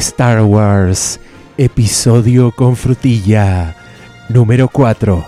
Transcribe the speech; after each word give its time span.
Star 0.00 0.40
Wars, 0.40 1.20
episodio 1.58 2.52
con 2.52 2.74
frutilla, 2.74 3.76
número 4.30 4.66
4, 4.66 5.22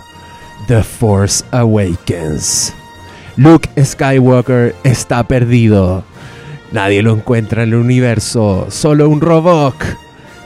The 0.67 0.81
Force 0.81 1.45
Awakens. 1.51 2.73
Luke 3.35 3.69
Skywalker 3.79 4.73
está 4.83 5.27
perdido. 5.27 6.03
Nadie 6.71 7.03
lo 7.03 7.13
encuentra 7.13 7.61
en 7.61 7.69
el 7.69 7.75
universo, 7.75 8.65
solo 8.71 9.09
un 9.09 9.21
robot. 9.21 9.75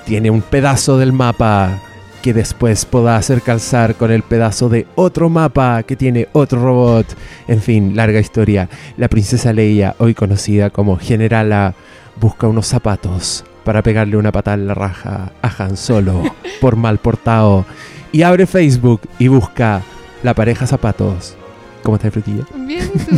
Tiene 0.06 0.30
un 0.30 0.42
pedazo 0.42 0.98
del 0.98 1.14
mapa 1.14 1.80
que 2.22 2.34
después 2.34 2.84
podrá 2.84 3.16
hacer 3.16 3.42
calzar 3.42 3.96
con 3.96 4.12
el 4.12 4.24
pedazo 4.24 4.68
de 4.68 4.88
otro 4.96 5.30
mapa 5.30 5.84
que 5.84 5.96
tiene 5.96 6.28
otro 6.34 6.62
robot. 6.62 7.08
En 7.48 7.62
fin, 7.62 7.96
larga 7.96 8.20
historia. 8.20 8.68
La 8.98 9.08
princesa 9.08 9.54
Leia, 9.54 9.96
hoy 10.00 10.14
conocida 10.14 10.70
como 10.70 10.98
Generala, 10.98 11.76
busca 12.20 12.48
unos 12.48 12.68
zapatos 12.68 13.46
para 13.68 13.82
pegarle 13.84 14.16
una 14.16 14.32
patada 14.32 14.56
en 14.56 14.66
la 14.66 14.74
raja 14.74 15.34
a 15.42 15.64
Han 15.64 15.76
Solo 15.76 16.24
por 16.62 16.78
mal 16.78 17.00
portado. 17.00 17.66
Y 18.14 18.22
abre 18.22 18.48
Facebook 18.48 19.02
y 19.20 19.28
busca 19.28 19.82
la 20.24 20.34
pareja 20.34 20.66
zapatos. 20.66 21.36
¿Cómo 21.84 21.98
está 21.98 22.10
frutilla? 22.10 22.46
Bien, 22.56 22.90
¿y 22.96 23.00
tú? 23.00 23.16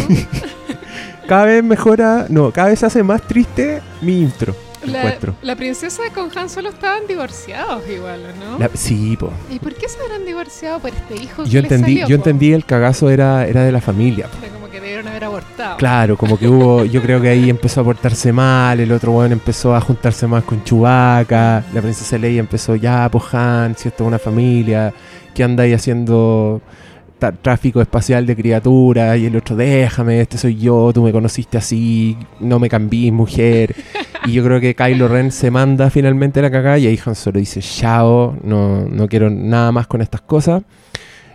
Cada 1.28 1.46
vez 1.46 1.64
mejora, 1.64 2.26
no, 2.30 2.50
cada 2.50 2.70
vez 2.70 2.80
se 2.80 2.88
hace 2.88 3.04
más 3.04 3.22
triste 3.22 3.84
mi 4.02 4.22
intro. 4.24 4.56
La, 5.44 5.56
princesa 5.56 6.02
con 6.16 6.36
Han 6.36 6.50
Solo 6.50 6.70
estaban 6.70 7.06
divorciados 7.08 7.84
igual, 7.88 8.22
¿o 8.26 8.44
¿no? 8.54 8.58
La- 8.58 8.72
sí, 8.74 9.16
po. 9.18 9.32
¿Y 9.52 9.60
por 9.60 9.76
qué 9.76 9.88
se 9.88 10.02
habrán 10.02 10.26
divorciado 10.26 10.80
por 10.80 10.90
este 10.90 11.16
hijo 11.22 11.44
que 11.44 11.50
Yo 11.52 11.60
entendí, 11.60 12.00
salió, 12.00 12.08
yo 12.08 12.16
po? 12.18 12.22
entendí 12.22 12.54
el 12.54 12.66
cagazo 12.66 13.12
era, 13.12 13.46
era 13.46 13.64
de 13.64 13.72
la 13.72 13.82
familia. 13.82 14.26
po. 14.26 14.59
Que 14.72 14.80
debieron 14.80 15.08
haber 15.08 15.24
abortado. 15.24 15.78
Claro, 15.78 16.16
como 16.16 16.38
que 16.38 16.48
hubo, 16.48 16.86
yo 16.86 17.02
creo 17.02 17.20
que 17.20 17.30
ahí 17.30 17.50
empezó 17.50 17.82
a 17.82 17.84
portarse 17.84 18.32
mal, 18.32 18.80
el 18.80 18.92
otro 18.92 19.14
weón 19.14 19.32
empezó 19.32 19.76
a 19.76 19.82
juntarse 19.82 20.28
más 20.28 20.44
con 20.44 20.64
Chewbacca, 20.64 21.64
la 21.74 21.82
princesa 21.82 22.18
Leia 22.18 22.40
empezó, 22.40 22.76
ya, 22.76 23.10
pues 23.10 23.34
Han, 23.34 23.76
si 23.76 23.88
esto 23.88 24.04
es 24.04 24.08
una 24.08 24.20
familia, 24.20 24.94
¿qué 25.34 25.44
andáis 25.44 25.76
haciendo? 25.76 26.62
Tráfico 27.42 27.82
espacial 27.82 28.26
de 28.26 28.34
criaturas 28.34 29.18
y 29.18 29.26
el 29.26 29.36
otro, 29.36 29.56
déjame, 29.56 30.22
este 30.22 30.38
soy 30.38 30.56
yo, 30.56 30.92
tú 30.94 31.04
me 31.04 31.12
conociste 31.12 31.58
así, 31.58 32.16
no 32.40 32.60
me 32.60 32.70
cambies, 32.70 33.12
mujer. 33.12 33.76
Y 34.26 34.34
yo 34.34 34.44
creo 34.44 34.62
que 34.62 34.74
Kylo 34.74 35.08
Ren 35.10 35.32
se 35.32 35.52
manda 35.52 35.90
finalmente 35.90 36.42
la 36.42 36.50
cagada 36.50 36.78
y 36.78 36.88
ahí 36.88 37.00
Han 37.06 37.16
Solo 37.16 37.40
dice, 37.40 37.62
chao, 37.62 38.38
no, 38.44 38.86
no 38.86 39.08
quiero 39.10 39.30
nada 39.30 39.72
más 39.74 39.88
con 39.88 40.02
estas 40.02 40.22
cosas. 40.22 40.64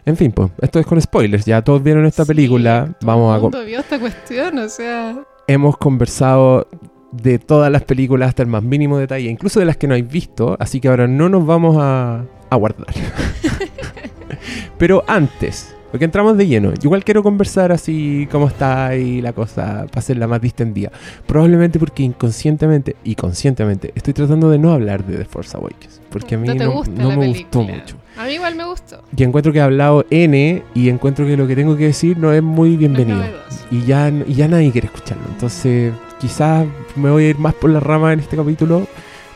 En 0.06 0.16
fin, 0.16 0.32
pues, 0.32 0.50
esto 0.60 0.78
es 0.78 0.86
con 0.86 1.00
spoilers, 1.00 1.44
ya 1.46 1.62
todos 1.62 1.82
vieron 1.82 2.04
esta 2.04 2.24
Sí, 2.24 2.28
película, 2.28 2.94
todo 3.00 3.06
vamos 3.12 3.32
a... 3.32 3.36
el 3.36 3.42
mundo 3.42 3.64
vio 3.64 3.80
esta 3.80 3.98
cuestión, 3.98 4.58
o 4.58 4.68
sea... 4.68 5.16
hemos 5.46 5.76
conversado 5.78 6.68
de 7.12 7.38
todas 7.38 7.70
las 7.72 7.84
películas 7.84 8.28
hasta 8.28 8.42
el 8.42 8.48
más 8.48 8.62
mínimo 8.62 8.98
detalle, 8.98 9.30
incluso 9.30 9.60
de 9.60 9.66
las 9.66 9.76
que 9.76 9.86
no 9.86 9.94
habéis 9.94 10.08
visto, 10.10 10.56
así 10.60 10.80
que 10.80 10.88
ahora 10.88 11.06
no 11.06 11.28
nos 11.28 11.46
vamos 11.46 11.76
a, 11.78 12.24
a 12.50 12.56
guardar. 12.56 12.88
Pero 14.78 15.04
antes, 15.06 15.74
porque 15.90 16.04
entramos 16.04 16.36
de 16.36 16.46
lleno, 16.48 16.72
igual 16.82 17.04
quiero 17.04 17.22
conversar 17.22 17.72
así 17.72 18.28
como 18.30 18.48
está 18.48 18.96
y 18.96 19.20
la 19.22 19.32
cosa 19.32 19.86
para 19.88 20.00
hacerla 20.00 20.26
más 20.26 20.40
distendida. 20.40 20.90
Probablemente 21.26 21.78
porque 21.78 22.02
inconscientemente 22.02 22.96
y 23.04 23.14
conscientemente 23.14 23.92
estoy 23.94 24.12
tratando 24.12 24.50
de 24.50 24.58
no 24.58 24.72
hablar 24.72 25.04
de 25.06 25.16
The 25.18 25.24
Force 25.24 25.56
Awakens, 25.56 26.02
porque 26.10 26.34
a 26.34 26.38
mí 26.38 26.48
no 26.48 26.54
me 26.56 27.26
gustó 27.28 27.62
mucho. 27.62 27.96
A 28.16 28.26
mí 28.26 28.34
igual 28.34 28.54
me 28.54 28.64
gustó. 28.64 29.02
Y 29.16 29.24
encuentro 29.24 29.52
que 29.52 29.58
he 29.58 29.62
hablado 29.62 30.06
N 30.10 30.62
y 30.74 30.88
encuentro 30.88 31.26
que 31.26 31.36
lo 31.36 31.46
que 31.46 31.56
tengo 31.56 31.76
que 31.76 31.86
decir 31.86 32.16
no 32.16 32.32
es 32.32 32.42
muy 32.42 32.76
bienvenido. 32.76 33.18
No 33.18 33.24
es 33.24 33.30
novedoso. 33.30 33.66
Y 33.70 33.84
ya, 33.84 34.08
y 34.08 34.34
ya 34.34 34.48
nadie 34.48 34.70
quiere 34.70 34.86
escucharlo. 34.86 35.24
Entonces, 35.28 35.92
quizás 36.20 36.66
me 36.94 37.10
voy 37.10 37.24
a 37.24 37.28
ir 37.30 37.38
más 37.38 37.54
por 37.54 37.70
la 37.70 37.80
rama 37.80 38.12
en 38.12 38.20
este 38.20 38.36
capítulo, 38.36 38.86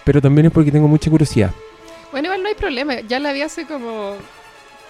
pero 0.05 0.21
también 0.23 0.47
es 0.47 0.53
porque 0.53 0.71
tengo 0.71 0.87
mucha 0.87 1.11
curiosidad. 1.11 1.51
Bueno, 2.13 2.27
igual 2.27 2.43
no 2.43 2.49
hay 2.49 2.55
problema. 2.55 3.01
Ya 3.01 3.19
la 3.19 3.33
vi 3.33 3.43
hace 3.43 3.67
como 3.67 4.15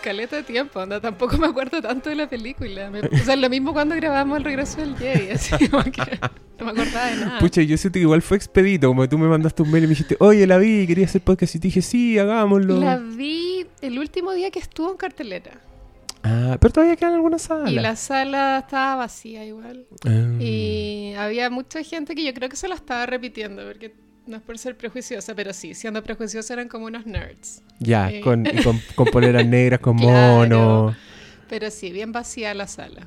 caleta 0.02 0.36
de 0.36 0.42
tiempo. 0.42 0.80
Anda, 0.80 1.00
tampoco 1.00 1.36
me 1.38 1.46
acuerdo 1.46 1.80
tanto 1.82 2.08
de 2.10 2.16
la 2.16 2.28
película. 2.28 2.90
Me- 2.90 3.00
o 3.00 3.24
sea, 3.24 3.36
lo 3.36 3.48
mismo 3.48 3.72
cuando 3.72 3.94
grabamos 3.94 4.38
El 4.38 4.44
Regreso 4.44 4.80
del 4.80 4.96
Jedi. 4.96 5.30
Así 5.32 5.68
como 5.68 5.82
que 5.84 6.18
no 6.58 6.64
me 6.66 6.70
acordaba 6.72 7.06
de 7.06 7.16
nada. 7.16 7.38
Pucha, 7.38 7.62
yo 7.62 7.76
siento 7.76 7.94
que 7.98 8.00
igual 8.02 8.22
fue 8.22 8.36
expedito, 8.36 8.88
como 8.88 9.08
tú 9.08 9.18
me 9.18 9.28
mandaste 9.28 9.62
un 9.62 9.70
mail 9.70 9.84
y 9.84 9.86
me 9.86 9.90
dijiste, 9.90 10.16
oye, 10.20 10.46
la 10.46 10.58
vi, 10.58 10.86
quería 10.86 11.06
hacer 11.06 11.20
podcast 11.22 11.54
y 11.54 11.58
te 11.60 11.68
dije, 11.68 11.82
sí, 11.82 12.18
hagámoslo. 12.18 12.78
La 12.80 12.96
vi 12.98 13.66
el 13.80 13.98
último 13.98 14.32
día 14.32 14.50
que 14.50 14.58
estuvo 14.58 14.90
en 14.90 14.96
cartelera. 14.96 15.60
Ah, 16.24 16.56
pero 16.60 16.72
todavía 16.72 16.96
quedan 16.96 17.14
algunas 17.14 17.42
salas. 17.42 17.70
Y 17.70 17.76
la 17.76 17.94
sala 17.94 18.58
estaba 18.64 18.96
vacía 18.96 19.44
igual. 19.44 19.86
Ah. 20.04 20.34
Y 20.42 21.14
había 21.16 21.48
mucha 21.48 21.82
gente 21.84 22.14
que 22.16 22.24
yo 22.24 22.34
creo 22.34 22.48
que 22.48 22.56
se 22.56 22.66
la 22.66 22.74
estaba 22.74 23.06
repitiendo, 23.06 23.64
porque 23.64 23.94
no 24.28 24.36
es 24.36 24.42
por 24.42 24.58
ser 24.58 24.76
prejuiciosa, 24.76 25.34
pero 25.34 25.52
sí, 25.52 25.74
siendo 25.74 26.02
prejuiciosa 26.02 26.52
eran 26.54 26.68
como 26.68 26.86
unos 26.86 27.06
nerds. 27.06 27.62
Ya, 27.80 28.10
Eh. 28.10 28.20
con, 28.20 28.44
con, 28.62 28.80
con 28.94 29.06
poleras 29.06 29.46
negras, 29.46 29.80
con 29.80 29.96
Claro. 29.98 30.36
mono. 30.36 30.96
Pero 31.48 31.70
sí, 31.70 31.90
bien 31.90 32.12
vacía 32.12 32.52
la 32.52 32.66
sala. 32.66 33.06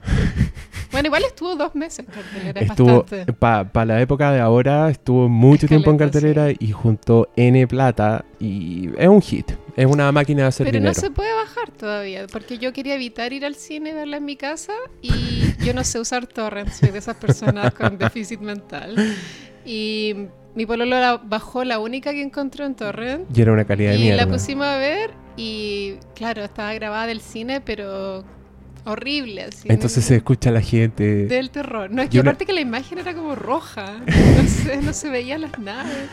bueno, 0.91 1.07
igual 1.07 1.23
estuvo 1.25 1.55
dos 1.55 1.75
meses 1.75 1.99
en 1.99 2.05
cartelera, 2.05 2.59
es 2.61 2.69
Estuvo, 2.71 3.01
bastante. 3.03 3.33
para 3.33 3.85
la 3.85 4.01
época 4.01 4.31
de 4.31 4.39
ahora, 4.39 4.89
estuvo 4.89 5.29
mucho 5.29 5.67
tiempo 5.67 5.91
en 5.91 5.97
cartelera 5.99 6.47
y 6.57 6.71
junto 6.71 7.29
N 7.35 7.67
plata 7.67 8.25
y 8.39 8.89
es 8.97 9.07
un 9.07 9.21
hit. 9.21 9.51
Es 9.77 9.85
una 9.85 10.11
máquina 10.11 10.41
de 10.41 10.47
hacer 10.47 10.65
Pero 10.65 10.79
dinero. 10.79 10.93
no 10.95 10.99
se 10.99 11.11
puede 11.11 11.31
bajar 11.33 11.69
todavía, 11.71 12.25
porque 12.27 12.57
yo 12.57 12.73
quería 12.73 12.95
evitar 12.95 13.31
ir 13.31 13.45
al 13.45 13.53
cine 13.55 13.91
y 13.91 13.93
verla 13.93 14.17
en 14.17 14.25
mi 14.25 14.35
casa 14.35 14.73
y 15.03 15.53
yo 15.63 15.73
no 15.75 15.83
sé 15.83 15.99
usar 15.99 16.25
torrents, 16.25 16.77
soy 16.77 16.89
de 16.89 16.97
esas 16.97 17.15
personas 17.17 17.73
con 17.75 17.97
déficit 17.99 18.39
mental. 18.41 18.95
Y 19.63 20.15
mi 20.55 20.65
pololo 20.65 20.99
la 20.99 21.17
bajó 21.17 21.63
la 21.63 21.79
única 21.79 22.11
que 22.11 22.21
encontró 22.21 22.65
en 22.65 22.75
torrent 22.75 23.25
Y 23.35 23.41
era 23.41 23.51
una 23.53 23.65
calidad 23.65 23.91
de 23.91 23.97
y 23.97 24.01
mierda. 24.03 24.25
la 24.25 24.31
pusimos 24.31 24.65
a 24.65 24.77
ver 24.77 25.11
y 25.37 25.93
claro, 26.15 26.43
estaba 26.43 26.73
grabada 26.73 27.07
del 27.07 27.21
cine, 27.21 27.61
pero 27.61 28.23
horrible 28.83 29.43
así. 29.43 29.67
Entonces 29.69 30.03
se 30.05 30.15
escucha 30.17 30.51
la 30.51 30.61
gente. 30.61 31.25
del 31.27 31.51
terror. 31.51 31.89
No, 31.91 32.01
es 32.01 32.07
Y 32.07 32.11
que 32.11 32.19
una- 32.19 32.31
aparte 32.31 32.45
que 32.45 32.53
la 32.53 32.61
imagen 32.61 32.97
era 32.97 33.13
como 33.13 33.35
roja, 33.35 33.93
no 34.37 34.47
sé, 34.47 34.81
no 34.81 34.91
se 34.93 35.09
veían 35.09 35.41
las 35.41 35.57
naves. 35.59 36.09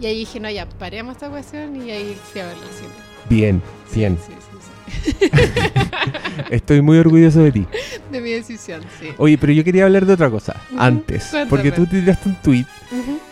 Y 0.00 0.06
ahí 0.06 0.18
dije, 0.18 0.40
no, 0.40 0.50
ya, 0.50 0.68
paremos 0.68 1.14
esta 1.14 1.28
cuestión 1.28 1.76
y 1.76 1.90
ahí 1.90 2.16
fui 2.32 2.40
a 2.40 2.46
verla 2.46 2.62
al 2.62 2.72
cine. 2.72 2.88
Bien, 3.28 3.62
bien. 3.94 4.16
Sí, 4.16 4.32
sí, 4.32 4.38
sí. 4.40 4.47
Estoy 6.50 6.80
muy 6.82 6.98
orgulloso 6.98 7.40
de 7.42 7.52
ti. 7.52 7.66
De 8.10 8.20
mi 8.20 8.30
decisión, 8.30 8.80
sí. 9.00 9.08
Oye, 9.18 9.36
pero 9.38 9.52
yo 9.52 9.64
quería 9.64 9.84
hablar 9.84 10.06
de 10.06 10.12
otra 10.14 10.30
cosa 10.30 10.56
antes. 10.76 11.24
cuéntame. 11.26 11.50
Porque 11.50 11.72
tú 11.72 11.86
tiraste 11.86 12.28
un 12.28 12.34
tweet 12.36 12.64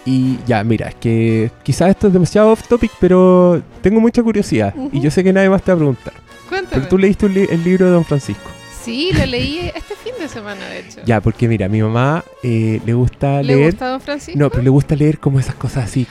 y 0.05 0.39
ya, 0.47 0.63
mira, 0.65 0.89
es 0.89 0.95
que 0.97 1.51
quizás 1.63 1.91
esto 1.91 2.09
es 2.09 2.13
demasiado 2.13 2.51
off 2.51 2.67
topic, 2.69 2.91
pero 3.01 3.63
tengo 3.81 4.01
mucha 4.01 4.23
curiosidad. 4.23 4.75
Y 4.93 5.01
yo 5.01 5.11
sé 5.11 5.25
que 5.25 5.33
nadie 5.33 5.49
más 5.51 5.63
te 5.63 5.71
va 5.73 5.77
a 5.77 5.79
preguntar. 5.79 6.13
Cuéntame. 6.49 6.77
Pero 6.77 6.89
tú 6.89 6.99
leíste 6.99 7.29
li- 7.29 7.47
el 7.51 7.65
libro 7.65 7.87
de 7.87 7.93
Don 7.93 8.05
Francisco. 8.05 8.51
Sí, 8.87 9.11
lo 9.13 9.27
leí 9.27 9.71
este 9.75 9.95
fin 9.97 10.13
de 10.19 10.29
semana, 10.29 10.65
de 10.69 10.79
hecho. 10.81 11.01
Ya, 11.05 11.21
porque 11.21 11.47
mira, 11.49 11.67
a 11.67 11.69
mi 11.69 11.83
mamá 11.83 12.25
eh, 12.43 12.81
le 12.87 12.95
gusta 12.95 13.43
¿Le 13.43 13.55
leer. 13.57 13.71
gusta 13.73 13.89
Don 13.91 14.01
Francisco? 14.01 14.39
No, 14.39 14.49
pero 14.49 14.63
le 14.63 14.71
gusta 14.71 14.95
leer 14.97 15.19
como 15.19 15.39
esas 15.41 15.55
cosas 15.57 15.85
así 15.85 16.07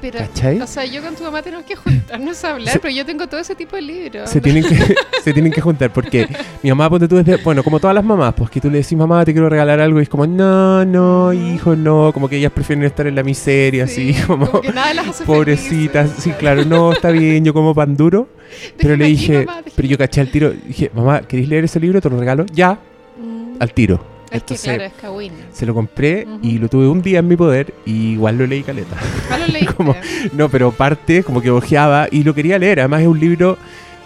pero, 0.00 0.18
¿Cachai? 0.18 0.60
o 0.60 0.66
sea, 0.66 0.84
yo 0.84 1.02
con 1.02 1.14
tu 1.16 1.24
mamá 1.24 1.42
tenemos 1.42 1.64
que 1.64 1.74
juntarnos 1.76 2.44
a 2.44 2.50
hablar, 2.52 2.68
Se- 2.72 2.78
pero 2.78 2.94
yo 2.94 3.04
tengo 3.06 3.26
todo 3.26 3.40
ese 3.40 3.54
tipo 3.54 3.74
de 3.76 3.82
libros. 3.82 4.30
se 4.30 4.40
tienen 4.40 4.62
que 4.64 4.76
se 5.24 5.32
tienen 5.32 5.50
que 5.52 5.60
juntar 5.60 5.92
porque 5.92 6.28
mi 6.62 6.70
mamá 6.70 6.88
ponte 6.90 7.08
tú 7.08 7.16
desde 7.16 7.36
bueno 7.42 7.62
como 7.64 7.80
todas 7.80 7.94
las 7.94 8.04
mamás 8.04 8.34
pues 8.34 8.50
que 8.50 8.60
tú 8.60 8.70
le 8.70 8.78
decís 8.78 8.96
mamá 8.96 9.24
te 9.24 9.32
quiero 9.32 9.48
regalar 9.48 9.80
algo 9.80 9.98
y 9.98 10.02
es 10.02 10.08
como 10.08 10.26
no 10.26 10.84
no 10.84 11.32
hijo 11.32 11.74
no 11.76 12.10
como 12.12 12.28
que 12.28 12.36
ellas 12.36 12.52
prefieren 12.52 12.84
estar 12.84 13.06
en 13.06 13.14
la 13.14 13.22
miseria 13.22 13.86
Sí, 13.86 14.10
así 14.12 14.22
como, 14.26 14.60
que 14.60 14.72
nada 14.72 14.92
las 14.94 15.08
hace 15.08 15.24
pobrecitas 15.24 16.10
felices. 16.10 16.24
sí 16.24 16.30
claro 16.38 16.64
no 16.64 16.92
está 16.92 17.10
bien 17.10 17.44
yo 17.44 17.52
como 17.54 17.74
pan 17.74 17.96
duro 17.96 18.28
pero 18.76 18.96
le 18.96 19.04
aquí, 19.04 19.12
dije 19.14 19.46
mamá, 19.46 19.62
pero 19.76 19.88
yo 19.88 19.98
caché 19.98 20.20
al 20.20 20.30
tiro 20.30 20.50
dije 20.50 20.90
mamá 20.94 21.22
¿queréis 21.22 21.48
leer 21.48 21.64
ese 21.64 21.80
libro? 21.80 22.00
te 22.00 22.08
lo 22.10 22.18
regalo 22.18 22.46
ya 22.52 22.78
Mm. 23.18 23.56
al 23.60 23.72
tiro 23.74 23.96
Es 24.24 24.30
que 24.30 24.36
entonces 24.38 24.64
claro, 24.64 24.84
es 24.84 24.92
Kawin. 24.94 25.32
se 25.52 25.66
lo 25.66 25.74
compré 25.74 26.24
Ujú. 26.26 26.38
y 26.42 26.58
lo 26.58 26.68
tuve 26.68 26.86
un 26.88 27.02
día 27.02 27.18
en 27.18 27.28
mi 27.28 27.36
poder 27.36 27.74
y 27.84 28.12
igual 28.12 28.38
lo 28.38 28.46
leí 28.46 28.62
caleta 28.62 28.96
¿Cuál 29.28 29.42
lo? 29.52 29.74
Como- 29.76 29.96
no 30.32 30.48
pero 30.48 30.70
parte 30.72 31.22
como 31.22 31.40
que 31.42 31.50
ojeaba 31.50 32.08
y 32.10 32.22
lo 32.24 32.34
quería 32.34 32.58
leer 32.58 32.80
además 32.80 33.02
es 33.02 33.08
un 33.08 33.20
libro 33.20 33.58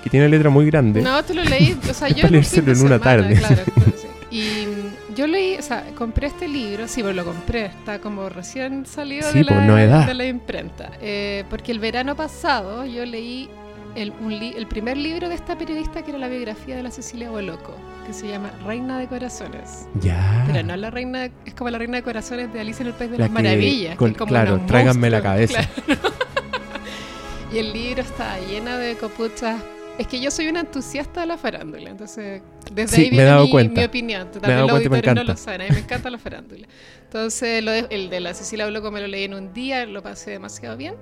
que 0.03 0.11
tiene 0.11 0.29
letra 0.29 0.51
muy 0.51 0.67
grande 0.67 1.01
No, 1.03 1.23
tú 1.25 1.33
lo 1.35 1.45
leí, 1.45 1.77
o 1.89 1.95
sea, 1.95 2.09
yo 2.09 2.17
Para 2.23 2.31
leérselo 2.33 2.73
en 2.73 2.81
una 2.83 2.99
tarde. 2.99 3.37
Claro, 3.37 3.63
sí. 4.31 4.37
Y 4.37 4.67
mm, 4.67 5.15
yo 5.17 5.27
leí, 5.27 5.57
o 5.57 5.63
sea, 5.63 5.85
compré 5.97 6.27
este 6.27 6.47
libro, 6.49 6.87
sí, 6.89 7.01
pero 7.03 7.15
lo 7.15 7.25
compré, 7.25 7.67
está 7.67 7.99
como 8.01 8.29
recién 8.29 8.85
salido 8.85 9.31
Sí, 9.33 9.39
de, 9.39 9.45
pues, 9.47 9.67
la, 9.67 10.05
de 10.07 10.13
la 10.15 10.27
imprenta. 10.27 10.91
Eh, 11.01 11.45
porque 11.49 11.73
el 11.73 11.79
verano 11.79 12.17
pasado 12.17 12.85
yo 12.85 13.07
leí 13.07 13.49
el, 13.94 14.12
un 14.20 14.38
li- 14.38 14.55
el 14.56 14.67
primer 14.67 14.96
libro 14.96 15.29
de 15.29 15.35
esta 15.35 15.56
periodista 15.56 16.02
que 16.02 16.11
era 16.11 16.19
la 16.19 16.29
biografía 16.29 16.76
de 16.76 16.82
la 16.82 16.91
Cecilia 16.91 17.31
Boloco, 17.31 17.75
que 18.06 18.12
se 18.12 18.29
llama 18.29 18.50
Reina 18.67 18.99
de 18.99 19.06
Corazones. 19.06 19.87
ya 20.00 20.44
Pero 20.46 20.62
no 20.67 20.76
la 20.76 20.91
reina, 20.91 21.26
es 21.44 21.55
como 21.55 21.70
la 21.70 21.79
reina 21.79 21.96
de 21.99 22.02
corazones 22.02 22.52
de 22.52 22.61
Alicia 22.61 22.82
en 22.82 22.88
el 22.88 22.94
País 22.94 23.11
de 23.11 23.19
La 23.19 23.25
las 23.25 23.29
que- 23.37 23.43
Maravillas. 23.43 23.96
con- 23.96 24.08
que 24.08 24.12
es 24.12 24.19
como 24.19 24.29
claro, 24.29 24.61
tráiganme 24.67 25.11
la 25.11 25.23
cabeza. 25.23 25.69
claro. 25.87 26.00
y 27.52 27.58
el 27.58 27.73
libro 27.73 28.02
está 28.02 28.38
lleno 28.41 28.76
de 28.79 28.96
copuchas. 28.96 29.62
Es 29.96 30.08
que 30.08 30.20
yo 30.20 30.32
soy 30.32 30.49
una 30.49 30.58
entusiasta 30.61 31.20
de 31.20 31.26
la 31.29 31.38
farándula, 31.38 31.88
entonces 31.91 32.43
desde 32.73 32.96
Sí, 32.96 33.02
ahí 33.02 33.11
me 33.12 33.17
he 33.17 33.19
viene 33.19 33.25
dado 33.31 33.44
mi, 33.44 33.50
cuenta. 33.52 33.81
mi 33.81 33.87
opinión. 33.87 34.29
También 34.32 34.58
los 34.62 34.70
cuenta 34.70 34.87
y 34.87 34.91
me 34.91 34.96
auditores 34.96 35.25
no 35.25 35.32
lo 35.32 35.37
saben, 35.37 35.61
a 35.61 35.64
mí 35.67 35.70
me 35.70 35.79
encanta 35.79 36.11
la 36.11 36.19
farándula. 36.19 36.67
Entonces 37.05 37.62
lo 37.62 37.70
de- 37.70 37.87
el 37.91 38.11
de 38.11 38.19
la 38.19 38.35
Cecilia 38.35 38.67
Bloco 38.67 38.91
me 38.91 39.00
lo 39.00 39.06
leí 39.06 39.23
en 39.23 39.35
un 39.35 39.52
día, 39.55 39.87
lo 39.87 40.02
pasé 40.02 40.32
demasiado 40.32 40.76
bien. 40.76 40.94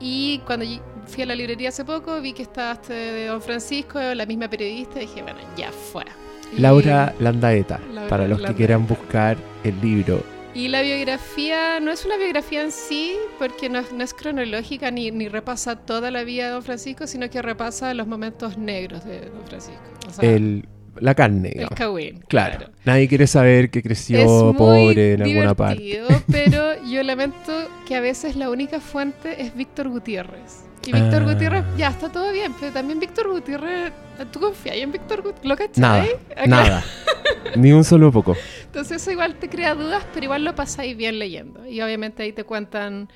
Y 0.00 0.38
cuando 0.46 0.64
fui 1.06 1.22
a 1.22 1.26
la 1.26 1.34
librería 1.34 1.70
hace 1.70 1.84
poco, 1.84 2.20
vi 2.20 2.32
que 2.32 2.42
estaba 2.42 2.72
este 2.72 2.92
de 2.94 3.26
Don 3.26 3.42
Francisco, 3.42 3.98
la 4.00 4.26
misma 4.26 4.48
periodista, 4.48 4.98
y 4.98 5.06
dije, 5.06 5.22
bueno, 5.22 5.40
ya 5.56 5.72
fuera. 5.72 6.12
Y- 6.56 6.60
Laura 6.60 7.14
Landaeta, 7.18 7.80
Laura 7.92 8.08
para 8.08 8.28
los 8.28 8.40
que 8.40 8.54
quieran 8.54 8.86
buscar 8.86 9.36
el 9.64 9.80
libro. 9.80 10.22
Y 10.54 10.68
la 10.68 10.82
biografía 10.82 11.78
no 11.78 11.90
es 11.92 12.04
una 12.04 12.16
biografía 12.16 12.62
en 12.62 12.72
sí, 12.72 13.16
porque 13.38 13.68
no 13.68 13.78
es, 13.80 13.92
no 13.92 14.02
es 14.02 14.14
cronológica 14.14 14.90
ni, 14.90 15.10
ni 15.10 15.28
repasa 15.28 15.76
toda 15.76 16.10
la 16.10 16.24
vida 16.24 16.46
de 16.46 16.50
Don 16.52 16.62
Francisco, 16.62 17.06
sino 17.06 17.28
que 17.30 17.42
repasa 17.42 17.92
los 17.94 18.06
momentos 18.06 18.56
negros 18.56 19.04
de 19.04 19.20
Don 19.28 19.46
Francisco. 19.46 19.82
O 20.08 20.12
sea, 20.12 20.28
el, 20.30 20.66
la 21.00 21.14
carne, 21.14 21.48
el 21.48 21.54
digamos. 21.54 21.78
Cagüín. 21.78 22.20
Claro. 22.28 22.70
Nadie 22.84 23.08
quiere 23.08 23.26
saber 23.26 23.70
que 23.70 23.82
creció 23.82 24.18
Es 24.18 24.26
muy 24.26 24.54
pobre 24.54 25.12
en 25.14 25.22
alguna 25.22 25.54
parte. 25.54 26.02
pero 26.30 26.82
yo 26.90 27.02
lamento 27.02 27.52
que 27.86 27.96
a 27.96 28.00
veces 28.00 28.36
la 28.36 28.50
única 28.50 28.80
fuente 28.80 29.42
es 29.42 29.54
Víctor 29.54 29.88
Gutiérrez. 29.88 30.64
Y 30.86 30.92
Víctor 30.92 31.22
Ah. 31.22 31.32
Gutiérrez, 31.32 31.64
ya 31.76 31.88
está 31.88 32.10
todo 32.10 32.32
bien, 32.32 32.52
pero 32.58 32.72
también 32.72 32.98
Víctor 32.98 33.28
Gutiérrez, 33.28 33.92
¿tú 34.32 34.40
confías 34.40 34.76
en 34.76 34.90
Víctor 34.90 35.18
Gutiérrez? 35.22 35.44
¿Lo 35.44 35.56
cachai? 35.56 35.80
Nada, 35.82 36.06
nada. 36.46 36.84
Ni 37.56 37.72
un 37.72 37.84
solo 37.84 38.10
poco. 38.10 38.34
Entonces 38.64 39.02
eso 39.02 39.10
igual 39.10 39.34
te 39.34 39.48
crea 39.50 39.74
dudas, 39.74 40.04
pero 40.14 40.24
igual 40.24 40.44
lo 40.44 40.54
pasáis 40.54 40.96
bien 40.96 41.18
leyendo. 41.18 41.66
Y 41.66 41.82
obviamente 41.82 42.22
ahí 42.22 42.32
te 42.32 42.44
cuentan 42.44 43.08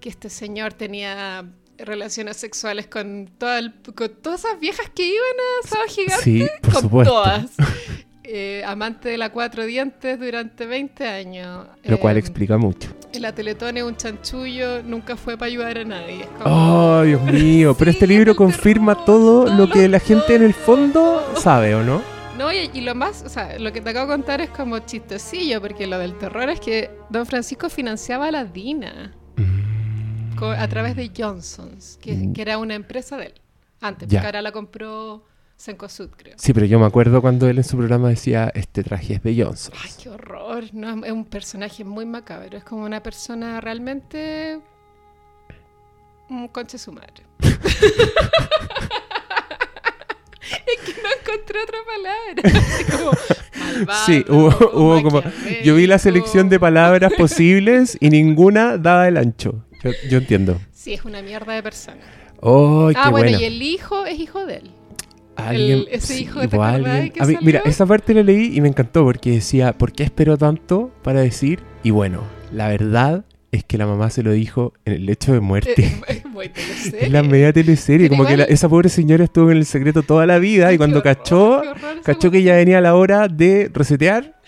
que 0.00 0.08
este 0.08 0.30
señor 0.30 0.72
tenía 0.72 1.44
relaciones 1.84 2.36
sexuales 2.36 2.86
con, 2.86 3.28
toda 3.38 3.58
el- 3.58 3.72
con 3.94 4.08
todas 4.22 4.44
esas 4.44 4.58
viejas 4.60 4.90
que 4.94 5.06
iban 5.06 5.18
a 5.64 5.68
Sábado 5.68 5.88
Gigante. 5.88 6.22
Sí, 6.24 6.46
por 6.62 6.72
con 6.72 6.82
supuesto. 6.82 7.12
todas. 7.14 7.46
Eh, 8.24 8.62
amante 8.64 9.08
de 9.08 9.18
la 9.18 9.30
cuatro 9.30 9.66
dientes 9.66 10.18
durante 10.18 10.64
20 10.64 11.06
años. 11.06 11.66
Lo 11.82 11.98
cual 11.98 12.16
Eh, 12.16 12.20
explica 12.20 12.56
mucho. 12.56 12.88
En 13.12 13.20
la 13.22 13.34
Teletón 13.34 13.76
es 13.76 13.82
un 13.82 13.96
chanchullo, 13.96 14.80
nunca 14.84 15.16
fue 15.16 15.36
para 15.36 15.48
ayudar 15.48 15.76
a 15.78 15.84
nadie. 15.84 16.26
Como- 16.40 16.98
Oh, 16.98 17.02
Dios 17.02 17.20
mío. 17.24 17.74
Pero 17.76 17.90
este 17.90 18.06
libro 18.06 18.30
el 18.30 18.36
confirma 18.36 18.94
terror, 18.94 19.04
todo 19.06 19.44
todo 19.46 19.54
lo 19.56 19.68
que 19.68 19.88
la 19.88 19.98
gente 19.98 20.36
en 20.36 20.44
el 20.44 20.54
fondo 20.54 21.20
sabe, 21.36 21.74
¿o 21.74 21.82
no? 21.82 22.00
No, 22.38 22.52
y, 22.52 22.70
y 22.72 22.82
lo 22.82 22.94
más, 22.94 23.22
o 23.24 23.28
sea, 23.28 23.58
lo 23.58 23.72
que 23.72 23.80
te 23.80 23.90
acabo 23.90 24.06
de 24.06 24.12
contar 24.16 24.40
es 24.40 24.50
como 24.50 24.78
chistosillo, 24.78 25.60
porque 25.60 25.88
lo 25.88 25.98
del 25.98 26.16
terror 26.16 26.48
es 26.48 26.60
que 26.60 26.90
Don 27.10 27.26
Francisco 27.26 27.68
financiaba 27.68 28.28
a 28.28 28.30
la 28.30 28.44
Dina 28.44 29.14
a 30.50 30.68
través 30.68 30.96
de 30.96 31.10
Johnson's, 31.16 31.98
que, 32.02 32.14
Mm. 32.14 32.32
que 32.32 32.42
era 32.42 32.58
una 32.58 32.74
empresa 32.74 33.16
de 33.16 33.26
él. 33.26 33.34
Antes, 33.80 34.08
Ya. 34.08 34.18
porque 34.18 34.26
ahora 34.26 34.42
la 34.42 34.52
compró 34.52 35.24
Cencosud, 35.58 36.10
creo. 36.16 36.34
Sí, 36.38 36.52
pero 36.52 36.66
yo 36.66 36.78
me 36.80 36.86
acuerdo 36.86 37.20
cuando 37.20 37.48
él 37.48 37.58
en 37.58 37.64
su 37.64 37.76
programa 37.76 38.08
decía, 38.08 38.50
este 38.54 38.82
traje 38.82 39.14
es 39.14 39.22
de 39.22 39.44
Johnson. 39.44 39.74
Ay, 39.82 39.90
qué 40.02 40.08
horror. 40.08 40.64
No, 40.72 41.04
es 41.04 41.12
un 41.12 41.24
personaje 41.24 41.84
muy 41.84 42.04
macabro. 42.06 42.56
Es 42.58 42.64
como 42.64 42.84
una 42.84 43.00
persona 43.02 43.60
realmente. 43.60 44.60
Un 46.28 46.48
conche 46.48 46.78
su 46.78 46.92
madre. 46.92 47.22
es 47.40 47.56
que 50.84 51.02
no 51.02 51.08
encontré 51.20 51.58
otra 51.62 51.78
palabra. 51.86 52.60
Así 52.66 52.84
como 52.84 53.12
malvado, 53.58 54.06
Sí, 54.06 54.24
hubo, 54.28 54.48
hubo 54.72 55.02
como... 55.02 55.22
Yo 55.64 55.74
vi 55.74 55.86
la 55.86 55.98
selección 55.98 56.48
de 56.48 56.58
palabras 56.58 57.12
posibles 57.16 57.96
y 58.00 58.10
ninguna 58.10 58.78
daba 58.78 59.08
el 59.08 59.16
ancho. 59.16 59.64
Yo, 59.82 59.90
yo 60.10 60.18
entiendo. 60.18 60.60
Sí, 60.72 60.94
es 60.94 61.04
una 61.04 61.22
mierda 61.22 61.54
de 61.54 61.62
persona. 61.62 62.00
¡Oh, 62.40 62.88
qué 62.90 62.94
ah, 62.98 63.10
bueno, 63.10 63.26
bueno! 63.30 63.40
y 63.40 63.44
el 63.44 63.62
hijo 63.62 64.04
es 64.06 64.18
hijo 64.18 64.44
de 64.46 64.56
él. 64.56 64.70
Alguien, 65.36 65.78
el- 65.80 65.88
ese 65.90 66.14
sí, 66.14 66.22
hijo, 66.24 66.40
¿te 66.46 66.56
hubo 66.56 66.62
acordás 66.64 66.94
alguien- 66.96 67.12
que 67.12 67.22
a 67.22 67.26
mí- 67.26 67.38
Mira, 67.40 67.62
esa 67.64 67.86
parte 67.86 68.12
la 68.14 68.22
leí 68.22 68.56
y 68.56 68.60
me 68.60 68.68
encantó 68.68 69.04
porque 69.04 69.30
decía, 69.32 69.72
¿por 69.78 69.92
qué 69.92 70.02
esperó 70.02 70.36
tanto 70.36 70.90
para 71.02 71.20
decir? 71.20 71.60
Y 71.82 71.90
bueno, 71.90 72.22
la 72.52 72.68
verdad 72.68 73.24
es 73.50 73.64
que 73.64 73.78
la 73.78 73.86
mamá 73.86 74.10
se 74.10 74.22
lo 74.22 74.32
dijo 74.32 74.72
en 74.84 74.94
el 74.94 75.06
lecho 75.06 75.32
de 75.32 75.40
muerte. 75.40 75.84
Eh. 76.08 76.22
Es 77.00 77.10
la 77.10 77.22
media 77.22 77.52
teleserie, 77.52 78.08
como 78.08 78.24
que 78.24 78.36
la- 78.36 78.44
igual- 78.44 78.52
esa 78.54 78.68
pobre 78.68 78.88
señora 78.88 79.24
estuvo 79.24 79.50
en 79.50 79.56
el 79.58 79.66
secreto 79.66 80.02
toda 80.02 80.26
la 80.26 80.38
vida 80.38 80.72
y 80.72 80.78
cuando 80.78 81.02
qué 81.02 81.08
horror, 81.10 81.22
cachó, 81.22 81.62
qué 81.62 82.00
cachó 82.02 82.30
que 82.30 82.42
ya 82.42 82.56
venía 82.56 82.80
la 82.80 82.94
hora 82.94 83.28
de 83.28 83.70
resetear, 83.72 84.40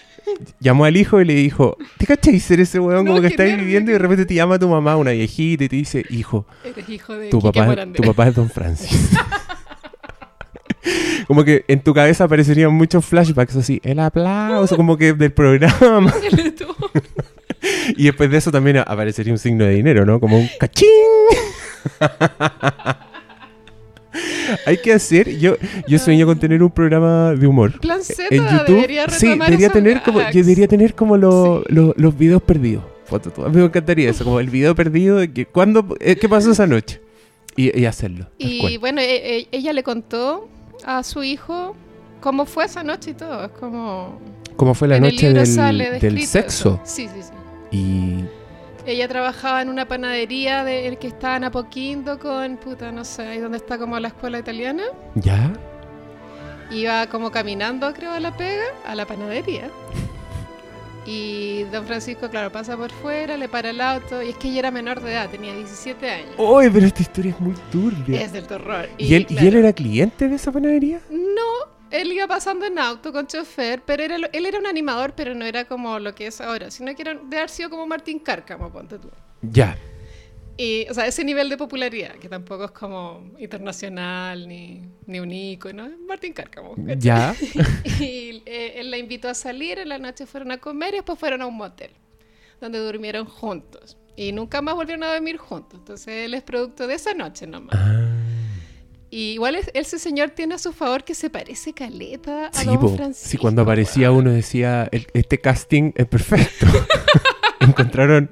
llamó 0.60 0.84
al 0.84 0.96
hijo 0.96 1.20
y 1.20 1.24
le 1.24 1.34
dijo, 1.34 1.76
¿te 1.98 2.06
cachai 2.06 2.38
ser 2.40 2.60
ese 2.60 2.78
weón 2.78 3.04
No, 3.04 3.12
como 3.12 3.22
que 3.22 3.36
nervio, 3.36 3.58
viviendo 3.58 3.90
y 3.90 3.94
de 3.94 3.98
repente 3.98 4.26
te 4.26 4.34
llama 4.34 4.58
tu 4.58 4.68
mamá, 4.68 4.96
una 4.96 5.12
viejita, 5.12 5.64
y 5.64 5.68
te 5.68 5.76
dice, 5.76 6.04
hijo, 6.10 6.46
Eres 6.64 6.88
hijo 6.88 7.16
de 7.16 7.30
tu 7.30 7.40
Quique 7.40 7.52
papá, 7.52 7.66
Morandé. 7.66 7.96
tu 7.96 8.02
papá 8.02 8.28
es 8.28 8.34
Don 8.34 8.50
Francis. 8.50 9.10
como 11.26 11.44
que 11.44 11.64
en 11.68 11.80
tu 11.80 11.94
cabeza 11.94 12.24
aparecerían 12.24 12.72
muchos 12.72 13.04
flashbacks 13.04 13.56
así, 13.56 13.80
el 13.84 14.00
aplauso, 14.00 14.76
como 14.76 14.96
que 14.96 15.12
del 15.12 15.32
programa. 15.32 16.12
Y 17.96 18.04
después 18.04 18.30
de 18.30 18.38
eso 18.38 18.50
también 18.50 18.78
aparecería 18.78 19.32
un 19.32 19.38
signo 19.38 19.64
de 19.64 19.72
dinero, 19.72 20.04
¿no? 20.04 20.20
Como 20.20 20.38
un 20.38 20.48
cachín. 20.58 20.88
Hay 24.66 24.78
que 24.78 24.92
hacer, 24.92 25.38
yo, 25.38 25.56
yo 25.88 25.98
sueño 25.98 26.26
con 26.26 26.38
tener 26.38 26.62
un 26.62 26.70
programa 26.70 27.32
de 27.32 27.46
humor. 27.46 27.78
Plan 27.80 28.02
Z 28.02 28.22
En 28.30 28.42
YouTube, 28.44 28.76
debería 28.76 29.08
sí, 29.08 29.28
debería 29.28 29.70
tener 29.70 30.02
como, 30.02 30.20
yo 30.20 30.40
debería 30.42 30.68
tener 30.68 30.94
como 30.94 31.16
lo- 31.16 31.62
Sí. 31.66 31.74
lo- 31.74 31.94
los 31.96 32.16
videos 32.16 32.42
perdidos. 32.42 32.84
Foto, 33.06 33.30
todo. 33.30 33.46
A 33.46 33.48
mí 33.50 33.56
me 33.56 33.64
encantaría 33.64 34.08
eso, 34.10 34.24
como 34.24 34.40
el 34.40 34.48
video 34.50 34.74
perdido 34.74 35.18
de 35.18 35.32
que 35.32 35.46
cuándo, 35.46 35.96
eh, 36.00 36.16
qué 36.16 36.28
pasó 36.28 36.50
esa 36.52 36.66
noche. 36.66 37.00
Y, 37.56 37.78
y 37.78 37.84
hacerlo. 37.86 38.26
Y 38.38 38.60
cual. 38.60 38.78
bueno, 38.78 39.00
e- 39.00 39.38
e- 39.40 39.48
ella 39.52 39.72
le 39.72 39.82
contó 39.82 40.48
a 40.84 41.02
su 41.04 41.22
hijo 41.22 41.76
cómo 42.20 42.46
fue 42.46 42.64
esa 42.64 42.82
noche 42.82 43.10
y 43.10 43.14
todo. 43.14 43.44
Es 43.44 43.50
como. 43.52 44.18
¿Cómo 44.56 44.74
fue 44.74 44.88
la 44.88 44.98
noche 45.00 45.32
del, 45.32 46.00
del 46.00 46.22
sexo? 46.26 46.80
eso. 46.80 46.80
Sí, 46.84 47.06
sí, 47.08 47.20
sí. 47.22 47.76
Y 47.76 48.24
Ella 48.86 49.08
trabajaba 49.08 49.62
en 49.62 49.70
una 49.70 49.86
panadería 49.88 50.62
de 50.64 50.86
el 50.88 50.98
que 50.98 51.06
estaba 51.06 51.36
en 51.36 51.44
Apoquindo 51.44 52.18
con, 52.18 52.56
puta, 52.58 52.92
no 52.92 53.04
sé, 53.04 53.22
ahí 53.22 53.38
donde 53.38 53.56
está 53.56 53.78
como 53.78 53.98
la 53.98 54.08
escuela 54.08 54.38
italiana. 54.38 54.84
ya, 55.14 55.52
Iba 56.70 57.06
como 57.08 57.30
caminando, 57.30 57.92
creo, 57.92 58.12
a 58.12 58.20
la 58.20 58.36
pega, 58.36 58.64
a 58.86 58.94
la 58.94 59.06
panadería. 59.06 59.70
Y 61.06 61.64
don 61.64 61.84
Francisco, 61.86 62.30
claro, 62.30 62.50
pasa 62.50 62.78
por 62.78 62.90
fuera, 62.90 63.36
le 63.36 63.46
para 63.46 63.68
el 63.68 63.80
auto. 63.82 64.22
Y 64.22 64.30
es 64.30 64.36
que 64.36 64.48
ella 64.48 64.60
era 64.60 64.70
menor 64.70 65.02
de 65.02 65.12
edad, 65.12 65.28
tenía 65.28 65.54
17 65.54 66.10
años. 66.10 66.30
¡Uy, 66.38 66.70
pero 66.70 66.86
esta 66.86 67.02
historia 67.02 67.32
es 67.32 67.40
muy 67.40 67.54
turbia! 67.70 68.22
Es 68.22 68.32
del 68.32 68.46
terror. 68.46 68.88
¿Y, 68.96 69.12
él, 69.14 69.26
¿Y 69.28 69.46
él 69.46 69.56
era 69.56 69.74
cliente 69.74 70.28
de 70.28 70.36
esa 70.36 70.50
panadería? 70.50 71.00
No, 71.10 71.73
él 72.00 72.12
iba 72.12 72.26
pasando 72.26 72.66
en 72.66 72.78
auto 72.78 73.12
con 73.12 73.26
chofer, 73.26 73.82
pero 73.84 74.02
era, 74.02 74.18
lo- 74.18 74.28
él 74.32 74.46
era 74.46 74.58
un 74.58 74.66
animador, 74.66 75.14
pero 75.14 75.34
no 75.34 75.44
era 75.44 75.64
como 75.66 75.98
lo 75.98 76.14
que 76.14 76.26
es 76.26 76.40
ahora, 76.40 76.70
sino 76.70 76.94
que 76.94 77.02
era, 77.02 77.14
de 77.14 77.36
haber 77.36 77.48
sido 77.50 77.70
como 77.70 77.86
Martín 77.86 78.18
Cárcamo, 78.18 78.70
ponte 78.72 78.98
tú. 78.98 79.10
Ya. 79.42 79.76
Y, 80.56 80.86
o 80.88 80.94
sea, 80.94 81.06
ese 81.06 81.24
nivel 81.24 81.48
de 81.48 81.56
popularidad, 81.56 82.14
que 82.16 82.28
tampoco 82.28 82.66
es 82.66 82.70
como 82.70 83.32
internacional 83.38 84.46
ni, 84.46 84.82
ni 85.06 85.18
es 85.18 85.98
Martín 86.06 86.32
Cárcamo. 86.32 86.74
¿cachai? 86.76 86.98
Ya. 86.98 87.34
Y 88.00 88.42
eh, 88.46 88.74
él 88.76 88.90
la 88.90 88.98
invitó 88.98 89.28
a 89.28 89.34
salir, 89.34 89.78
en 89.78 89.88
la 89.88 89.98
noche 89.98 90.26
fueron 90.26 90.52
a 90.52 90.58
comer 90.58 90.94
y 90.94 90.98
después 90.98 91.18
fueron 91.18 91.42
a 91.42 91.46
un 91.46 91.56
motel, 91.56 91.90
donde 92.60 92.78
durmieron 92.78 93.26
juntos. 93.26 93.96
Y 94.16 94.30
nunca 94.30 94.62
más 94.62 94.76
volvieron 94.76 95.02
a 95.02 95.12
dormir 95.12 95.38
juntos. 95.38 95.80
Entonces 95.80 96.24
él 96.26 96.34
es 96.34 96.42
producto 96.44 96.86
de 96.86 96.94
esa 96.94 97.14
noche 97.14 97.46
nomás. 97.48 97.74
Ah. 97.76 98.13
Y 99.14 99.34
igual 99.34 99.54
es- 99.54 99.70
ese 99.74 100.00
señor 100.00 100.30
tiene 100.30 100.56
a 100.56 100.58
su 100.58 100.72
favor 100.72 101.04
que 101.04 101.14
se 101.14 101.30
parece 101.30 101.72
caleta 101.72 102.48
a 102.48 102.52
Sí, 102.52 102.66
Don. 102.66 102.96
Francisco. 102.96 103.28
sí, 103.30 103.38
cuando 103.38 103.62
aparecía 103.62 104.10
uno 104.10 104.32
decía, 104.32 104.88
"El- 104.90 105.06
este 105.14 105.38
casting 105.38 105.92
es 105.94 106.06
perfecto. 106.06 106.66
Encontraron, 107.60 108.30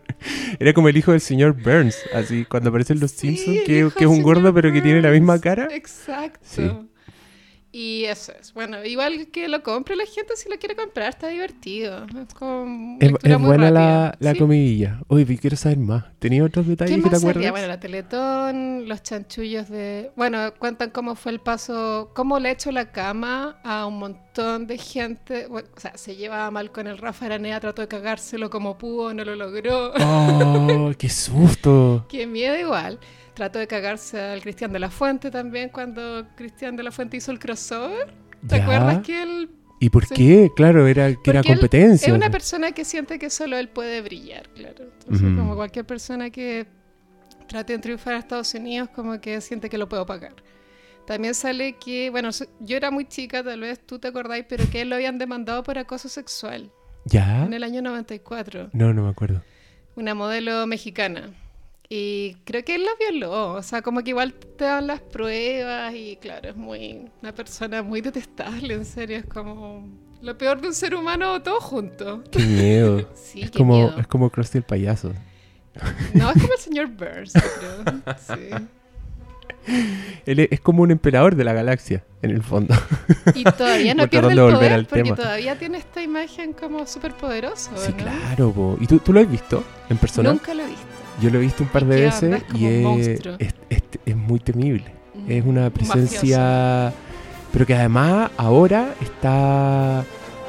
era 0.58 0.72
como 0.74 0.88
el 0.88 0.96
hijo 0.96 1.12
del 1.12 1.20
señor 1.20 1.52
Burns, 1.62 1.96
así, 2.12 2.44
cuando 2.44 2.70
aparece 2.70 2.92
en 2.94 3.00
Los 3.00 3.12
Sí, 3.12 3.36
Simpsons, 3.36 3.64
que, 3.64 3.80
es 4.04 4.06
un 4.10 4.22
gordo 4.22 4.52
pero 4.52 4.72
que 4.72 4.82
tiene 4.82 5.00
la 5.00 5.10
misma 5.10 5.40
cara. 5.40 5.68
Exacto. 5.70 6.40
Sí. 6.42 6.68
Y 7.74 8.04
eso 8.04 8.32
es. 8.38 8.52
Bueno, 8.52 8.84
igual 8.84 9.28
que 9.32 9.48
lo 9.48 9.62
compre 9.62 9.96
la 9.96 10.04
gente 10.04 10.36
si 10.36 10.46
lo 10.50 10.58
quiere 10.58 10.76
comprar, 10.76 11.08
está 11.08 11.28
divertido. 11.28 12.04
Es 12.22 12.34
como 12.34 12.98
Es, 13.00 13.10
lectura 13.12 13.32
es 13.34 13.40
muy 13.40 13.48
buena 13.48 13.70
la, 13.70 13.80
rápida. 14.10 14.16
la 14.20 14.32
Sí. 14.32 14.38
comidilla. 14.38 15.00
Vi- 15.08 15.38
quiero 15.38 15.56
saber 15.56 15.78
más. 15.78 16.04
¿Tenía 16.18 16.44
otros 16.44 16.66
detalles 16.68 16.96
¿Qué 16.96 17.02
que 17.02 17.08
te 17.08 17.14
más 17.14 17.20
acuerdas? 17.22 17.40
salía? 17.40 17.50
Bueno, 17.50 17.66
la 17.68 17.80
Teletón, 17.80 18.88
los 18.88 19.02
chanchullos 19.02 19.70
de... 19.70 20.10
Bueno, 20.16 20.52
cuentan 20.58 20.90
cómo 20.90 21.14
fue 21.14 21.32
el 21.32 21.40
paso, 21.40 22.10
cómo 22.14 22.38
le 22.38 22.50
echó 22.50 22.72
la 22.72 22.92
cama 22.92 23.58
a 23.64 23.86
un 23.86 23.98
montón 23.98 24.66
de 24.66 24.76
gente. 24.76 25.46
Bueno, 25.46 25.68
o 25.74 25.80
sea, 25.80 25.96
se 25.96 26.14
llevaba 26.14 26.50
mal 26.50 26.72
con 26.72 26.86
el 26.86 26.98
Rafa 26.98 27.24
Aranea, 27.24 27.58
trató 27.58 27.80
de 27.80 27.88
cagárselo 27.88 28.50
como 28.50 28.76
pudo, 28.76 29.14
no 29.14 29.24
lo 29.24 29.34
logró. 29.34 29.92
¡Oh, 29.98 30.92
qué 30.98 31.08
susto! 31.08 32.04
Qué 32.10 32.26
miedo 32.26 32.54
igual. 32.58 32.98
Trató 33.34 33.58
de 33.58 33.66
cagarse 33.66 34.20
al 34.20 34.42
Cristian 34.42 34.72
de 34.72 34.78
la 34.78 34.90
Fuente 34.90 35.30
también 35.30 35.70
cuando 35.70 36.26
Cristian 36.36 36.76
de 36.76 36.82
la 36.82 36.92
Fuente 36.92 37.16
hizo 37.16 37.30
el 37.32 37.38
crossover. 37.38 38.12
¿Te 38.46 38.56
Ya. 38.58 38.62
acuerdas 38.64 38.98
que 39.06 39.22
él 39.22 39.50
¿Y 39.80 39.90
por 39.90 40.06
Sí. 40.06 40.14
qué? 40.14 40.50
Claro, 40.54 40.86
era 40.86 41.12
que 41.14 41.30
era 41.30 41.40
él 41.40 41.46
competencia. 41.46 42.06
Es 42.06 42.14
una 42.14 42.30
persona 42.30 42.70
que 42.70 42.84
siente 42.84 43.18
que 43.18 43.30
solo 43.30 43.56
él 43.56 43.68
puede 43.68 44.00
brillar, 44.00 44.48
claro. 44.50 44.84
Entonces, 44.84 45.36
como 45.36 45.56
cualquier 45.56 45.84
persona 45.84 46.30
que 46.30 46.66
trate 47.48 47.72
de 47.72 47.78
triunfar 47.80 48.14
a 48.14 48.18
Estados 48.18 48.54
Unidos, 48.54 48.90
como 48.94 49.20
que 49.20 49.40
siente 49.40 49.68
que 49.68 49.78
lo 49.78 49.88
puedo 49.88 50.06
pagar. 50.06 50.34
También 51.04 51.34
sale 51.34 51.72
que, 51.84 52.10
bueno, 52.10 52.30
yo 52.60 52.76
era 52.76 52.92
muy 52.92 53.06
chica, 53.06 53.42
tal 53.42 53.58
vez 53.60 53.80
tú 53.84 53.98
te 53.98 54.06
acordáis, 54.06 54.44
pero 54.48 54.64
que 54.70 54.82
él 54.82 54.88
lo 54.90 54.94
habían 54.94 55.18
demandado 55.18 55.64
por 55.64 55.76
acoso 55.76 56.08
sexual 56.08 56.70
¿Ya? 57.06 57.44
en 57.44 57.52
el 57.52 57.64
año 57.64 57.82
94. 57.82 58.70
No, 58.72 58.94
no 58.94 59.02
me 59.02 59.10
acuerdo. 59.10 59.42
Una 59.96 60.14
modelo 60.14 60.64
mexicana. 60.68 61.34
Y 61.94 62.38
creo 62.46 62.64
que 62.64 62.76
él 62.76 62.84
la 62.86 62.92
violó, 62.98 63.52
o 63.52 63.62
sea, 63.62 63.82
como 63.82 64.02
que 64.02 64.08
igual 64.10 64.32
te 64.32 64.64
dan 64.64 64.86
las 64.86 65.02
pruebas 65.02 65.92
y 65.94 66.16
claro, 66.16 66.48
es 66.48 66.56
muy 66.56 67.10
una 67.20 67.34
persona 67.34 67.82
muy 67.82 68.00
detestable, 68.00 68.72
en 68.72 68.86
serio, 68.86 69.18
es 69.18 69.26
como 69.26 69.86
lo 70.22 70.38
peor 70.38 70.62
de 70.62 70.68
un 70.68 70.74
ser 70.74 70.94
humano 70.94 71.42
todo 71.42 71.60
junto. 71.60 72.24
Qué 72.30 72.38
miedo. 72.38 73.06
Sí, 73.14 73.42
es, 73.42 73.50
qué 73.50 73.58
como, 73.58 73.74
miedo. 73.74 73.98
es 74.00 74.06
como 74.06 74.30
Krusty 74.30 74.56
el 74.56 74.64
payaso. 74.64 75.12
No, 76.14 76.30
es 76.30 76.40
como 76.40 76.54
el 76.54 76.58
señor 76.60 76.86
Burns, 76.86 77.34
creo. 77.34 78.02
Sí. 78.26 78.66
Él 80.24 80.48
es, 80.50 80.60
como 80.60 80.82
un 80.84 80.92
emperador 80.92 81.36
de 81.36 81.44
la 81.44 81.52
galaxia, 81.52 82.04
en 82.22 82.30
el 82.30 82.42
fondo. 82.42 82.74
Y 83.34 83.44
todavía 83.44 83.94
no 83.94 84.08
pierde 84.08 84.32
el 84.32 84.38
poder 84.38 84.72
al 84.72 84.86
porque 84.86 85.02
tema. 85.02 85.16
todavía 85.16 85.58
tiene 85.58 85.76
esta 85.76 86.02
imagen 86.02 86.54
como 86.54 86.86
súper 86.86 87.12
poderosa, 87.12 87.70
Sí, 87.76 87.90
¿no? 87.90 87.96
claro, 87.98 88.50
po. 88.50 88.78
¿Y 88.80 88.86
tú, 88.86 88.98
tú 88.98 89.12
lo 89.12 89.20
has 89.20 89.30
visto 89.30 89.62
en 89.90 89.98
persona? 89.98 90.30
Nunca 90.30 90.54
lo 90.54 90.62
he 90.62 90.68
visto. 90.68 90.91
Yo 91.20 91.30
lo 91.30 91.38
he 91.38 91.42
visto 91.42 91.62
un 91.62 91.68
par 91.68 91.82
¿Y 91.82 91.86
de 91.86 91.96
veces 91.96 92.30
y 92.54 92.66
es, 92.66 93.20
es, 93.38 93.54
es- 93.70 93.82
es 94.06 94.16
muy 94.16 94.40
temible. 94.40 94.84
Es 95.28 95.44
una 95.44 95.66
Un 95.66 95.70
presencia, 95.70 96.92
pero 97.52 97.66
que 97.66 97.74
además 97.74 98.30
ahora 98.36 98.94
está 99.00 100.04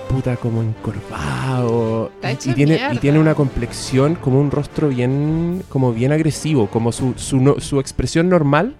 puta 0.09 0.35
como 0.37 0.61
encorvado 0.61 2.11
y, 2.23 2.27
y 2.51 2.53
tiene 2.53 2.73
y 2.95 2.97
tiene 2.99 3.19
una 3.19 3.35
complexión 3.35 4.15
como 4.15 4.39
un 4.39 4.51
rostro 4.51 4.89
bien 4.89 5.63
como 5.69 5.91
bien 5.93 6.11
agresivo, 6.11 6.67
como 6.67 6.91
su, 6.91 7.13
su, 7.17 7.39
no- 7.39 7.59
su 7.59 7.79
expresión 7.79 8.29
normal 8.29 8.75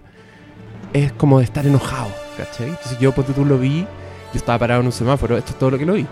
es 0.93 1.11
como 1.13 1.39
de 1.39 1.45
estar 1.45 1.65
enojado, 1.65 2.09
¿cachai? 2.37 2.69
Entonces 2.69 2.99
yo 2.99 3.11
ponte 3.13 3.33
tú 3.33 3.45
lo 3.45 3.57
vi, 3.57 3.81
yo 3.81 3.85
estaba 4.35 4.59
parado 4.59 4.81
en 4.81 4.87
un 4.87 4.91
semáforo, 4.91 5.37
esto 5.37 5.51
es 5.51 5.59
todo 5.59 5.71
lo 5.71 5.77
que 5.79 5.85
lo 5.85 5.93
vi. 5.93 6.05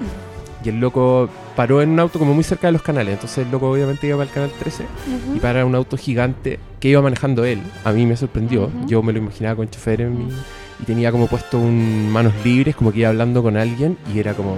Y 0.63 0.69
el 0.69 0.79
loco 0.79 1.27
paró 1.55 1.81
en 1.81 1.89
un 1.89 1.99
auto 1.99 2.19
como 2.19 2.33
muy 2.33 2.43
cerca 2.43 2.67
de 2.67 2.73
los 2.73 2.81
canales, 2.83 3.13
entonces 3.15 3.39
el 3.45 3.51
loco 3.51 3.71
obviamente 3.71 4.05
iba 4.07 4.17
para 4.17 4.29
el 4.29 4.33
canal 4.33 4.51
13 4.59 4.83
Ujú. 4.83 5.35
y 5.35 5.39
para 5.39 5.65
un 5.65 5.73
auto 5.75 5.97
gigante 5.97 6.59
que 6.79 6.89
iba 6.89 7.01
manejando 7.01 7.43
él. 7.45 7.61
A 7.83 7.91
mí 7.91 8.05
me 8.05 8.15
sorprendió. 8.15 8.69
Yo 8.85 9.01
me 9.01 9.11
lo 9.11 9.19
imaginaba 9.19 9.55
con 9.55 9.69
chofer 9.69 10.01
en 10.01 10.17
mi- 10.27 10.33
y 10.79 10.83
tenía 10.85 11.11
como 11.11 11.27
puesto 11.27 11.59
un 11.59 12.09
manos 12.11 12.33
libres, 12.43 12.75
como 12.75 12.91
que 12.91 12.99
iba 12.99 13.09
hablando 13.09 13.41
con 13.43 13.57
alguien 13.57 13.97
y 14.13 14.19
era 14.19 14.33
como 14.35 14.57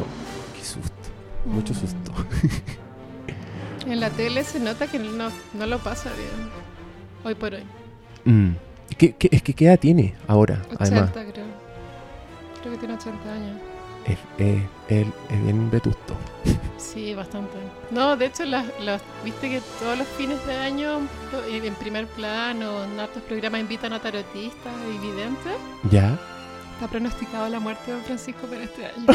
qué 0.58 0.64
susto, 0.66 0.92
mucho 1.46 1.74
Mm. 1.74 1.78
susto. 1.78 2.12
En 3.88 4.00
la 4.00 4.10
tele 4.10 4.44
se 4.46 4.60
nota 4.62 4.88
que 4.88 4.98
no, 4.98 5.30
no 5.54 5.66
lo 5.68 5.78
pasa 5.80 6.10
bien. 6.16 6.50
Hoy 7.26 7.36
por 7.36 7.54
hoy. 7.54 7.64
Mm. 8.26 8.52
¿Qué, 8.98 9.14
qué- 9.16 9.28
es 9.32 9.42
que 9.44 9.54
qué 9.54 9.66
edad 9.66 9.78
tiene 9.80 10.14
ahora, 10.28 10.62
80 10.72 10.84
además. 10.84 11.12
creo. 11.12 11.46
Creo 12.62 12.74
que 12.74 12.80
tiene 12.80 12.94
80 12.94 13.34
años. 13.34 13.58
Es, 14.06 14.18
es- 14.38 14.64
él 14.90 15.12
es 15.30 15.44
bien 15.44 15.72
vetusto. 15.72 16.16
Sí, 16.78 17.14
bastante. 17.16 17.54
No, 17.92 18.16
de 18.18 18.26
hecho, 18.28 18.44
las, 18.46 18.66
las- 18.82 19.02
viste 19.24 19.50
que 19.50 19.62
todos 19.80 19.98
los 19.98 20.08
fines 20.10 20.46
de 20.46 20.56
año, 20.56 21.00
to- 21.32 21.44
en 21.46 21.66
en 21.66 21.74
primer 21.76 22.06
plano, 22.08 22.84
en 22.84 23.00
hartos 23.00 23.24
programas 23.24 23.62
invitan 23.62 23.94
a 23.94 24.00
tarotistas 24.00 24.74
y 24.94 24.98
videntes. 25.00 25.54
¿Ya? 25.90 26.20
Está 26.74 26.88
pronosticado 26.90 27.48
la 27.50 27.60
muerte 27.60 27.84
de 27.88 27.94
Don 27.94 28.04
Francisco 28.04 28.46
para 28.48 28.64
este 28.64 28.86
año. 28.88 29.06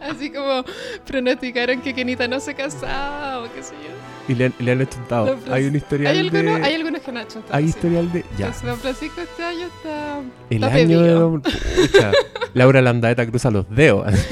Así 0.00 0.32
como 0.32 0.64
pronosticaron 1.06 1.80
que 1.82 1.94
Kenita 1.94 2.26
no 2.26 2.40
se 2.40 2.54
casaba 2.54 3.40
o 3.44 3.52
qué 3.52 3.62
sé 3.62 3.74
yo. 3.74 3.90
Y 4.30 4.34
le, 4.36 4.44
han- 4.46 4.54
le 4.60 4.72
han 4.72 4.80
achuntado. 4.82 5.36
Hay 5.50 5.64
un 5.66 5.74
historial 5.76 6.12
Hay 6.12 6.18
algunos, 6.20 6.44
de... 6.44 6.62
hay 6.64 6.74
algunos 6.74 7.00
que 7.02 7.12
no 7.12 7.18
han 7.20 7.26
hecho 7.26 7.42
hay 7.50 7.64
historial 7.64 8.12
de... 8.12 8.24
Ya. 8.38 8.52
Don 8.64 8.78
Francisco 8.78 9.20
este 9.20 9.42
año 9.42 9.66
está... 9.66 10.20
El 10.50 10.62
está 10.64 10.74
año 10.76 11.00
de 11.00 11.04
pedido. 11.04 11.20
Don... 11.20 11.42
Pucha. 11.42 12.12
Laura 12.54 12.80
Landaeta 12.80 13.26
cruza 13.26 13.50
los 13.50 13.68
dedos. 13.68 14.06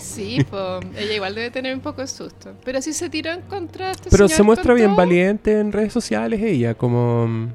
Sí, 0.00 0.44
pues 0.48 0.84
ella 0.96 1.14
igual 1.14 1.34
debe 1.34 1.50
tener 1.50 1.74
un 1.74 1.80
poco 1.80 2.00
de 2.02 2.06
susto. 2.06 2.52
Pero 2.64 2.80
sí 2.82 2.92
se 2.92 3.08
tiró 3.10 3.32
en 3.32 3.40
contra 3.40 3.86
de 3.86 3.92
este 3.92 4.10
Pero 4.10 4.28
señor 4.28 4.36
se 4.36 4.42
muestra 4.44 4.74
bien 4.74 4.88
todo. 4.90 4.96
valiente 4.98 5.58
en 5.58 5.72
redes 5.72 5.92
sociales 5.94 6.40
ella, 6.42 6.74
como... 6.74 7.48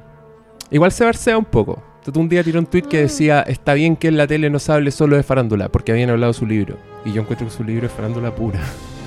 Igual 0.72 0.92
se 0.92 1.06
barsea 1.06 1.38
un 1.38 1.46
poco. 1.46 1.82
Entonces 2.00 2.20
un 2.22 2.28
día 2.28 2.44
tiró 2.44 2.60
un 2.60 2.66
tweet 2.66 2.82
que 2.84 2.98
Ah. 2.98 3.02
decía, 3.02 3.42
está 3.44 3.74
bien 3.76 3.96
que 3.96 4.08
en 4.10 4.18
la 4.18 4.26
tele 4.28 4.50
no 4.50 4.60
se 4.60 4.72
hable 4.74 4.92
solo 4.92 5.16
de 5.16 5.24
farándula, 5.24 5.70
porque 5.70 5.92
habían 5.94 6.10
hablado 6.10 6.34
de 6.34 6.40
su 6.40 6.46
libro. 6.46 6.78
Y 7.06 7.14
yo 7.14 7.22
encuentro 7.22 7.48
que 7.48 7.54
su 7.54 7.64
libro 7.64 7.86
es 7.88 7.94
farándula 7.94 8.34
pura. 8.36 8.60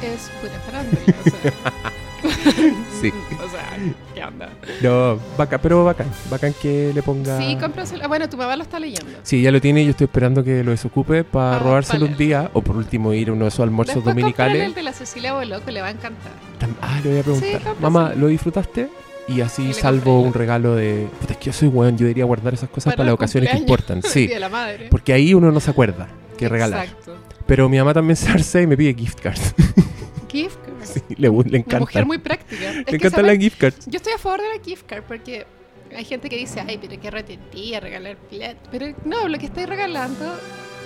Es 0.02 0.30
pura 0.40 0.58
farándula, 0.64 1.14
o 1.20 1.30
sea. 1.30 2.72
Sí. 3.00 3.12
O 3.44 3.50
sea, 3.50 3.78
¿qué 4.14 4.22
onda? 4.24 4.50
No, 4.82 5.18
bacán, 5.38 5.60
pero 5.62 5.84
bacán. 5.84 6.06
Bacán 6.30 6.52
que 6.60 6.90
le 6.92 7.02
ponga... 7.02 7.38
Sí, 7.38 7.56
cómpraselo. 7.58 8.04
Ah, 8.04 8.08
bueno, 8.08 8.28
tu 8.28 8.36
mamá 8.36 8.56
lo 8.56 8.62
está 8.62 8.78
leyendo. 8.78 9.18
Sí, 9.22 9.40
ya 9.40 9.50
lo 9.52 9.60
tiene 9.60 9.82
y 9.82 9.84
yo 9.84 9.90
estoy 9.92 10.04
esperando 10.06 10.44
que 10.44 10.62
lo 10.64 10.72
desocupe 10.72 11.24
para 11.24 11.56
Ah, 11.56 11.58
robárselo 11.60 12.00
vale. 12.00 12.12
un 12.12 12.18
día. 12.18 12.50
O 12.52 12.60
por 12.60 12.76
último 12.76 13.12
ir 13.14 13.30
a 13.30 13.32
uno 13.32 13.44
de 13.44 13.48
esos 13.48 13.60
almuerzos 13.60 13.96
Después 13.96 14.14
dominicales. 14.14 14.62
el 14.62 14.74
de 14.74 14.82
la 14.82 14.92
Cecilia 14.92 15.32
Boloco, 15.32 15.70
le 15.70 15.80
va 15.80 15.86
a 15.86 15.90
encantar. 15.92 16.32
Ah, 16.82 17.00
le 17.02 17.10
voy 17.10 17.18
a 17.20 17.22
preguntar. 17.22 17.62
Mamá, 17.80 18.12
¿lo 18.16 18.26
disfrutaste? 18.26 18.88
Y 19.28 19.40
así 19.40 19.72
salvo 19.72 20.20
un 20.20 20.34
regalo 20.34 20.74
de... 20.74 21.06
Puta, 21.20 21.32
es 21.34 21.38
que 21.38 21.46
yo 21.46 21.52
soy 21.52 21.68
weón, 21.68 21.96
yo 21.96 22.04
debería 22.04 22.24
guardar 22.24 22.54
esas 22.54 22.68
cosas 22.70 22.94
para, 22.94 23.06
las 23.06 23.14
ocasiones 23.14 23.50
que 23.50 23.58
importan. 23.58 24.02
Sí, 24.04 24.28
la 24.38 24.48
madre. 24.48 24.88
porque 24.90 25.12
ahí 25.12 25.32
uno 25.34 25.50
no 25.52 25.60
se 25.60 25.70
acuerda 25.70 26.08
qué 26.36 26.48
regalar. 26.48 26.84
Exacto. 26.86 27.14
Pero 27.46 27.68
mi 27.68 27.78
mamá 27.78 27.94
también 27.94 28.16
se 28.16 28.28
arce 28.30 28.62
y 28.62 28.66
me 28.66 28.76
pide 28.76 28.94
gift 28.94 29.20
cards. 29.20 29.54
Gift 30.28 30.56
card. 30.64 30.74
Sí, 30.84 31.00
le, 31.10 31.16
le 31.16 31.28
Una 31.30 31.56
encanta. 31.58 31.80
mujer 31.80 32.06
muy 32.06 32.18
práctica. 32.18 32.70
Es 32.70 32.86
Le 32.90 32.96
encantan 32.96 33.26
las 33.26 33.38
gift 33.38 33.58
cards. 33.58 33.86
Yo 33.86 33.96
estoy 33.96 34.12
a 34.14 34.18
favor 34.18 34.40
de 34.40 34.48
la 34.56 34.62
gift 34.64 34.86
card 34.86 35.02
porque 35.04 35.46
hay 35.96 36.04
gente 36.04 36.28
que 36.28 36.36
dice, 36.36 36.60
ay, 36.60 36.78
pero 36.80 37.00
qué 37.00 37.10
retetía 37.10 37.80
regalar 37.80 38.16
plata. 38.16 38.58
Pero 38.70 38.94
no, 39.04 39.28
lo 39.28 39.38
que 39.38 39.46
estoy 39.46 39.64
regalando, 39.66 40.24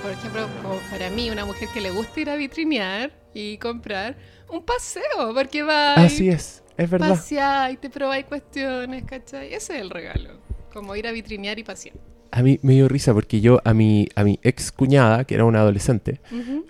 por 0.03 0.11
ejemplo, 0.13 0.49
como 0.63 0.77
para 0.91 1.11
mí, 1.11 1.31
una 1.31 1.45
mujer 1.45 1.69
que 1.75 1.81
le 1.81 1.91
gusta 1.91 2.21
ir 2.21 2.31
a 2.31 2.37
vitrinear 2.37 3.13
y 3.35 3.59
comprar, 3.59 4.17
un 4.51 4.63
paseo, 4.65 5.33
porque 5.35 5.63
va 5.63 5.95
Así 5.95 6.29
es, 6.29 6.63
es 6.77 6.91
verdad. 6.91 7.09
pasear 7.11 7.73
y 7.73 7.77
te 7.79 7.89
probáis 7.91 8.27
cuestiones, 8.27 9.05
¿cachai? 9.05 9.55
Ese 9.55 9.77
es 9.77 9.81
el 9.81 9.91
regalo, 9.91 10.39
como 10.73 10.95
ir 10.97 11.07
a 11.07 11.13
vitrinear 11.13 11.59
y 11.59 11.65
pasear. 11.65 11.97
A 12.31 12.43
mí 12.43 12.59
me 12.63 12.73
dio 12.75 12.89
risa 12.89 13.13
porque 13.13 13.41
yo 13.43 13.61
a 13.65 13.75
mi, 13.75 14.09
a 14.15 14.25
mi 14.25 14.39
ex 14.43 14.73
cuñada, 14.73 15.25
que 15.25 15.35
era 15.35 15.45
una 15.45 15.61
adolescente, 15.61 16.21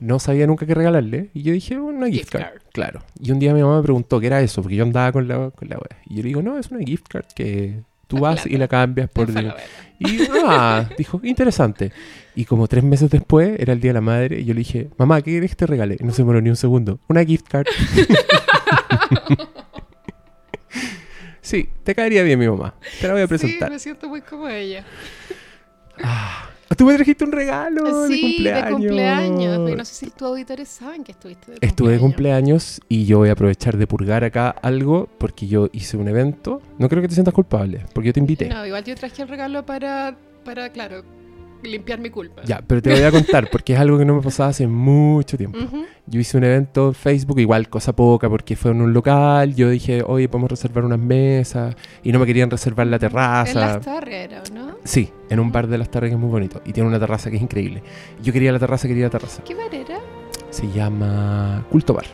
no 0.00 0.18
sabía 0.18 0.46
nunca 0.46 0.66
qué 0.66 0.74
regalarle. 0.74 1.30
Y 1.34 1.42
yo 1.42 1.52
dije, 1.52 1.78
una 1.78 2.06
gift, 2.06 2.18
Gift 2.18 2.32
card. 2.32 2.42
card. 2.44 2.61
Claro. 2.72 3.02
Y 3.20 3.30
un 3.30 3.38
día 3.38 3.52
mi 3.52 3.60
mamá 3.62 3.76
me 3.78 3.82
preguntó 3.82 4.18
qué 4.18 4.26
era 4.28 4.40
eso, 4.40 4.62
porque 4.62 4.76
yo 4.76 4.84
andaba 4.84 5.12
con 5.12 5.28
la, 5.28 5.50
con 5.50 5.68
la 5.68 5.76
wea. 5.76 6.00
Y 6.06 6.16
yo 6.16 6.22
le 6.22 6.28
digo, 6.28 6.42
no, 6.42 6.58
es 6.58 6.70
una 6.70 6.80
gift 6.84 7.06
card 7.08 7.26
que 7.34 7.80
tú 8.06 8.16
La 8.16 8.22
vas 8.22 8.34
plata. 8.42 8.48
y 8.54 8.58
la 8.58 8.68
cambias 8.68 9.10
por... 9.10 9.28
En 9.28 9.34
dinero". 9.34 9.56
Falabella. 9.56 9.82
Y, 9.98 10.28
ah, 10.46 10.88
dijo, 10.98 11.20
interesante. 11.22 11.92
Y 12.34 12.44
como 12.46 12.66
tres 12.68 12.82
meses 12.82 13.10
después, 13.10 13.60
era 13.60 13.72
el 13.74 13.80
Día 13.80 13.90
de 13.90 13.94
la 13.94 14.00
Madre, 14.00 14.40
y 14.40 14.44
yo 14.46 14.54
le 14.54 14.58
dije, 14.60 14.88
mamá, 14.96 15.20
¿qué 15.22 15.32
quieres 15.32 15.50
que 15.50 15.56
te 15.56 15.66
regale? 15.66 15.96
Y 16.00 16.04
no 16.04 16.12
se 16.12 16.22
demoró 16.22 16.40
ni 16.40 16.48
un 16.50 16.56
segundo. 16.56 16.98
Una 17.08 17.24
gift 17.24 17.46
card. 17.48 17.66
sí, 21.40 21.68
te 21.84 21.94
caería 21.94 22.22
bien 22.22 22.38
mi 22.38 22.48
mamá. 22.48 22.74
Te 23.00 23.06
la 23.06 23.12
voy 23.14 23.22
a 23.22 23.26
presentar. 23.28 23.68
Sí, 23.68 23.72
me 23.74 23.78
siento 23.78 24.08
muy 24.08 24.22
como 24.22 24.48
ella. 24.48 24.84
Ah, 26.02 26.48
tú 26.76 26.86
me 26.86 26.94
trajiste 26.94 27.24
un 27.24 27.32
regalo 27.32 28.06
de 28.06 28.14
sí, 28.14 28.20
cumpleaños. 28.20 28.64
de 28.64 28.72
cumpleaños. 28.72 29.76
No 29.76 29.84
sé 29.84 29.94
si 29.94 30.10
tus 30.10 30.28
auditores 30.28 30.68
saben 30.68 31.04
que 31.04 31.12
estuviste 31.12 31.52
de 31.52 31.58
Estuve 31.60 31.92
de 31.92 31.98
cumpleaños 31.98 32.80
y 32.88 33.04
yo 33.04 33.18
voy 33.18 33.28
a 33.28 33.32
aprovechar 33.32 33.76
de 33.76 33.86
purgar 33.86 34.24
acá 34.24 34.50
algo 34.50 35.08
porque 35.18 35.46
yo 35.46 35.68
hice 35.72 35.96
un 35.96 36.08
evento. 36.08 36.60
No 36.78 36.88
creo 36.88 37.02
que 37.02 37.08
te 37.08 37.14
sientas 37.14 37.34
culpable, 37.34 37.84
porque 37.92 38.08
yo 38.08 38.12
te 38.12 38.20
invité. 38.20 38.48
No, 38.48 38.66
igual 38.66 38.84
yo 38.84 38.94
traje 38.94 39.22
el 39.22 39.28
regalo 39.28 39.64
para, 39.64 40.16
para 40.44 40.70
claro, 40.70 41.02
limpiar 41.62 41.98
mi 42.00 42.10
culpa. 42.10 42.42
Ya, 42.44 42.60
pero 42.66 42.82
te 42.82 42.90
voy 42.90 43.02
a 43.02 43.10
contar 43.10 43.48
porque 43.50 43.74
es 43.74 43.78
algo 43.80 43.98
que 43.98 44.04
no 44.04 44.14
me 44.14 44.22
pasaba 44.22 44.50
hace 44.50 44.66
mucho 44.66 45.36
tiempo. 45.36 45.58
Yo 46.06 46.18
hice 46.20 46.36
un 46.36 46.44
evento 46.44 46.88
en 46.88 46.94
Facebook, 46.94 47.38
igual 47.38 47.68
cosa 47.68 47.94
poca, 47.94 48.28
porque 48.28 48.56
fue 48.56 48.72
en 48.72 48.80
un 48.82 48.92
local. 48.92 49.54
Yo 49.54 49.70
dije, 49.70 50.02
oye, 50.04 50.28
podemos 50.28 50.50
reservar 50.50 50.84
unas 50.84 50.98
mesas. 50.98 51.76
Y 52.02 52.10
no 52.12 52.18
me 52.18 52.26
querían 52.26 52.50
reservar 52.50 52.86
la 52.88 52.96
En 52.96 53.00
terraza. 53.00 53.60
las 53.60 53.80
Tarrias 53.80 54.24
era, 54.24 54.42
¿o 54.50 54.54
¿no? 54.54 54.76
Sí, 54.84 55.10
en 55.30 55.38
un 55.40 55.52
bar 55.52 55.68
de 55.68 55.78
las 55.78 55.90
Tarres 55.90 56.10
que 56.10 56.14
es 56.14 56.20
muy 56.20 56.30
bonito. 56.30 56.60
Y 56.64 56.72
tiene 56.72 56.88
una 56.88 56.98
terraza 56.98 57.30
que 57.30 57.36
es 57.36 57.42
increíble. 57.42 57.82
Yo 58.22 58.32
quería 58.32 58.50
la 58.52 58.58
terraza, 58.58 58.88
quería 58.88 59.04
la 59.04 59.10
terraza. 59.10 59.42
¿Qué 59.44 59.54
bar 59.54 59.72
era? 59.74 59.98
Se 60.50 60.68
llama 60.72 61.64
Culto 61.70 61.94
Bar. 61.94 62.06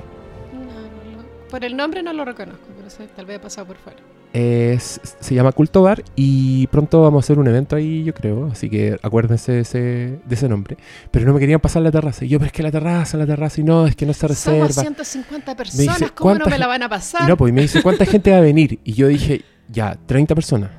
No, 0.52 0.60
no 0.60 1.22
lo- 1.22 1.48
por 1.48 1.64
el 1.64 1.76
nombre 1.76 2.02
no 2.02 2.12
lo 2.12 2.24
reconozco, 2.24 2.66
pero 2.76 2.90
sé, 2.90 3.08
tal 3.16 3.24
vez 3.26 3.36
he 3.36 3.40
pasado 3.40 3.66
por 3.68 3.76
fuera. 3.78 3.98
Es- 4.32 5.00
se 5.20 5.34
llama 5.34 5.52
Culto 5.52 5.82
Bar 5.82 6.02
y 6.16 6.66
pronto 6.68 7.00
vamos 7.02 7.22
a 7.22 7.26
hacer 7.26 7.38
un 7.38 7.48
evento 7.48 7.76
ahí, 7.76 8.04
yo 8.04 8.12
creo. 8.14 8.46
Así 8.52 8.68
que 8.68 8.98
acuérdense 9.02 9.52
de 9.52 9.60
ese, 9.60 9.78
de 10.24 10.34
ese 10.34 10.48
nombre. 10.48 10.76
Pero 11.10 11.26
no 11.26 11.34
me 11.34 11.40
querían 11.40 11.60
pasar 11.60 11.82
la 11.82 11.90
terraza. 11.90 12.24
Y 12.24 12.28
yo, 12.28 12.38
pero 12.38 12.46
es 12.48 12.52
que 12.52 12.62
la 12.62 12.70
terraza, 12.70 13.16
la 13.16 13.26
terraza. 13.26 13.60
Y 13.60 13.64
no, 13.64 13.86
es 13.86 13.96
que 13.96 14.06
no 14.06 14.12
se 14.12 14.28
reserva. 14.28 14.68
Somos 14.68 14.74
150 14.76 15.56
personas, 15.56 15.98
dice, 15.98 16.12
¿cómo 16.14 16.30
no 16.34 16.40
¿cuánta 16.40 16.50
me 16.50 16.58
la 16.58 16.66
van 16.66 16.82
a 16.82 16.88
pasar? 16.88 17.22
Y 17.24 17.26
no, 17.26 17.36
pues 17.36 17.50
y 17.50 17.52
me 17.52 17.62
dice, 17.62 17.82
¿cuánta 17.82 18.04
gente 18.06 18.30
va 18.30 18.38
a 18.38 18.40
venir? 18.42 18.78
Y 18.84 18.92
yo 18.92 19.08
dije, 19.08 19.42
ya, 19.68 19.96
30 20.06 20.34
personas. 20.34 20.70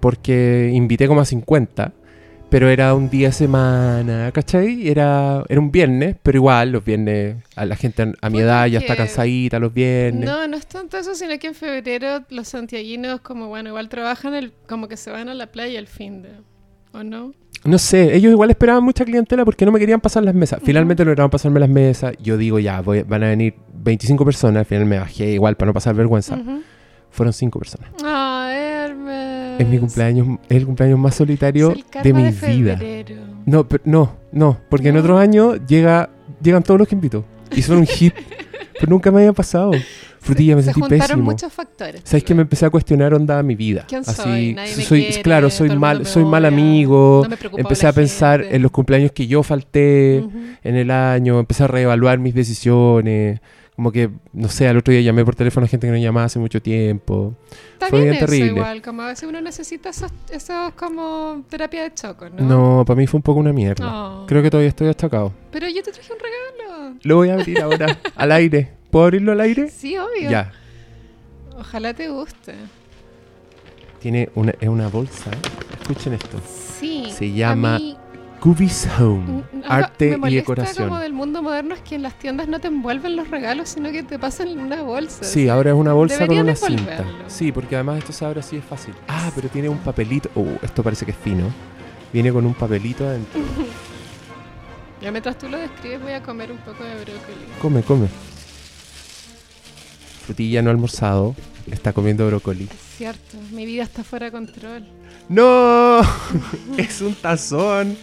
Porque 0.00 0.70
invité 0.74 1.08
como 1.08 1.20
a 1.20 1.24
50. 1.24 1.92
Pero 2.56 2.70
era 2.70 2.94
un 2.94 3.10
día 3.10 3.28
de 3.28 3.32
semana, 3.32 4.32
¿cachai? 4.32 4.88
Era, 4.88 5.44
era 5.46 5.60
un 5.60 5.70
viernes, 5.70 6.16
pero 6.22 6.38
igual 6.38 6.72
los 6.72 6.82
viernes, 6.82 7.36
a 7.54 7.66
la 7.66 7.76
gente 7.76 8.14
a, 8.18 8.30
mi 8.30 8.40
edad 8.40 8.66
ya 8.66 8.78
está 8.78 8.96
cansadita 8.96 9.58
los 9.58 9.74
viernes. 9.74 10.24
No, 10.24 10.48
no 10.48 10.56
es 10.56 10.66
tanto 10.66 10.96
eso, 10.96 11.14
sino 11.14 11.38
que 11.38 11.48
en 11.48 11.54
febrero 11.54 12.24
los 12.30 12.48
santiaguinos, 12.48 13.20
como 13.20 13.48
bueno, 13.48 13.68
igual 13.68 13.90
trabajan, 13.90 14.32
el, 14.32 14.54
como 14.66 14.88
que 14.88 14.96
se 14.96 15.10
van 15.10 15.28
a 15.28 15.34
la 15.34 15.48
playa 15.48 15.78
el 15.78 15.86
fin 15.86 16.22
de. 16.22 16.30
¿O 16.94 17.04
no? 17.04 17.34
No 17.64 17.76
sé, 17.76 18.16
ellos 18.16 18.32
igual 18.32 18.48
esperaban 18.48 18.82
mucha 18.82 19.04
clientela 19.04 19.44
porque 19.44 19.66
no 19.66 19.70
me 19.72 19.78
querían 19.78 20.00
pasar 20.00 20.24
las 20.24 20.34
mesas. 20.34 20.58
Finalmente 20.64 21.04
lograron 21.04 21.28
pasarme 21.28 21.60
las 21.60 21.68
mesas. 21.68 22.14
Yo 22.22 22.38
digo, 22.38 22.58
ya, 22.58 22.80
voy- 22.80 23.02
van 23.02 23.22
a 23.22 23.28
venir 23.28 23.52
25 23.74 24.24
personas. 24.24 24.60
Al 24.60 24.64
final 24.64 24.86
me 24.86 24.98
bajé 24.98 25.32
igual 25.32 25.56
para 25.58 25.66
no 25.66 25.74
pasar 25.74 25.94
vergüenza. 25.94 26.38
Fueron 27.10 27.34
cinco 27.34 27.58
personas. 27.58 27.90
Ah, 28.02 28.50
Hermes. 28.50 28.65
Es 29.58 29.66
mi 29.68 29.78
cumpleaños, 29.78 30.38
es 30.48 30.56
el 30.56 30.66
cumpleaños 30.66 30.98
más 30.98 31.14
solitario 31.14 31.74
de 32.02 32.12
mi 32.12 32.22
de 32.24 32.46
vida. 32.48 32.78
No, 33.46 33.66
pero, 33.68 33.82
no, 33.86 34.16
no, 34.32 34.58
porque 34.68 34.88
en 34.88 34.94
¿No? 34.94 35.00
otros 35.00 35.20
años 35.20 35.60
llega, 35.66 36.10
llegan 36.42 36.62
todos 36.62 36.78
los 36.78 36.88
que 36.88 36.94
invito. 36.94 37.24
Y 37.54 37.62
son 37.62 37.78
un 37.78 37.86
hit. 37.86 38.14
pero 38.78 38.90
nunca 38.90 39.10
me 39.10 39.18
había 39.20 39.32
pasado. 39.32 39.72
Frutilla, 40.20 40.56
me 40.56 40.62
se 40.62 40.66
sentí 40.72 40.80
juntaron 40.80 41.06
pésimo. 41.06 41.22
muchos 41.30 41.52
factores. 41.52 42.00
¿Sabes 42.02 42.24
que 42.24 42.34
me 42.34 42.42
empecé 42.42 42.66
a 42.66 42.70
cuestionar 42.70 43.14
onda 43.14 43.40
mi 43.44 43.54
vida? 43.54 43.84
¿Quién 43.86 44.00
Así, 44.04 44.14
soy? 44.22 44.54
Nadie 44.54 44.76
me 44.76 44.82
soy, 44.82 45.04
quiere, 45.04 45.22
claro, 45.22 45.50
soy 45.50 45.70
mal, 45.76 46.00
me 46.00 46.04
soy 46.04 46.24
mal 46.24 46.44
amigo. 46.44 47.22
no 47.22 47.28
me 47.52 47.60
empecé 47.60 47.86
a 47.86 47.92
pensar 47.92 48.40
gente. 48.40 48.56
en 48.56 48.62
los 48.62 48.72
cumpleaños 48.72 49.12
que 49.12 49.28
yo 49.28 49.44
falté 49.44 50.24
Ujú. 50.26 50.36
en 50.64 50.74
el 50.74 50.90
año, 50.90 51.38
empecé 51.38 51.62
a 51.62 51.68
reevaluar 51.68 52.18
mis 52.18 52.34
decisiones. 52.34 53.40
Como 53.76 53.92
que, 53.92 54.08
no 54.32 54.48
sé, 54.48 54.66
al 54.66 54.78
otro 54.78 54.92
día 54.92 55.02
llamé 55.02 55.22
por 55.22 55.34
teléfono 55.34 55.66
a 55.66 55.68
gente 55.68 55.86
que 55.86 55.90
no 55.92 55.98
llamaba 55.98 56.24
hace 56.26 56.38
mucho 56.38 56.62
tiempo. 56.62 57.34
Está 57.74 57.88
Fue 57.88 58.00
bien 58.00 58.12
bien 58.12 58.24
eso 58.24 58.26
terrible. 58.26 58.52
igual, 58.52 58.80
como 58.82 59.02
a 59.02 59.08
veces 59.08 59.28
uno 59.28 59.38
necesita 59.42 59.90
esos, 59.90 60.10
esos 60.30 60.72
como 60.74 61.44
terapia 61.50 61.82
de 61.82 61.92
choco, 61.94 62.28
¿no? 62.30 62.42
No, 62.78 62.84
para 62.86 62.96
mí 62.96 63.06
fue 63.06 63.18
un 63.18 63.22
poco 63.22 63.38
una 63.40 63.52
mierda. 63.52 63.84
No. 63.84 64.24
Creo 64.26 64.42
que 64.42 64.48
todavía 64.50 64.70
estoy 64.70 64.88
achacado. 64.88 65.32
Pero 65.52 65.68
yo 65.68 65.82
te 65.82 65.92
traje 65.92 66.10
un 66.10 66.18
regalo. 66.18 66.96
Lo 67.02 67.16
voy 67.16 67.28
a 67.28 67.34
abrir 67.34 67.60
ahora, 67.60 67.98
al 68.16 68.32
aire. 68.32 68.72
¿Puedo 68.90 69.04
abrirlo 69.04 69.32
al 69.32 69.40
aire? 69.42 69.68
Sí, 69.68 69.96
obvio. 69.98 70.30
Ya. 70.30 70.52
Ojalá 71.58 71.92
te 71.92 72.08
guste. 72.08 72.54
Tiene 74.00 74.30
una, 74.34 74.54
es 74.60 74.68
una 74.68 74.88
bolsa. 74.88 75.30
Escuchen 75.82 76.14
esto. 76.14 76.38
Sí. 76.78 77.06
Se 77.10 77.32
llama 77.32 77.78
mí, 77.78 77.95
Cubis 78.46 78.86
Home. 79.00 79.42
Arte 79.66 80.16
me 80.16 80.30
y 80.30 80.36
decoración. 80.36 80.88
como 80.88 81.00
del 81.00 81.12
mundo 81.12 81.42
moderno 81.42 81.74
es 81.74 81.80
que 81.80 81.96
en 81.96 82.02
las 82.02 82.16
tiendas 82.16 82.46
no 82.46 82.60
te 82.60 82.68
envuelven 82.68 83.16
los 83.16 83.28
regalos, 83.28 83.70
sino 83.70 83.90
que 83.90 84.04
te 84.04 84.20
pasan 84.20 84.56
una 84.56 84.84
bolsa. 84.84 85.24
Sí, 85.24 85.48
ahora 85.48 85.70
es 85.70 85.76
una 85.76 85.94
bolsa 85.94 86.18
con 86.18 86.28
Deberían 86.28 86.46
una 86.46 86.54
cinta. 86.54 87.04
Sí, 87.26 87.50
porque 87.50 87.74
además 87.74 87.98
esto 87.98 88.12
se 88.12 88.24
abre 88.24 88.38
así 88.38 88.58
es 88.58 88.64
fácil. 88.64 88.94
Ah, 89.08 89.32
pero 89.34 89.48
tiene 89.48 89.68
un 89.68 89.78
papelito. 89.78 90.30
Uh, 90.36 90.58
esto 90.62 90.84
parece 90.84 91.04
que 91.04 91.10
es 91.10 91.16
fino. 91.16 91.52
Viene 92.12 92.32
con 92.32 92.46
un 92.46 92.54
papelito 92.54 93.04
adentro. 93.04 93.40
Ya 95.02 95.10
mientras 95.10 95.36
tú 95.36 95.46
lo 95.46 95.58
describes 95.58 96.00
voy 96.00 96.12
a 96.12 96.22
comer 96.22 96.50
un 96.50 96.56
poco 96.56 96.82
de 96.82 96.94
brócoli. 96.94 97.46
Come, 97.60 97.82
come. 97.82 98.08
Frutilla 100.24 100.62
no 100.62 100.70
almorzado. 100.70 101.34
Está 101.70 101.92
comiendo 101.92 102.26
brócoli. 102.26 102.64
Es 102.64 102.96
cierto, 102.96 103.36
mi 103.52 103.66
vida 103.66 103.82
está 103.82 104.04
fuera 104.04 104.26
de 104.26 104.32
control. 104.32 104.86
¡No! 105.28 106.00
es 106.78 107.00
un 107.00 107.14
tazón 107.14 107.96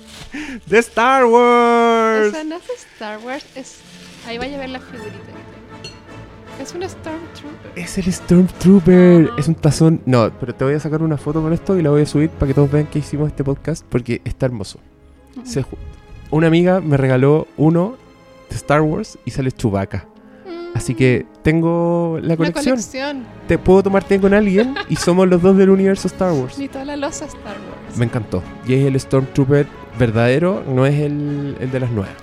de 0.65 0.79
Star 0.79 1.25
Wars. 1.25 2.31
sea, 2.31 2.43
no 2.43 2.55
es 2.55 2.63
Star 2.93 3.19
Wars, 3.19 3.45
es... 3.55 3.77
Ahí 4.27 4.37
vaya 4.37 4.55
a 4.55 4.59
ver 4.59 4.69
la 4.69 4.79
figurita. 4.79 5.11
que 5.17 5.23
tengo. 5.25 5.43
Es 6.61 6.73
un 6.73 6.83
Stormtrooper. 6.87 7.71
Es 7.75 7.97
el 7.97 8.13
Stormtrooper. 8.13 9.29
Es 9.37 9.47
un 9.47 9.55
tazón. 9.55 10.01
No, 10.05 10.31
pero 10.39 10.53
te 10.53 10.63
voy 10.63 10.73
a 10.75 10.79
sacar 10.79 11.01
una 11.01 11.17
foto 11.17 11.41
con 11.41 11.51
esto 11.51 11.77
y 11.77 11.81
la 11.81 11.89
voy 11.89 12.03
a 12.03 12.05
subir 12.05 12.29
para 12.29 12.47
que 12.47 12.53
todos 12.53 12.71
vean 12.71 12.85
que 12.87 12.99
hicimos 12.99 13.27
este 13.29 13.43
podcast 13.43 13.83
porque 13.89 14.21
está 14.23 14.45
hermoso. 14.45 14.79
Se 15.43 15.61
ju- 15.63 15.77
una 16.29 16.47
amiga 16.47 16.79
me 16.79 16.95
regaló 16.97 17.47
uno 17.57 17.97
de 18.49 18.55
Star 18.55 18.81
Wars 18.81 19.17
y 19.25 19.31
sale 19.31 19.51
Chewbacca. 19.51 20.05
Así 20.73 20.95
que 20.95 21.25
tengo 21.43 22.19
la 22.21 22.35
colección. 22.35 22.75
colección. 22.75 23.25
Te 23.47 23.57
puedo 23.57 23.83
tomar 23.83 24.03
té 24.03 24.19
con 24.19 24.33
alguien 24.33 24.73
y 24.89 24.95
somos 24.95 25.27
los 25.27 25.41
dos 25.41 25.55
del 25.57 25.69
universo 25.69 26.07
Star 26.07 26.31
Wars. 26.39 26.57
Ni 26.57 26.67
toda 26.67 26.85
la 26.85 26.95
losa 26.97 27.25
Star 27.25 27.55
Wars. 27.57 27.97
Me 27.97 28.05
encantó. 28.05 28.41
Y 28.67 28.73
es 28.73 28.85
el 28.85 28.99
Stormtrooper 28.99 29.67
verdadero, 29.99 30.63
no 30.67 30.85
es 30.85 30.95
el, 30.99 31.55
el 31.59 31.71
de 31.71 31.79
las 31.79 31.91
nuevas. 31.91 32.13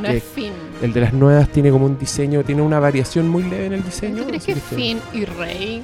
No 0.00 0.08
es 0.08 0.22
Finn. 0.22 0.52
El 0.82 0.92
de 0.92 1.00
las 1.02 1.12
nuevas 1.12 1.48
tiene 1.50 1.70
como 1.70 1.84
un 1.86 1.98
diseño, 1.98 2.42
tiene 2.42 2.62
una 2.62 2.80
variación 2.80 3.28
muy 3.28 3.42
leve 3.44 3.66
en 3.66 3.72
el 3.74 3.84
diseño. 3.84 4.22
¿Tú 4.22 4.28
crees 4.28 4.44
que 4.44 4.54
que- 4.54 4.60
Finn 4.60 4.98
y 5.12 5.24
Rey 5.26 5.82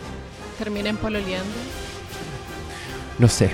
terminen 0.59 0.97
pololeando? 0.97 1.53
No 3.19 3.29
sé. 3.29 3.51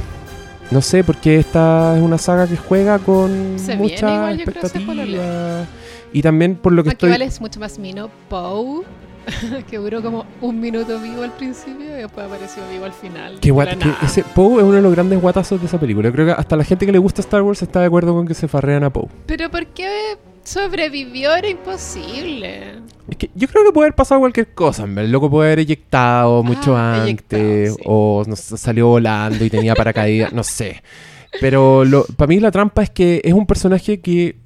No 0.71 0.81
sé, 0.81 1.05
porque 1.05 1.39
esta 1.39 1.97
es 1.97 2.03
una 2.03 2.17
saga 2.17 2.47
que 2.47 2.57
juega 2.57 2.99
con 2.99 3.57
Se 3.59 3.77
viene 3.77 3.77
mucha 3.77 4.33
yo 4.33 4.45
creo, 4.45 4.63
expectativa. 4.63 5.67
Y 6.13 6.23
también 6.23 6.57
por 6.57 6.73
lo 6.73 6.83
que 6.85 6.91
Aquí 6.91 7.07
estoy... 7.07 7.27
es 7.27 7.41
mucho 7.41 7.59
más 7.61 7.79
mino. 7.79 8.11
Poe, 8.29 8.83
que 9.71 9.77
duró 9.79 10.03
como 10.03 10.27
un 10.41 10.61
minuto 10.61 10.99
vivo 11.01 11.23
al 11.23 11.33
principio 11.33 11.85
y 11.85 12.01
después 12.03 12.27
apareció 12.27 12.63
vivo 12.71 12.85
al 12.85 12.93
final. 12.93 13.39
Que, 13.41 13.49
de 13.49 13.55
guat- 13.55 13.65
la 13.67 13.77
que 13.79 13.85
nada. 13.87 13.99
ese 14.03 14.25
Poe 14.25 14.57
es 14.59 14.63
uno 14.65 14.73
de 14.75 14.83
los 14.83 14.93
grandes 14.93 15.21
guatazos 15.21 15.61
de 15.61 15.67
esa 15.67 15.79
película. 15.79 16.11
Creo 16.13 16.27
que 16.27 16.33
hasta 16.33 16.57
la 16.57 16.65
gente 16.65 16.87
que 16.87 16.93
le 16.93 16.99
gusta 16.99 17.21
Star 17.23 17.43
Wars 17.43 17.63
está 17.63 17.81
de 17.81 17.87
acuerdo 17.87 18.15
con 18.15 18.27
que 18.27 18.35
se 18.35 18.49
farrean 18.49 18.85
a 18.85 18.91
Poe. 18.91 19.09
Pero 19.27 19.51
¿por 19.51 19.67
qué 19.69 19.89
sobrevivió? 20.45 21.35
Era 21.35 21.49
imposible. 21.49 22.75
Es 23.09 23.17
que 23.17 23.31
yo 23.35 23.49
creo 23.49 23.65
que 23.65 23.73
puede 23.73 23.87
haber 23.89 23.95
pasado 23.97 24.21
cualquier 24.21 24.53
cosa. 24.55 24.85
El 24.85 25.11
loco 25.13 25.31
puede 25.31 25.49
haber 25.49 25.61
eyectado 25.61 26.43
mucho 26.43 26.77
Ah, 26.77 26.95
antes. 27.05 27.07
eyectado, 27.09 27.75
sí. 27.77 27.83
O 27.87 28.25
no 28.27 28.37
salió 28.37 28.89
volando 28.89 29.45
y 29.45 29.51
tenía 29.51 29.75
paracaídas. 29.75 30.33
no 30.35 30.43
sé. 30.43 30.83
Pero 31.41 31.85
para 32.17 32.29
mí 32.29 32.41
la 32.41 32.51
trampa 32.51 32.83
es 32.83 32.91
que 32.91 33.23
es 33.25 33.33
un 33.33 33.47
personaje 33.47 34.01
que 34.01 34.37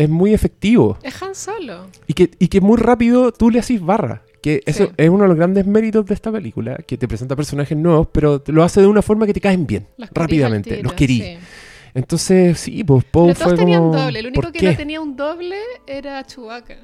es 0.00 0.08
muy 0.08 0.34
efectivo. 0.34 0.98
Es 1.02 1.22
Han 1.22 1.34
Solo. 1.34 1.86
Y 2.06 2.14
que, 2.14 2.30
y 2.38 2.48
que 2.48 2.60
muy 2.60 2.76
rápido 2.76 3.32
tú 3.32 3.50
le 3.50 3.58
haces 3.58 3.80
barra. 3.80 4.22
Que 4.42 4.62
eso 4.64 4.86
Sí. 4.86 4.92
es 4.96 5.08
uno 5.10 5.24
de 5.24 5.28
los 5.28 5.36
grandes 5.36 5.66
méritos 5.66 6.06
de 6.06 6.14
esta 6.14 6.32
película. 6.32 6.76
Que 6.86 6.96
te 6.96 7.06
presenta 7.06 7.36
personajes 7.36 7.76
nuevos, 7.76 8.08
pero 8.10 8.42
lo 8.46 8.62
hace 8.64 8.80
de 8.80 8.86
una 8.86 9.02
forma 9.02 9.26
que 9.26 9.34
te 9.34 9.40
caen 9.40 9.66
bien. 9.66 9.86
Los 9.98 10.08
rápidamente. 10.12 10.70
tiro, 10.70 10.82
los 10.84 10.92
querí. 10.94 11.20
sí. 11.20 11.38
Entonces, 11.92 12.58
sí, 12.60 12.84
pues 12.84 13.04
Poe 13.04 13.34
fue 13.34 13.44
todos 13.46 13.58
tenían 13.58 13.80
como, 13.82 13.96
doble. 13.96 14.18
El 14.20 14.26
único 14.26 14.42
¿por 14.42 14.52
que 14.52 14.60
qué? 14.60 14.70
no 14.70 14.76
tenía 14.76 15.00
un 15.00 15.16
doble 15.16 15.56
era 15.86 16.24
Chewbacca. 16.24 16.76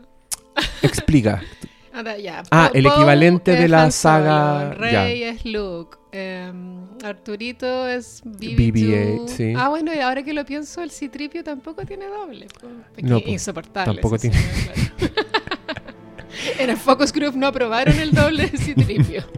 Explica. 0.82 1.42
Ya. 2.22 2.42
Ah, 2.50 2.70
el 2.74 2.84
equivalente 2.86 3.52
de 3.52 3.68
la 3.68 3.90
Solo, 3.90 3.92
saga- 3.92 4.74
Rey 4.74 5.22
es 5.22 5.44
Luke. 5.46 5.96
em, 6.12 6.86
Arturito 7.04 7.86
es 7.88 8.22
BB-8. 8.24 8.56
BB-8, 8.56 9.28
sí. 9.28 9.52
Ah, 9.56 9.68
bueno, 9.68 9.94
y 9.94 9.98
ahora 10.00 10.22
que 10.22 10.32
lo 10.34 10.44
pienso, 10.44 10.82
el 10.82 10.90
Citripio 10.90 11.42
tampoco 11.44 11.84
tiene 11.84 12.06
doble. 12.06 12.46
No, 13.02 13.20
po, 13.20 13.28
insoportable. 13.28 13.94
tampoco 13.94 14.18
tiene- 14.18 14.36
claro. 14.98 15.12
en 16.58 16.70
el 16.70 16.76
Focus 16.76 17.12
Group 17.12 17.34
no 17.36 17.46
aprobaron 17.46 17.98
el 17.98 18.12
doble 18.12 18.46
de 18.48 18.58
Citripio. 18.58 19.24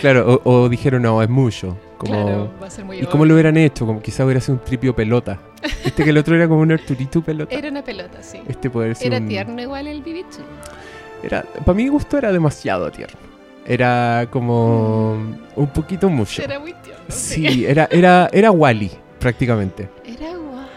Claro, 0.00 0.40
o, 0.44 0.50
o 0.64 0.68
dijeron, 0.68 1.02
no, 1.02 1.22
es 1.22 1.28
mucho. 1.28 1.78
Como, 1.96 2.12
Claro, 2.26 2.52
va 2.62 2.66
a 2.66 2.70
ser 2.70 2.84
muy 2.84 2.98
¿Y 2.98 3.04
cómo 3.06 3.22
obvio. 3.22 3.26
lo 3.26 3.34
hubieran 3.34 3.56
hecho? 3.56 3.86
Como 3.86 4.02
quizá 4.02 4.24
hubiera 4.24 4.38
sido 4.40 4.54
un 4.58 4.64
tripio 4.64 4.94
pelota. 4.94 5.40
Viste 5.84 6.04
que 6.04 6.10
el 6.10 6.18
otro 6.18 6.36
era 6.36 6.46
como 6.46 6.60
un 6.60 6.70
Arturito 6.72 7.22
pelota. 7.22 7.54
Era 7.54 7.70
una 7.70 7.82
pelota, 7.82 8.22
sí. 8.22 8.40
Este 8.46 8.68
haber 8.68 8.94
sido 8.94 9.06
Era 9.14 9.22
un- 9.22 9.28
tierno 9.28 9.62
igual 9.62 9.86
el 9.86 10.04
BB-8. 10.04 10.24
Era, 11.24 11.42
para 11.64 11.74
mi 11.74 11.88
gusto 11.88 12.18
era 12.18 12.32
demasiado 12.32 12.90
tierno. 12.90 13.18
Era 13.66 14.28
como 14.30 15.14
un 15.56 15.66
poquito 15.68 16.10
mucho. 16.10 16.42
Era 16.42 16.58
muy 16.58 16.74
tierno. 16.74 17.04
Sí, 17.08 17.64
era, 17.64 17.88
era, 17.90 18.28
era 18.32 18.50
Wally, 18.50 18.90
prácticamente. 19.18 19.88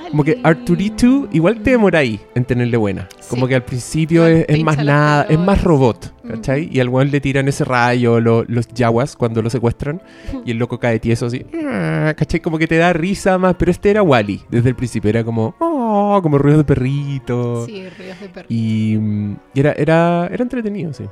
Como 0.09 0.23
que 0.23 0.39
Arturito 0.43 1.27
igual 1.31 1.61
te 1.61 1.71
demoráis 1.71 2.19
en 2.35 2.45
tenerle 2.45 2.77
buena. 2.77 3.07
Como 3.29 3.45
Sí. 3.45 3.49
que 3.49 3.55
al 3.55 3.63
principio 3.65 4.25
es, 4.25 4.45
es 4.47 4.63
más 4.63 4.77
nada, 4.83 5.25
es 5.29 5.37
más 5.39 5.63
robot, 5.63 6.13
Ujú. 6.23 6.33
¿cachai? 6.35 6.69
Y 6.71 6.79
al 6.79 6.89
weón 6.89 7.11
le 7.11 7.19
tiran 7.21 7.47
ese 7.47 7.63
rayo 7.65 8.19
lo- 8.19 8.43
los 8.47 8.67
yaguas 8.69 9.15
cuando 9.15 9.41
lo 9.41 9.49
secuestran 9.49 10.01
y 10.45 10.51
el 10.51 10.57
loco 10.57 10.79
cae 10.79 10.99
tieso 10.99 11.25
así, 11.27 11.45
"Ah", 11.65 12.13
¿cachai? 12.17 12.39
Como 12.39 12.57
que 12.57 12.67
te 12.67 12.77
da 12.77 12.93
risa 12.93 13.37
más, 13.37 13.55
pero 13.57 13.71
este 13.71 13.89
era 13.89 14.01
Wally 14.01 14.41
desde 14.49 14.69
el 14.69 14.75
principio, 14.75 15.09
era 15.09 15.23
como, 15.23 15.55
oh, 15.59 16.19
como 16.23 16.37
ruidos 16.37 16.59
de 16.59 16.63
perrito. 16.65 17.65
Sí, 17.65 17.83
ríos 17.97 18.19
de 18.19 18.29
perro. 18.29 18.45
Y 18.49 18.97
mm, 18.99 19.35
era, 19.55 19.71
era, 19.73 20.27
era 20.31 20.43
entretenido, 20.43 20.93
sí. 20.93 21.03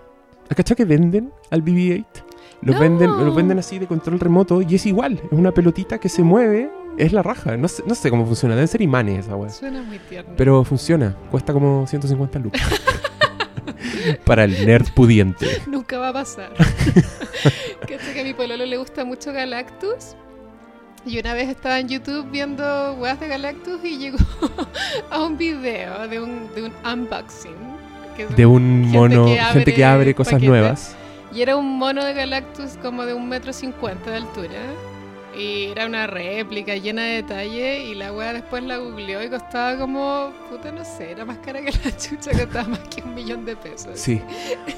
¿Has 0.50 0.56
cachado 0.56 0.76
que 0.78 0.86
venden 0.86 1.32
al 1.52 1.64
BB-8? 1.64 2.06
Los, 2.62 2.76
No. 2.76 2.82
venden, 2.82 3.10
los 3.12 3.36
venden 3.36 3.60
así 3.60 3.78
de 3.80 3.86
control 3.88 4.20
remoto 4.20 4.62
y 4.62 4.76
es 4.76 4.86
igual. 4.86 5.20
Es 5.32 5.38
una 5.38 5.52
pelotita 5.52 5.98
que 6.00 6.08
se 6.10 6.24
mueve. 6.24 6.70
Es 6.98 7.12
la 7.14 7.22
raja. 7.24 7.58
No 7.58 7.68
sé, 7.68 7.84
no 7.86 7.96
sé 7.96 8.10
cómo 8.10 8.26
funciona. 8.26 8.56
Deben 8.56 8.68
ser 8.68 8.82
imanes 8.82 9.26
esa 9.26 9.36
weá. 9.36 9.50
Suena 9.50 9.82
muy 9.82 10.00
tierno. 10.00 10.34
Pero 10.38 10.64
funciona. 10.64 11.16
Cuesta 11.32 11.52
como 11.54 11.86
150 11.88 12.40
lucas. 12.40 12.62
Para 14.26 14.44
el 14.44 14.66
nerd 14.66 14.88
pudiente. 14.94 15.62
Nunca 15.68 15.98
va 15.98 16.10
a 16.10 16.14
pasar. 16.14 16.52
Cacha 17.82 18.14
que 18.14 18.22
a 18.22 18.24
mi 18.24 18.34
pololo 18.34 18.66
le 18.66 18.78
gusta 18.78 19.04
mucho 19.06 19.34
Galactus. 19.34 20.16
Y 21.06 21.20
una 21.20 21.34
vez 21.36 21.50
estaba 21.50 21.80
en 21.80 21.88
YouTube 21.88 22.32
viendo 22.32 22.94
weas 22.96 23.20
de 23.20 23.28
Galactus 23.28 23.84
y 23.84 23.98
llegó 23.98 24.18
a 25.12 25.24
un 25.24 25.38
video 25.38 26.08
de 26.08 26.20
un, 26.20 26.50
de 26.56 26.64
un 26.64 26.72
unboxing. 26.84 27.54
que 28.18 28.26
De 28.28 28.46
un 28.46 28.86
gente 28.86 28.98
mono. 28.98 29.26
que 29.26 29.36
gente 29.38 29.74
que 29.74 29.86
abre 29.86 30.02
abre 30.02 30.16
cosas 30.16 30.34
paquetes. 30.34 30.50
nuevas. 30.50 30.96
Y 31.34 31.42
era 31.42 31.58
un 31.58 31.78
mono 31.78 32.04
de 32.04 32.14
Galactus 32.14 32.78
como 32.82 33.06
de 33.06 33.14
un 33.14 33.28
metro 33.30 33.54
cincuenta 33.54 34.10
de 34.10 34.18
altura. 34.18 34.60
Y 35.38 35.66
era 35.66 35.86
una 35.86 36.08
réplica 36.08 36.76
llena 36.76 37.04
de 37.04 37.16
detalle. 37.16 37.84
Y 37.86 37.96
la 37.96 38.12
wea 38.14 38.34
después 38.34 38.64
la 38.64 38.78
googleó 38.78 39.24
y 39.24 39.30
costaba 39.30 39.78
como, 39.78 40.32
puta, 40.50 40.72
no 40.72 40.84
sé, 40.86 41.12
era 41.12 41.26
más 41.26 41.38
cara 41.40 41.62
que 41.62 41.72
la 41.72 41.98
chucha, 41.98 42.32
costaba 42.32 42.70
más 42.70 42.80
que 42.80 43.02
un 43.02 43.14
millón 43.14 43.46
de 43.46 43.56
pesos. 43.56 43.92
Sí. 43.96 44.22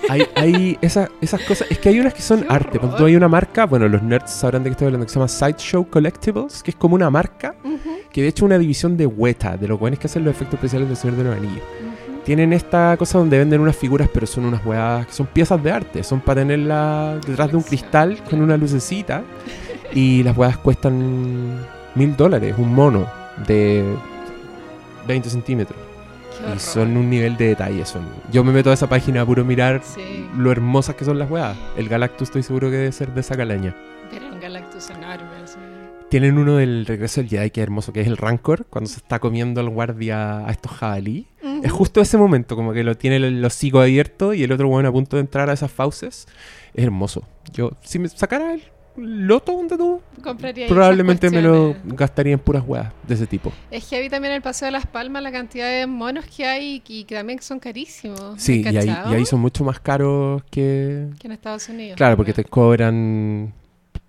Hay, 0.10 0.24
hay 0.36 0.78
esas, 0.82 1.10
esas 1.22 1.42
cosas. 1.42 1.68
Es 1.70 1.80
que 1.80 1.90
hay 1.90 2.00
unas 2.00 2.14
que 2.14 2.22
son 2.22 2.46
arte. 2.50 2.80
Cuando 2.80 3.06
hay 3.06 3.16
una 3.16 3.28
marca. 3.28 3.66
Bueno, 3.66 3.88
los 3.88 4.02
nerds 4.02 4.32
sabrán 4.32 4.64
de 4.64 4.70
qué 4.70 4.72
estoy 4.72 4.86
hablando. 4.88 5.06
Que 5.06 5.12
se 5.12 5.20
llama 5.20 5.28
Sideshow 5.28 5.88
Collectibles. 5.90 6.64
Que 6.64 6.72
es 6.72 6.78
como 6.78 6.96
una 6.96 7.10
marca. 7.10 7.56
Que 8.12 8.22
de 8.22 8.30
hecho 8.30 8.46
es 8.46 8.48
una 8.48 8.58
división 8.58 8.98
de 8.98 9.06
Weta. 9.06 9.58
De 9.58 9.68
los 9.68 9.80
buenos 9.80 10.00
que 10.00 10.08
hacen 10.08 10.24
los 10.24 10.34
efectos 10.34 10.56
especiales 10.56 10.88
del 10.88 10.98
Señor 10.98 11.18
de 11.18 11.24
los 11.24 11.36
Anillos. 11.38 11.64
tienen 12.26 12.52
esta 12.52 12.96
cosa 12.98 13.20
donde 13.20 13.38
venden 13.38 13.62
unas 13.62 13.76
figuras, 13.76 14.10
pero 14.14 14.26
son 14.28 14.46
unas 14.46 14.66
weas 14.66 15.06
que 15.08 15.14
son 15.14 15.28
piezas 15.28 15.62
de 15.64 15.72
arte. 15.72 16.04
Son 16.04 16.20
para 16.20 16.42
tenerlas 16.42 17.26
detrás 17.26 17.52
de 17.52 17.58
un 17.58 17.64
cristal 17.64 18.24
con 18.30 18.42
una 18.42 18.58
lucecita. 18.58 19.24
Y 19.98 20.24
las 20.24 20.38
weas 20.38 20.58
cuestan 20.58 21.66
mil 21.96 22.16
dólares, 22.16 22.54
un 22.58 22.74
mono 22.74 23.08
de 23.48 23.84
20 25.08 25.30
centímetros. 25.30 25.80
Y 26.56 26.60
son 26.60 26.96
un 26.98 27.10
nivel 27.10 27.36
de 27.36 27.48
detalle. 27.48 27.84
Son... 27.86 28.04
Yo 28.32 28.44
me 28.44 28.52
meto 28.52 28.70
a 28.70 28.74
esa 28.74 28.88
página 28.88 29.22
a 29.22 29.26
puro 29.26 29.44
mirar 29.44 29.82
Sí, 29.84 30.28
lo 30.38 30.52
hermosas 30.52 30.96
que 30.96 31.04
son 31.04 31.18
las 31.18 31.32
weas. 31.32 31.58
El 31.78 31.90
Galactus 31.90 32.28
estoy 32.28 32.44
seguro 32.44 32.70
que 32.70 32.76
debe 32.78 32.92
ser 32.92 33.12
de 33.14 33.22
esa 33.22 33.36
calaña. 33.36 33.76
pero 34.12 34.28
un 34.32 34.40
Galactus 34.40 34.90
enorme. 34.92 35.36
así. 35.44 35.58
Tienen 36.10 36.38
uno 36.38 36.58
del 36.58 36.86
regreso 36.86 37.20
del 37.22 37.30
Jedi 37.30 37.50
que 37.50 37.62
es 37.62 37.64
hermoso, 37.64 37.92
que 37.92 38.02
es 38.02 38.08
el 38.08 38.18
Rancor, 38.18 38.66
cuando 38.70 38.88
se 38.90 38.98
está 38.98 39.18
comiendo 39.20 39.60
al 39.62 39.70
guardia 39.70 40.46
a 40.48 40.52
estos 40.52 40.72
jabalí. 40.74 41.28
Es 41.42 41.72
Ujú. 41.72 41.78
justo 41.80 42.02
ese 42.02 42.18
momento, 42.20 42.56
como 42.56 42.72
que 42.72 42.84
lo 42.84 42.96
tiene 42.96 43.16
el, 43.18 43.24
el 43.26 43.44
hocico 43.44 43.80
abierto 43.82 44.34
y 44.36 44.44
el 44.44 44.52
otro 44.52 44.68
bueno 44.70 44.88
a 44.90 44.92
punto 44.92 45.18
de 45.18 45.22
entrar 45.22 45.50
a 45.50 45.54
esas 45.54 45.72
fauces. 45.72 46.28
Es 46.76 46.84
hermoso. 46.86 47.24
Yo, 47.52 47.72
si 47.82 47.98
me 48.00 48.08
sacara 48.10 48.54
el 48.54 48.62
loto 48.98 49.54
donde 49.54 49.78
tú, 49.78 50.02
Compraría 50.24 50.68
probablemente 50.68 51.30
me 51.30 51.42
lo 51.42 51.76
gastaría 51.86 52.34
en 52.34 52.40
puras 52.40 52.64
weas 52.66 52.92
de 53.08 53.14
ese 53.14 53.28
tipo. 53.28 53.52
Es 53.72 53.86
que 53.86 54.02
vi 54.02 54.10
también 54.10 54.34
el 54.34 54.42
Paseo 54.42 54.68
de 54.68 54.72
las 54.72 54.86
Palmas 54.86 55.24
la 55.24 55.32
cantidad 55.32 55.70
de 55.70 55.88
monos 55.88 56.26
que 56.26 56.46
hay 56.46 56.82
y 56.88 57.04
que 57.04 57.16
también 57.16 57.42
son 57.42 57.60
carísimos. 57.60 58.36
Sí, 58.38 58.64
¿Has 58.66 58.74
y 58.74 58.78
ahí, 58.78 58.98
y 59.10 59.14
ahí 59.14 59.26
son 59.26 59.40
mucho 59.40 59.64
más 59.64 59.80
caros 59.80 60.44
que... 60.50 61.08
Que 61.20 61.28
en 61.28 61.32
Estados 61.32 61.70
Unidos. 61.70 61.98
Claro, 61.98 62.18
porque 62.18 62.34
te 62.34 62.44
cobran... 62.44 63.54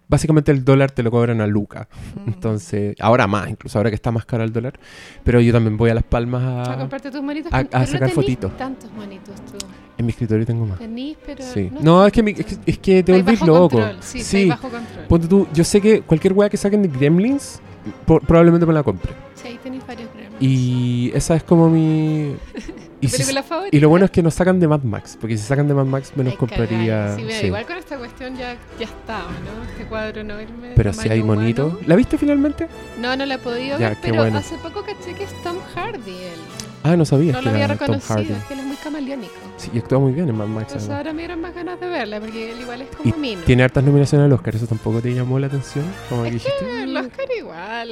Básicamente 0.08 0.50
el 0.52 0.64
dólar 0.64 0.90
te 0.90 1.02
lo 1.02 1.10
cobran 1.10 1.40
a 1.40 1.46
Luca. 1.46 1.86
Mm. 2.24 2.28
Entonces, 2.28 2.96
ahora 2.98 3.26
más, 3.26 3.48
incluso 3.50 3.78
ahora 3.78 3.90
que 3.90 3.94
está 3.96 4.10
más 4.10 4.24
caro 4.24 4.42
el 4.42 4.52
dólar. 4.52 4.78
Pero 5.22 5.40
yo 5.40 5.52
también 5.52 5.76
voy 5.76 5.90
a 5.90 5.94
Las 5.94 6.04
Palmas 6.04 6.42
A 6.42 6.72
a... 6.72 6.78
comprarte 6.78 7.10
tus 7.10 7.22
monitos. 7.22 7.52
a- 7.52 7.58
a 7.58 7.62
no 7.62 7.68
sacar 7.86 7.98
tenís 8.00 8.14
fotitos. 8.14 8.56
tantos 8.56 8.90
monitos 8.92 9.34
tú. 9.52 9.58
En 9.98 10.06
mi 10.06 10.10
escritorio 10.10 10.46
tengo 10.46 10.64
más. 10.64 10.78
Tenís, 10.78 11.16
pero... 11.26 11.42
Sí. 11.44 11.70
No, 11.82 12.06
es 12.06 12.12
que, 12.12 12.22
mi- 12.22 12.30
es 12.30 12.44
que, 12.46 12.56
es 12.66 12.78
que 12.78 13.02
te 13.02 13.12
volvís 13.12 13.40
loco. 13.42 13.68
control, 13.76 13.96
Sí, 14.00 14.20
Sí. 14.22 14.48
bajo 14.48 14.68
control. 14.68 15.06
Ponte 15.08 15.26
tú, 15.28 15.46
yo 15.52 15.64
sé 15.64 15.80
que 15.80 16.00
cualquier 16.02 16.32
wea 16.32 16.48
que 16.48 16.56
saquen 16.56 16.82
de 16.82 16.88
Gremlins, 16.88 17.60
po- 18.06 18.20
probablemente 18.20 18.64
me 18.64 18.72
la 18.72 18.82
compre. 18.82 19.12
Sí, 19.34 19.48
ahí 19.48 19.58
tenéis 19.62 19.84
varios 19.86 20.08
premios. 20.10 20.34
Y 20.40 21.10
esa 21.14 21.34
es 21.36 21.42
como 21.42 21.68
mi... 21.68 22.34
Y, 23.00 23.06
¿Tu 23.06 23.16
si- 23.16 23.32
y 23.70 23.78
lo 23.80 23.88
bueno 23.88 24.06
es 24.06 24.10
que 24.10 24.22
nos 24.24 24.34
sacan 24.34 24.58
de 24.58 24.66
Mad 24.66 24.82
Max, 24.82 25.16
porque 25.20 25.36
si 25.36 25.44
sacan 25.44 25.68
de 25.68 25.74
Mad 25.74 25.84
Max 25.84 26.12
me 26.16 26.24
los 26.24 26.32
Ay, 26.32 26.36
compraría... 26.36 27.14
Sí, 27.14 27.22
mira, 27.22 27.38
sí. 27.38 27.46
Igual 27.46 27.64
con 27.64 27.76
esta 27.76 27.96
cuestión 27.96 28.36
ya, 28.36 28.56
ya 28.76 28.86
está, 28.86 29.18
¿no? 29.18 29.62
Este 29.70 29.84
cuadro 29.84 30.20
enorme. 30.20 30.72
Pero 30.74 30.92
si 30.92 31.08
hay 31.08 31.22
monitos... 31.22 31.74
¿La 31.86 31.94
viste 31.94 32.18
finalmente? 32.18 32.66
No, 33.00 33.14
no 33.14 33.24
la 33.24 33.34
he 33.34 33.38
podido 33.38 33.78
Ya, 33.78 33.90
ver, 33.90 33.98
pero 34.02 34.16
bueno. 34.16 34.38
hace 34.38 34.56
poco 34.58 34.82
caché 34.82 35.14
que 35.14 35.22
es 35.24 35.42
Tom 35.44 35.56
Hardy 35.76 36.10
él. 36.10 36.40
Ah, 36.82 36.96
no 36.96 37.04
sabía 37.04 37.32
No 37.32 37.38
que 37.38 37.44
lo 37.44 37.50
había 37.52 37.66
reconocido, 37.68 38.20
es 38.36 38.44
que 38.44 38.54
él 38.54 38.60
es 38.60 38.66
muy 38.66 38.76
camaleónico. 38.76 39.32
Sí, 39.58 39.70
y 39.72 39.78
actúa 39.78 40.00
muy 40.00 40.12
bien 40.12 40.28
en 40.28 40.36
Mad 40.36 40.46
Max. 40.46 40.72
Entonces 40.72 40.90
ahora 40.90 41.12
me 41.12 41.22
dieron 41.22 41.40
más 41.40 41.54
ganas 41.54 41.78
de 41.78 41.86
verla, 41.88 42.18
porque 42.18 42.50
él 42.52 42.60
igual 42.60 42.82
es 42.82 42.88
Y 43.04 43.10
como 43.12 43.16
Mino. 43.16 43.42
Tiene 43.42 43.62
hartas 43.62 43.84
nominaciones 43.84 44.24
al 44.24 44.32
Oscar, 44.32 44.56
¿eso 44.56 44.66
tampoco 44.66 45.00
te 45.00 45.14
llamó 45.14 45.38
la 45.38 45.46
atención? 45.46 45.84
Como 46.08 46.24
que 46.24 46.32
dijiste... 46.32 46.82
El 46.82 46.96
Oscar 46.96 47.26
igual, 47.38 47.90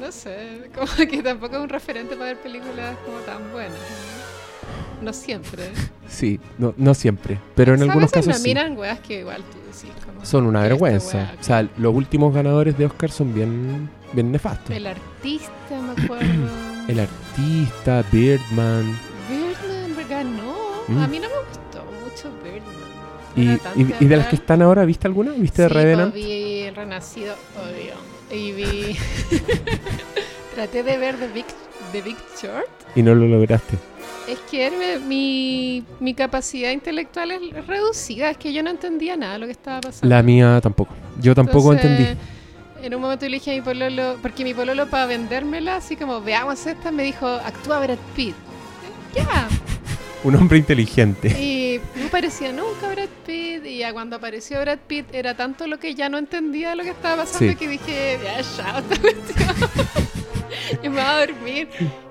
no 0.00 0.10
sé, 0.12 0.68
como 0.74 0.88
que 1.08 1.22
tampoco 1.22 1.56
es 1.56 1.62
un 1.62 1.68
referente 1.68 2.14
para 2.16 2.26
ver 2.26 2.38
películas 2.38 2.96
como 3.04 3.18
tan 3.18 3.52
buenas. 3.52 3.78
No, 5.02 5.12
siempre. 5.12 5.64
Sí, 6.08 6.40
no, 6.58 6.72
no 6.76 6.94
siempre, 6.94 7.38
pero 7.54 7.74
en 7.74 7.82
algunos 7.82 8.10
casos 8.10 8.28
no 8.28 8.34
sí. 8.34 8.48
miran 8.48 8.76
weas 8.76 8.98
que 9.00 9.20
igual 9.20 9.42
tú 9.52 9.58
decís 9.66 9.90
como... 10.04 10.24
Son 10.24 10.46
una 10.46 10.60
"Esta 10.60 10.68
vergüenza. 10.70 11.16
wea, 11.18 11.36
O 11.40 11.44
sea, 11.44 11.68
los 11.76 11.94
últimos 11.94 12.34
ganadores 12.34 12.78
de 12.78 12.86
Oscar 12.86 13.10
son 13.10 13.34
bien, 13.34 13.90
bien 14.12 14.32
nefastos. 14.32 14.74
El 14.74 14.86
artista, 14.86 15.50
me 15.96 16.02
acuerdo. 16.04 16.48
El 16.88 17.00
artista, 17.00 18.04
Birdman. 18.10 18.96
Birdman 19.28 20.08
ganó. 20.08 20.54
Mm. 20.88 20.98
A 20.98 21.06
mí 21.08 21.18
no 21.18 21.28
me 21.28 21.34
gustó 21.48 21.84
mucho 22.04 22.30
Birdman. 22.42 22.76
Y, 23.36 23.82
y- 23.82 23.94
y 24.00 24.06
de 24.06 24.16
las 24.16 24.28
que 24.28 24.36
están 24.36 24.62
ahora, 24.62 24.84
¿viste 24.86 25.06
alguna? 25.08 25.32
¿Viste 25.32 25.66
Sí, 25.66 25.74
Revenant? 25.74 26.12
pues, 26.12 26.24
vi 26.24 26.60
El 26.62 26.74
Renacido, 26.76 27.34
obvio. 27.56 27.94
Y 28.34 28.52
vi... 28.52 28.96
Traté 30.54 30.82
de 30.82 30.96
ver 30.96 31.16
The 31.16 31.28
Big, 31.28 31.44
The 31.92 32.02
Big 32.02 32.16
Short. 32.40 32.66
Y 32.94 33.02
no 33.02 33.14
lo 33.14 33.26
lograste. 33.26 33.76
Es 34.28 34.38
que 34.50 34.98
mi, 35.06 35.84
mi 36.00 36.14
capacidad 36.14 36.70
intelectual 36.72 37.30
es 37.30 37.66
reducida. 37.66 38.30
Es 38.30 38.36
que 38.38 38.52
yo 38.52 38.62
no 38.62 38.70
entendía 38.70 39.16
nada 39.16 39.34
de 39.34 39.38
lo 39.38 39.46
que 39.46 39.52
estaba 39.52 39.80
pasando. 39.80 40.08
La 40.14 40.22
mía 40.22 40.60
tampoco. 40.60 40.94
Yo 41.20 41.34
tampoco 41.34 41.72
Entonces, 41.72 42.00
entendí. 42.00 42.20
En 42.82 42.94
un 42.94 43.00
momento 43.00 43.24
le 43.26 43.32
dije 43.38 43.52
a 43.52 43.54
mi 43.54 43.60
pololo, 43.62 44.16
porque 44.20 44.44
mi 44.44 44.52
pololo 44.52 44.88
para 44.88 45.06
vendérmela, 45.06 45.76
así 45.76 45.96
como 45.96 46.20
veamos 46.20 46.66
esta, 46.66 46.90
me 46.90 47.04
dijo, 47.04 47.26
actúa 47.26 47.78
Brad 47.80 47.98
Pitt. 48.14 48.34
Ya. 49.14 49.48
Un 50.24 50.34
hombre 50.34 50.58
inteligente. 50.58 51.28
Y 51.28 51.80
no 52.00 52.08
parecía 52.08 52.52
nunca 52.52 52.88
Brad 52.90 53.08
Pitt. 53.24 53.64
Y 53.64 53.78
ya 53.78 53.92
cuando 53.92 54.16
apareció 54.16 54.60
Brad 54.60 54.78
Pitt 54.86 55.06
era 55.14 55.36
tanto 55.36 55.66
lo 55.68 55.78
que 55.78 55.94
ya 55.94 56.08
no 56.08 56.18
entendía 56.18 56.74
lo 56.74 56.82
que 56.82 56.90
estaba 56.90 57.22
pasando 57.22 57.52
Sí. 57.52 57.56
que 57.56 57.68
dije, 57.68 58.18
ya, 58.22 58.42
chao, 58.56 58.78
esta 58.80 59.00
cuestión. 59.00 59.54
y 60.82 60.88
me 60.88 60.96
voy 60.96 61.00
a 61.00 61.20
dormir. 61.26 61.68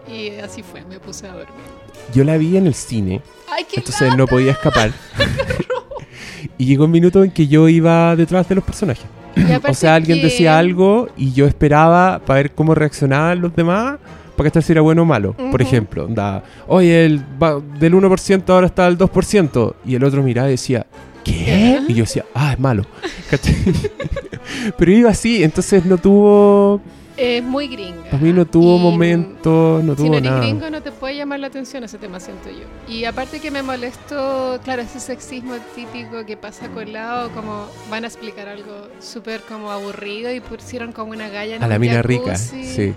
Y 0.07 0.29
así 0.39 0.63
fue, 0.63 0.83
me 0.85 0.99
puse 0.99 1.27
a 1.27 1.33
dormir. 1.33 1.74
Yo 2.13 2.23
la 2.23 2.37
vi 2.37 2.57
en 2.57 2.67
el 2.67 2.73
cine, 2.73 3.21
¡Ay, 3.51 3.65
qué 3.69 3.79
entonces 3.79 4.15
no 4.15 4.27
podía 4.27 4.51
escapar. 4.51 4.91
y 6.57 6.65
llegó 6.65 6.85
un 6.85 6.91
minuto 6.91 7.23
en 7.23 7.31
que 7.31 7.47
yo 7.47 7.67
iba 7.69 8.15
detrás 8.15 8.47
de 8.49 8.55
los 8.55 8.63
personajes. 8.63 9.05
O 9.67 9.73
sea, 9.73 9.95
alguien 9.95 10.19
que- 10.19 10.25
decía 10.25 10.57
algo 10.57 11.09
y 11.17 11.33
yo 11.33 11.45
esperaba 11.45 12.19
para 12.25 12.37
ver 12.37 12.51
cómo 12.51 12.73
reaccionaban 12.75 13.41
los 13.41 13.55
demás 13.55 13.97
para 14.37 14.45
que 14.45 14.47
esto 14.59 14.61
si 14.61 14.71
era 14.73 14.81
bueno 14.81 15.03
o 15.03 15.05
malo. 15.05 15.33
Por 15.33 15.61
ejemplo, 15.61 16.05
onda, 16.05 16.43
oye, 16.67 17.05
el 17.05 17.21
va- 17.41 17.61
del 17.79 17.93
1% 17.93 18.49
ahora 18.53 18.67
está 18.67 18.85
al 18.85 18.97
2%. 18.97 19.75
Y 19.85 19.95
el 19.95 20.03
otro 20.03 20.21
miraba 20.23 20.49
y 20.49 20.51
decía, 20.51 20.85
¿qué? 21.23 21.79
Y 21.87 21.93
yo 21.93 22.03
decía, 22.03 22.25
ah, 22.33 22.51
es 22.53 22.59
malo. 22.59 22.85
Pero 24.77 24.91
iba 24.91 25.09
así, 25.09 25.43
entonces 25.43 25.85
no 25.85 25.97
tuvo, 25.97 26.81
Es 27.17 27.41
muy 27.43 27.67
gringa. 27.67 28.03
para 28.11 28.17
mí 28.17 28.33
no 28.33 28.45
tuvo 28.45 28.77
momentos, 28.77 29.83
no 29.83 29.93
Si 29.93 29.97
tuvo 29.97 30.09
no 30.09 30.17
eres 30.17 30.29
nada. 30.29 30.41
gringo 30.41 30.69
no 30.69 30.81
te 30.81 30.91
puede 30.91 31.15
llamar 31.15 31.39
la 31.39 31.47
atención 31.47 31.83
ese 31.85 31.97
tema, 31.97 32.19
siento 32.19 32.49
yo. 32.49 32.65
Y 32.93 33.05
aparte 33.05 33.39
que 33.39 33.51
me 33.51 33.63
molestó, 33.63 34.59
claro, 34.63 34.81
ese 34.81 34.99
sexismo 34.99 35.53
típico 35.75 36.25
que 36.25 36.35
pasa 36.35 36.67
colado, 36.69 37.31
como 37.31 37.67
van 37.89 38.03
a 38.03 38.07
explicar 38.07 38.49
algo 38.49 38.89
súper 38.99 39.41
como 39.41 39.71
aburrido 39.71 40.33
y 40.33 40.41
pusieron 40.41 40.91
como 40.91 41.11
una 41.11 41.29
galla 41.29 41.55
en 41.55 41.63
A 41.63 41.67
la 41.67 41.79
mina 41.79 42.01
rica, 42.01 42.35
sí. 42.35 42.93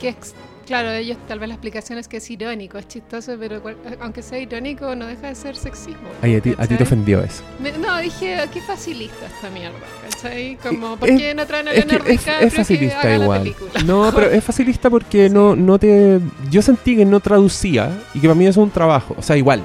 Que 0.00 0.10
es, 0.10 0.34
claro, 0.64 0.90
ellos 0.90 1.16
tal 1.28 1.38
vez 1.38 1.48
la 1.48 1.54
explicación 1.54 1.98
es 1.98 2.08
que 2.08 2.16
es 2.18 2.30
irónico, 2.30 2.78
es 2.78 2.88
chistoso, 2.88 3.36
pero 3.38 3.60
cual- 3.62 3.76
aunque 4.00 4.22
sea 4.22 4.38
irónico 4.38 4.94
no 4.94 5.06
deja 5.06 5.28
de 5.28 5.34
ser 5.34 5.56
sexismo. 5.56 6.08
Ay, 6.22 6.36
a 6.36 6.40
ti, 6.40 6.54
a 6.58 6.66
ti 6.66 6.74
te 6.76 6.82
ofendió 6.82 7.22
eso. 7.22 7.42
Me- 7.60 7.72
no, 7.72 7.98
dije, 8.00 8.36
qué 8.52 8.60
facilista 8.60 9.26
esta 9.26 9.50
mierda, 9.50 9.76
¿cachai? 10.10 10.56
Como, 10.62 10.94
Eh, 10.94 10.96
¿por 10.98 11.10
es- 11.10 11.18
qué 11.20 11.34
no 11.34 11.46
traen 11.46 11.68
a 11.68 11.72
Es, 11.72 11.84
que 11.84 11.90
Leonardo 11.90 12.10
es, 12.12 12.18
DiCaprio 12.20 12.46
es 12.48 12.52
que 12.52 12.58
facilista 12.58 13.00
haga 13.00 13.18
la 13.18 13.24
igual. 13.24 13.54
No, 13.86 14.10
pero 14.14 14.30
es 14.30 14.44
facilista 14.44 14.90
porque 14.90 15.28
no, 15.30 15.54
no 15.56 15.78
te. 15.78 16.20
Yo 16.50 16.62
sentí 16.62 16.96
que 16.96 17.04
no 17.04 17.20
traducía 17.20 17.90
y 18.14 18.20
que 18.20 18.26
para 18.28 18.34
mí 18.34 18.44
eso 18.46 18.60
es 18.60 18.64
un 18.64 18.70
trabajo. 18.70 19.14
O 19.18 19.22
sea, 19.22 19.36
igual, 19.36 19.62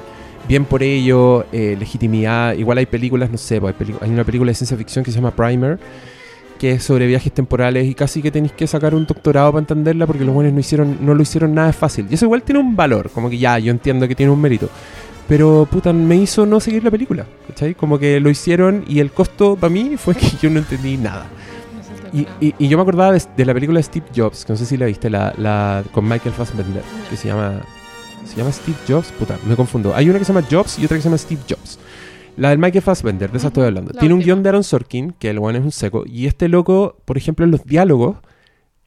bien 0.48 0.64
por 0.64 0.82
ello, 0.82 1.44
eh, 1.52 1.76
legitimidad. 1.78 2.54
Igual 2.54 2.78
hay 2.78 2.86
películas, 2.86 3.30
no 3.30 3.38
sé, 3.38 3.60
pues, 3.60 3.74
hay, 3.80 3.94
hay 4.00 4.10
una 4.10 4.24
película 4.24 4.50
de 4.50 4.54
ciencia 4.54 4.76
ficción 4.76 5.04
que 5.04 5.10
se 5.10 5.16
llama 5.16 5.30
Primer, 5.30 5.78
que 6.60 6.72
es 6.72 6.84
sobre 6.84 7.06
viajes 7.06 7.32
temporales 7.32 7.86
y 7.88 7.94
casi 7.94 8.20
que 8.20 8.30
tenéis 8.30 8.52
que 8.52 8.66
sacar 8.66 8.94
un 8.94 9.06
doctorado 9.06 9.50
para 9.52 9.60
entenderla 9.62 10.06
porque 10.06 10.24
los 10.26 10.34
buenos 10.34 10.52
no, 10.52 10.60
hicieron, 10.60 10.98
no 11.00 11.14
lo 11.14 11.22
hicieron 11.22 11.54
nada 11.54 11.72
fácil. 11.72 12.06
Y 12.10 12.14
eso 12.14 12.26
igual 12.26 12.42
tiene 12.42 12.60
un 12.60 12.76
valor, 12.76 13.08
como 13.10 13.30
que 13.30 13.38
ya, 13.38 13.58
yo 13.58 13.70
entiendo 13.70 14.06
que 14.06 14.14
tiene 14.14 14.30
un 14.30 14.40
mérito. 14.40 14.68
Pero, 15.26 15.66
puta, 15.70 15.92
me 15.92 16.16
hizo 16.16 16.44
no 16.44 16.60
seguir 16.60 16.84
la 16.84 16.90
película, 16.90 17.24
¿cachai? 17.48 17.74
Como 17.74 17.98
que 17.98 18.20
lo 18.20 18.28
hicieron 18.28 18.84
y 18.86 18.98
el 19.00 19.10
costo 19.10 19.56
para 19.56 19.72
mí 19.72 19.94
fue 19.96 20.14
que 20.14 20.26
yo 20.42 20.50
no 20.50 20.58
entendí 20.58 20.98
nada. 20.98 21.24
Y, 22.12 22.26
y- 22.44 22.54
y 22.58 22.68
yo 22.68 22.76
me 22.76 22.82
acordaba 22.82 23.12
de, 23.12 23.22
de 23.36 23.44
la 23.46 23.54
película 23.54 23.78
de 23.78 23.84
Steve 23.84 24.06
Jobs, 24.14 24.44
que 24.44 24.52
no 24.52 24.56
sé 24.58 24.66
si 24.66 24.76
la 24.76 24.84
viste, 24.86 25.08
la, 25.08 25.32
la 25.38 25.82
con 25.92 26.04
Michael 26.06 26.34
Fassbender, 26.34 26.82
que 27.08 27.16
se 27.16 27.28
llama. 27.28 27.60
¿Se 28.26 28.36
llama 28.36 28.52
Steve 28.52 28.76
Jobs? 28.86 29.12
Puta, 29.12 29.38
me 29.46 29.56
confundo. 29.56 29.94
Hay 29.94 30.10
una 30.10 30.18
que 30.18 30.24
se 30.26 30.32
llama 30.32 30.46
Jobs 30.48 30.78
y 30.78 30.84
otra 30.84 30.96
que 30.96 31.02
se 31.02 31.08
llama 31.08 31.18
Steve 31.18 31.40
Jobs. 31.48 31.78
La 32.40 32.48
del 32.48 32.58
Michael 32.58 32.80
Fassbender, 32.80 33.30
de 33.30 33.36
esa 33.36 33.48
estoy 33.48 33.64
hablando. 33.66 33.92
la 33.92 34.00
Tiene 34.00 34.14
un 34.14 34.22
guion 34.22 34.42
de 34.42 34.48
Aaron 34.48 34.64
Sorkin, 34.64 35.12
que 35.18 35.28
el 35.28 35.38
bueno 35.38 35.58
es 35.58 35.64
un 35.66 35.72
seco, 35.72 36.04
y 36.06 36.26
este 36.26 36.48
loco, 36.48 36.96
por 37.04 37.18
ejemplo, 37.18 37.44
en 37.44 37.50
los 37.50 37.64
diálogos, 37.66 38.16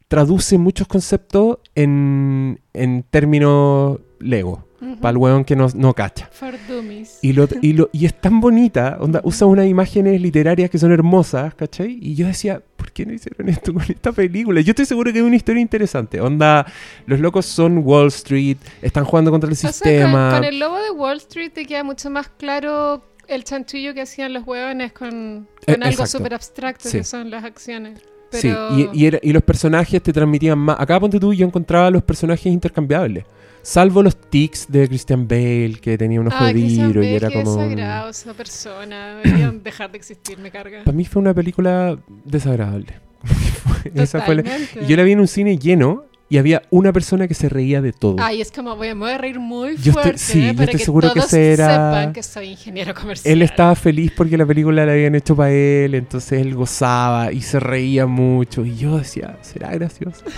traduce 0.07 0.57
muchos 0.57 0.87
conceptos 0.87 1.59
en, 1.75 2.59
en 2.73 3.03
términos 3.03 3.99
Lego, 4.19 4.67
para 4.99 5.11
el 5.11 5.17
weón 5.17 5.45
que 5.45 5.55
no, 5.55 5.67
no 5.75 5.93
cacha. 5.93 6.27
For 6.31 6.55
Dummies. 6.67 7.19
Y, 7.21 7.33
lo, 7.33 7.47
y, 7.61 7.73
lo, 7.73 7.91
y 7.93 8.07
es 8.07 8.19
tan 8.19 8.39
bonita, 8.41 8.97
onda, 8.99 9.21
usa 9.23 9.45
unas 9.45 9.67
imágenes 9.67 10.19
literarias 10.19 10.71
que 10.71 10.79
son 10.79 10.91
hermosas, 10.91 11.53
¿cachai? 11.53 11.99
Y 12.01 12.15
yo 12.15 12.25
decía, 12.25 12.59
¿por 12.75 12.91
qué 12.91 13.05
no 13.05 13.13
hicieron 13.13 13.49
esto 13.49 13.71
con 13.71 13.83
esta 13.83 14.11
película? 14.11 14.61
Yo 14.61 14.71
estoy 14.71 14.87
seguro 14.87 15.13
que 15.13 15.19
es 15.19 15.23
una 15.23 15.35
historia 15.35 15.61
interesante. 15.61 16.19
Onda, 16.19 16.65
los 17.05 17.19
locos 17.19 17.45
son 17.45 17.77
Wall 17.85 18.07
Street, 18.07 18.57
están 18.81 19.05
jugando 19.05 19.29
contra 19.29 19.47
el 19.47 19.53
O 19.53 19.55
sea, 19.55 19.71
sistema. 19.71 20.31
con, 20.31 20.39
con 20.39 20.43
el 20.45 20.57
lobo 20.57 20.79
de 20.79 20.89
Wall 20.89 21.17
Street 21.17 21.51
te 21.53 21.67
queda 21.67 21.83
mucho 21.83 22.09
más 22.09 22.29
claro 22.29 23.12
el 23.27 23.43
chanchullo 23.43 23.93
que 23.93 24.01
hacían 24.01 24.33
los 24.33 24.45
huevones 24.45 24.91
con, 24.93 25.47
Eh, 25.65 25.73
con 25.73 25.83
algo 25.83 26.03
exacto. 26.03 26.17
súper 26.17 26.33
abstracto 26.33 26.89
Sí. 26.89 26.97
que 26.99 27.03
son 27.03 27.29
las 27.29 27.43
acciones. 27.43 27.99
Pero... 28.31 28.75
Sí, 28.75 28.89
y, 28.93 29.03
y, 29.03 29.05
era- 29.05 29.19
y 29.21 29.31
los 29.31 29.43
personajes 29.43 30.01
te 30.01 30.11
transmitían 30.11 30.57
más. 30.57 30.77
Acá 30.79 30.99
ponte 30.99 31.19
tú, 31.19 31.33
yo 31.33 31.45
encontraba 31.45 31.89
los 31.91 32.01
personajes 32.03 32.47
intercambiables. 32.47 33.25
Salvo 33.61 34.03
los 34.03 34.17
tics 34.17 34.65
de 34.69 34.87
Christian 34.89 35.25
Bale, 35.27 35.77
que 35.81 35.97
tenía 35.97 36.19
un 36.19 36.27
ojo 36.27 36.35
Ah, 36.39 36.51
vidrio 36.51 37.01
y 37.01 37.07
era 37.15 37.29
como... 37.31 37.55
desagrado 37.57 38.09
esa 38.09 38.33
persona. 38.33 39.15
Deberían 39.23 39.63
dejar 39.63 39.91
de 39.91 39.97
existir, 39.99 40.37
me 40.39 40.51
carga. 40.51 40.83
Para 40.83 40.97
mí 40.97 41.05
fue 41.05 41.21
una 41.21 41.33
película 41.33 41.97
desagradable. 42.25 42.93
Esa 43.95 44.21
fue 44.21 44.35
la- 44.35 44.43
Yo 44.87 44.97
la 44.97 45.03
vi 45.03 45.13
en 45.13 45.19
un 45.21 45.27
cine 45.27 45.57
lleno 45.57 46.05
y 46.33 46.37
había 46.39 46.63
una 46.71 46.91
persona 46.91 47.27
que 47.27 47.35
se 47.35 47.47
reía 47.47 47.79
de 47.79 47.93
todo. 47.93 48.15
Ay, 48.19 48.41
es 48.41 48.51
como 48.51 48.75
voy 48.75 48.87
me 48.87 48.93
voy 48.95 49.11
a 49.11 49.17
reír 49.19 49.39
muy 49.39 49.75
Yo 49.77 49.91
estoy- 49.91 49.93
fuerte 49.93 50.17
sí, 50.17 50.47
yo 50.47 50.53
para 50.53 50.63
estoy 50.63 50.79
que 50.79 50.85
seguro 50.85 51.13
que 51.13 51.19
ese 51.19 51.53
era- 51.53 51.67
sepan 51.67 52.11
que 52.13 52.23
soy 52.23 52.47
ingeniero 52.47 52.95
comercial. 52.95 53.31
Él 53.31 53.41
estaba 53.43 53.75
feliz 53.75 54.11
porque 54.17 54.35
la 54.35 54.45
película 54.47 54.83
la 54.83 54.93
habían 54.93 55.13
hecho 55.13 55.35
para 55.35 55.51
él, 55.51 55.93
entonces 55.93 56.41
él 56.41 56.55
gozaba 56.55 57.31
y 57.31 57.41
se 57.41 57.59
reía 57.59 58.07
mucho. 58.07 58.65
Y 58.65 58.75
yo 58.77 58.97
decía, 58.97 59.37
¿será 59.41 59.71
gracioso? 59.75 60.23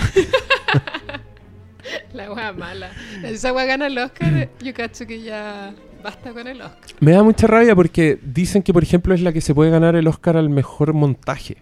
La 2.13 2.31
wea 2.31 2.51
mala. 2.51 2.89
Esa 3.23 3.53
wea 3.53 3.65
gana 3.65 3.87
el 3.87 3.97
Oscar, 3.97 4.49
yo 4.61 4.73
cacho 4.73 5.05
que 5.05 5.21
ya 5.21 5.73
basta 6.03 6.31
con 6.33 6.47
el 6.47 6.59
Oscar. 6.61 6.81
Me 6.99 7.11
da 7.11 7.23
mucha 7.23 7.47
rabia 7.47 7.75
porque 7.75 8.17
dicen 8.21 8.63
que, 8.63 8.73
por 8.73 8.83
ejemplo, 8.83 9.13
es 9.13 9.21
la 9.21 9.31
que 9.31 9.41
se 9.41 9.53
puede 9.53 9.69
ganar 9.71 9.95
el 9.95 10.07
Oscar 10.07 10.35
al 10.37 10.49
mejor 10.49 10.93
montaje. 10.93 11.57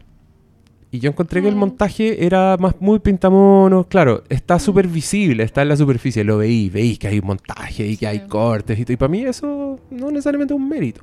Y 0.94 1.00
yo 1.00 1.10
encontré 1.10 1.42
que 1.42 1.48
el 1.48 1.56
Mm. 1.56 1.60
montaje 1.60 2.24
era 2.24 2.56
más 2.60 2.76
muy 2.80 3.00
pintamono. 3.00 3.84
Claro, 3.86 4.24
está 4.30 4.60
súper 4.60 4.88
visible, 4.88 5.42
está 5.44 5.64
en 5.64 5.70
la 5.70 5.76
superficie. 5.76 6.24
Lo 6.24 6.38
veí, 6.38 6.70
veí 6.70 6.98
que 6.98 7.08
hay 7.08 7.20
montaje 7.20 7.88
y 7.88 7.98
que 7.98 8.06
hay 8.06 8.28
cortes 8.28 8.78
y 8.78 8.86
todo. 8.86 8.94
Y 8.94 8.98
para 8.98 9.10
mí 9.10 9.24
eso 9.24 9.80
no 9.90 10.12
necesariamente 10.12 10.54
es 10.54 10.60
un 10.60 10.70
mérito. 10.70 11.02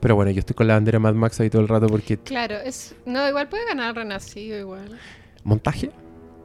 Pero 0.00 0.16
bueno, 0.16 0.30
yo 0.32 0.40
estoy 0.40 0.54
con 0.54 0.66
la 0.66 0.74
bandera 0.74 0.98
Mad 0.98 1.14
Max 1.14 1.40
ahí 1.40 1.48
todo 1.48 1.62
el 1.62 1.68
rato 1.68 1.86
porque... 1.86 2.18
Claro, 2.18 2.56
es 2.56 2.94
no 3.06 3.26
igual 3.26 3.48
puede 3.48 3.64
ganar 3.64 3.94
Renacido 3.96 4.58
igual. 4.58 4.98
¿Montaje? 5.44 5.90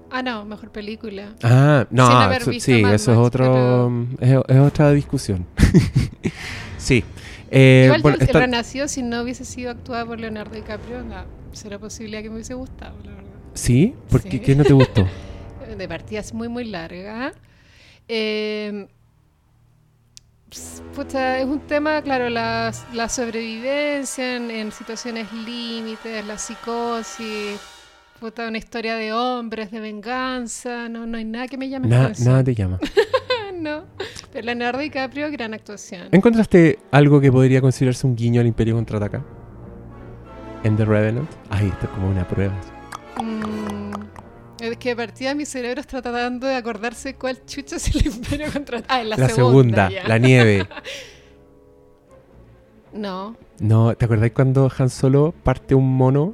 Ah, 0.09 0.23
no, 0.23 0.45
mejor 0.45 0.71
película. 0.71 1.35
Ah, 1.43 1.85
no, 1.91 2.07
Sin 2.07 2.15
haber 2.15 2.41
eso- 2.43 2.51
visto 2.51 2.71
sí, 2.71 2.81
Mad 2.81 2.93
eso 2.93 3.11
es 3.11 3.17
otro, 3.17 3.91
es, 4.21 4.29
es 4.47 4.59
otra 4.59 4.91
discusión. 4.93 5.45
sí. 6.77 7.03
Eh, 7.51 7.83
igual 7.87 8.01
bueno, 8.01 8.17
yo, 8.17 8.25
está- 8.25 8.39
Renacido 8.39 8.87
si 8.87 9.03
no 9.03 9.23
hubiese 9.23 9.43
sido 9.43 9.71
actuada 9.71 10.05
por 10.05 10.19
Leonardo 10.21 10.55
DiCaprio, 10.55 11.03
no, 11.03 11.23
será 11.53 11.79
posible 11.79 12.21
que 12.23 12.29
me 12.29 12.35
hubiese 12.35 12.53
gustado, 12.53 12.95
la 13.03 13.11
verdad. 13.11 13.29
¿Sí? 13.53 13.95
¿Por 14.09 14.21
qué? 14.23 14.31
Sí. 14.31 14.39
¿Qué 14.39 14.55
no 14.55 14.63
te 14.63 14.73
gustó? 14.73 15.07
de 15.77 15.87
partida 15.87 16.19
es 16.19 16.33
muy 16.33 16.47
muy 16.49 16.63
larga. 16.65 17.31
Eh, 18.07 18.87
ps, 20.49 20.81
pucha, 20.95 21.39
es 21.39 21.45
un 21.45 21.59
tema, 21.61 22.01
claro, 22.01 22.29
la, 22.29 22.71
la 22.93 23.09
sobrevivencia 23.09 24.35
en, 24.37 24.49
en 24.51 24.71
situaciones 24.71 25.31
límites, 25.33 26.25
la 26.25 26.37
psicosis, 26.37 27.59
puta, 28.19 28.47
una 28.47 28.57
historia 28.57 28.95
de 28.95 29.13
hombres, 29.13 29.71
de 29.71 29.79
venganza, 29.79 30.89
no, 30.89 31.05
no 31.05 31.17
hay 31.17 31.25
nada 31.25 31.47
que 31.47 31.57
me 31.57 31.69
llame 31.69 31.87
la 31.87 32.09
Na- 32.09 32.13
nada 32.25 32.43
te 32.43 32.55
llama. 32.55 32.79
no. 33.55 33.83
Pero 34.33 34.45
Leonardo 34.45 34.79
DiCaprio, 34.79 35.29
gran 35.31 35.53
actuación. 35.53 36.07
¿Encontraste 36.11 36.79
algo 36.91 37.19
que 37.21 37.31
podría 37.31 37.61
considerarse 37.61 38.05
un 38.07 38.15
guiño 38.15 38.41
al 38.41 38.47
Imperio 38.47 38.75
Contraataca? 38.75 39.23
En 40.63 40.75
The 40.75 40.85
Revenant. 40.85 41.29
Ay, 41.49 41.67
esto 41.67 41.85
es 41.85 41.91
como 41.91 42.09
una 42.09 42.27
prueba. 42.27 42.53
Mm, 43.21 43.93
es 44.61 44.77
que 44.77 44.89
de 44.89 44.95
partida 44.95 45.33
mi 45.35 45.45
cerebro 45.45 45.81
está 45.81 46.01
tratando 46.01 46.47
de 46.47 46.55
acordarse 46.55 47.15
cuál 47.15 47.43
chucha 47.45 47.77
es 47.77 47.95
el 47.95 48.07
imperio 48.07 48.51
contra... 48.51 48.81
Ah, 48.87 49.01
en 49.01 49.09
la, 49.09 49.17
La, 49.17 49.29
segunda, 49.29 49.89
ya. 49.89 50.07
la 50.07 50.17
nieve. 50.17 50.67
No. 52.91 53.35
No, 53.59 53.93
¿te 53.95 54.05
acordás 54.05 54.31
cuando 54.31 54.71
Han 54.75 54.89
Solo 54.89 55.31
parte 55.43 55.75
un 55.75 55.95
mono? 55.95 56.33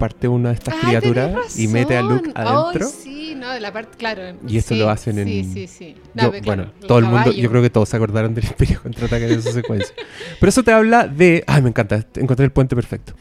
Parte 0.00 0.26
una 0.28 0.48
de 0.48 0.54
estas 0.56 0.74
Ah, 0.74 0.78
criaturas 0.80 1.58
y 1.58 1.68
mete 1.68 1.96
a 1.96 2.02
Luke 2.02 2.30
adentro. 2.34 2.86
Ay, 2.86 2.92
sí, 3.04 3.34
no, 3.36 3.50
de 3.52 3.60
la 3.60 3.72
parte, 3.72 3.96
claro. 3.98 4.22
Y 4.48 4.56
esto 4.56 4.74
sí, 4.74 4.80
lo 4.80 4.88
hacen 4.90 5.18
en- 5.18 5.28
Sí, 5.28 5.44
sí, 5.44 5.66
sí. 5.68 5.94
No, 6.14 6.22
Yo- 6.24 6.30
pero 6.32 6.44
bueno, 6.46 6.62
claro, 6.64 6.86
todo 6.88 6.98
el 6.98 7.04
mundo, 7.04 7.30
yo 7.32 7.50
creo 7.50 7.62
que 7.62 7.70
todos 7.70 7.88
se 7.88 7.96
acordaron 7.96 8.34
del 8.34 8.44
Imperio 8.46 8.80
Contraataca 8.82 9.26
en 9.26 9.38
esa 9.38 9.52
secuencia. 9.52 9.94
Pero 10.40 10.48
eso 10.48 10.62
te 10.64 10.72
habla 10.72 11.06
de... 11.06 11.44
Ay, 11.46 11.62
me 11.62 11.68
encanta, 11.68 12.04
encontré 12.16 12.44
el 12.46 12.50
puente 12.52 12.74
perfecto. 12.74 13.12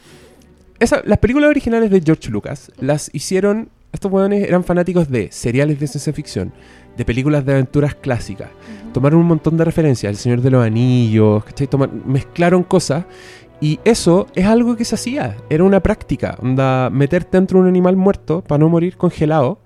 Esa- 0.79 1.01
las 1.05 1.17
películas 1.19 1.49
originales 1.49 1.91
de 1.91 2.01
George 2.01 2.29
Lucas 2.29 2.71
las 2.79 3.09
hicieron... 3.13 3.69
Estos 3.91 4.11
hueones 4.11 4.47
eran 4.47 4.63
fanáticos 4.63 5.09
de 5.09 5.31
seriales 5.31 5.79
de 5.79 5.87
ciencia 5.87 6.13
ficción, 6.13 6.53
de 6.95 7.03
películas 7.05 7.43
de 7.45 7.53
aventuras 7.53 7.95
clásicas. 7.95 8.49
Ujú. 8.83 8.93
Tomaron 8.93 9.19
un 9.19 9.25
montón 9.27 9.57
de 9.57 9.65
referencias, 9.65 10.11
El 10.11 10.17
Señor 10.17 10.41
de 10.41 10.51
los 10.51 10.63
Anillos, 10.65 11.43
¿cachai? 11.43 11.67
Mezclaron 12.05 12.63
cosas 12.63 13.05
y 13.61 13.79
eso 13.83 14.27
es 14.35 14.45
algo 14.45 14.75
que 14.75 14.85
se 14.85 14.95
hacía, 14.95 15.35
era 15.49 15.63
una 15.63 15.79
práctica, 15.81 16.37
onda, 16.41 16.89
meterte 16.89 17.37
dentro 17.37 17.57
de 17.59 17.63
un 17.63 17.67
animal 17.69 17.95
muerto 17.95 18.41
para 18.41 18.59
no 18.59 18.69
morir 18.69 18.95
congelado. 18.97 19.59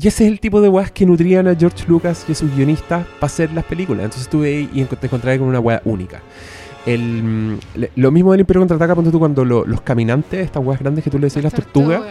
Y 0.00 0.06
ese 0.06 0.24
es 0.24 0.30
el 0.30 0.38
tipo 0.38 0.60
de 0.60 0.68
weas 0.68 0.92
que 0.92 1.04
nutrían 1.04 1.48
a 1.48 1.56
George 1.56 1.84
Lucas 1.88 2.24
y 2.28 2.32
a 2.32 2.34
sus 2.36 2.54
guionistas 2.54 3.04
para 3.18 3.26
hacer 3.26 3.52
las 3.52 3.64
películas. 3.64 4.04
Entonces 4.04 4.22
estuve 4.22 4.46
ahí 4.48 4.70
y 4.72 4.84
te 4.84 5.06
encontré 5.06 5.36
con 5.36 5.48
una 5.48 5.58
wea 5.58 5.82
única. 5.84 6.20
El, 6.86 7.58
lo 7.96 8.10
mismo 8.10 8.30
del 8.32 8.40
Imperio 8.40 8.60
Contraataca, 8.60 8.94
ponte 8.94 9.10
tú 9.10 9.18
cuando 9.18 9.44
lo- 9.44 9.64
los 9.66 9.80
caminantes, 9.82 10.40
estas 10.44 10.64
weas 10.64 10.80
grandes 10.80 11.02
que 11.04 11.10
tú 11.10 11.18
le 11.18 11.26
decís, 11.26 11.42
las 11.42 11.52
tortugas, 11.54 12.02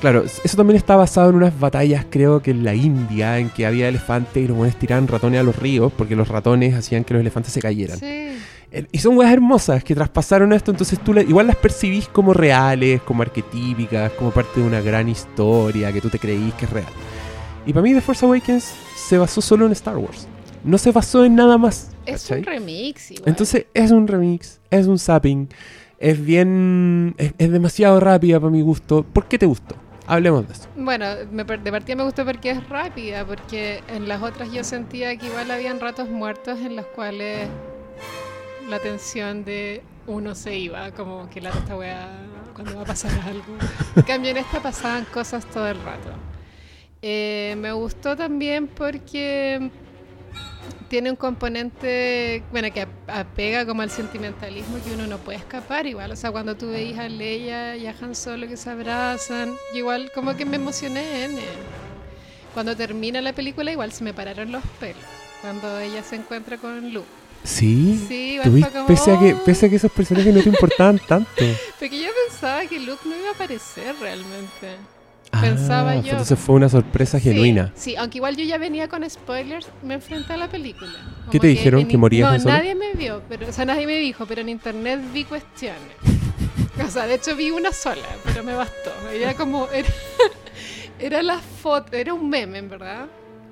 Claro, 0.00 0.22
eso 0.24 0.56
también 0.56 0.76
está 0.76 0.96
basado 0.96 1.30
en 1.30 1.36
unas 1.36 1.58
batallas, 1.58 2.04
creo 2.10 2.42
que 2.42 2.50
en 2.50 2.62
la 2.62 2.74
India, 2.74 3.38
en 3.38 3.48
que 3.48 3.64
había 3.64 3.88
elefantes 3.88 4.44
y 4.44 4.46
los 4.46 4.54
buenos 4.56 4.76
tiraban 4.76 5.08
ratones 5.08 5.40
a 5.40 5.42
los 5.42 5.56
ríos 5.56 5.90
porque 5.96 6.14
los 6.14 6.28
ratones 6.28 6.74
hacían 6.74 7.04
que 7.04 7.14
los 7.14 7.22
elefantes 7.22 7.52
se 7.54 7.62
cayeran. 7.62 7.98
Sí. 7.98 8.32
Y 8.90 8.98
son 8.98 9.16
weas 9.16 9.32
hermosas 9.32 9.84
que 9.84 9.94
traspasaron 9.94 10.52
esto, 10.52 10.70
entonces 10.70 10.98
tú 10.98 11.12
la- 11.14 11.22
igual 11.22 11.46
las 11.46 11.56
percibís 11.56 12.08
como 12.08 12.34
reales, 12.34 13.00
como 13.02 13.22
arquetípicas, 13.22 14.12
como 14.12 14.30
parte 14.30 14.60
de 14.60 14.66
una 14.66 14.80
gran 14.80 15.08
historia 15.08 15.92
que 15.92 16.00
tú 16.00 16.10
te 16.10 16.18
creís 16.18 16.52
que 16.54 16.64
es 16.64 16.70
real. 16.72 16.88
Y 17.66 17.72
para 17.72 17.82
mí 17.82 17.94
The 17.94 18.00
Force 18.00 18.24
Awakens 18.26 18.74
se 18.96 19.16
basó 19.18 19.40
solo 19.40 19.66
en 19.66 19.72
Star 19.72 19.96
Wars. 19.96 20.26
No 20.64 20.76
se 20.78 20.90
basó 20.92 21.24
en 21.24 21.34
nada 21.36 21.56
más. 21.58 21.90
Es 22.06 22.22
¿cachai? 22.22 22.38
un 22.40 22.44
remix 22.46 23.10
igual. 23.12 23.28
Entonces 23.28 23.66
es 23.74 23.90
un 23.90 24.06
remix, 24.08 24.60
es 24.70 24.86
un 24.86 24.98
zapping, 24.98 25.48
es 25.98 26.24
bien... 26.24 27.14
es, 27.18 27.32
es 27.38 27.52
demasiado 27.52 28.00
rápida 28.00 28.40
para 28.40 28.50
mi 28.50 28.62
gusto. 28.62 29.04
¿Por 29.04 29.26
qué 29.26 29.38
te 29.38 29.46
gustó? 29.46 29.76
Hablemos 30.06 30.46
de 30.46 30.52
eso. 30.52 30.68
Bueno, 30.76 31.06
me 31.32 31.44
de 31.44 31.70
partida 31.70 31.96
me 31.96 32.02
gustó 32.04 32.24
porque 32.26 32.50
es 32.50 32.68
rápida, 32.68 33.24
porque 33.24 33.82
en 33.88 34.08
las 34.08 34.20
otras 34.22 34.52
yo 34.52 34.62
sentía 34.64 35.16
que 35.16 35.26
igual 35.26 35.50
habían 35.50 35.80
ratos 35.80 36.10
muertos 36.10 36.58
en 36.60 36.76
los 36.76 36.84
cuales 36.86 37.48
la 38.68 38.78
tensión 38.78 39.44
de 39.44 39.82
uno 40.06 40.34
se 40.34 40.56
iba, 40.56 40.90
como 40.92 41.28
que 41.30 41.40
la 41.40 41.50
esta 41.50 41.76
weá, 41.76 42.08
cuando 42.54 42.76
va 42.76 42.82
a 42.82 42.84
pasar 42.86 43.12
algo. 43.26 43.56
En 43.96 44.02
cambio 44.02 44.30
en 44.30 44.38
esta 44.38 44.60
pasaban 44.60 45.04
cosas 45.06 45.44
todo 45.46 45.68
el 45.68 45.80
rato. 45.82 46.10
Eh, 47.02 47.54
me 47.58 47.72
gustó 47.72 48.16
también 48.16 48.66
porque 48.66 49.70
tiene 50.88 51.10
un 51.10 51.16
componente, 51.16 52.42
bueno, 52.50 52.72
que 52.72 52.82
ap- 52.82 53.08
apega 53.10 53.66
como 53.66 53.82
al 53.82 53.90
sentimentalismo 53.90 54.78
que 54.84 54.94
uno 54.94 55.06
no 55.06 55.18
puede 55.18 55.38
escapar 55.38 55.86
igual. 55.86 56.12
O 56.12 56.16
sea, 56.16 56.30
cuando 56.30 56.56
tú 56.56 56.68
veis 56.70 56.96
a 56.98 57.08
Leia 57.08 57.76
y 57.76 57.86
a 57.86 57.94
Han 58.00 58.14
Solo 58.14 58.46
que 58.46 58.56
se 58.56 58.70
abrazan, 58.70 59.54
igual 59.74 60.10
como 60.14 60.36
que 60.36 60.44
me 60.44 60.56
emocioné 60.56 61.24
en. 61.24 61.38
Cuando 62.54 62.76
termina 62.76 63.20
la 63.20 63.32
película 63.32 63.72
igual 63.72 63.92
se 63.92 64.04
me 64.04 64.14
pararon 64.14 64.52
los 64.52 64.62
pelos. 64.78 65.02
Cuando 65.40 65.78
ella 65.80 66.02
se 66.02 66.16
encuentra 66.16 66.56
con 66.56 66.92
Luke. 66.94 67.08
Sí, 67.44 68.04
Sí, 68.08 68.32
igual 68.34 68.50
Tuviste- 68.50 68.70
fue 68.70 68.72
como... 68.72 68.86
pese, 68.88 69.10
a 69.12 69.18
que, 69.20 69.34
pese 69.44 69.66
a 69.66 69.68
que 69.68 69.76
esos 69.76 69.92
personajes 69.92 70.34
no 70.34 70.42
te 70.42 70.48
importaban 70.48 70.98
tanto. 71.06 71.30
Porque 71.78 72.00
yo 72.02 72.08
pensaba 72.28 72.64
que 72.66 72.80
Luke 72.80 73.02
no 73.06 73.14
iba 73.16 73.28
a 73.28 73.32
aparecer 73.32 73.94
realmente. 74.00 74.76
Pensaba 75.40 75.90
Ah, 75.90 75.94
yo. 75.96 76.00
fue- 76.02 76.10
Entonces 76.12 76.38
fue 76.38 76.54
una 76.54 76.68
sorpresa 76.68 77.18
Sí, 77.18 77.24
genuina. 77.30 77.72
Sí, 77.76 77.96
aunque 77.96 78.18
igual 78.18 78.36
yo 78.36 78.44
ya 78.44 78.56
venía 78.56 78.88
con 78.88 79.08
spoilers, 79.08 79.66
me 79.82 79.94
enfrenté 79.94 80.32
a 80.32 80.36
la 80.38 80.48
película. 80.48 80.92
Como 81.18 81.30
¿Qué 81.30 81.38
te 81.40 81.48
dijeron? 81.48 81.84
¿Que 81.86 81.94
in- 81.94 82.00
moría 82.00 82.30
No, 82.30 82.38
Solo? 82.38 82.54
nadie 82.54 82.74
me 82.74 82.92
vio, 82.92 83.20
pero, 83.28 83.48
o 83.48 83.52
sea, 83.52 83.64
nadie 83.64 83.86
me 83.86 83.98
dijo, 83.98 84.24
pero 84.26 84.40
en 84.40 84.48
internet 84.48 85.00
vi 85.12 85.24
cuestiones. 85.24 85.78
O 86.84 86.90
sea, 86.90 87.06
de 87.06 87.14
hecho 87.14 87.36
vi 87.36 87.50
una 87.52 87.72
sola, 87.72 88.02
pero 88.24 88.42
me 88.42 88.52
bastó. 88.54 88.90
Era 89.12 89.34
como, 89.34 89.68
era, 89.70 89.88
era 90.98 91.22
la 91.22 91.38
foto, 91.38 91.96
era 91.96 92.12
un 92.14 92.28
meme, 92.28 92.58
en 92.58 92.68
verdad, 92.68 93.06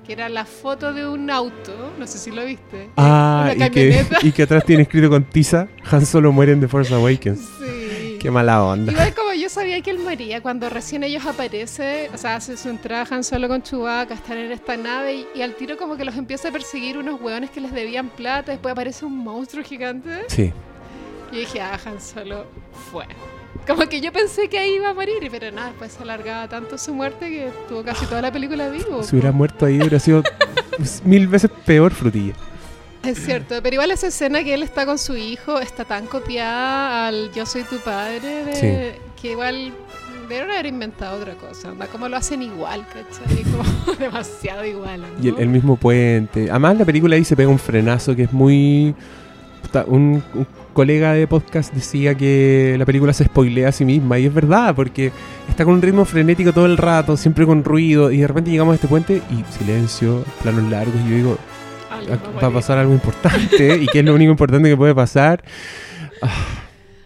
que 0.05 0.13
era 0.13 0.29
la 0.29 0.45
foto 0.45 0.93
de 0.93 1.07
un 1.07 1.29
auto, 1.29 1.93
no 1.97 2.05
sé 2.07 2.17
si 2.17 2.31
lo 2.31 2.45
viste. 2.45 2.89
Ah, 2.97 3.51
una 3.55 3.67
y 3.67 3.69
que, 3.71 3.89
camioneta. 3.89 4.17
y 4.27 4.31
que 4.31 4.43
atrás 4.43 4.65
tiene 4.65 4.83
escrito 4.83 5.09
con 5.09 5.23
tiza, 5.23 5.67
Han 5.91 6.05
Solo 6.05 6.31
muere 6.31 6.51
en 6.51 6.59
The 6.61 6.67
Force 6.67 6.93
Awakens. 6.93 7.39
Sí. 7.59 8.17
Qué 8.19 8.31
mala 8.31 8.63
onda. 8.63 8.91
Igual 8.91 9.13
como 9.13 9.33
yo 9.33 9.49
sabía 9.49 9.81
que 9.81 9.91
él 9.91 9.99
moría, 9.99 10.41
cuando 10.41 10.69
recién 10.69 11.03
ellos 11.03 11.25
aparecen, 11.25 12.13
o 12.13 12.17
sea, 12.17 12.35
hace 12.37 12.55
su 12.55 12.69
entrada 12.69 13.05
Han 13.09 13.23
Solo 13.23 13.47
con 13.49 13.61
Chewbacca, 13.63 14.13
están 14.13 14.37
en 14.37 14.51
esta 14.51 14.77
nave 14.77 15.13
y, 15.15 15.27
y 15.35 15.41
al 15.41 15.55
tiro 15.55 15.75
como 15.77 15.97
que 15.97 16.05
los 16.05 16.15
empieza 16.15 16.47
a 16.47 16.51
perseguir 16.51 16.97
unos 16.97 17.19
hueones 17.19 17.49
que 17.49 17.59
les 17.59 17.71
debían 17.73 18.09
plata, 18.09 18.51
después 18.53 18.71
aparece 18.71 19.05
un 19.05 19.17
monstruo 19.17 19.63
gigante 19.63 20.09
Sí. 20.27 20.53
y 21.33 21.37
dije, 21.37 21.59
ah, 21.61 21.77
Han 21.85 21.99
Solo 21.99 22.45
fue. 22.91 23.05
Como 23.67 23.87
que 23.87 24.01
yo 24.01 24.11
pensé 24.11 24.49
que 24.49 24.59
ahí 24.59 24.75
iba 24.75 24.89
a 24.89 24.93
morir, 24.93 25.27
pero 25.31 25.51
nada, 25.51 25.67
después 25.69 25.93
se 25.93 26.03
alargaba 26.03 26.47
tanto 26.49 26.77
su 26.77 26.93
muerte 26.93 27.29
que 27.29 27.47
estuvo 27.47 27.83
casi 27.83 28.05
toda 28.07 28.21
la 28.21 28.31
película 28.31 28.67
vivo. 28.69 29.03
Si 29.03 29.15
hubiera 29.15 29.31
muerto 29.31 29.65
ahí 29.65 29.77
hubiera 29.79 29.99
sido 29.99 30.21
mil 31.05 31.27
veces 31.27 31.49
peor 31.65 31.93
frutilla. 31.93 32.33
Es 33.03 33.19
cierto, 33.23 33.55
pero 33.61 33.73
igual 33.75 33.91
esa 33.91 34.07
escena 34.07 34.43
que 34.43 34.53
él 34.53 34.63
está 34.63 34.85
con 34.85 34.97
su 34.97 35.15
hijo 35.17 35.59
está 35.59 35.83
tan 35.85 36.05
copiada 36.07 37.07
al 37.07 37.31
Yo 37.33 37.45
soy 37.45 37.63
tu 37.63 37.77
padre, 37.77 38.45
de- 38.45 39.01
que 39.21 39.31
igual 39.31 39.73
debieron 40.23 40.51
haber 40.51 40.65
inventado 40.67 41.17
otra 41.19 41.33
cosa. 41.35 41.71
Onda, 41.71 41.87
como 41.87 42.07
lo 42.09 42.15
hacen 42.17 42.41
igual, 42.41 42.85
¿cachai? 42.87 43.43
Como 43.43 43.93
demasiado 43.99 44.65
igual. 44.65 45.01
¿no? 45.01 45.07
Y 45.23 45.29
el, 45.29 45.39
el 45.39 45.47
mismo 45.49 45.75
puente. 45.75 46.49
Además, 46.49 46.77
la 46.77 46.85
película 46.85 47.15
ahí 47.17 47.23
se 47.25 47.35
pega 47.35 47.49
un 47.49 47.59
frenazo 47.59 48.15
que 48.15 48.23
es 48.23 48.31
muy. 48.33 48.95
Un, 49.87 50.23
un 50.35 50.47
colega 50.73 51.13
de 51.13 51.27
podcast 51.27 51.73
decía 51.73 52.15
que 52.15 52.75
la 52.77 52.85
película 52.85 53.13
se 53.13 53.25
spoilea 53.25 53.69
a 53.69 53.71
sí 53.71 53.85
misma. 53.85 54.19
Y 54.19 54.25
es 54.25 54.33
verdad, 54.33 54.75
porque 54.75 55.11
está 55.47 55.63
con 55.65 55.75
un 55.75 55.81
ritmo 55.81 56.03
frenético 56.05 56.51
todo 56.53 56.65
el 56.65 56.77
rato, 56.77 57.15
siempre 57.15 57.45
con 57.45 57.63
ruido. 57.63 58.11
Y 58.11 58.17
de 58.17 58.27
repente 58.27 58.51
llegamos 58.51 58.73
a 58.73 58.75
este 58.75 58.87
puente 58.87 59.21
y 59.31 59.43
silencio, 59.53 60.25
planos 60.41 60.69
largos. 60.69 60.95
Y 61.05 61.09
yo 61.09 61.15
digo, 61.15 61.37
"Ah, 61.89 61.99
va 62.41 62.47
a 62.47 62.51
pasar 62.51 62.77
algo 62.77 62.93
importante. 62.93 63.77
¿Y 63.77 63.87
qué 63.87 63.99
es 63.99 64.05
lo 64.05 64.13
único 64.15 64.31
importante 64.31 64.69
que 64.69 64.77
puede 64.77 64.95
pasar? 64.95 65.43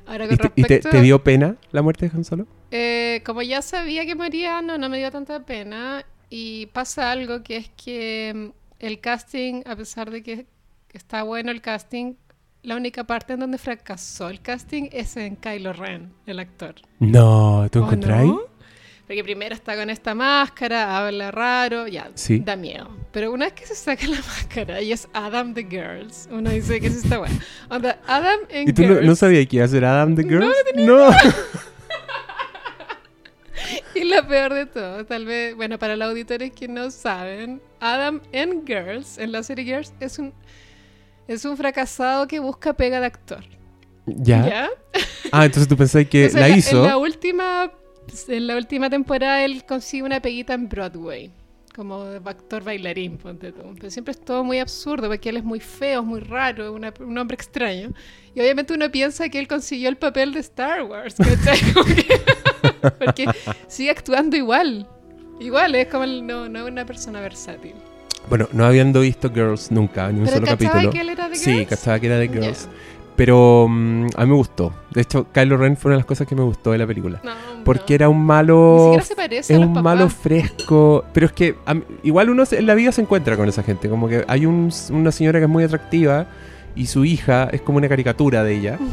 Ahora, 0.06 0.26
¿Y 0.32 0.38
te, 0.38 0.52
y 0.56 0.64
te- 0.64 0.80
te 0.80 1.02
dio 1.02 1.22
pena 1.24 1.58
la 1.72 1.82
muerte 1.82 2.08
de 2.08 2.16
Han 2.16 2.24
Solo? 2.24 2.48
Eh, 2.72 3.22
como 3.26 3.42
ya 3.42 3.62
sabía 3.62 4.06
que 4.06 4.16
moría, 4.16 4.62
no, 4.62 4.78
no 4.78 4.88
me 4.90 4.98
dio 4.98 5.12
tanta 5.12 5.46
pena. 5.46 6.06
Y 6.30 6.68
pasa 6.68 7.12
algo 7.12 7.44
que 7.44 7.58
es 7.58 7.70
que 7.70 8.34
mm, 8.36 8.48
el 8.80 9.00
casting, 9.00 9.64
a 9.66 9.76
pesar 9.76 10.12
de 10.12 10.24
que 10.24 10.46
está 10.94 11.24
bueno 11.24 11.52
el 11.52 11.62
casting, 11.62 12.14
la 12.68 12.76
única 12.76 13.06
parte 13.06 13.32
en 13.34 13.40
donde 13.40 13.58
fracasó 13.58 14.28
el 14.28 14.42
casting 14.42 14.90
es 14.92 15.16
en 15.16 15.38
Kylo 15.38 15.72
Ren, 15.72 16.12
el 16.26 16.38
actor. 16.40 16.76
No, 17.00 17.66
¿tú 17.72 17.80
¿O 17.80 17.84
encontrás 17.86 18.26
no? 18.26 18.42
Porque 19.08 19.24
primero 19.24 19.56
está 19.56 19.78
con 19.78 19.90
esta 19.90 20.14
máscara, 20.14 20.98
habla 20.98 21.32
raro, 21.32 21.88
ya, 21.88 22.12
Sí. 22.16 22.40
da 22.40 22.58
miedo. 22.58 22.90
Pero 23.14 23.32
una 23.32 23.46
vez 23.46 23.54
que 23.54 23.66
se 23.66 23.74
saca 23.76 24.06
la 24.06 24.18
máscara 24.36 24.82
y 24.82 24.92
es 24.92 25.08
Adam 25.14 25.54
the 25.54 25.64
Girls, 25.64 26.28
uno 26.30 26.50
dice 26.50 26.82
que 26.82 26.88
eso 26.88 26.98
está 27.00 27.18
bueno. 27.20 27.40
Onda, 27.70 28.02
Adam 28.06 28.40
¿Y 28.54 28.74
tú 28.74 28.82
no, 28.82 28.88
Girls. 28.90 29.06
no 29.06 29.16
sabías 29.16 29.48
que 29.48 29.56
iba 29.56 29.66
a 29.66 29.70
ser 29.70 29.86
Adam 29.86 30.14
the 30.16 30.24
Girls? 30.24 30.54
No, 30.76 31.10
Y 33.96 34.04
lo 34.04 34.28
peor 34.28 34.54
de 34.54 34.66
todo, 34.66 35.06
tal 35.06 35.26
vez, 35.26 35.56
bueno, 35.56 35.80
para 35.80 35.96
los 35.96 36.10
auditores 36.10 36.52
que 36.52 36.68
no 36.68 36.92
saben, 36.92 37.62
Adam 37.80 38.22
en 38.32 38.66
Girls, 38.68 39.18
en 39.18 39.32
la 39.32 39.42
serie 39.42 39.66
Girls, 39.66 39.94
es 40.00 40.20
un, 40.20 40.34
es 41.28 41.46
un 41.46 41.58
fracasado 41.58 42.28
que 42.28 42.40
busca 42.40 42.74
pega 42.74 43.00
de 43.00 43.06
actor. 43.08 43.44
¿Ya? 44.06 44.48
¿Ya? 44.48 44.70
Ah, 45.32 45.44
entonces 45.46 45.68
tú 45.68 45.76
pensás 45.76 46.06
que 46.08 46.26
Entonces, 46.26 46.40
la 46.42 46.48
en 46.48 46.58
hizo. 46.58 46.78
En 46.78 46.84
la 46.88 46.98
última, 46.98 47.72
en 48.30 48.48
la 48.48 48.56
última 48.56 48.90
temporada 48.90 49.44
él 49.44 49.66
consigue 49.66 50.04
una 50.04 50.22
peguita 50.22 50.54
en 50.54 50.70
Broadway. 50.70 51.32
Como 51.76 52.02
actor 52.26 52.64
bailarín, 52.64 53.18
ponte 53.18 53.52
tú. 53.52 53.62
Pero 53.76 53.92
siempre 53.92 54.12
es 54.14 54.22
todo 54.22 54.44
muy 54.44 54.58
absurdo, 54.60 55.10
porque 55.10 55.30
él 55.30 55.38
es 55.38 55.44
muy 55.44 55.60
feo, 55.60 56.00
es 56.02 56.06
muy 56.08 56.22
raro, 56.22 56.74
una- 56.74 56.94
un 57.02 57.18
hombre 57.18 57.36
extraño. 57.36 57.92
Y 58.34 58.40
obviamente 58.40 58.74
uno 58.74 58.90
piensa 58.90 59.28
que 59.30 59.38
él 59.38 59.48
consiguió 59.48 59.90
el 59.90 59.98
papel 59.98 60.34
de 60.34 60.40
Star 60.40 60.84
Wars, 60.84 61.16
porque 63.00 63.26
sigue 63.68 63.92
actuando 63.92 64.36
igual. 64.38 64.88
Igual, 65.40 65.76
es 65.76 65.88
como 65.88 66.04
el- 66.06 66.26
no, 66.26 66.50
no 66.50 66.66
es 66.66 66.72
una 66.72 66.86
persona 66.86 67.22
versátil. 67.22 67.74
Bueno, 68.30 68.48
no 68.52 68.66
habiendo 68.66 69.02
visto 69.02 69.30
Girls 69.34 69.72
nunca, 69.72 70.12
ni 70.12 70.20
un 70.20 70.26
¿Pero 70.26 70.38
solo 70.38 70.48
capítulo. 70.48 70.92
que 70.92 71.02
él 71.02 71.10
era 71.10 71.30
de 71.30 71.36
Sí, 71.36 71.52
Girls? 71.54 71.68
cachaba 71.70 72.00
que 72.00 72.08
era 72.08 72.18
de. 72.18 72.28
Girls. 72.28 72.68
Pero 73.16 73.68
mm, 73.68 74.08
a 74.16 74.22
mí 74.26 74.30
me 74.30 74.36
gustó. 74.36 74.74
De 74.94 75.02
hecho, 75.02 75.26
Kylo 75.32 75.58
Ren 75.58 75.76
fue 75.76 75.90
una 75.90 75.96
de 75.96 76.00
las 76.02 76.06
cosas 76.06 76.28
que 76.28 76.36
me 76.36 76.44
gustó 76.44 76.72
de 76.72 76.78
la 76.78 76.86
película. 76.86 77.20
No, 77.24 77.32
Porque 77.64 77.94
no. 77.94 77.96
era 77.96 78.10
un 78.10 78.20
Ni 78.20 78.26
malo. 78.26 78.80
siquiera 78.84 79.04
se 79.06 79.16
parece 79.16 79.54
Es 79.54 79.58
a 79.58 79.60
los 79.60 79.68
un 79.70 79.74
papás. 79.74 79.84
malo 79.96 80.10
fresco. 80.10 81.04
Pero 81.14 81.26
es 81.26 81.32
que 81.32 81.56
mí- 81.74 81.82
igual 82.04 82.30
uno 82.30 82.46
se- 82.46 82.60
en 82.60 82.68
la 82.68 82.76
vida 82.76 82.92
se 82.92 83.02
encuentra 83.02 83.36
con 83.36 83.50
esa 83.50 83.64
gente. 83.64 83.90
Como 83.90 84.08
que 84.08 84.24
hay 84.28 84.46
un- 84.46 84.72
una 84.92 85.12
señora 85.12 85.40
que 85.40 85.46
es 85.46 85.50
muy 85.50 85.64
atractiva 85.64 86.28
y 86.76 86.86
su 86.86 87.06
hija 87.06 87.50
es 87.52 87.62
como 87.62 87.80
una 87.80 87.90
caricatura 87.90 88.44
de 88.44 88.56
ella. 88.56 88.78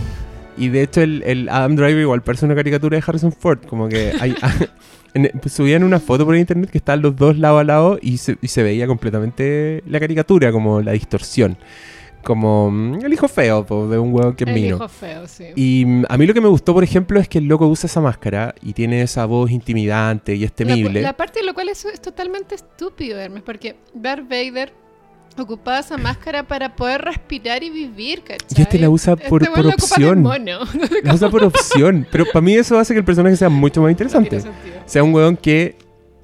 Y 0.56 0.68
de 0.68 0.82
hecho, 0.82 1.00
el, 1.02 1.22
el 1.26 1.48
Adam 1.48 1.74
Driver 1.76 1.98
igual 2.00 2.22
parece 2.22 2.44
una 2.46 2.54
caricatura 2.54 2.96
de 2.96 3.04
Harrison 3.06 3.32
Ford. 3.32 3.60
Como 3.66 3.88
que 3.88 4.12
hay. 4.20 4.34
en- 5.14 5.30
pues, 5.40 5.52
subían 5.54 5.82
una 5.84 6.00
foto 6.00 6.24
por 6.24 6.36
internet 6.36 6.70
que 6.70 6.78
estaban 6.78 7.02
los 7.02 7.16
dos 7.16 7.36
lado 7.38 7.58
a 7.58 7.64
lado 7.64 7.98
y 8.00 8.18
se, 8.18 8.36
y 8.40 8.48
se 8.48 8.62
veía 8.62 8.86
completamente 8.86 9.82
la 9.86 9.98
caricatura, 10.00 10.52
como 10.52 10.80
la 10.80 10.92
distorsión. 10.92 11.56
Como 12.22 12.70
mm, 12.70 13.04
el 13.04 13.12
hijo 13.12 13.28
feo 13.28 13.66
po, 13.66 13.86
de 13.88 13.98
un 13.98 14.14
huevo 14.14 14.34
que 14.34 14.44
es 14.44 14.48
El 14.48 14.54
mino. 14.54 14.76
hijo 14.76 14.88
feo, 14.88 15.26
sí. 15.26 15.44
Y 15.56 15.84
mm, 15.84 16.04
a 16.08 16.16
mí 16.16 16.26
lo 16.26 16.32
que 16.32 16.40
me 16.40 16.48
gustó, 16.48 16.72
por 16.72 16.82
ejemplo, 16.82 17.20
es 17.20 17.28
que 17.28 17.38
el 17.38 17.44
loco 17.46 17.66
usa 17.66 17.86
esa 17.86 18.00
máscara 18.00 18.54
y 18.62 18.72
tiene 18.72 19.02
esa 19.02 19.26
voz 19.26 19.50
intimidante 19.50 20.34
y 20.34 20.44
es 20.44 20.52
temible. 20.52 21.02
La, 21.02 21.08
la 21.08 21.16
parte 21.16 21.40
de 21.40 21.46
lo 21.46 21.52
cual 21.52 21.68
eso 21.68 21.88
es 21.90 22.00
totalmente 22.00 22.54
estúpido, 22.54 23.18
Hermes, 23.20 23.42
porque 23.42 23.76
Darth 23.92 24.22
Vader 24.28 24.72
ocupaba 25.42 25.78
esa 25.80 25.96
máscara 25.96 26.46
para 26.46 26.76
poder 26.76 27.02
respirar 27.02 27.62
y 27.62 27.70
vivir, 27.70 28.22
¿cachai? 28.22 28.46
Y 28.56 28.62
este 28.62 28.78
la 28.78 28.90
usa 28.90 29.16
por- 29.16 29.42
Este 29.42 29.54
por 29.54 29.64
de 29.66 29.74
opción. 29.74 30.22
mono. 30.22 30.60
La 31.02 31.14
usa 31.14 31.30
por 31.30 31.44
opción. 31.44 32.06
Pero 32.10 32.24
para 32.32 32.40
mí 32.40 32.54
eso 32.54 32.78
hace 32.78 32.94
que 32.94 32.98
el 33.00 33.04
personaje 33.04 33.36
sea 33.36 33.48
mucho 33.48 33.82
más 33.82 33.90
interesante. 33.90 34.42
sea 34.86 35.02
un 35.02 35.12
weón 35.14 35.36
que 35.36 35.76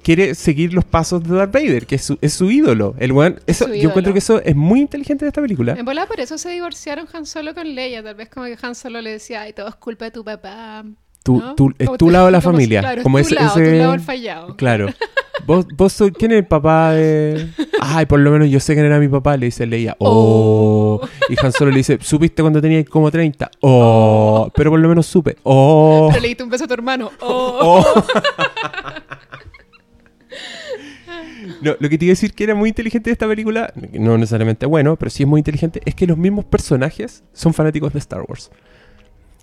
quiere 0.03 0.33
seguir 0.33 0.73
los 0.73 0.83
pasos 0.83 1.23
de 1.23 1.35
Darth 1.35 1.53
Vader, 1.53 1.85
que 1.85 1.95
es 1.95 2.03
su, 2.03 2.17
es 2.21 2.33
su 2.33 2.49
ídolo. 2.49 2.95
El 2.97 3.11
weón, 3.11 3.39
eso, 3.45 3.67
yo 3.73 3.89
encuentro 3.89 4.13
que 4.13 4.19
eso 4.19 4.41
es 4.41 4.55
muy 4.55 4.79
inteligente 4.81 5.25
de 5.25 5.29
esta 5.29 5.41
película. 5.41 5.73
En 5.77 5.85
volada 5.85 6.07
por 6.07 6.19
eso 6.19 6.37
se 6.37 6.49
divorciaron 6.49 7.07
Han 7.13 7.25
Solo 7.25 7.53
con 7.53 7.75
Leia. 7.75 8.01
Tal 8.01 8.15
vez 8.15 8.29
como 8.29 8.45
que 8.47 8.57
Han 8.61 8.73
Solo 8.75 9.01
le 9.01 9.11
decía, 9.11 9.41
ay, 9.41 9.53
todo 9.53 9.67
es 9.67 9.75
culpa 9.75 10.05
de 10.05 10.11
tu 10.11 10.23
papá. 10.23 10.83
Tú, 11.23 11.37
¿no? 11.39 11.51
es 11.77 11.87
tu 11.97 12.07
te- 12.07 12.11
lado 12.11 12.25
de 12.25 12.31
la 12.31 12.41
familia. 12.41 12.79
Claro, 12.81 13.03
como 13.03 13.19
es 13.19 13.27
tu 13.27 13.35
ese, 13.35 13.43
lado, 13.43 13.59
ese- 13.59 13.71
tu 13.71 13.77
lado 13.77 13.93
el 13.93 13.99
fallado. 13.99 14.55
Claro. 14.55 14.87
Vos, 15.47 15.65
vos 15.75 15.91
soy, 15.91 16.11
¿quién 16.11 16.31
es 16.33 16.37
el 16.37 16.45
papá 16.45 16.91
de...? 16.91 17.47
Ay, 17.79 18.05
por 18.05 18.19
lo 18.19 18.29
menos 18.29 18.47
yo 18.47 18.59
sé 18.59 18.73
quién 18.75 18.85
era 18.85 18.99
mi 18.99 19.07
papá, 19.07 19.35
le 19.37 19.47
dice 19.47 19.65
Leia. 19.65 19.95
Oh. 19.97 20.99
Oh. 21.01 21.07
Y 21.29 21.35
Han 21.43 21.51
Solo 21.51 21.71
le 21.71 21.77
dice, 21.77 21.97
¿supiste 21.99 22.43
cuando 22.43 22.61
tenía 22.61 22.85
como 22.85 23.09
30? 23.09 23.49
Oh. 23.61 24.51
Pero 24.53 24.69
por 24.69 24.79
lo 24.79 24.87
menos 24.87 25.07
supe. 25.07 25.37
Oh. 25.41 26.09
Pero 26.11 26.21
le 26.21 26.27
diste 26.27 26.43
un 26.43 26.49
beso 26.51 26.65
a 26.65 26.67
tu 26.67 26.73
hermano. 26.75 27.09
Oh. 27.21 27.81
Oh. 27.83 28.03
No, 31.61 31.75
lo 31.79 31.89
que 31.89 31.97
te 31.97 32.05
iba 32.05 32.11
a 32.11 32.13
decir 32.15 32.33
que 32.33 32.43
era 32.43 32.55
muy 32.55 32.69
inteligente 32.69 33.09
de 33.09 33.13
esta 33.13 33.27
película, 33.27 33.73
no 33.93 34.17
necesariamente 34.17 34.65
bueno, 34.65 34.95
pero 34.95 35.09
sí 35.09 35.23
es 35.23 35.29
muy 35.29 35.39
inteligente, 35.39 35.81
es 35.85 35.95
que 35.95 36.07
los 36.07 36.17
mismos 36.17 36.45
personajes 36.45 37.23
son 37.33 37.53
fanáticos 37.53 37.93
de 37.93 37.99
Star 37.99 38.21
Wars. 38.27 38.51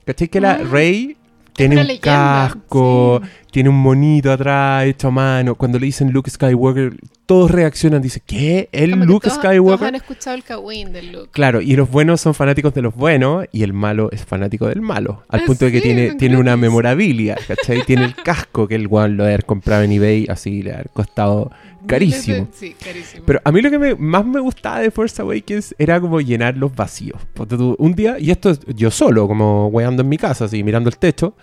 ¿Cachai? 0.05 0.29
Que 0.29 0.41
la 0.41 0.53
Ah. 0.53 0.59
Rey 0.59 1.17
tiene 1.59 1.75
una 1.75 1.83
un 1.83 1.89
leyenda, 1.89 2.49
casco, 2.53 3.21
sí. 3.23 3.29
Tiene 3.51 3.69
un 3.69 3.77
monito 3.81 4.31
atrás 4.33 4.85
hecho 4.87 5.09
a 5.09 5.11
mano. 5.11 5.55
Cuando 5.55 5.79
le 5.79 5.87
dicen 5.87 6.11
Luke 6.13 6.31
Skywalker, 6.31 6.97
todos 7.27 7.51
reaccionan, 7.51 8.01
dicen, 8.01 8.23
¿qué? 8.27 8.69
¿El 8.73 8.93
Como 8.93 9.05
Luke 9.05 9.29
todos- 9.29 9.41
Todos 9.41 9.53
Skywalker? 9.55 9.89
han 9.89 9.95
escuchado 9.95 10.37
el 10.37 10.45
Kawin 10.45 10.93
del 10.93 11.13
Luke. 11.13 11.29
Claro, 11.33 11.61
y 11.61 11.77
los 11.77 11.91
buenos 11.91 12.21
son 12.21 12.35
fanáticos 12.35 12.73
de 12.75 12.83
los 12.83 12.95
buenos 12.95 13.45
y 13.53 13.63
el 13.63 13.73
malo 13.73 14.11
es 14.13 14.25
fanático 14.25 14.67
del 14.67 14.81
malo. 14.81 15.23
Al 15.29 15.41
Ah, 15.41 15.45
punto 15.47 15.65
de 15.67 15.73
que 15.73 15.81
tiene, 15.81 16.15
tiene 16.15 16.37
una 16.39 16.57
memorabilia, 16.57 17.37
¿cachai? 17.47 17.85
tiene 17.85 18.05
el 18.05 18.15
casco 18.15 18.67
que 18.69 18.75
el 18.77 18.89
guan 18.89 19.17
lo 19.17 19.25
haber 19.25 19.45
comprado 19.45 19.83
en 19.83 19.93
eBay, 19.93 20.27
así 20.29 20.63
le 20.63 20.73
ha 20.73 20.85
costado 20.93 21.51
carísimo. 21.87 22.49
Sí, 22.53 22.75
carísimo. 22.83 23.25
Pero 23.27 23.41
a 23.45 23.53
mí 23.53 23.61
lo 23.61 23.71
que 23.71 23.79
me- 23.79 23.95
más 23.95 24.25
me 24.25 24.41
gustaba 24.41 24.81
de 24.81 24.91
Force 24.91 25.21
Awakens 25.21 25.75
era 25.79 26.01
como 26.01 26.21
llenar 26.21 26.57
los 26.57 26.75
vacíos. 26.75 27.21
Tú, 27.49 27.77
un 27.79 27.95
día, 27.95 28.19
y 28.19 28.31
esto 28.31 28.51
es 28.51 28.61
yo 28.75 28.91
solo, 28.91 29.27
como 29.29 29.69
weando 29.69 30.03
en 30.03 30.09
mi 30.09 30.17
casa, 30.17 30.47
así 30.47 30.63
mirando 30.63 30.89
el 30.89 30.97
techo, 30.99 31.35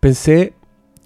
pensé 0.00 0.52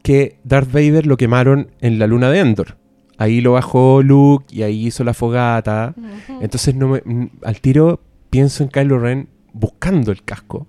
que 0.04 0.38
Darth 0.44 0.70
Vader 0.70 1.06
lo 1.06 1.16
quemaron 1.16 1.70
en 1.80 1.98
la 1.98 2.06
luna 2.06 2.30
de 2.30 2.40
Endor. 2.40 2.76
Ahí 3.16 3.40
lo 3.40 3.52
bajó 3.52 4.02
Luke 4.02 4.44
y 4.54 4.62
ahí 4.62 4.86
hizo 4.86 5.02
la 5.02 5.14
fogata. 5.14 5.94
Entonces 6.42 6.74
no 6.74 6.88
me, 6.88 7.30
al 7.42 7.60
tiro 7.62 8.00
pienso 8.28 8.62
en 8.62 8.68
Kylo 8.68 8.98
Ren 8.98 9.30
buscando 9.54 10.12
el 10.12 10.22
casco 10.22 10.66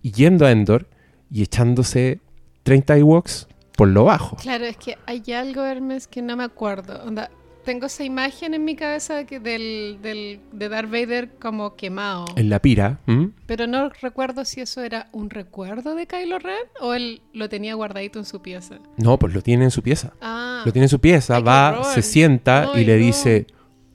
y 0.00 0.12
yendo 0.12 0.46
a 0.46 0.52
Endor 0.52 0.88
y 1.30 1.42
echándose 1.42 2.20
30 2.62 2.96
Ewoks 2.96 3.46
por 3.76 3.88
lo 3.88 4.04
bajo. 4.04 4.36
Claro, 4.36 4.64
es 4.64 4.78
que 4.78 4.96
hay 5.04 5.22
algo, 5.34 5.62
Hermes, 5.62 6.08
que 6.08 6.22
no 6.22 6.34
me 6.34 6.44
acuerdo. 6.44 7.04
Onda, 7.04 7.30
tengo 7.66 7.84
esa 7.86 8.02
imagen 8.04 8.54
en 8.54 8.64
mi 8.64 8.74
cabeza 8.76 9.24
que 9.26 9.38
del, 9.40 9.98
del, 10.00 10.40
de 10.52 10.68
Darth 10.70 10.90
Vader 10.90 11.30
como 11.38 11.76
quemado. 11.76 12.24
En 12.36 12.48
la 12.48 12.62
pira. 12.62 13.00
Pero 13.44 13.66
no 13.66 13.90
recuerdo 14.00 14.46
si 14.46 14.62
eso 14.62 14.82
era 14.82 15.08
un 15.12 15.28
recuerdo 15.28 15.94
de 15.94 16.06
Kylo 16.06 16.38
Ren 16.38 16.54
o 16.80 16.94
él 16.94 17.20
lo 17.34 17.50
tenía 17.50 17.74
guardadito 17.74 18.18
en 18.18 18.24
su 18.24 18.40
pieza. 18.40 18.78
No, 18.96 19.18
pues 19.18 19.34
lo 19.34 19.42
tiene 19.42 19.64
en 19.64 19.70
su 19.70 19.82
pieza. 19.82 20.14
Ah, 20.22 20.62
Lo 20.64 20.72
tiene 20.72 20.86
en 20.86 20.88
su 20.88 21.00
pieza, 21.00 21.40
va, 21.40 21.72
horror. 21.80 21.84
se 21.92 22.00
sienta 22.00 22.70
y 22.74 22.84
le 22.86 22.96
dice, 22.96 23.46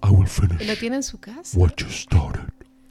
I 0.04 0.10
will 0.10 0.28
¿y 0.28 0.30
finish 0.30 0.68
lo 0.68 0.76
tiene 0.76 0.98
en 0.98 1.04
su 1.04 1.20
casa. 1.20 1.58
what 1.58 1.72
you 1.78 1.88
started. 1.90 2.42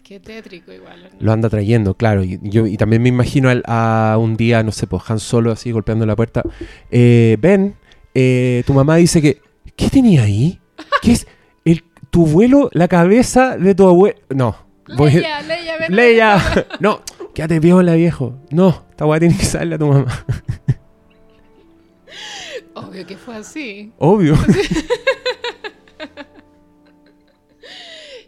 Qué 0.03 0.19
tétrico 0.19 0.73
igual. 0.73 1.05
¿no? 1.13 1.19
Lo 1.21 1.33
anda 1.33 1.49
trayendo, 1.49 1.95
claro. 1.95 2.25
Y, 2.25 2.41
yo, 2.43 2.67
y 2.67 2.77
también 2.77 3.01
me 3.03 3.09
imagino 3.11 3.49
al- 3.49 3.63
a, 3.67 4.17
un 4.19 4.37
día, 4.37 4.63
no 4.65 4.73
sé, 4.73 4.89
pues 4.89 5.03
Han 5.09 5.21
Solo 5.21 5.53
así 5.53 5.71
golpeando 5.71 6.05
la 6.05 6.17
puerta. 6.17 6.43
Eh, 6.91 7.37
ven, 7.41 7.77
eh, 8.15 8.65
tu 8.67 8.73
mamá 8.75 8.97
dice 8.97 9.23
que... 9.23 9.41
¿Qué 9.77 9.89
tenía 9.89 10.25
ahí? 10.25 10.60
¿Qué 11.03 11.13
es? 11.13 11.27
El, 11.65 11.85
tu 12.11 12.27
abuelo, 12.27 12.71
la 12.73 12.89
cabeza 12.89 13.57
de 13.57 13.75
tu 13.75 13.87
abuelo... 13.87 14.17
No. 14.31 14.57
voy- 14.97 15.13
Leia, 15.13 15.43
Leia, 15.43 15.77
ven. 15.79 15.95
Leia. 15.95 16.67
No, 16.81 17.03
quédate 17.35 17.61
viola, 17.61 17.95
viejo. 17.95 18.35
No, 18.51 18.85
esta 18.91 19.07
weá 19.07 19.21
tiene 19.21 19.37
que 19.37 19.45
saberle 19.45 19.77
a 19.77 19.79
tu 19.79 19.87
mamá. 19.87 20.25
Obvio 22.75 23.07
que 23.07 23.17
fue 23.17 23.37
así. 23.37 23.93
Obvio. 23.99 24.37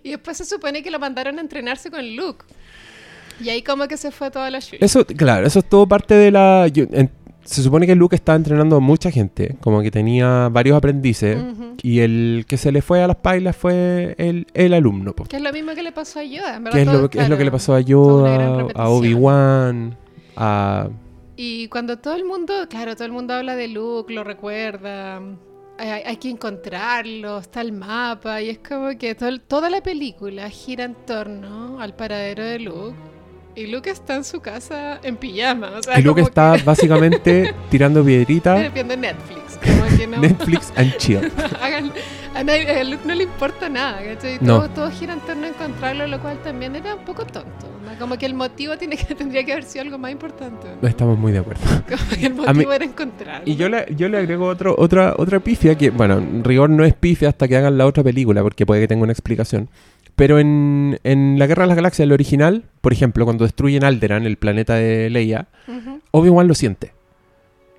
Y 0.05 0.11
después 0.11 0.37
se 0.37 0.45
supone 0.45 0.83
que 0.83 0.91
lo 0.91 0.99
mandaron 0.99 1.39
a 1.39 1.41
entrenarse 1.41 1.89
con 1.91 2.17
Luke. 2.17 2.45
Y 3.41 3.49
ahí 3.51 3.63
como 3.63 3.87
que 3.87 3.97
se 3.97 4.11
fue 4.11 4.31
toda 4.33 4.51
la 4.51 4.61
chucha. 4.61 4.85
Eso, 4.85 5.07
claro, 5.07 5.47
eso 5.47 5.61
es 5.61 5.69
todo 5.69 5.87
parte 5.87 6.15
de 6.15 6.31
la... 6.33 6.67
yo- 6.69 6.87
en- 6.91 7.11
se 7.45 7.63
supone 7.63 7.87
que 7.87 7.95
Luke 7.95 8.15
estaba 8.17 8.37
entrenando 8.37 8.77
a 8.77 8.81
mucha 8.81 9.11
gente, 9.11 9.57
como 9.61 9.83
que 9.83 9.91
tenía 9.91 10.49
varios 10.51 10.77
aprendices, 10.77 11.39
y 11.83 12.01
el 12.01 12.45
que 12.49 12.57
se 12.57 12.71
le 12.73 12.83
fue 12.83 13.03
a 13.03 13.07
las 13.07 13.17
pailas 13.17 13.57
fue 13.57 14.15
el, 14.19 14.47
el 14.55 14.75
alumno. 14.75 15.13
po. 15.15 15.25
Que 15.25 15.37
es 15.37 15.43
lo 15.43 15.53
mismo 15.53 15.75
que 15.75 15.83
le 15.83 15.93
pasó 15.93 16.21
a 16.21 16.25
Yoda. 16.25 16.57
en 16.57 16.65
verdad, 16.65 16.77
Que 16.77 16.83
es, 16.83 16.87
lo, 16.87 16.93
que 16.93 17.19
es 17.19 17.25
lo 17.25 17.27
claro, 17.29 17.39
que 17.39 17.45
le 17.45 17.51
pasó 17.51 17.75
a 17.75 17.81
Yoda, 17.81 18.67
a. 18.75 18.89
Obi-Wan, 18.89 19.97
a... 20.37 20.89
Y 21.37 21.69
cuando 21.69 21.99
todo 21.99 22.15
el 22.15 22.25
mundo, 22.25 22.53
claro, 22.69 22.95
todo 22.95 23.07
el 23.07 23.13
mundo 23.13 23.35
habla 23.35 23.57
de 23.57 23.67
Luke, 23.69 24.13
lo 24.13 24.23
recuerda, 24.23 25.17
hay, 25.79 25.89
hay- 25.89 26.03
hay 26.05 26.17
que 26.19 26.29
encontrarlo, 26.31 27.39
está 27.39 27.63
el 27.63 27.73
mapa, 27.73 28.41
y 28.43 28.51
es 28.51 28.59
como 28.59 28.97
que 28.99 29.15
todo- 29.15 29.39
toda 29.41 29.69
la 29.71 29.83
película 29.83 30.49
gira 30.51 30.85
en 30.85 30.95
torno 31.07 31.81
al 31.81 31.95
paradero 31.97 32.45
de 32.45 32.59
Luke. 32.61 32.97
Y 33.55 33.67
Luke 33.67 33.91
está 33.91 34.17
en 34.17 34.25
su 34.25 34.41
casa 34.41 34.99
en 35.03 35.17
pijama. 35.17 35.73
O 35.79 35.83
sea, 35.83 35.99
Y 35.99 36.03
Luke 36.03 36.23
está 36.23 36.55
que- 36.57 36.63
básicamente 36.63 37.55
tirando 37.71 38.03
piedritas, 38.05 38.73
viendo 38.73 38.97
Netflix. 38.97 39.59
Como 39.63 39.97
que 39.99 40.07
no. 40.07 40.19
Netflix 40.19 40.73
and 40.77 40.97
chill. 40.97 41.19
Hagan- 41.63 41.93
a, 42.35 42.43
nadie- 42.43 42.69
a 42.81 42.83
Luke 42.85 43.03
no 43.05 43.15
le 43.15 43.25
importa 43.25 43.69
nada, 43.69 44.03
¿cachai? 44.03 44.39
No. 44.41 44.57
Todo, 44.61 44.69
todo 44.71 44.91
gira 44.91 45.13
en 45.13 45.21
torno 45.21 45.45
a 45.45 45.49
encontrarlo, 45.51 46.07
lo 46.07 46.19
cual 46.21 46.39
también 46.43 46.75
era 46.77 46.95
un 46.95 47.05
poco 47.05 47.27
tonto. 47.27 47.69
¿no? 47.85 47.99
Como 47.99 48.17
que 48.17 48.25
el 48.27 48.33
motivo 48.35 48.79
tiene 48.79 48.97
que, 48.97 49.15
tendría 49.15 49.45
que 49.45 49.53
haber 49.53 49.65
sido 49.65 49.83
algo 49.83 49.99
más 49.99 50.11
importante. 50.13 50.67
¿no? 50.81 50.89
Estamos 50.89 51.19
muy 51.19 51.31
de 51.33 51.39
acuerdo. 51.41 51.61
Como 51.89 52.09
que 52.19 52.27
el 52.27 52.33
A 52.33 52.53
mí- 52.55 52.61
motivo 52.61 52.73
era 52.73 52.85
encontrarlo. 52.87 53.43
Y 53.45 53.57
yo 53.57 53.69
le, 53.69 53.87
yo 53.95 54.09
le 54.09 54.17
agrego 54.17 54.47
otro, 54.47 54.75
otra, 54.79 55.15
otra 55.19 55.41
pifia 55.41 55.77
que, 55.77 55.91
bueno, 55.91 56.17
en 56.19 56.43
rigor 56.43 56.71
no 56.71 56.85
es 56.85 56.95
pifia 56.95 57.29
hasta 57.29 57.47
que 57.47 57.57
hagan 57.59 57.77
la 57.77 57.85
otra 57.87 58.03
película, 58.03 58.43
porque 58.43 58.65
puede 58.65 58.81
que 58.81 58.89
tenga 58.89 59.03
una 59.03 59.13
explicación. 59.13 59.69
Pero 60.17 60.39
en, 60.39 60.99
en 61.05 61.39
La 61.39 61.47
Guerra 61.47 61.63
de 61.65 61.69
las 61.69 61.77
Galaxias, 61.77 62.05
el 62.05 62.13
original, 62.13 62.65
por 62.81 62.93
ejemplo, 62.93 63.25
cuando 63.25 63.45
destruyen 63.45 63.83
Alderan, 63.85 64.25
el 64.27 64.37
planeta 64.37 64.75
de 64.75 65.09
Leia, 65.11 65.49
Ujú. 65.67 66.01
Obi-Wan 66.11 66.47
lo 66.49 66.55
siente. 66.55 66.93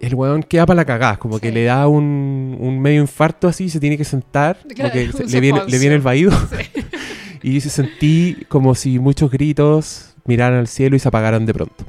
El 0.02 0.16
weón 0.16 0.44
queda 0.44 0.66
para 0.66 0.76
la 0.78 0.86
cagada, 0.86 1.18
como 1.18 1.40
que 1.40 1.52
le 1.52 1.64
da 1.66 1.88
un, 1.88 2.58
un 2.60 2.82
medio 2.82 3.00
infarto 3.02 3.48
así, 3.48 3.70
se 3.70 3.80
tiene 3.80 3.98
que 3.98 4.04
sentar, 4.04 4.58
Claro, 4.76 4.94
se- 5.14 5.26
le, 5.28 5.40
viene, 5.40 5.62
le 5.68 5.80
viene 5.80 5.96
el 5.96 6.02
vaído, 6.02 6.32
Sí. 6.32 6.84
y 7.44 7.52
dice, 7.52 7.70
sentí 7.70 8.38
como 8.50 8.74
si 8.76 9.00
muchos 9.00 9.30
gritos 9.32 10.16
miraran 10.26 10.60
al 10.60 10.68
cielo 10.68 10.96
y 10.96 11.00
se 11.00 11.08
apagaran 11.08 11.46
de 11.46 11.54
pronto. 11.54 11.86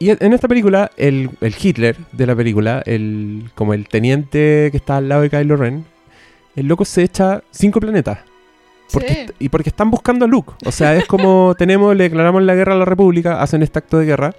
Y 0.00 0.10
en- 0.10 0.18
en 0.20 0.32
esta 0.32 0.48
película, 0.48 0.90
el, 0.96 1.30
el 1.42 1.54
Hitler 1.60 1.96
de 2.12 2.26
la 2.26 2.34
película, 2.34 2.82
el, 2.86 3.50
como 3.54 3.74
el 3.74 3.86
teniente 3.86 4.68
que 4.70 4.76
está 4.78 4.96
al 4.96 5.08
lado 5.08 5.22
de 5.22 5.30
Kylo 5.30 5.56
Ren, 5.56 5.84
el 6.56 6.66
loco 6.66 6.84
se 6.84 7.02
echa 7.02 7.42
cinco 7.50 7.78
planetas. 7.80 8.18
Porque 8.92 9.08
Sí. 9.14 9.20
est- 9.20 9.30
y 9.38 9.48
porque 9.48 9.68
están 9.70 9.90
buscando 9.90 10.24
a 10.24 10.28
Luke. 10.28 10.52
O 10.66 10.72
sea, 10.72 10.96
es 10.96 11.06
como 11.06 11.54
tenemos, 11.58 11.96
le 11.96 12.04
declaramos 12.04 12.42
la 12.42 12.54
guerra 12.54 12.74
a 12.74 12.78
la 12.78 12.84
República, 12.84 13.40
hacen 13.42 13.62
este 13.62 13.78
acto 13.78 13.98
de 13.98 14.06
guerra. 14.06 14.34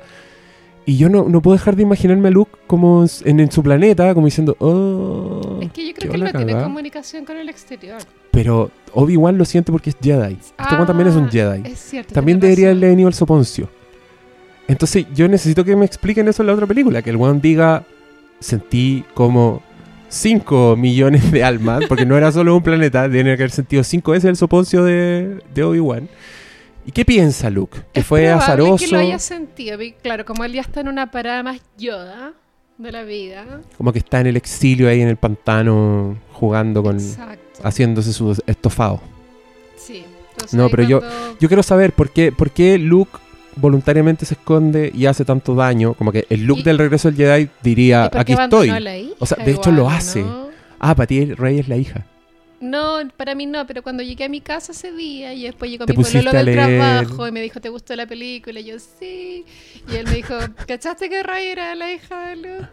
Y 0.86 0.97
yo 0.97 1.10
no, 1.10 1.26
no 1.30 1.41
puedo 1.43 1.56
dejar 1.56 1.76
de 1.76 1.84
imaginarme 1.84 2.30
a 2.30 2.32
Luke 2.32 2.52
como 2.66 3.06
en, 3.24 3.39
en 3.39 3.52
su 3.52 3.62
planeta, 3.62 4.14
como 4.16 4.26
diciendo, 4.26 4.56
oh. 4.60 5.60
Es 5.62 5.72
que 5.72 5.88
yo 5.88 5.93
creo 5.93 6.10
que 6.12 6.18
él 6.18 6.24
no 6.24 6.32
tiene 6.32 6.54
cagá". 6.54 6.64
comunicación 6.64 7.24
con 7.24 7.38
el 7.38 7.49
exterior. 7.49 7.99
Pero 8.32 8.72
Obi-Wan 8.93 9.38
lo 9.38 9.45
siente 9.45 9.72
porque 9.72 9.91
es 9.91 9.95
Jedi. 10.02 10.34
Este 10.41 10.74
weón 10.76 10.88
también 10.88 11.08
es 11.10 11.16
un 11.16 11.26
Ah, 11.26 11.30
Jedi. 11.32 11.72
Es 11.72 11.80
cierto. 11.80 12.14
También 12.14 12.39
debería 12.39 12.68
haberle 12.68 12.88
venido 12.89 13.08
al 13.08 13.14
soponcio. 13.14 13.70
Entonces 14.68 15.06
yo 15.14 15.28
necesito 15.28 15.64
que 15.64 15.76
me 15.76 15.86
expliquen 15.86 16.28
eso 16.28 16.41
en 16.43 16.47
la 16.47 16.54
otra 16.54 16.66
película. 16.66 17.02
Que 17.02 17.10
el 17.12 17.18
weón 17.18 17.41
diga, 17.41 17.84
sentí 18.39 19.04
como 19.14 19.62
5 20.12 20.76
millones 20.78 21.32
de 21.32 21.43
almas, 21.43 21.86
porque 21.88 22.05
no 22.05 22.18
era 22.18 22.32
solo 22.32 22.55
un 22.55 22.62
planeta, 22.62 23.09
tiene 23.09 23.36
que 23.38 23.43
haber 23.43 23.51
sentido 23.51 23.84
5 23.84 24.12
veces 24.12 24.30
el 24.30 24.36
soponcio 24.36 24.84
de, 24.84 25.39
de 25.53 25.64
Obi-Wan. 25.64 26.09
¿Y 26.86 26.91
qué 26.91 27.05
piensa 27.05 27.49
Luke? 27.49 27.80
Que 27.93 28.01
Es 28.01 28.05
fue 28.05 28.30
azaroso, 28.30 28.84
que 28.86 28.91
lo 28.91 28.97
haya 28.97 29.20
sentido. 29.20 29.78
Claro, 30.01 30.26
como 30.26 30.43
él 30.43 30.53
ya 30.53 30.62
está 30.62 30.82
en 30.82 30.88
una 30.89 31.12
parada 31.12 31.43
más 31.43 31.62
Yoda 31.78 32.34
de 32.78 32.91
la 32.91 33.03
vida. 33.03 33.45
como 33.78 33.93
que 33.93 33.99
está 33.99 34.20
en 34.20 34.28
el 34.28 34.36
exilio 34.38 34.89
ahí 34.89 35.01
en 35.01 35.07
el 35.07 35.16
pantano 35.18 36.18
jugando 36.34 36.82
con... 36.84 36.95
Exacto. 36.97 37.62
haciéndose 37.64 38.12
su 38.12 38.32
estofado. 38.47 38.99
Sí. 39.78 40.03
Entonces 40.32 40.53
No, 40.57 40.68
pero 40.70 40.84
yo- 40.84 41.01
Yo 41.39 41.47
quiero 41.47 41.62
saber 41.64 41.93
por 41.93 42.09
qué, 42.09 42.32
por 42.32 42.49
qué 42.51 42.78
Luke 42.80 43.12
voluntariamente 43.56 44.26
se 44.26 44.34
esconde 44.36 44.91
y 44.95 45.06
hace 45.06 45.26
tanto 45.26 45.56
daño. 45.56 45.93
Como 45.93 46.12
que 46.12 46.26
el 46.30 46.49
Y- 46.49 46.64
del 46.64 46.78
regreso 46.78 47.10
del 47.12 47.18
Jedi 47.18 47.49
diría, 47.62 48.06
¿Y 48.06 48.10
por 48.10 48.26
qué 48.26 48.34
aquí 48.34 48.41
estoy. 48.43 48.68
hija 48.70 49.16
O 49.20 49.26
sea, 49.26 49.43
de 49.43 49.52
hecho 49.52 49.72
lo 49.72 49.89
hace. 49.89 50.22
¿no? 50.22 50.49
Ah, 50.80 50.95
para 50.95 51.08
ti 51.08 51.26
Rey 51.34 51.60
es 51.60 51.68
la 51.68 51.78
hija. 51.78 52.06
No, 52.60 52.99
para 53.18 53.34
mí 53.34 53.47
no, 53.47 53.66
pero 53.66 53.82
cuando 53.82 54.04
llegué 54.04 54.26
a 54.26 54.30
mi 54.30 54.39
casa 54.39 54.72
ese 54.72 54.91
día 54.91 55.34
y 55.34 55.43
después 55.43 55.72
llegó 55.72 55.86
mi 55.88 55.93
pololo 55.95 56.32
del 56.32 56.52
trabajo 56.54 57.28
y 57.28 57.32
me 57.32 57.41
dijo, 57.41 57.60
¿te 57.60 57.70
gustó 57.70 57.95
la 57.95 58.06
película? 58.06 58.60
Y 58.60 58.66
yo, 58.66 58.76
sí. 58.78 59.45
Y 59.91 59.95
él 59.95 60.06
me 60.06 60.14
dijo, 60.18 60.36
¿cachaste 60.68 61.10
que 61.10 61.24
Ray 61.24 61.47
era 61.47 61.74
la 61.74 61.91
hija 61.91 62.30
de 62.30 62.36
Luke? 62.36 62.68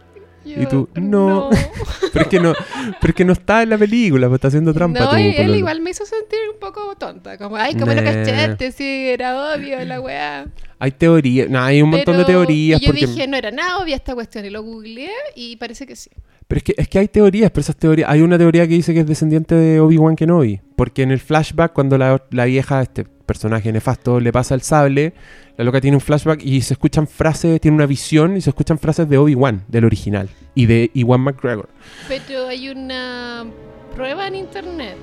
Y 0.57 0.65
tú, 0.65 0.89
no. 0.95 1.49
Pero 2.13 2.23
es 2.23 2.27
que 2.29 2.39
no, 2.39 2.53
pero 2.99 3.11
es 3.11 3.15
que 3.15 3.23
no 3.25 3.33
está 3.33 3.61
en 3.61 3.69
la 3.69 3.77
película, 3.77 4.27
pues 4.27 4.37
está 4.39 4.47
haciendo 4.47 4.73
trampa 4.73 4.99
No, 4.99 5.19
y 5.19 5.35
él 5.35 5.55
igual 5.55 5.79
me 5.81 5.91
hizo 5.91 6.05
sentir 6.05 6.39
un 6.51 6.59
poco 6.59 6.95
tonta. 6.97 7.37
Como, 7.37 7.55
ay, 7.55 7.75
como 7.75 7.93
lo 7.93 8.01
Nah. 8.01 8.11
cachaste, 8.25 8.71
sí, 8.71 9.09
era 9.09 9.53
obvio 9.53 9.83
la 9.85 10.01
weá. 10.01 10.47
Hay 10.79 10.91
teorías, 10.91 11.49
no, 11.49 11.61
hay 11.61 11.81
un 11.83 11.89
montón 11.89 12.17
de 12.17 12.25
teorías 12.25 12.81
Y 12.81 12.85
yo 12.85 12.91
porque 12.91 13.05
dije, 13.05 13.27
no 13.27 13.37
era 13.37 13.51
nada 13.51 13.77
obvia 13.77 13.95
esta 13.95 14.15
cuestión. 14.15 14.45
Y 14.45 14.49
lo 14.49 14.63
googleé 14.63 15.11
y 15.35 15.57
parece 15.57 15.85
que 15.85 15.95
sí. 15.95 16.09
pero 16.47 16.57
es 16.57 16.63
que 16.63 16.73
es 16.77 16.87
que 16.87 16.97
hay 16.99 17.07
teorías, 17.09 17.51
pero 17.51 17.61
esas 17.61 17.75
teorías, 17.75 18.09
hay 18.09 18.21
una 18.21 18.37
teoría 18.39 18.67
que 18.67 18.73
dice 18.73 18.93
que 18.93 19.01
es 19.01 19.05
descendiente 19.07 19.53
de 19.53 19.79
Obi-Wan 19.79 20.15
Kenobi, 20.15 20.61
porque 20.75 21.03
en 21.03 21.11
el 21.11 21.19
flashback 21.19 21.73
cuando 21.73 21.97
la, 21.99 22.23
la 22.31 22.45
vieja 22.45 22.81
este 22.81 23.03
personaje 23.03 23.71
nefasto 23.71 24.19
le 24.19 24.31
pasa 24.31 24.55
el 24.55 24.61
sable, 24.61 25.13
la 25.59 25.65
loca 25.65 25.81
tiene 25.81 25.97
un 25.97 26.01
flashback 26.01 26.41
y 26.41 26.61
se 26.61 26.73
escuchan 26.73 27.05
frases, 27.05 27.59
tiene 27.59 27.75
una 27.75 27.85
visión 27.85 28.37
y 28.37 28.39
se 28.39 28.49
escuchan 28.49 28.79
frases 28.79 29.09
de 29.09 29.17
Obi-Wan, 29.17 29.65
del 29.67 29.83
original, 29.83 30.29
y 30.55 30.67
de 30.67 30.89
Iwan 30.93 31.19
McGregor. 31.19 31.67
Pero 32.07 32.47
hay 32.47 32.69
una 32.69 33.45
prueba 33.93 34.25
en 34.27 34.35
internet. 34.35 34.95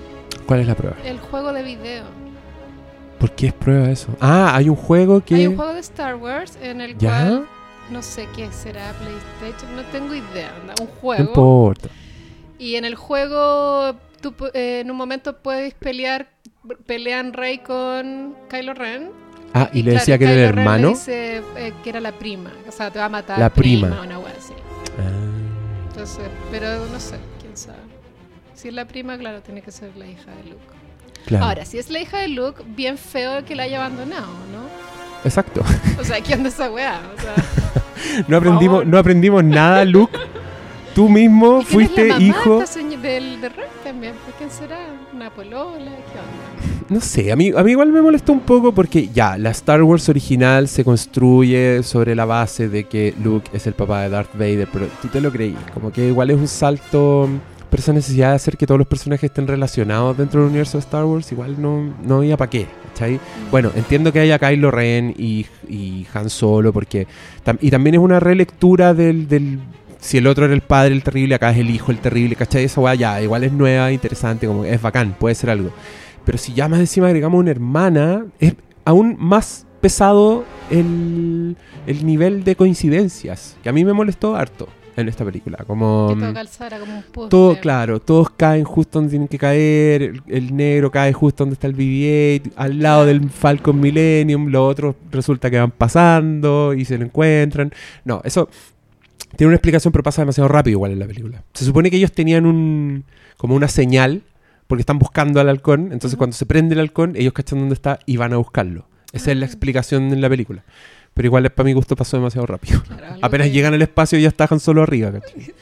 ¿Cuál 0.47 0.61
es 0.61 0.67
la 0.67 0.75
prueba? 0.75 0.97
El 1.05 1.21
juego 1.21 1.53
de 1.53 1.63
video. 1.63 2.05
¿Por 3.19 3.33
qué 3.33 3.49
es 3.49 3.53
prueba 3.53 3.91
eso? 3.91 4.17
Ah, 4.19 4.57
hay 4.57 4.71
un 4.71 4.77
juego 4.77 5.23
que 5.23 5.35
Hay 5.35 5.47
un 5.47 5.57
juego 5.57 5.75
de 5.75 5.81
Star 5.81 6.15
Wars 6.15 6.57
en 6.63 6.81
el 6.81 6.97
¿Ya? 6.97 7.11
cual 7.11 7.47
no 7.91 8.03
sé 8.03 8.27
qué 8.35 8.51
será 8.51 8.95
PlayStation, 8.95 9.77
no 9.77 9.83
tengo 9.93 10.15
idea, 10.15 10.51
anda, 10.63 10.73
un 10.81 10.87
no 10.87 10.93
juego. 11.03 11.23
importa. 11.23 11.91
Y 12.59 12.77
en 12.77 12.87
el 12.87 12.95
juego 12.95 13.95
tú 14.23 14.35
eh, 14.55 14.81
en 14.81 14.91
un 14.91 14.97
momento 14.97 15.37
puedes 15.37 15.75
pelear 15.75 16.31
pelean 16.87 17.35
Rey 17.35 17.59
con 17.59 18.35
Kylo 18.49 18.73
Ren. 18.73 19.26
Ah, 19.55 19.71
y, 19.73 19.79
le 19.79 19.93
claro, 19.93 19.99
decía 20.01 20.19
que 20.19 20.25
era 20.25 20.33
el 20.33 20.39
le 20.39 20.45
hermano. 20.47 20.89
dice 20.91 21.43
eh, 21.57 21.73
que 21.83 21.91
era 21.91 22.01
la 22.01 22.13
prima, 22.13 22.51
o 22.69 22.73
sea, 22.73 22.91
te 22.91 22.99
va 22.99 23.07
a 23.07 23.09
matar 23.09 23.39
La 23.39 23.51
prima. 23.51 24.03
una 24.03 24.19
wea 24.19 24.35
así. 24.39 24.53
Ah. 24.99 25.87
Entonces, 25.89 26.29
pero 26.51 26.87
no 26.87 27.01
sé, 27.01 27.17
quién 27.41 27.57
sabe. 27.57 27.79
Si 28.55 28.69
es 28.69 28.75
la 28.75 28.85
prima, 28.87 29.17
claro, 29.17 29.41
tiene 29.41 29.63
que 29.63 29.71
ser 29.71 29.97
la 29.97 30.07
hija 30.07 30.31
de 30.43 30.51
Luke. 30.51 30.63
Claro. 31.27 31.47
Ahora, 31.47 31.65
si 31.65 31.79
es 31.79 31.91
la 31.91 32.01
hija 32.01 32.19
de 32.19 32.29
Luke, 32.29 32.63
bien 32.67 32.99
feo 32.99 33.45
que 33.45 33.55
la 33.55 33.65
haya 33.65 33.79
abandonado, 33.85 34.27
¿no? 34.53 34.67
Exacto. 35.25 35.63
O 35.99 36.05
sea, 36.05 36.21
¿quién 36.21 36.43
de 36.43 36.51
esa 36.51 36.71
weá? 36.71 37.01
O 37.17 37.21
sea, 37.21 37.35
No 38.29 38.37
aprendimos, 38.37 38.87
no 38.87 38.99
aprendimos 38.99 39.43
nada, 39.45 39.85
Luke. 39.85 40.17
Tú 40.95 41.09
mismo 41.09 41.61
¿y 41.61 41.65
quién 41.65 41.67
es 41.67 41.69
fuiste 41.69 42.09
hijo. 42.25 42.59
de 43.03 43.21
de 43.41 43.49
Rey 43.51 43.67
también? 43.85 44.15
¿Pues 44.25 44.37
¿Quién 44.39 44.51
será? 44.51 44.79
¿Una 45.13 45.31
polola? 45.31 45.91
¿Qué 45.91 46.19
onda? 46.19 46.46
No 46.89 47.01
sé, 47.01 47.33
a 47.33 47.37
mí, 47.37 47.51
a 47.57 47.65
mí 47.65 47.73
igual 47.73 47.91
me 47.91 48.01
molestó 48.01 48.33
un 48.33 48.41
poco 48.41 48.73
porque 48.73 49.09
ya, 49.09 49.37
la 49.39 49.51
Star 49.51 49.83
Wars 49.83 50.09
original 50.09 50.69
se 50.69 50.85
construye 50.85 51.83
sobre 51.83 52.15
la 52.15 52.25
base 52.27 52.69
de 52.69 52.85
que 52.85 53.13
Luke 53.25 53.51
es 53.53 53.67
el 53.67 53.73
papá 53.75 54.03
de 54.03 54.11
Darth 54.11 54.33
Vader, 54.35 54.69
pero 54.73 54.87
tú 55.03 55.09
te 55.09 55.21
lo 55.21 55.33
creí. 55.33 55.57
Como 55.75 55.91
que 55.91 56.07
igual 56.07 56.31
es 56.31 56.37
un 56.37 56.47
salto, 56.47 57.29
pero 57.71 57.81
esa 57.81 57.93
necesidad 57.93 58.31
de 58.31 58.37
hacer 58.37 58.57
que 58.57 58.69
todos 58.69 58.79
los 58.79 58.87
personajes 58.87 59.25
estén 59.25 59.49
relacionados 59.49 60.17
dentro 60.17 60.41
del 60.41 60.51
universo 60.51 60.79
de 60.79 60.83
Star 60.83 61.05
Wars, 61.05 61.33
igual 61.33 61.61
no, 61.61 61.93
no 62.05 62.19
había 62.19 62.37
para 62.37 62.51
qué, 62.51 62.67
¿cachai? 62.93 63.19
Bueno, 63.51 63.73
entiendo 63.75 64.13
que 64.13 64.21
haya 64.21 64.39
Kylo 64.39 64.71
Ren 64.71 65.13
y, 65.19 65.45
y 65.69 66.07
Han 66.15 66.31
Solo, 66.31 66.73
porque. 66.73 67.09
tam- 67.45 67.59
y 67.61 67.71
también 67.73 67.95
es 67.97 68.01
una 68.01 68.21
relectura 68.21 68.95
del, 68.95 69.27
del. 69.27 69.59
Si 69.99 70.19
el 70.19 70.27
otro 70.29 70.45
era 70.45 70.55
el 70.55 70.61
padre, 70.61 70.95
el 70.95 71.03
terrible, 71.03 71.35
acá 71.35 71.51
es 71.51 71.59
el 71.59 71.69
hijo, 71.69 71.91
el 71.91 71.99
terrible, 71.99 72.37
¿cachai? 72.37 72.63
Esa 72.63 72.81
weá 72.81 72.95
ya, 72.95 73.21
igual 73.21 73.43
es 73.43 73.51
nueva, 73.51 73.91
interesante, 73.91 74.47
como 74.47 74.63
que 74.63 74.73
es 74.73 74.81
bacán, 74.81 75.17
puede 75.19 75.35
ser 75.35 75.51
algo. 75.51 75.71
Pero 76.27 76.37
si 76.39 76.53
ya 76.53 76.69
más 76.69 76.81
encima 76.81 77.07
agregamos 77.07 77.41
una 77.41 77.53
hermana, 77.53 78.27
es 78.41 78.55
aún 78.85 79.17
más 79.19 79.65
pesado 79.81 80.45
el, 80.71 81.57
el 81.87 82.05
nivel 82.05 82.43
de 82.43 82.57
coincidencias, 82.57 83.57
que 83.63 83.69
a 83.69 83.73
mí 83.73 83.85
me 83.85 83.93
molestó 83.93 84.35
harto 84.35 84.69
en 84.97 85.09
esta 85.09 85.25
película. 85.25 85.59
Como. 85.65 86.09
Que 86.09 86.17
mm, 86.17 86.21
todo 86.21 86.35
calzara 86.35 86.79
como 86.81 86.97
un 86.97 87.29
todo, 87.29 87.61
claro, 87.61 88.01
todos 88.01 88.31
caen 88.31 88.65
justo 88.65 88.99
donde 88.99 89.11
tienen 89.11 89.29
que 89.29 89.39
caer. 89.39 90.03
El, 90.03 90.23
el 90.27 90.57
negro 90.57 90.91
cae 90.91 91.13
justo 91.13 91.45
donde 91.45 91.55
está 91.55 91.69
el 91.69 91.77
BB-8, 91.77 92.53
al 92.57 92.83
lado 92.83 93.07
del 93.07 93.31
Falcon 93.31 93.79
Millennium. 93.79 94.49
Los 94.49 94.69
otros 94.69 94.97
resulta 95.13 95.49
que 95.49 95.61
van 95.61 95.71
pasando 95.71 96.75
y 96.75 96.85
se 96.85 96.99
lo 96.99 97.05
encuentran. 97.05 97.73
No, 98.05 98.21
eso 98.25 98.49
tiene 99.37 99.49
una 99.49 99.57
explicación, 99.57 99.93
pero 99.93 100.03
pasa 100.03 100.23
demasiado 100.23 100.49
rápido 100.49 100.73
igual 100.73 100.91
en 100.91 100.99
la 100.99 101.07
película. 101.07 101.45
Se 101.55 101.65
supone 101.65 101.89
que 101.89 101.99
ellos 101.99 102.11
tenían 102.11 102.47
un 102.47 103.05
como 103.37 103.55
una 103.55 103.69
señal 103.69 104.23
porque 104.67 104.81
están 104.83 104.99
buscando 104.99 105.41
al 105.41 105.49
halcón. 105.49 105.93
Entonces, 105.93 106.13
Ujú. 106.15 106.19
cuando 106.19 106.37
se 106.37 106.47
prende 106.47 106.75
el 106.75 106.81
halcón, 106.81 107.15
ellos 107.17 107.33
cachan 107.33 107.59
dónde 107.61 107.75
está 107.75 107.99
y 108.07 108.17
van 108.17 108.33
a 108.33 108.37
buscarlo. 108.37 108.87
Esa 109.13 109.31
es 109.33 109.37
la 109.39 109.45
Ah. 109.45 109.49
explicación 109.49 110.13
en 110.13 110.21
la 110.21 110.29
película. 110.29 110.63
pero 111.15 111.29
igual 111.29 111.49
para 111.49 111.65
mi 111.65 111.73
gusto 111.73 111.97
pasó 111.97 112.19
demasiado 112.19 112.47
rápido. 112.47 112.83
Claro, 112.83 113.17
Apenas 113.23 113.47
que- 113.47 113.53
llegan 113.55 113.73
al 113.73 113.81
espacio 113.81 114.19
ya 114.19 114.29
estaban 114.29 114.61
solo 114.61 114.83
arriba. 114.83 115.13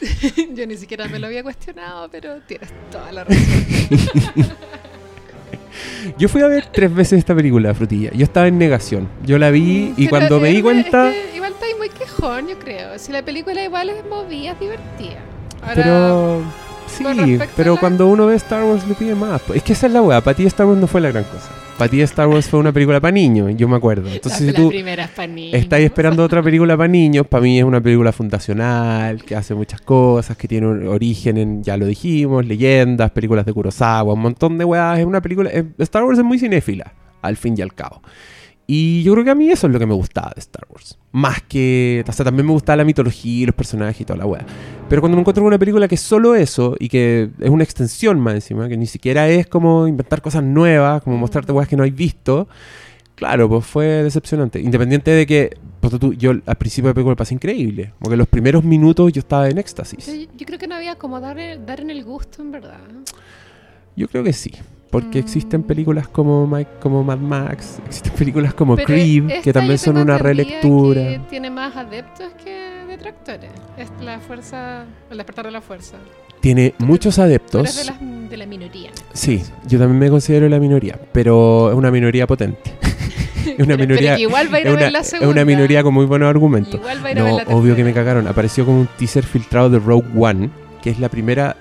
Yo 0.56 0.66
ni 0.66 0.76
siquiera 0.76 1.06
me 1.06 1.20
lo 1.20 1.28
había 1.28 1.44
cuestionado, 1.44 2.08
pero 2.10 2.40
tienes 2.40 2.70
toda 2.90 3.12
la 3.12 3.22
razón. 3.22 3.38
Yo 6.18 6.28
fui 6.28 6.42
a 6.42 6.48
ver 6.48 6.66
tres 6.72 6.92
veces 6.94 7.18
esta 7.20 7.34
película, 7.36 7.72
Frutilla. 7.74 8.10
Yo 8.12 8.24
estaba 8.24 8.48
en 8.48 8.58
negación. 8.58 9.08
Yo 9.24 9.38
la 9.38 9.50
vi 9.50 9.92
y 9.96 10.06
Pero 10.06 10.10
cuando 10.10 10.40
me 10.40 10.48
di 10.50 10.60
cuenta... 10.62 11.10
es 11.10 11.26
que 11.30 11.36
igual 11.36 11.52
está 11.52 11.66
ahí 11.66 11.72
muy 11.78 11.88
quejón, 11.88 12.48
yo 12.48 12.58
creo. 12.58 12.98
Si 12.98 13.12
la 13.12 13.24
película 13.24 13.62
igual 13.64 13.90
es 13.90 14.04
movida, 14.08 14.52
es 14.52 14.60
divertida. 14.60 15.20
Ahora, 15.62 15.74
Pero... 15.74 16.42
Sí, 16.96 17.38
pero 17.56 17.76
cuando 17.76 18.08
uno 18.08 18.26
ve 18.26 18.36
Star 18.36 18.64
Wars 18.64 18.86
le 18.86 18.94
pide 18.94 19.14
más. 19.14 19.40
pues. 19.42 19.58
Es 19.58 19.62
que 19.62 19.72
esa 19.72 19.86
es 19.86 19.92
la 19.92 20.02
weá. 20.02 20.20
Para 20.20 20.36
ti 20.36 20.46
Star 20.46 20.66
Wars 20.66 20.78
no 20.80 20.86
fue 20.86 21.00
la 21.00 21.10
gran 21.10 21.24
cosa. 21.24 21.50
Para 21.78 21.90
ti 21.90 22.00
Star 22.02 22.28
Wars 22.28 22.48
fue 22.48 22.60
una 22.60 22.72
película 22.72 23.00
para 23.00 23.10
niños, 23.10 23.52
yo 23.56 23.66
me 23.66 23.76
acuerdo. 23.76 24.08
Entonces 24.08 24.40
la, 24.42 24.52
si 24.52 24.54
tú 24.54 24.70
es 24.72 25.54
estáis 25.54 25.84
esperando 25.84 26.22
otra 26.22 26.40
película 26.40 26.76
para 26.76 26.86
niños, 26.86 27.26
para 27.26 27.42
mí 27.42 27.58
es 27.58 27.64
una 27.64 27.80
película 27.80 28.12
fundacional, 28.12 29.24
que 29.24 29.34
hace 29.34 29.54
muchas 29.54 29.80
cosas, 29.80 30.36
que 30.36 30.46
tiene 30.46 30.68
un 30.68 30.86
origen 30.86 31.36
en, 31.36 31.64
ya 31.64 31.76
lo 31.76 31.86
dijimos, 31.86 32.46
leyendas, 32.46 33.10
películas 33.10 33.44
de 33.44 33.52
Kurosawa, 33.52 34.14
un 34.14 34.20
montón 34.20 34.56
de 34.56 34.64
weas. 34.64 35.00
Es 35.00 35.04
una 35.04 35.20
película... 35.20 35.50
Star 35.78 36.04
Wars 36.04 36.18
es 36.18 36.24
muy 36.24 36.38
cinéfila, 36.38 36.92
al 37.22 37.36
fin 37.36 37.54
y 37.58 37.62
al 37.62 37.74
cabo. 37.74 38.02
Y 38.66 39.02
yo 39.02 39.12
creo 39.12 39.24
que 39.24 39.30
a 39.30 39.34
mí 39.34 39.50
eso 39.50 39.66
es 39.66 39.72
lo 39.72 39.78
que 39.78 39.86
me 39.86 39.94
gustaba 39.94 40.32
de 40.34 40.40
Star 40.40 40.66
Wars. 40.70 40.98
Más 41.12 41.42
que... 41.42 42.02
O 42.08 42.12
sea, 42.12 42.24
también 42.24 42.46
me 42.46 42.52
gustaba 42.52 42.76
la 42.76 42.84
mitología 42.84 43.42
y 43.42 43.46
los 43.46 43.54
personajes 43.54 44.00
y 44.00 44.04
toda 44.04 44.18
la 44.18 44.26
wea. 44.26 44.46
Pero 44.88 45.02
cuando 45.02 45.16
me 45.16 45.20
encuentro 45.20 45.42
con 45.42 45.48
una 45.48 45.58
película 45.58 45.86
que 45.86 45.96
es 45.96 46.00
solo 46.00 46.34
eso 46.34 46.74
y 46.78 46.88
que 46.88 47.30
es 47.40 47.50
una 47.50 47.62
extensión 47.62 48.18
más 48.20 48.34
encima, 48.34 48.68
que 48.68 48.76
ni 48.76 48.86
siquiera 48.86 49.28
es 49.28 49.46
como 49.46 49.86
inventar 49.86 50.22
cosas 50.22 50.42
nuevas, 50.42 51.02
como 51.02 51.18
mostrarte 51.18 51.52
weas 51.52 51.68
que 51.68 51.76
no 51.76 51.82
hay 51.82 51.90
visto, 51.90 52.48
claro, 53.14 53.48
pues 53.50 53.66
fue 53.66 53.84
decepcionante. 53.84 54.60
Independiente 54.60 55.10
de 55.10 55.26
que 55.26 55.56
ponte 55.80 55.98
tú, 55.98 56.14
yo 56.14 56.30
al 56.30 56.56
principio 56.56 56.88
de 56.88 56.90
la 56.90 56.94
película 56.94 57.12
me 57.12 57.16
pasé 57.16 57.34
increíble. 57.34 57.92
Porque 57.98 58.16
los 58.16 58.28
primeros 58.28 58.64
minutos 58.64 59.12
yo 59.12 59.20
estaba 59.20 59.48
en 59.48 59.58
éxtasis. 59.58 60.06
Yo, 60.06 60.14
yo 60.36 60.46
creo 60.46 60.58
que 60.58 60.68
no 60.68 60.74
había 60.74 60.96
como 60.96 61.20
dar, 61.20 61.36
dar 61.66 61.80
en 61.80 61.90
el 61.90 62.02
gusto, 62.02 62.40
en 62.40 62.52
verdad. 62.52 62.80
Yo 63.94 64.08
creo 64.08 64.24
que 64.24 64.32
sí. 64.32 64.52
Porque 64.94 65.18
Mm. 65.18 65.24
existen 65.24 65.62
películas 65.64 66.06
como, 66.06 66.46
Mike, 66.46 66.70
como 66.80 67.02
Mad 67.02 67.18
Max, 67.18 67.80
existen 67.84 68.12
películas 68.16 68.54
como 68.54 68.76
Pero 68.76 68.86
Creed, 68.86 69.42
que 69.42 69.52
también 69.52 69.76
son 69.76 69.96
una 69.96 70.18
relectura. 70.18 71.00
que 71.02 71.20
tiene 71.28 71.50
más 71.50 71.74
adeptos 71.76 72.30
que 72.44 72.84
detractores. 72.86 73.50
Es 73.76 73.90
la 74.00 74.20
fuerza, 74.20 74.84
el 75.10 75.16
despertar 75.16 75.46
de 75.46 75.50
la 75.50 75.60
fuerza. 75.60 75.96
Tiene 76.40 76.74
muchos 76.78 77.16
Tú 77.16 77.22
adeptos. 77.22 77.62
eres 77.62 77.76
de 77.76 77.84
la, 78.06 78.28
de 78.30 78.36
la 78.36 78.46
minoría. 78.46 78.90
Sí, 79.12 79.42
yo 79.66 79.80
también 79.80 79.98
me 79.98 80.10
considero 80.10 80.48
la 80.48 80.60
minoría, 80.60 80.96
pero 81.12 81.70
es 81.70 81.74
una 81.76 81.90
minoría 81.90 82.28
potente. 82.28 82.60
es 83.46 83.58
una 83.58 83.76
Pero- 83.76 83.78
minoría. 83.78 84.16
igual 84.16 84.52
va 84.52 84.58
a 84.58 84.60
ir 84.60 84.66
Es 84.68 84.76
ver 84.76 84.92
la 84.92 85.00
es 85.00 85.08
segunda. 85.08 85.32
una 85.32 85.44
minoría 85.44 85.82
con 85.82 85.92
muy 85.92 86.06
buenos 86.06 86.28
argumentos. 86.30 86.74
Igual 86.76 87.04
va 87.04 87.08
a 87.08 87.10
ir 87.12 87.18
a 87.18 87.22
ver 87.24 87.32
No, 87.32 87.38
la 87.40 87.44
obvio 87.56 87.74
que 87.74 87.82
me 87.82 87.92
cagaron. 87.92 88.28
Apareció 88.28 88.64
como 88.64 88.78
un 88.82 88.88
teaser 88.96 89.24
filtrado 89.24 89.70
de 89.70 89.80
Rogue 89.80 90.06
One, 90.16 90.50
que 90.82 90.90
es 90.90 91.00
la 91.00 91.08
primera. 91.08 91.56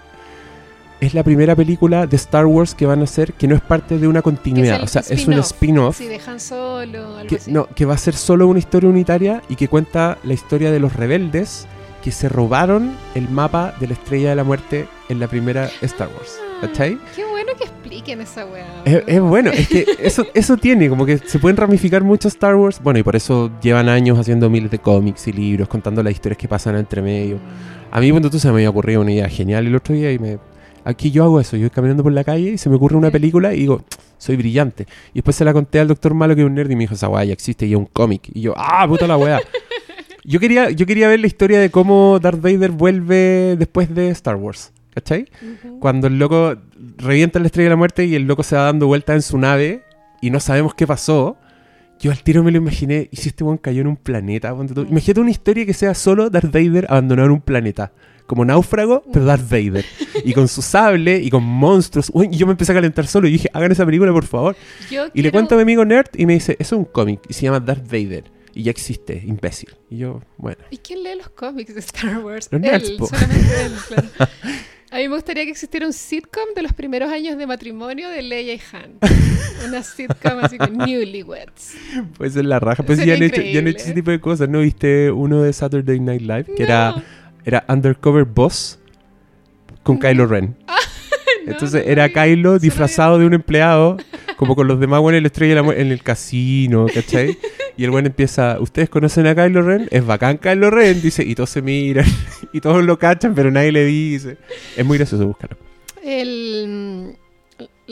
Es 1.04 1.14
la 1.14 1.22
primera 1.22 1.54
película 1.54 2.08
de 2.08 2.16
Star 2.16 2.46
Wars 2.46 2.74
que 2.74 2.86
van 2.86 3.02
a 3.02 3.04
hacer 3.04 3.34
que 3.34 3.46
no 3.46 3.56
es 3.56 3.62
parte 3.62 3.98
de 3.98 4.08
una 4.08 4.22
continuidad. 4.22 4.82
o 4.82 4.88
sea, 4.88 5.02
es 5.10 5.28
un 5.28 5.34
spin-off. 5.34 5.98
Si 5.98 6.08
dejan 6.08 6.40
solo, 6.40 7.18
algo 7.18 7.28
que, 7.28 7.36
así. 7.36 7.52
no, 7.52 7.68
que 7.68 7.84
va 7.84 7.96
a 7.96 7.98
ser 7.98 8.16
solo 8.16 8.48
una 8.48 8.60
historia 8.60 8.90
unitaria 8.90 9.42
y 9.50 9.58
que 9.58 9.68
cuenta 9.68 10.18
la 10.24 10.34
historia 10.34 10.72
de 10.72 10.80
los 10.80 10.94
rebeldes 10.94 11.68
que 12.02 12.14
se 12.14 12.30
robaron 12.30 12.96
el 13.16 13.28
mapa 13.28 13.74
de 13.82 13.88
la 13.88 13.94
Estrella 13.96 14.30
de 14.30 14.38
la 14.38 14.46
Muerte 14.46 14.88
en 15.10 15.20
la 15.20 15.28
primera 15.28 15.70
Star 15.82 16.08
Wars. 16.08 16.38
Ah, 16.40 16.68
¿Cachai? 16.68 16.98
Qué 17.14 17.26
bueno 17.26 17.52
que 17.58 17.66
expliquen 17.66 18.22
esa 18.22 18.46
weá. 18.46 18.66
Es, 18.86 19.04
es 19.06 19.20
bueno, 19.20 19.52
es 19.52 19.68
que 19.68 19.86
eso, 20.00 20.26
eso 20.34 20.56
tiene, 20.56 20.88
como 20.88 21.06
que 21.06 21.18
se 21.18 21.38
pueden 21.38 21.58
ramificar 21.58 22.02
mucho 22.02 22.30
Star 22.30 22.56
Wars. 22.56 22.80
Bueno, 22.82 23.00
y 23.00 23.04
por 23.04 23.18
eso 23.18 23.52
llevan 23.62 23.90
años 23.90 24.18
haciendo 24.18 24.50
miles 24.50 24.72
de 24.72 24.80
cómics 24.80 25.28
y 25.28 25.34
libros, 25.34 25.68
contando 25.68 26.02
las 26.02 26.14
historias 26.14 26.38
que 26.38 26.48
pasan 26.48 26.78
entre 26.78 27.02
medio. 27.02 27.40
A 27.92 28.00
mí, 28.00 28.10
cuando 28.10 28.30
tú 28.30 28.40
se 28.40 28.48
me 28.48 28.54
había 28.54 28.70
ocurrido 28.70 29.02
una 29.02 29.12
idea 29.12 29.28
genial 29.28 29.68
el 29.68 29.76
otro 29.76 29.94
día 29.94 30.10
y 30.10 30.18
me. 30.18 30.53
Aquí 30.86 31.12
yo 31.12 31.24
hago 31.24 31.40
eso, 31.40 31.56
yo 31.56 31.64
voy 31.64 31.70
caminando 31.70 32.04
por 32.04 32.12
la 32.12 32.24
calle 32.24 32.52
y 32.52 32.58
se 32.58 32.70
me 32.70 32.76
ocurre 32.76 32.98
una 32.98 33.10
película 33.10 33.54
y 33.54 33.60
digo, 33.60 33.84
soy 34.18 34.36
brillante. 34.36 34.88
Y 35.12 35.16
después 35.16 35.36
se 35.36 35.46
la 35.46 35.54
conté 35.54 35.80
al 35.80 35.88
doctor 35.88 36.14
Malo, 36.14 36.36
que 36.36 36.42
es 36.42 36.48
un 36.48 36.56
nerd, 36.56 36.70
y 36.70 36.76
me 36.76 36.82
dijo, 36.82 36.96
esa 36.96 37.10
weá 37.10 37.24
ya 37.24 37.34
existe 37.34 37.66
y 37.66 37.74
es 37.74 37.78
un 37.78 37.86
cómic. 37.86 38.30
Y 38.34 38.42
yo, 38.42 38.54
ah, 38.58 38.86
puta 38.88 39.08
la 39.08 39.18
weá. 39.18 39.40
yo, 40.24 40.40
quería, 40.40 40.70
yo 40.72 40.86
quería 40.86 41.08
ver 41.08 41.20
la 41.20 41.28
historia 41.28 41.60
de 41.60 41.70
cómo 41.70 42.20
Darth 42.22 42.42
Vader 42.42 42.72
vuelve 42.72 43.56
después 43.58 43.94
de 43.94 44.10
Star 44.10 44.36
Wars. 44.36 44.72
¿Cachai? 44.94 45.28
Cuando 45.80 46.06
el 46.06 46.20
loco 46.20 46.56
revienta 46.98 47.40
la 47.40 47.48
estrella 47.48 47.66
de 47.66 47.70
la 47.72 47.76
muerte 47.78 48.06
y 48.06 48.14
el 48.14 48.28
loco 48.28 48.44
se 48.44 48.56
va 48.56 48.64
dando 48.64 48.86
vueltas 48.86 49.16
en 49.16 49.22
su 49.24 49.40
nave 49.40 49.84
y 50.22 50.30
no 50.30 50.40
sabemos 50.40 50.76
qué 50.76 50.86
pasó. 50.86 51.38
Yo 52.00 52.12
al 52.12 52.22
tiro 52.22 52.44
me 52.44 52.52
lo 52.52 52.58
imaginé, 52.58 53.08
y 53.12 53.16
si 53.16 53.30
este 53.30 53.44
weón 53.44 53.58
cayó 53.58 53.82
en 53.82 53.88
un 53.88 53.96
planeta, 53.96 54.50
imagínate 54.50 55.22
una 55.22 55.32
historia 55.32 55.66
que 55.66 55.74
sea 55.74 55.94
solo 55.94 56.30
Darth 56.30 56.52
Vader 56.52 56.86
abandonado 56.90 57.28
en 57.28 57.34
un 57.34 57.42
planeta, 57.42 57.92
como 58.34 58.46
náufrago, 58.46 59.04
pero 59.14 59.26
Darth 59.26 59.48
Vader, 59.48 59.86
y 60.24 60.34
con 60.34 60.48
su 60.48 60.64
sable 60.64 61.20
y 61.20 61.30
con 61.30 61.44
monstruos. 61.44 62.10
Uy, 62.14 62.30
y 62.32 62.38
yo 62.38 62.48
me 62.48 62.54
empecé 62.54 62.72
a 62.72 62.76
calentar 62.76 63.06
solo 63.06 63.28
y 63.28 63.34
dije, 63.34 63.48
hagan 63.54 63.72
esa 63.72 63.86
película 63.86 64.12
por 64.12 64.26
favor. 64.26 64.56
Yo 64.90 65.06
Y 65.14 65.22
le 65.22 65.32
cuento 65.32 65.54
a 65.54 65.58
mi 65.58 65.62
amigo 65.62 65.86
Nerd 65.86 66.10
y 66.18 66.26
me 66.26 66.34
dice, 66.34 66.54
eso 66.60 66.76
es 66.76 66.80
un 66.80 66.86
cómic 66.86 67.22
y 67.30 67.34
se 67.34 67.44
llama 67.44 67.60
Darth 67.60 67.86
Vader, 67.86 68.24
y 68.56 68.64
ya 68.64 68.72
existe, 68.72 69.22
imbécil. 69.24 69.70
Y 69.90 69.98
yo, 69.98 70.22
bueno. 70.38 70.58
¿Y 70.72 70.78
quién 70.78 71.04
lee 71.04 71.16
los 71.16 71.30
cómics 71.30 71.76
de 71.76 71.80
Star 71.82 72.20
Wars? 72.20 72.50
Los 72.52 72.60
nerds, 72.60 72.90
él, 72.90 72.98
solamente 72.98 73.66
él, 73.66 73.72
claro. 73.88 74.08
A 74.94 74.98
mí 74.98 75.08
me 75.08 75.16
gustaría 75.16 75.44
que 75.44 75.50
existiera 75.50 75.88
un 75.88 75.94
sitcom 75.94 76.54
de 76.56 76.62
los 76.62 76.72
primeros 76.72 77.12
años 77.12 77.36
de 77.36 77.48
matrimonio 77.48 78.10
de 78.10 78.22
Leia 78.22 78.54
y 78.54 78.62
Han. 78.72 79.00
Una 79.68 79.82
sitcom 79.82 80.38
así 80.44 80.60
con 80.60 80.78
newlyweds. 80.78 81.74
Pues 82.16 82.36
es 82.36 82.46
la 82.46 82.60
raja. 82.60 82.84
Pues 82.84 83.04
ya 83.04 83.16
han, 83.16 83.24
hecho, 83.24 83.42
ya 83.42 83.58
han 83.58 83.68
hecho 83.68 83.86
ese 83.86 83.94
tipo 83.94 84.12
de 84.12 84.20
cosas. 84.20 84.50
¿No 84.50 84.60
viste 84.60 85.10
uno 85.10 85.42
de 85.42 85.52
Saturday 85.52 86.00
Night 86.00 86.22
Live? 86.22 86.44
Que 86.56 86.60
No, 86.60 86.66
era 86.66 87.04
Undercover 87.68 88.26
Boss 88.26 88.80
con 89.84 90.00
Kylo 90.00 90.26
Ren. 90.26 90.56
no, 91.46 91.52
Entonces 91.52 91.86
no 91.86 91.92
era. 91.92 92.10
Kylo 92.10 92.60
disfrazado 92.60 93.20
de 93.20 93.26
un 93.26 93.34
empleado, 93.34 93.98
como 94.38 94.56
con 94.56 94.68
los 94.68 94.80
demás 94.80 95.02
buenos 95.02 95.18
en 95.18 95.24
la 95.24 95.28
estrella 95.28 95.60
en 95.60 95.92
el 95.92 96.02
casino, 96.04 96.86
¿cachai? 96.94 97.38
Y 97.76 97.84
el 97.86 97.90
buen 97.90 98.06
empieza, 98.06 98.60
¿ustedes 98.60 98.88
conocen 98.88 99.26
a 99.26 99.34
Kylo 99.34 99.64
Ren? 99.64 99.88
Es 99.90 100.06
bacán 100.06 100.38
Kylo 100.38 100.70
Ren, 100.70 101.02
dice, 101.02 101.24
y 101.24 101.34
todos 101.34 101.50
se 101.50 101.64
miran, 101.64 102.06
y 102.54 102.62
todos 102.62 102.84
lo 102.84 103.00
cachan, 103.00 103.34
pero 103.34 103.50
nadie 103.50 103.72
le 103.72 103.84
dice. 103.86 104.38
Es 104.78 104.86
muy 104.86 105.00
gracioso, 105.00 105.26
búscalo. 105.26 105.58
El, 106.04 107.16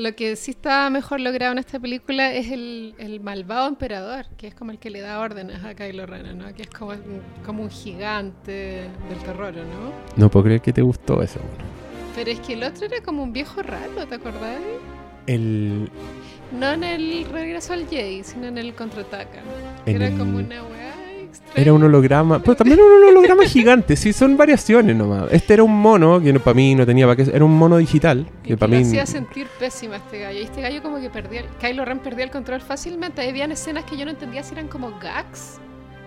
lo 0.02 0.16
que 0.16 0.36
sí 0.36 0.52
está 0.52 0.89
mejor 0.89 1.20
logrado 1.20 1.52
en 1.54 1.60
esta 1.60 1.80
película 1.80 2.34
es 2.34 2.49
el, 2.52 2.95
el 2.97 3.20
malvado 3.20 3.68
emperador, 3.68 4.26
que 4.38 4.47
es 4.47 4.56
como 4.56 4.72
el 4.72 4.80
que 4.80 4.89
le 4.89 5.02
da 5.02 5.20
órdenes 5.20 5.64
a 5.64 5.74
Kylo 5.76 6.06
Ren, 6.06 6.38
¿no? 6.38 6.54
Que 6.54 6.64
es 6.64 6.70
como, 6.70 6.93
como 7.45 7.64
un 7.64 7.70
gigante 7.70 8.89
del 9.10 9.20
terror, 9.24 9.54
¿no? 9.54 9.91
No 10.16 10.30
puedo 10.32 10.45
creer 10.45 10.62
que 10.62 10.74
te 10.74 10.82
gustó 10.82 11.22
eso. 11.22 11.39
bueno. 11.39 11.64
Pero 12.16 12.32
es 12.32 12.39
que 12.41 12.54
el 12.54 12.64
otro 12.64 12.86
era 12.86 13.02
como 13.02 13.24
un 13.24 13.32
viejo 13.32 13.62
raro, 13.62 14.06
¿te 14.08 14.16
acordás? 14.16 14.60
El, 15.28 15.89
No 16.60 16.72
en 16.72 16.84
el 16.84 17.26
regreso 17.26 17.74
al 17.74 17.88
Jedi, 17.88 18.24
sino 18.24 18.47
en 18.47 18.58
el 18.58 18.74
contraataca. 18.74 19.39
En 19.86 19.95
Era 19.95 20.08
el- 20.08 20.18
como 20.18 20.38
una 20.39 20.64
weá. 20.64 20.91
Era 21.54 21.74
un 21.74 21.84
holograma, 21.84 22.40
pero 22.40 22.56
también 22.56 22.80
era 22.80 22.88
un 22.88 23.04
holograma 23.04 23.44
gigante, 23.44 23.96
sí, 23.96 24.14
son 24.14 24.38
variaciones 24.38 24.96
nomás. 24.96 25.26
Este 25.32 25.54
era 25.54 25.64
un 25.64 25.82
mono, 25.82 26.22
que 26.22 26.40
para 26.40 26.54
mí 26.54 26.76
no 26.76 26.86
tenía 26.86 27.06
para 27.06 27.18
qué, 27.18 27.30
era 27.34 27.44
un 27.44 27.58
mono 27.58 27.78
digital, 27.78 28.26
que 28.44 28.50
que 28.50 28.58
para 28.58 28.72
mí... 28.72 28.84
hacía 28.84 29.06
sentir 29.06 29.48
pésima 29.60 29.98
este 29.98 30.20
gallo. 30.20 30.40
Y 30.40 30.44
este 30.44 30.62
gallo 30.62 30.82
como 30.82 31.00
que 31.00 31.10
perdía, 31.10 31.42
el, 31.42 31.48
Kylo 31.60 31.84
Ren 31.84 32.00
perdía 32.00 32.24
el 32.26 32.32
control 32.32 32.62
fácilmente. 32.62 33.28
Habían 33.28 33.52
escenas 33.52 33.84
que 33.84 33.98
yo 33.98 34.06
no 34.06 34.12
entendía 34.12 34.44
si 34.44 34.54
eran 34.54 34.68
como 34.68 34.98
gags 35.00 35.60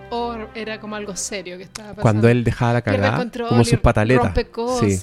o 0.09 0.35
era 0.53 0.79
como 0.79 0.95
algo 0.95 1.15
serio 1.15 1.57
que 1.57 1.63
estaba 1.63 1.89
pasando. 1.89 2.01
Cuando 2.01 2.29
él 2.29 2.43
dejaba 2.43 2.73
la 2.73 2.81
cagada, 2.81 3.29
como 3.49 3.63
sus 3.63 3.79
pataletas. 3.79 4.33
Sí. 4.79 4.99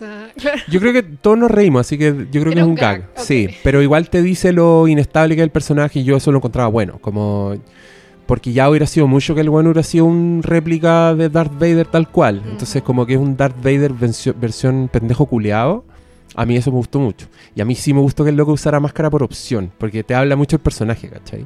Yo 0.68 0.80
creo 0.80 0.92
que 0.92 1.02
todos 1.02 1.38
nos 1.38 1.50
reímos, 1.50 1.80
así 1.80 1.98
que 1.98 2.26
yo 2.30 2.40
creo 2.40 2.52
que 2.52 2.60
es 2.60 2.66
un 2.66 2.74
gag. 2.74 3.08
Sí, 3.16 3.48
pero 3.62 3.82
igual 3.82 4.10
te 4.10 4.22
dice 4.22 4.52
lo 4.52 4.88
inestable 4.88 5.34
que 5.34 5.42
es 5.42 5.44
el 5.44 5.50
personaje 5.50 6.00
y 6.00 6.04
yo 6.04 6.16
eso 6.16 6.32
lo 6.32 6.38
encontraba 6.38 6.68
bueno, 6.68 6.98
como... 7.00 7.54
Porque 8.32 8.50
ya 8.54 8.70
hubiera 8.70 8.86
sido 8.86 9.06
mucho 9.06 9.34
que 9.34 9.42
el 9.42 9.50
bueno 9.50 9.68
hubiera 9.68 9.82
sido 9.82 10.06
un 10.06 10.40
réplica 10.42 11.14
de 11.14 11.28
Darth 11.28 11.52
Vader 11.52 11.86
tal 11.86 12.08
cual. 12.08 12.40
Entonces 12.50 12.76
Ujú. 12.76 12.84
como 12.86 13.04
que 13.04 13.12
es 13.12 13.18
un 13.20 13.36
Darth 13.36 13.62
Vader 13.62 13.92
versión, 13.92 14.88
pendejo 14.90 15.26
culeado. 15.26 15.84
A 16.34 16.46
mí 16.46 16.56
eso 16.56 16.70
me 16.70 16.78
gustó 16.78 16.98
mucho. 16.98 17.26
Y 17.54 17.60
a 17.60 17.66
mí 17.66 17.74
sí 17.74 17.92
me 17.92 18.00
gustó 18.00 18.24
que 18.24 18.30
el 18.30 18.36
loco 18.36 18.52
usara 18.52 18.80
máscara 18.80 19.10
por 19.10 19.22
opción, 19.22 19.70
porque 19.76 20.02
te 20.02 20.14
habla 20.14 20.34
mucho 20.34 20.56
el 20.56 20.62
personaje, 20.62 21.10
¿cachai? 21.10 21.44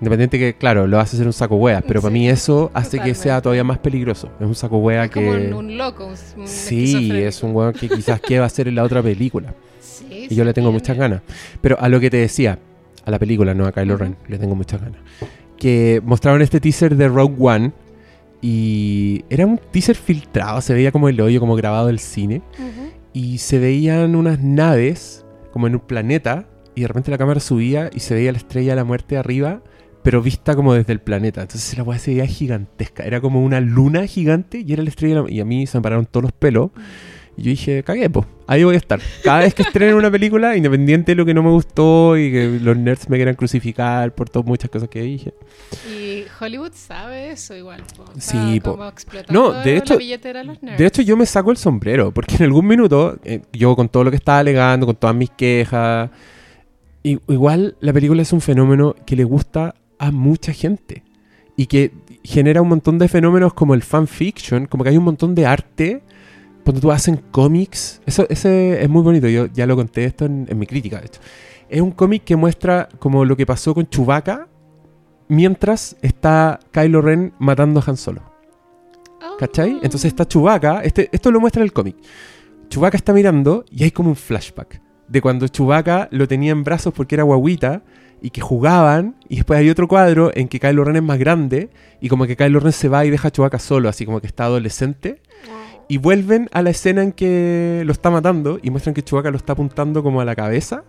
Independiente 0.00 0.40
que, 0.40 0.54
claro, 0.54 0.88
lo 0.88 0.98
hace 0.98 1.16
ser 1.16 1.24
un 1.26 1.32
saco 1.32 1.54
wea, 1.54 1.82
pero 1.86 2.02
para 2.02 2.12
mí 2.12 2.28
eso 2.28 2.72
hace 2.74 2.98
que 2.98 3.14
sea 3.14 3.40
todavía 3.40 3.62
más 3.62 3.78
peligroso. 3.78 4.28
Es 4.40 4.46
un 4.48 4.56
saco 4.56 4.90
Es 4.90 5.10
que... 5.10 5.24
como 5.24 5.58
un, 5.60 5.78
loco. 5.78 6.04
un- 6.36 6.48
Sí, 6.48 7.12
es 7.12 7.44
un 7.44 7.54
weón 7.54 7.74
que 7.74 7.88
quizás 7.88 8.20
qué 8.20 8.38
va 8.40 8.44
a 8.44 8.48
hacer 8.48 8.66
en 8.66 8.74
la 8.74 8.82
otra 8.82 9.00
película. 9.04 9.54
Sí, 9.80 10.26
Y 10.30 10.34
yo 10.34 10.42
le 10.44 10.52
tengo 10.52 10.72
muchas 10.72 10.96
ganas. 10.96 11.22
Pero 11.60 11.78
a 11.80 11.88
lo 11.88 12.00
que 12.00 12.10
te 12.10 12.16
decía, 12.16 12.58
a 13.04 13.10
la 13.12 13.20
película, 13.20 13.54
no 13.54 13.66
a 13.66 13.70
Kylo. 13.72 13.96
Ren, 13.96 14.16
le 14.26 14.36
tengo 14.36 14.56
muchas 14.56 14.80
ganas. 14.80 14.98
Que 15.58 16.00
mostraron 16.04 16.40
este 16.42 16.60
teaser 16.60 16.96
de 16.96 17.08
Rogue 17.08 17.34
One 17.38 17.72
y 18.40 19.24
era 19.30 19.44
un 19.46 19.58
teaser 19.72 19.96
filtrado, 19.96 20.60
se 20.60 20.72
veía 20.74 20.92
como 20.92 21.08
el 21.08 21.20
hoyo, 21.20 21.40
como 21.40 21.56
grabado 21.56 21.88
del 21.88 21.98
cine. 21.98 22.42
Y 23.12 23.38
se 23.38 23.58
veían 23.58 24.14
unas 24.14 24.40
naves 24.40 25.24
como 25.52 25.66
en 25.66 25.74
un 25.74 25.80
planeta 25.80 26.46
y 26.76 26.82
de 26.82 26.88
repente 26.88 27.10
la 27.10 27.18
cámara 27.18 27.40
subía 27.40 27.90
y 27.92 28.00
se 28.00 28.14
veía 28.14 28.30
la 28.30 28.38
estrella 28.38 28.72
de 28.72 28.76
la 28.76 28.84
muerte 28.84 29.16
arriba, 29.16 29.62
pero 30.04 30.22
vista 30.22 30.54
como 30.54 30.74
desde 30.74 30.92
el 30.92 31.00
planeta. 31.00 31.42
Entonces 31.42 31.76
la 31.76 31.82
weá 31.82 31.98
se 31.98 32.12
veía 32.12 32.26
gigantesca. 32.26 33.02
Era 33.04 33.20
como 33.20 33.42
una 33.42 33.60
luna 33.60 34.06
gigante 34.06 34.62
y 34.64 34.72
era 34.72 34.84
la 34.84 34.90
estrella. 34.90 35.16
de 35.16 35.22
la- 35.22 35.30
Y 35.32 35.40
a 35.40 35.44
mí 35.44 35.66
se 35.66 35.78
me 35.78 35.82
pararon 35.82 36.06
todos 36.06 36.22
los 36.22 36.32
pelos. 36.32 36.70
Y 37.38 37.42
yo 37.42 37.50
dije, 37.50 37.82
cagué, 37.84 38.10
ahí 38.48 38.64
voy 38.64 38.74
a 38.74 38.78
estar. 38.78 39.00
Cada 39.22 39.38
vez 39.40 39.54
que 39.54 39.62
estrenen 39.62 39.94
una 39.94 40.10
película, 40.10 40.56
independiente 40.56 41.12
de 41.12 41.16
lo 41.16 41.24
que 41.24 41.32
no 41.32 41.44
me 41.44 41.50
gustó 41.50 42.16
y 42.18 42.32
que 42.32 42.58
los 42.60 42.76
nerds 42.76 43.08
me 43.08 43.16
quieran 43.16 43.36
crucificar 43.36 44.12
por 44.12 44.28
todas 44.28 44.44
muchas 44.44 44.68
cosas 44.70 44.88
que 44.88 45.02
dije. 45.02 45.32
Y 45.88 46.24
Hollywood 46.40 46.72
sabe 46.74 47.30
eso 47.30 47.54
igual. 47.54 47.84
Po. 47.96 48.04
Está 48.16 48.20
Sí, 48.20 48.58
po. 48.60 48.72
como 48.72 48.90
No, 49.30 49.52
de 49.52 49.76
hecho- 49.76 49.98
la 50.00 50.16
de 50.18 50.44
los 50.44 50.62
nerds. 50.64 50.78
De 50.78 50.86
hecho, 50.86 51.02
yo 51.02 51.16
me 51.16 51.26
saco 51.26 51.52
el 51.52 51.56
sombrero, 51.56 52.12
porque 52.12 52.34
en 52.36 52.42
algún 52.42 52.66
minuto, 52.66 53.16
eh, 53.22 53.40
yo 53.52 53.76
con 53.76 53.88
todo 53.88 54.02
lo 54.02 54.10
que 54.10 54.16
estaba 54.16 54.40
alegando, 54.40 54.84
con 54.84 54.96
todas 54.96 55.14
mis 55.14 55.30
quejas, 55.30 56.10
i- 57.04 57.20
igual 57.28 57.76
la 57.80 57.92
película 57.92 58.22
es 58.22 58.32
un 58.32 58.40
fenómeno 58.40 58.96
que 59.06 59.14
le 59.14 59.22
gusta 59.22 59.76
a 60.00 60.10
mucha 60.10 60.52
gente 60.52 61.04
y 61.56 61.66
que 61.66 61.92
genera 62.24 62.62
un 62.62 62.68
montón 62.68 62.98
de 62.98 63.06
fenómenos 63.06 63.54
como 63.54 63.74
el 63.74 63.82
fanfiction, 63.84 64.66
como 64.66 64.82
que 64.82 64.90
hay 64.90 64.96
un 64.96 65.04
montón 65.04 65.36
de 65.36 65.46
arte. 65.46 66.02
Cuando 66.68 66.82
tú 66.82 66.92
hacen 66.92 67.16
cómics, 67.30 68.02
eso 68.04 68.26
ese 68.28 68.82
es 68.82 68.90
muy 68.90 69.00
bonito, 69.00 69.26
yo 69.26 69.46
ya 69.46 69.64
lo 69.64 69.74
conté 69.74 70.04
esto 70.04 70.26
en, 70.26 70.46
en 70.50 70.58
mi 70.58 70.66
crítica, 70.66 71.00
de 71.00 71.06
hecho. 71.06 71.20
Es 71.66 71.80
un 71.80 71.92
cómic 71.92 72.24
que 72.24 72.36
muestra 72.36 72.90
como 72.98 73.24
lo 73.24 73.38
que 73.38 73.46
pasó 73.46 73.74
con 73.74 73.88
Chewbacca 73.88 74.48
mientras 75.28 75.96
está 76.02 76.60
Kylo 76.70 77.00
Ren 77.00 77.32
matando 77.38 77.80
a 77.80 77.84
Han 77.86 77.96
Solo. 77.96 78.20
Oh. 79.22 79.38
¿Cachai? 79.38 79.78
Entonces 79.82 80.04
está 80.04 80.28
Chewbacca, 80.28 80.82
este, 80.82 81.08
esto 81.10 81.30
lo 81.30 81.40
muestra 81.40 81.62
en 81.62 81.64
el 81.64 81.72
cómic. 81.72 81.96
Chewbacca 82.68 82.98
está 82.98 83.14
mirando 83.14 83.64
y 83.70 83.84
hay 83.84 83.90
como 83.90 84.10
un 84.10 84.16
flashback 84.16 84.82
de 85.08 85.22
cuando 85.22 85.48
Chewbacca 85.48 86.08
lo 86.10 86.28
tenía 86.28 86.52
en 86.52 86.64
brazos 86.64 86.92
porque 86.92 87.14
era 87.14 87.24
guaguita 87.24 87.82
y 88.20 88.28
que 88.28 88.42
jugaban 88.42 89.16
y 89.26 89.36
después 89.36 89.58
hay 89.58 89.70
otro 89.70 89.88
cuadro 89.88 90.32
en 90.34 90.48
que 90.48 90.60
Kylo 90.60 90.84
Ren 90.84 90.96
es 90.96 91.02
más 91.02 91.18
grande 91.18 91.70
y 92.02 92.10
como 92.10 92.26
que 92.26 92.36
Kylo 92.36 92.60
Ren 92.60 92.72
se 92.72 92.90
va 92.90 93.06
y 93.06 93.10
deja 93.10 93.28
a 93.28 93.30
Chewbacca 93.30 93.58
solo, 93.58 93.88
así 93.88 94.04
como 94.04 94.20
que 94.20 94.26
está 94.26 94.44
adolescente 94.44 95.22
y 95.88 95.96
vuelven 95.96 96.48
a 96.52 96.62
la 96.62 96.70
escena 96.70 97.02
en 97.02 97.12
que 97.12 97.82
lo 97.84 97.92
está 97.92 98.10
matando 98.10 98.60
y 98.62 98.70
muestran 98.70 98.94
que 98.94 99.02
Chewbacca 99.02 99.30
lo 99.30 99.38
está 99.38 99.54
apuntando 99.54 100.02
como 100.02 100.20
a 100.20 100.24
la 100.24 100.36
cabeza, 100.36 100.84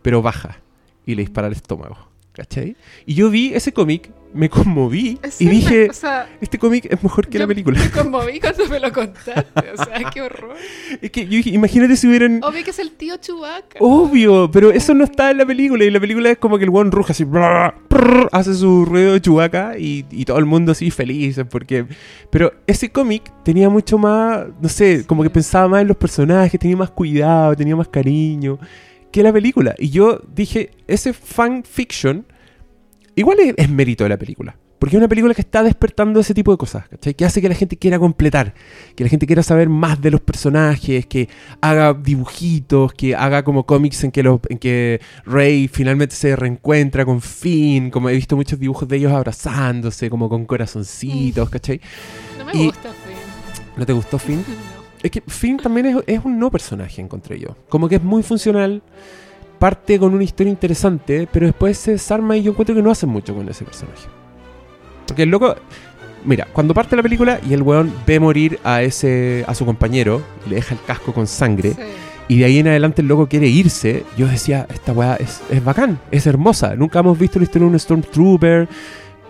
pero 0.00 0.22
baja 0.22 0.58
y 1.06 1.14
le 1.14 1.22
dispara 1.22 1.46
al 1.46 1.52
estómago. 1.52 1.96
¿Cachai? 2.32 2.76
Y 3.04 3.14
yo 3.14 3.28
vi 3.28 3.52
ese 3.52 3.72
cómic, 3.72 4.10
me 4.34 4.48
conmoví 4.48 5.18
Ese 5.22 5.44
y 5.44 5.48
dije, 5.48 5.88
o 5.90 5.92
sea, 5.92 6.28
este 6.40 6.58
cómic 6.58 6.86
es 6.90 7.02
mejor 7.02 7.28
que 7.28 7.38
la 7.38 7.46
película. 7.46 7.78
Me 7.78 7.90
conmoví 7.90 8.40
cuando 8.40 8.66
me 8.68 8.80
lo 8.80 8.92
contaste. 8.92 9.70
O 9.72 9.84
sea, 9.84 10.10
qué 10.12 10.22
horror. 10.22 10.56
Es 11.00 11.10
que 11.10 11.24
yo 11.24 11.30
dije, 11.30 11.50
imagínate 11.50 11.96
si 11.96 12.06
hubieran... 12.06 12.40
Obvio 12.42 12.64
que 12.64 12.70
es 12.70 12.78
el 12.78 12.92
tío 12.92 13.16
Chewbacca. 13.16 13.78
Obvio, 13.80 14.50
pero 14.50 14.70
eso 14.70 14.94
no 14.94 15.04
está 15.04 15.30
en 15.30 15.38
la 15.38 15.46
película. 15.46 15.84
Y 15.84 15.90
la 15.90 16.00
película 16.00 16.30
es 16.30 16.38
como 16.38 16.58
que 16.58 16.64
el 16.64 16.70
weón 16.70 16.92
ruja 16.92 17.12
así, 17.12 17.26
hace 18.32 18.54
su 18.54 18.84
ruido 18.84 19.12
de 19.12 19.20
chubaca 19.20 19.78
y, 19.78 20.06
y 20.10 20.24
todo 20.24 20.38
el 20.38 20.44
mundo 20.44 20.72
así 20.72 20.90
feliz. 20.90 21.40
Porque... 21.50 21.86
Pero 22.30 22.52
ese 22.66 22.90
cómic 22.90 23.32
tenía 23.44 23.68
mucho 23.68 23.98
más, 23.98 24.46
no 24.60 24.68
sé, 24.68 25.04
como 25.06 25.22
que 25.22 25.30
pensaba 25.30 25.68
más 25.68 25.82
en 25.82 25.88
los 25.88 25.96
personajes, 25.96 26.58
tenía 26.58 26.76
más 26.76 26.90
cuidado, 26.90 27.56
tenía 27.56 27.76
más 27.76 27.88
cariño 27.88 28.58
que 29.12 29.22
la 29.22 29.32
película. 29.32 29.74
Y 29.78 29.90
yo 29.90 30.20
dije, 30.34 30.70
ese 30.88 31.12
fan 31.12 31.62
fiction 31.62 32.26
igual 33.16 33.38
es, 33.40 33.54
es 33.56 33.68
mérito 33.68 34.04
de 34.04 34.10
la 34.10 34.16
película. 34.18 34.56
Porque 34.78 34.96
es 34.96 34.98
una 34.98 35.06
película 35.06 35.32
que 35.32 35.42
está 35.42 35.62
despertando 35.62 36.18
ese 36.18 36.34
tipo 36.34 36.50
de 36.50 36.58
cosas, 36.58 36.88
¿cachai? 36.88 37.14
Que 37.14 37.24
hace 37.24 37.40
que 37.40 37.48
la 37.48 37.54
gente 37.54 37.76
quiera 37.76 38.00
completar, 38.00 38.52
que 38.96 39.04
la 39.04 39.10
gente 39.10 39.28
quiera 39.28 39.44
saber 39.44 39.68
más 39.68 40.00
de 40.00 40.10
los 40.10 40.20
personajes, 40.20 41.06
que 41.06 41.28
haga 41.60 41.94
dibujitos, 41.94 42.92
que 42.92 43.14
haga 43.14 43.44
como 43.44 43.64
cómics 43.64 44.02
en 44.02 44.10
que, 44.10 44.24
los, 44.24 44.40
en 44.48 44.58
que 44.58 45.00
Rey 45.24 45.68
finalmente 45.68 46.16
se 46.16 46.34
reencuentra 46.34 47.04
con 47.04 47.20
Finn, 47.20 47.90
como 47.90 48.08
he 48.08 48.14
visto 48.14 48.34
muchos 48.34 48.58
dibujos 48.58 48.88
de 48.88 48.96
ellos 48.96 49.12
abrazándose, 49.12 50.10
como 50.10 50.28
con 50.28 50.46
corazoncitos, 50.46 51.48
¿cachai? 51.48 51.80
No 52.38 52.44
me 52.46 52.52
y- 52.52 52.66
gusta, 52.66 52.88
Finn. 52.90 53.76
¿No 53.76 53.86
te 53.86 53.92
gustó 53.92 54.18
Finn? 54.18 54.44
No. 54.76 54.82
Es 55.04 55.10
que 55.10 55.20
Finn 55.26 55.56
también 55.58 55.86
es, 55.86 55.96
es 56.06 56.24
un 56.24 56.38
no 56.38 56.48
personaje, 56.50 57.00
encontré 57.02 57.38
yo. 57.38 57.56
Como 57.68 57.88
que 57.88 57.96
es 57.96 58.02
muy 58.04 58.22
funcional, 58.22 58.82
parte 59.62 59.96
con 59.96 60.12
una 60.12 60.24
historia 60.24 60.50
interesante, 60.50 61.28
pero 61.32 61.46
después 61.46 61.78
se 61.78 61.92
desarma 61.92 62.36
y 62.36 62.42
yo 62.42 62.50
encuentro 62.50 62.74
que 62.74 62.82
no 62.82 62.90
hacen 62.90 63.08
mucho 63.08 63.32
con 63.32 63.48
ese 63.48 63.64
personaje. 63.64 64.08
Porque 65.06 65.22
el 65.22 65.28
loco, 65.28 65.54
mira, 66.24 66.48
cuando 66.52 66.74
parte 66.74 66.96
la 66.96 67.02
película 67.04 67.38
y 67.48 67.52
el 67.54 67.62
weón 67.62 67.92
ve 68.04 68.18
morir 68.18 68.58
a 68.64 68.82
ese 68.82 69.44
a 69.46 69.54
su 69.54 69.64
compañero 69.64 70.20
le 70.48 70.56
deja 70.56 70.74
el 70.74 70.80
casco 70.84 71.14
con 71.14 71.28
sangre, 71.28 71.74
Sí. 71.74 71.82
y 72.26 72.38
de 72.40 72.44
ahí 72.44 72.58
en 72.58 72.66
adelante 72.66 73.02
el 73.02 73.08
loco 73.08 73.28
quiere 73.28 73.46
irse, 73.46 74.02
yo 74.18 74.26
decía, 74.26 74.66
esta 74.68 74.90
weá 74.92 75.14
es, 75.14 75.40
es 75.48 75.62
bacán, 75.62 76.00
es 76.10 76.26
hermosa. 76.26 76.74
Nunca 76.74 76.98
hemos 76.98 77.16
visto 77.16 77.38
la 77.38 77.44
historia 77.44 77.66
de 77.68 77.72
un 77.74 77.78
Stormtrooper. 77.78 78.68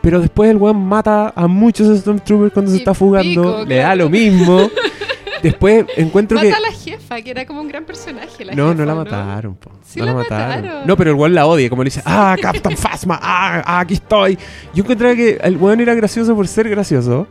Pero 0.01 0.18
después 0.18 0.51
el 0.51 0.57
weón 0.57 0.78
mata 0.83 1.33
a 1.37 1.47
muchos 1.47 1.99
Stormtroopers 2.01 2.55
cuando 2.55 2.70
se 2.72 2.78
está 2.78 2.95
fugando. 2.95 3.43
pico, 3.43 3.64
le 3.66 3.76
da 3.76 3.95
lo 3.95 4.09
mismo. 4.09 4.70
Después 5.43 5.86
encuentro 5.97 6.38
que. 6.40 6.51
Mata 6.51 6.59
a 6.59 6.70
la 6.70 6.76
jefa, 6.76 7.20
que 7.22 7.30
era 7.30 7.47
como 7.47 7.61
un 7.61 7.68
gran 7.68 7.84
personaje. 7.84 8.45
La 8.45 8.55
No, 8.55 8.68
jefa, 8.68 8.78
no 8.80 8.84
la 8.86 8.95
mataron, 8.95 9.55
po. 9.57 9.70
Sí 9.84 9.99
no 9.99 10.07
la 10.07 10.14
mataron. 10.14 10.62
mataron. 10.64 10.86
No, 10.86 10.97
pero 10.97 11.11
el 11.11 11.16
weón 11.16 11.34
la 11.34 11.47
odia, 11.47 11.68
como 11.68 11.82
le 11.82 11.88
dice, 11.88 12.03
ah, 12.05 12.36
Captain 12.40 12.76
Phasma, 12.76 13.18
ah, 13.20 13.62
ah, 13.64 13.80
aquí 13.80 13.95
estoy. 13.95 14.38
Yo 14.74 14.84
encontraba 14.84 15.14
que 15.14 15.38
el 15.43 15.57
weón 15.57 15.80
era 15.80 15.95
gracioso 15.95 16.34
por 16.34 16.47
ser 16.49 16.68
gracioso. 16.68 17.26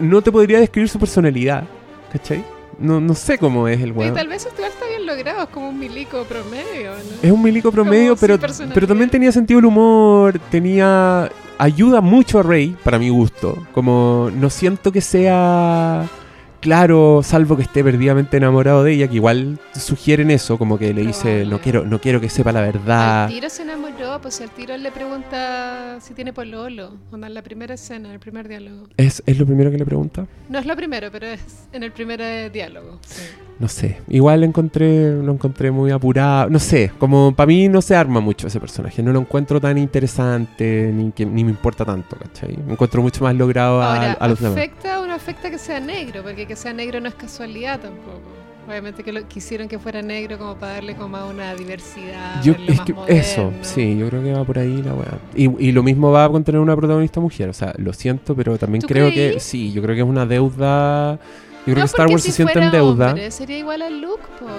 No 0.00 0.20
te 0.22 0.32
podría 0.32 0.58
describir 0.58 0.88
su 0.88 0.98
personalidad, 0.98 1.64
¿cachai? 2.12 2.44
No, 2.80 3.00
no 3.00 3.14
sé 3.14 3.38
cómo 3.38 3.66
es 3.68 3.80
el 3.80 3.88
Y 3.88 3.92
weón. 3.92 4.14
tal 4.14 4.28
vez 4.28 4.46
esto 4.46 4.64
está 4.64 4.86
bien 4.86 5.04
logrado, 5.06 5.42
es 5.44 5.48
como 5.48 5.68
un 5.68 5.78
milico 5.78 6.24
promedio, 6.24 6.92
¿no? 6.92 6.98
Es 7.22 7.30
un 7.30 7.42
milico 7.42 7.72
promedio, 7.72 8.16
Como 8.16 8.38
pero, 8.38 8.38
pero 8.72 8.86
también 8.86 9.10
tenía 9.10 9.32
sentido 9.32 9.58
del 9.58 9.66
humor, 9.66 10.38
tenía... 10.50 11.30
Ayuda 11.60 12.00
mucho 12.00 12.38
a 12.38 12.44
Rey, 12.44 12.76
para 12.84 13.00
mi 13.00 13.08
gusto. 13.08 13.58
Como 13.72 14.30
no 14.32 14.48
siento 14.48 14.92
que 14.92 15.00
sea 15.00 16.04
claro, 16.60 17.20
salvo 17.22 17.56
que 17.56 17.62
esté 17.62 17.82
perdidamente 17.82 18.36
enamorado 18.36 18.84
de 18.84 18.92
ella, 18.92 19.08
que 19.08 19.16
igual 19.16 19.58
sugieren 19.74 20.30
eso, 20.30 20.58
como 20.58 20.78
que 20.78 20.92
le 20.92 21.02
dice, 21.02 21.44
no 21.46 21.60
quiero, 21.60 21.84
no 21.84 22.00
quiero 22.00 22.20
que 22.20 22.28
sepa 22.28 22.52
la 22.52 22.60
verdad. 22.60 23.24
Al 23.24 23.30
tiro 23.30 23.48
se 23.50 23.62
enamoró, 23.62 24.20
pues 24.20 24.40
al 24.40 24.50
tiro 24.50 24.76
le 24.76 24.90
pregunta 24.92 25.98
si 26.00 26.14
tiene 26.14 26.32
pololo. 26.32 26.92
Onda 27.10 27.26
en 27.26 27.34
la 27.34 27.42
primera 27.42 27.74
escena, 27.74 28.08
en 28.08 28.14
el 28.14 28.20
primer 28.20 28.48
diálogo. 28.48 28.88
¿Es, 28.96 29.22
¿Es 29.26 29.38
lo 29.38 29.46
primero 29.46 29.70
que 29.70 29.78
le 29.78 29.84
pregunta? 29.84 30.26
No 30.48 30.58
es 30.58 30.66
lo 30.66 30.76
primero, 30.76 31.10
pero 31.10 31.26
es 31.26 31.40
en 31.72 31.82
el 31.82 31.92
primer 31.92 32.20
eh, 32.20 32.50
diálogo. 32.50 32.98
sí. 33.06 33.22
No 33.58 33.66
sé. 33.66 33.98
Igual 34.08 34.44
encontré, 34.44 35.10
lo 35.20 35.32
encontré 35.32 35.70
muy 35.72 35.90
apurado. 35.90 36.48
No 36.48 36.60
sé, 36.60 36.92
como 36.98 37.34
para 37.34 37.48
mí 37.48 37.68
no 37.68 37.82
se 37.82 37.96
arma 37.96 38.20
mucho 38.20 38.46
ese 38.46 38.60
personaje. 38.60 39.02
No 39.02 39.12
lo 39.12 39.18
encuentro 39.20 39.60
tan 39.60 39.76
interesante, 39.78 40.92
ni, 40.94 41.10
que, 41.10 41.26
ni 41.26 41.42
me 41.42 41.50
importa 41.50 41.84
tanto, 41.84 42.16
¿cachai? 42.16 42.56
Me 42.66 42.72
encuentro 42.74 43.02
mucho 43.02 43.24
más 43.24 43.34
logrado 43.34 43.82
a, 43.82 43.96
Ahora, 43.96 44.12
a 44.12 44.28
los 44.28 44.38
demás. 44.40 44.56
afecta 44.56 45.00
o 45.00 45.06
no 45.06 45.12
afecta 45.14 45.50
que 45.50 45.58
sea 45.58 45.80
negro, 45.80 46.22
porque 46.22 46.46
que 46.46 46.54
sea 46.54 46.72
negro 46.72 47.00
no 47.00 47.08
es 47.08 47.14
casualidad 47.16 47.80
tampoco. 47.80 48.20
Obviamente 48.68 49.02
que 49.02 49.12
lo, 49.12 49.26
quisieron 49.26 49.66
que 49.66 49.78
fuera 49.78 50.02
negro 50.02 50.36
como 50.38 50.54
para 50.54 50.74
darle 50.74 50.94
como 50.94 51.16
a 51.16 51.24
una 51.24 51.54
diversidad. 51.54 52.42
Yo, 52.44 52.52
verlo 52.52 52.66
es 52.70 52.76
más 52.76 52.86
que 52.86 52.92
moderno. 52.92 53.20
eso, 53.20 53.52
sí, 53.62 53.96
yo 53.98 54.08
creo 54.08 54.22
que 54.22 54.32
va 54.34 54.44
por 54.44 54.58
ahí 54.58 54.82
la 54.82 54.92
weá. 54.94 55.18
Y, 55.34 55.68
y 55.68 55.72
lo 55.72 55.82
mismo 55.82 56.12
va 56.12 56.28
con 56.30 56.44
tener 56.44 56.60
una 56.60 56.76
protagonista 56.76 57.18
mujer. 57.18 57.48
O 57.48 57.54
sea, 57.54 57.74
lo 57.78 57.92
siento, 57.94 58.36
pero 58.36 58.58
también 58.58 58.82
¿Tú 58.82 58.86
creo 58.88 59.08
creí? 59.10 59.32
que 59.32 59.40
sí, 59.40 59.72
yo 59.72 59.80
creo 59.82 59.94
que 59.96 60.02
es 60.02 60.06
una 60.06 60.26
deuda. 60.26 61.18
Yo 61.68 61.74
creo 61.74 61.84
No, 61.84 61.88
que 61.88 61.96
Star 61.96 62.06
Wars 62.08 62.22
si 62.22 62.30
se 62.30 62.36
siente 62.36 62.58
en 62.60 62.70
deuda. 62.70 63.08
hombre, 63.10 63.30
sería 63.30 63.58
igual 63.58 63.82
al 63.82 64.00
Luke, 64.00 64.22
pues. 64.40 64.50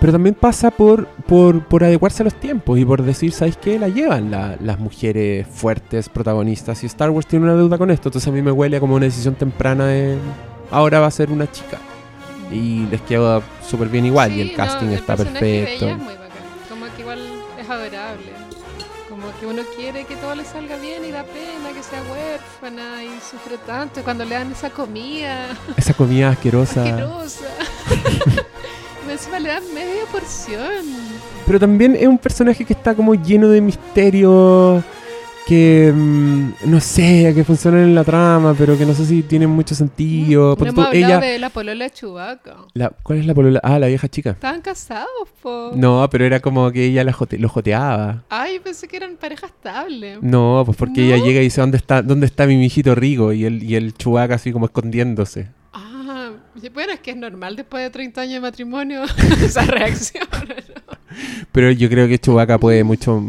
Pero 0.00 0.12
también 0.12 0.34
pasa 0.34 0.70
por, 0.70 1.06
por, 1.06 1.64
por 1.64 1.82
adecuarse 1.82 2.22
a 2.22 2.24
los 2.24 2.34
tiempos 2.34 2.78
y 2.78 2.84
por 2.84 3.02
decir, 3.02 3.32
¿sabéis 3.32 3.56
qué? 3.56 3.78
La 3.78 3.88
llevan 3.88 4.30
la- 4.30 4.56
las 4.60 4.78
mujeres 4.78 5.46
fuertes, 5.46 6.08
protagonistas. 6.10 6.82
Y 6.82 6.86
Star 6.86 7.08
Wars 7.10 7.26
tiene 7.26 7.46
una 7.46 7.54
deuda 7.54 7.78
con 7.78 7.90
esto. 7.90 8.10
Entonces 8.10 8.28
a 8.28 8.30
mí 8.32 8.42
me 8.42 8.50
huele 8.52 8.76
a 8.76 8.80
como 8.80 8.96
una 8.96 9.06
decisión 9.06 9.34
temprana 9.34 9.86
de. 9.86 10.18
Ahora 10.70 11.00
va 11.00 11.06
a 11.06 11.10
ser 11.10 11.30
una 11.30 11.50
chica. 11.50 11.78
Y 12.52 12.86
les 12.90 13.00
queda 13.00 13.40
súper 13.66 13.88
bien 13.88 14.04
igual. 14.04 14.30
y 14.32 14.42
el 14.42 14.48
no, 14.50 14.56
casting 14.56 14.88
está 14.88 15.16
personaje 15.16 15.44
de 15.46 15.60
perfecto. 15.62 15.88
es 15.88 15.96
muy 15.96 16.14
bacán. 16.14 16.28
Como 16.68 16.84
que 16.94 17.00
igual 17.00 17.18
es 17.58 17.70
adorable. 17.70 18.43
Que 19.44 19.50
uno 19.50 19.62
quiere 19.76 20.04
que 20.06 20.16
todo 20.16 20.34
le 20.34 20.42
salga 20.42 20.78
bien 20.78 21.04
y 21.04 21.10
da 21.10 21.22
pena 21.22 21.68
que 21.74 21.82
sea 21.82 22.00
huérfana 22.10 23.04
y 23.04 23.08
sufre 23.20 23.58
tanto. 23.58 24.02
Cuando 24.02 24.24
le 24.24 24.34
dan 24.36 24.50
esa 24.50 24.70
comida 24.70 25.48
Esa 25.76 25.92
comida 25.92 26.30
asquerosa. 26.30 26.82
asquerosa. 26.82 27.44
encima 29.10 29.38
le 29.38 29.50
dan 29.50 29.62
media 29.74 30.04
porción. 30.10 30.86
Pero 31.46 31.60
también 31.60 31.94
es 31.94 32.06
un 32.06 32.16
personaje 32.16 32.64
que 32.64 32.72
está 32.72 32.94
como 32.94 33.14
lleno 33.14 33.48
de 33.48 33.60
misterios 33.60 34.82
que 35.46 35.92
mm, 35.94 36.48
no 36.66 36.80
sé, 36.80 37.32
que 37.34 37.44
funcionan 37.44 37.80
en 37.82 37.94
la 37.94 38.02
trama, 38.04 38.54
pero 38.56 38.78
que 38.78 38.86
no 38.86 38.94
sé 38.94 39.04
si 39.04 39.22
tienen 39.22 39.50
mucho 39.50 39.74
sentido. 39.74 40.50
no 40.50 40.56
Ponte 40.56 40.70
hemos 40.70 40.90
tú, 40.90 40.96
ella, 40.96 41.20
de 41.20 41.38
la 41.38 41.50
polola 41.50 41.84
de 41.84 41.90
Chewbacca. 41.90 42.56
la- 42.74 42.90
¿cuál 43.02 43.18
es 43.18 43.26
la 43.26 43.34
polola? 43.34 43.60
Ah, 43.62 43.78
la 43.78 43.86
vieja 43.88 44.08
chica. 44.08 44.30
Estaban 44.30 44.62
casados, 44.62 45.08
po. 45.42 45.72
No, 45.74 46.08
pero 46.10 46.24
era 46.24 46.40
como 46.40 46.70
que 46.72 46.84
ella 46.86 47.04
la 47.04 47.12
jote- 47.12 47.38
lo 47.38 47.48
joteaba. 47.48 48.24
Ay, 48.30 48.58
pensé 48.60 48.88
que 48.88 48.96
eran 48.96 49.16
pareja 49.16 49.46
estable. 49.46 50.18
No, 50.22 50.62
pues 50.64 50.76
porque 50.78 51.04
ella 51.06 51.18
¿No? 51.18 51.24
llega 51.26 51.40
y 51.40 51.44
dice, 51.44 51.60
¿dónde 51.60 51.76
está, 51.76 52.02
dónde 52.02 52.26
está 52.26 52.46
mi 52.46 52.56
mijito 52.56 52.94
Rigo? 52.94 53.32
Y 53.32 53.44
el, 53.44 53.62
y 53.62 53.76
el 53.76 53.92
Chewbacca 53.94 54.36
así 54.36 54.50
como 54.52 54.66
escondiéndose. 54.66 55.48
Ah, 55.72 56.30
bueno, 56.72 56.92
es 56.92 57.00
que 57.00 57.10
es 57.10 57.16
normal 57.16 57.56
después 57.56 57.82
de 57.82 57.90
30 57.90 58.20
años 58.22 58.34
de 58.34 58.40
matrimonio 58.40 59.02
esa 59.44 59.62
reacción. 59.62 60.24
¿no? 60.32 60.94
Pero 61.52 61.70
yo 61.70 61.88
creo 61.90 62.08
que 62.08 62.18
Chewbacca 62.18 62.58
puede 62.58 62.82
mucho... 62.84 63.22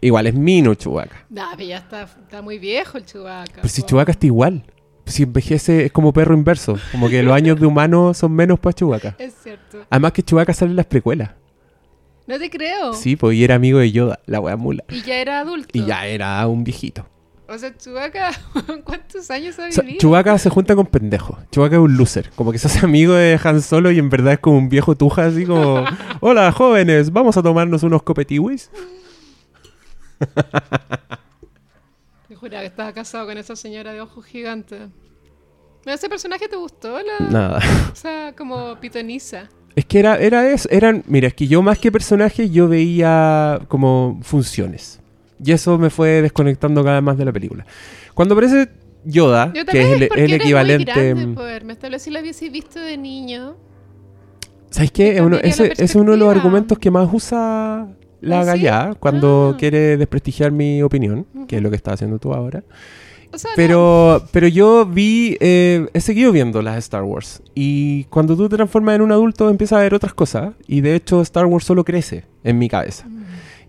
Igual 0.00 0.26
es 0.26 0.34
Mino 0.34 0.74
Chewbacca. 0.74 1.26
Nah, 1.30 1.50
pero 1.56 1.68
ya 1.68 1.78
está, 1.78 2.02
está 2.02 2.42
muy 2.42 2.58
viejo 2.58 2.98
el 2.98 3.06
Chewbacca. 3.06 3.56
Pero 3.56 3.68
si 3.68 3.80
po. 3.82 3.88
Chewbacca 3.88 4.12
está 4.12 4.26
igual. 4.26 4.64
Si 5.06 5.22
envejece 5.22 5.86
es 5.86 5.92
como 5.92 6.12
perro 6.12 6.34
inverso. 6.34 6.78
Como 6.92 7.08
que 7.08 7.22
los 7.22 7.34
años 7.34 7.58
de 7.60 7.66
humano 7.66 8.12
son 8.12 8.32
menos 8.32 8.58
para 8.58 8.74
Chewbacca. 8.74 9.16
Es 9.18 9.34
cierto. 9.42 9.84
Además 9.88 10.12
que 10.12 10.22
Chewbacca 10.22 10.52
sale 10.52 10.72
en 10.72 10.76
las 10.76 10.86
precuelas. 10.86 11.30
No 12.26 12.38
te 12.38 12.50
creo. 12.50 12.92
Sí, 12.92 13.14
pues 13.14 13.36
y 13.36 13.44
era 13.44 13.54
amigo 13.54 13.78
de 13.78 13.92
Yoda, 13.92 14.18
la 14.26 14.40
wea 14.40 14.56
mula. 14.56 14.84
Y 14.90 15.02
ya 15.02 15.16
era 15.18 15.40
adulto. 15.40 15.68
Y 15.72 15.84
ya 15.84 16.06
era 16.06 16.44
un 16.48 16.64
viejito. 16.64 17.06
O 17.48 17.56
sea, 17.56 17.72
Chewbacca, 17.76 18.32
¿cuántos 18.84 19.30
años 19.30 19.56
ha 19.60 19.68
O 19.68 19.72
sea, 19.72 19.82
vivido? 19.82 20.00
Chewbacca 20.00 20.36
se 20.38 20.50
junta 20.50 20.74
con 20.74 20.86
pendejos. 20.86 21.38
Chewbacca 21.52 21.76
es 21.76 21.82
un 21.82 21.96
loser. 21.96 22.30
Como 22.34 22.50
que 22.50 22.58
se 22.58 22.66
hace 22.66 22.84
amigo 22.84 23.14
de 23.14 23.38
Han 23.42 23.62
Solo 23.62 23.92
y 23.92 24.00
en 24.00 24.10
verdad 24.10 24.32
es 24.32 24.38
como 24.40 24.58
un 24.58 24.68
viejo 24.68 24.96
tuja 24.96 25.26
así 25.26 25.46
como... 25.46 25.84
Hola, 26.20 26.50
jóvenes, 26.50 27.12
vamos 27.12 27.36
a 27.36 27.42
tomarnos 27.44 27.84
unos 27.84 28.02
copetiwis. 28.02 28.72
Yo 32.28 32.36
juraba 32.36 32.62
que 32.62 32.66
estaba 32.68 32.92
casado 32.92 33.26
con 33.26 33.38
esa 33.38 33.56
señora 33.56 33.92
de 33.92 34.00
ojos 34.00 34.24
gigantes. 34.26 34.82
¿Ese 35.84 36.08
personaje 36.08 36.48
te 36.48 36.56
gustó? 36.56 36.98
La... 37.00 37.26
Nada. 37.28 37.60
O 37.92 37.94
sea, 37.94 38.34
como 38.36 38.76
pitoniza. 38.80 39.48
Es 39.76 39.84
que 39.84 40.00
era, 40.00 40.16
era 40.18 40.48
eso. 40.50 40.68
Eran, 40.70 41.04
mira, 41.06 41.28
es 41.28 41.34
que 41.34 41.46
yo 41.46 41.62
más 41.62 41.78
que 41.78 41.92
personajes, 41.92 42.50
yo 42.50 42.66
veía 42.66 43.60
como 43.68 44.18
funciones. 44.22 45.00
Y 45.42 45.52
eso 45.52 45.78
me 45.78 45.90
fue 45.90 46.22
desconectando 46.22 46.82
cada 46.82 46.96
vez 46.96 47.04
más 47.04 47.18
de 47.18 47.24
la 47.26 47.32
película. 47.32 47.64
Cuando 48.14 48.34
aparece 48.34 48.68
Yoda, 49.04 49.52
Yo 49.54 49.64
que 49.64 49.80
es 49.82 50.00
el, 50.00 50.08
el 50.18 50.32
equivalente... 50.32 51.14
Muy 51.14 51.22
grande, 51.22 51.36
poder. 51.36 51.64
Me 51.64 51.74
establecí 51.74 52.10
la 52.10 52.20
hubiese 52.20 52.48
visto 52.48 52.80
de 52.80 52.96
niño. 52.96 53.56
¿Sabes 54.70 54.90
qué? 54.90 55.16
Es 55.16 55.20
uno- 55.20 55.36
ese, 55.36 55.72
es 55.76 55.94
uno 55.94 56.12
de 56.12 56.16
los 56.16 56.34
argumentos 56.34 56.78
que 56.78 56.90
más 56.90 57.08
usa 57.12 57.86
la 58.20 58.40
¿Ah, 58.40 58.42
sí? 58.42 58.46
Gallá 58.48 58.94
cuando 58.98 59.52
Ah. 59.54 59.58
quiere 59.58 59.96
desprestigiar 59.96 60.52
mi 60.52 60.82
opinión, 60.82 61.26
que 61.48 61.56
es 61.56 61.62
lo 61.62 61.70
que 61.70 61.76
estás 61.76 61.94
haciendo 61.94 62.18
tú 62.18 62.32
ahora. 62.32 62.64
O 63.32 63.38
sea, 63.38 63.50
no. 63.50 63.56
Pero, 63.56 64.22
pero 64.30 64.46
yo 64.48 64.86
vi, 64.86 65.36
eh, 65.40 65.86
he 65.92 66.00
seguido 66.00 66.32
viendo 66.32 66.62
las 66.62 66.78
Star 66.78 67.02
Wars. 67.02 67.42
Y 67.54 68.04
cuando 68.04 68.36
tú 68.36 68.48
te 68.48 68.56
transformas 68.56 68.94
en 68.96 69.02
un 69.02 69.12
adulto 69.12 69.50
empiezas 69.50 69.78
a 69.78 69.82
ver 69.82 69.94
otras 69.94 70.14
cosas. 70.14 70.54
Y 70.66 70.80
de 70.80 70.94
hecho 70.94 71.20
Star 71.22 71.46
Wars 71.46 71.64
solo 71.64 71.84
crece 71.84 72.24
en 72.44 72.58
mi 72.58 72.68
cabeza. 72.68 73.06
Mm. 73.06 73.24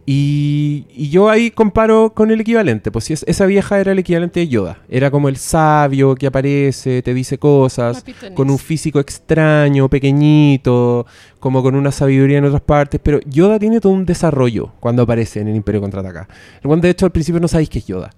Y, 0.10 0.86
y 0.96 1.10
yo 1.10 1.30
ahí 1.30 1.52
comparo 1.52 2.14
con 2.16 2.32
el 2.32 2.40
equivalente. 2.40 2.92
Pues 2.92 3.04
si 3.04 3.12
es- 3.14 3.26
esa 3.28 3.46
vieja 3.46 3.78
era 3.78 3.92
el 3.92 4.00
equivalente 4.00 4.40
de 4.40 4.48
Yoda. 4.48 4.78
Era 4.88 5.12
como 5.12 5.28
el 5.28 5.36
sabio 5.36 6.16
que 6.16 6.28
aparece, 6.28 7.02
te 7.02 7.14
dice 7.14 7.38
cosas 7.38 7.98
con 8.34 8.50
un 8.50 8.58
físico 8.58 9.02
extraño, 9.02 9.90
pequeñito, 9.90 11.06
como 11.42 11.62
con 11.62 11.76
una 11.76 11.92
sabiduría 11.92 12.38
en 12.38 12.46
otras 12.46 12.62
partes, 12.62 13.02
pero 13.04 13.20
Yoda 13.26 13.60
tiene 13.60 13.82
todo 13.82 13.92
un 13.92 14.06
desarrollo 14.06 14.72
cuando 14.80 15.02
aparece 15.04 15.42
en 15.42 15.50
el 15.50 15.58
Imperio 15.58 15.82
Contraataca. 15.82 16.30
El 16.64 16.68
buen 16.70 16.80
de 16.80 16.90
hecho 16.90 17.06
al 17.06 17.12
principio 17.12 17.42
no 17.42 17.50
sabéis 17.50 17.70
que 17.70 17.80
es 17.80 17.86
Yoda. 17.88 18.12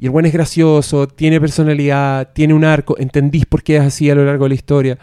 Y 0.00 0.06
el 0.06 0.10
buen 0.10 0.26
es 0.26 0.32
gracioso, 0.32 1.06
tiene 1.06 1.40
personalidad, 1.40 2.30
tiene 2.32 2.54
un 2.54 2.64
arco, 2.64 2.96
entendís 2.98 3.46
por 3.46 3.62
qué 3.62 3.76
es 3.76 3.82
así 3.82 4.10
a 4.10 4.16
lo 4.16 4.24
largo 4.24 4.46
de 4.46 4.48
la 4.48 4.54
historia. 4.56 4.98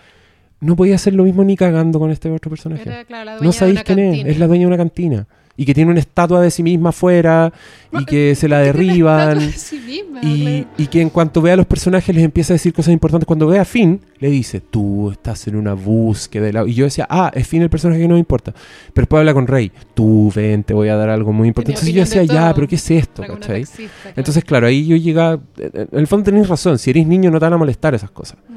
No 0.59 0.75
podía 0.75 0.95
hacer 0.95 1.13
lo 1.15 1.23
mismo 1.23 1.43
ni 1.45 1.55
cagando 1.55 1.99
con 1.99 2.11
este 2.11 2.29
otro 2.29 2.49
personaje. 2.49 2.83
Era, 2.83 3.05
claro, 3.05 3.31
No 3.41 3.51
sabéis 3.53 3.81
quién 3.83 3.99
es, 3.99 4.25
es 4.33 4.39
la 4.39 4.47
dueña 4.47 4.61
de 4.63 4.67
una 4.67 4.77
cantina. 4.77 5.25
Y 5.55 5.65
que 5.65 5.73
tiene 5.75 5.91
una 5.91 5.99
estatua 5.99 6.41
de 6.41 6.49
sí 6.49 6.63
misma 6.63 6.89
afuera, 6.89 7.53
y 7.91 8.05
que 8.05 8.33
se 8.33 8.47
la 8.47 8.57
derriban. 8.59 9.37
de 9.37 9.51
sí 9.51 9.79
misma, 9.79 10.19
Y, 10.23 10.65
y 10.77 10.87
que 10.87 10.99
en 10.99 11.09
cuanto 11.09 11.43
ve 11.43 11.51
a 11.51 11.55
los 11.55 11.67
personajes 11.67 12.15
les 12.15 12.23
empieza 12.23 12.53
a 12.53 12.55
decir 12.55 12.73
cosas 12.73 12.91
importantes. 12.91 13.27
Cuando 13.27 13.45
ve 13.45 13.59
a 13.59 13.65
Finn, 13.65 14.01
le 14.19 14.29
dice, 14.31 14.61
tú 14.61 15.11
estás 15.11 15.47
en 15.47 15.55
una 15.55 15.73
búsqueda. 15.73 16.45
de 16.45 16.53
la-". 16.53 16.67
Y 16.67 16.73
yo 16.73 16.85
decía, 16.85 17.05
ah, 17.07 17.31
es 17.35 17.47
Finn 17.47 17.61
el 17.61 17.69
personaje 17.69 18.01
que 18.01 18.07
no 18.07 18.15
me 18.15 18.19
importa. 18.19 18.51
Pero 18.51 19.03
después 19.03 19.19
habla 19.19 19.35
con 19.35 19.45
Rey, 19.45 19.71
tú 19.93 20.31
ven, 20.35 20.63
te 20.63 20.73
voy 20.73 20.87
a 20.89 20.95
dar 20.95 21.09
algo 21.09 21.31
muy 21.31 21.49
importante. 21.49 21.73
Entonces 21.79 21.93
yo 21.93 22.01
decía, 22.01 22.23
ya, 22.23 22.51
pero 22.55 22.67
¿qué 22.67 22.75
es 22.75 22.89
esto? 22.91 23.21
Taxista, 23.21 23.75
claro. 23.75 24.13
Entonces, 24.15 24.43
claro, 24.43 24.65
ahí 24.67 24.87
yo 24.87 24.95
llegaba... 24.95 25.39
En 25.57 25.99
el 25.99 26.07
fondo 26.07 26.23
tenéis 26.23 26.47
razón, 26.47 26.79
si 26.79 26.89
eres 26.89 27.05
niño 27.05 27.29
no 27.29 27.37
te 27.37 27.45
van 27.45 27.53
a 27.53 27.57
molestar 27.57 27.93
esas 27.93 28.09
cosas. 28.09 28.39
Mm. 28.49 28.53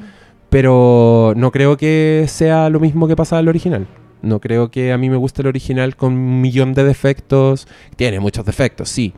Pero 0.49 1.33
no 1.35 1.51
creo 1.51 1.77
que 1.77 2.25
sea 2.27 2.69
lo 2.69 2.79
mismo 2.79 3.07
que 3.07 3.15
pasa 3.15 3.37
al 3.37 3.47
original. 3.49 3.85
No 4.21 4.39
creo 4.39 4.71
que 4.71 4.91
a 4.91 4.97
mí 4.97 5.09
me 5.09 5.17
guste 5.17 5.41
el 5.41 5.47
original 5.47 5.95
con 5.95 6.13
un 6.13 6.41
millón 6.41 6.73
de 6.73 6.83
defectos. 6.83 7.67
Tiene 7.95 8.19
muchos 8.19 8.45
defectos, 8.45 8.89
sí. 8.89 9.13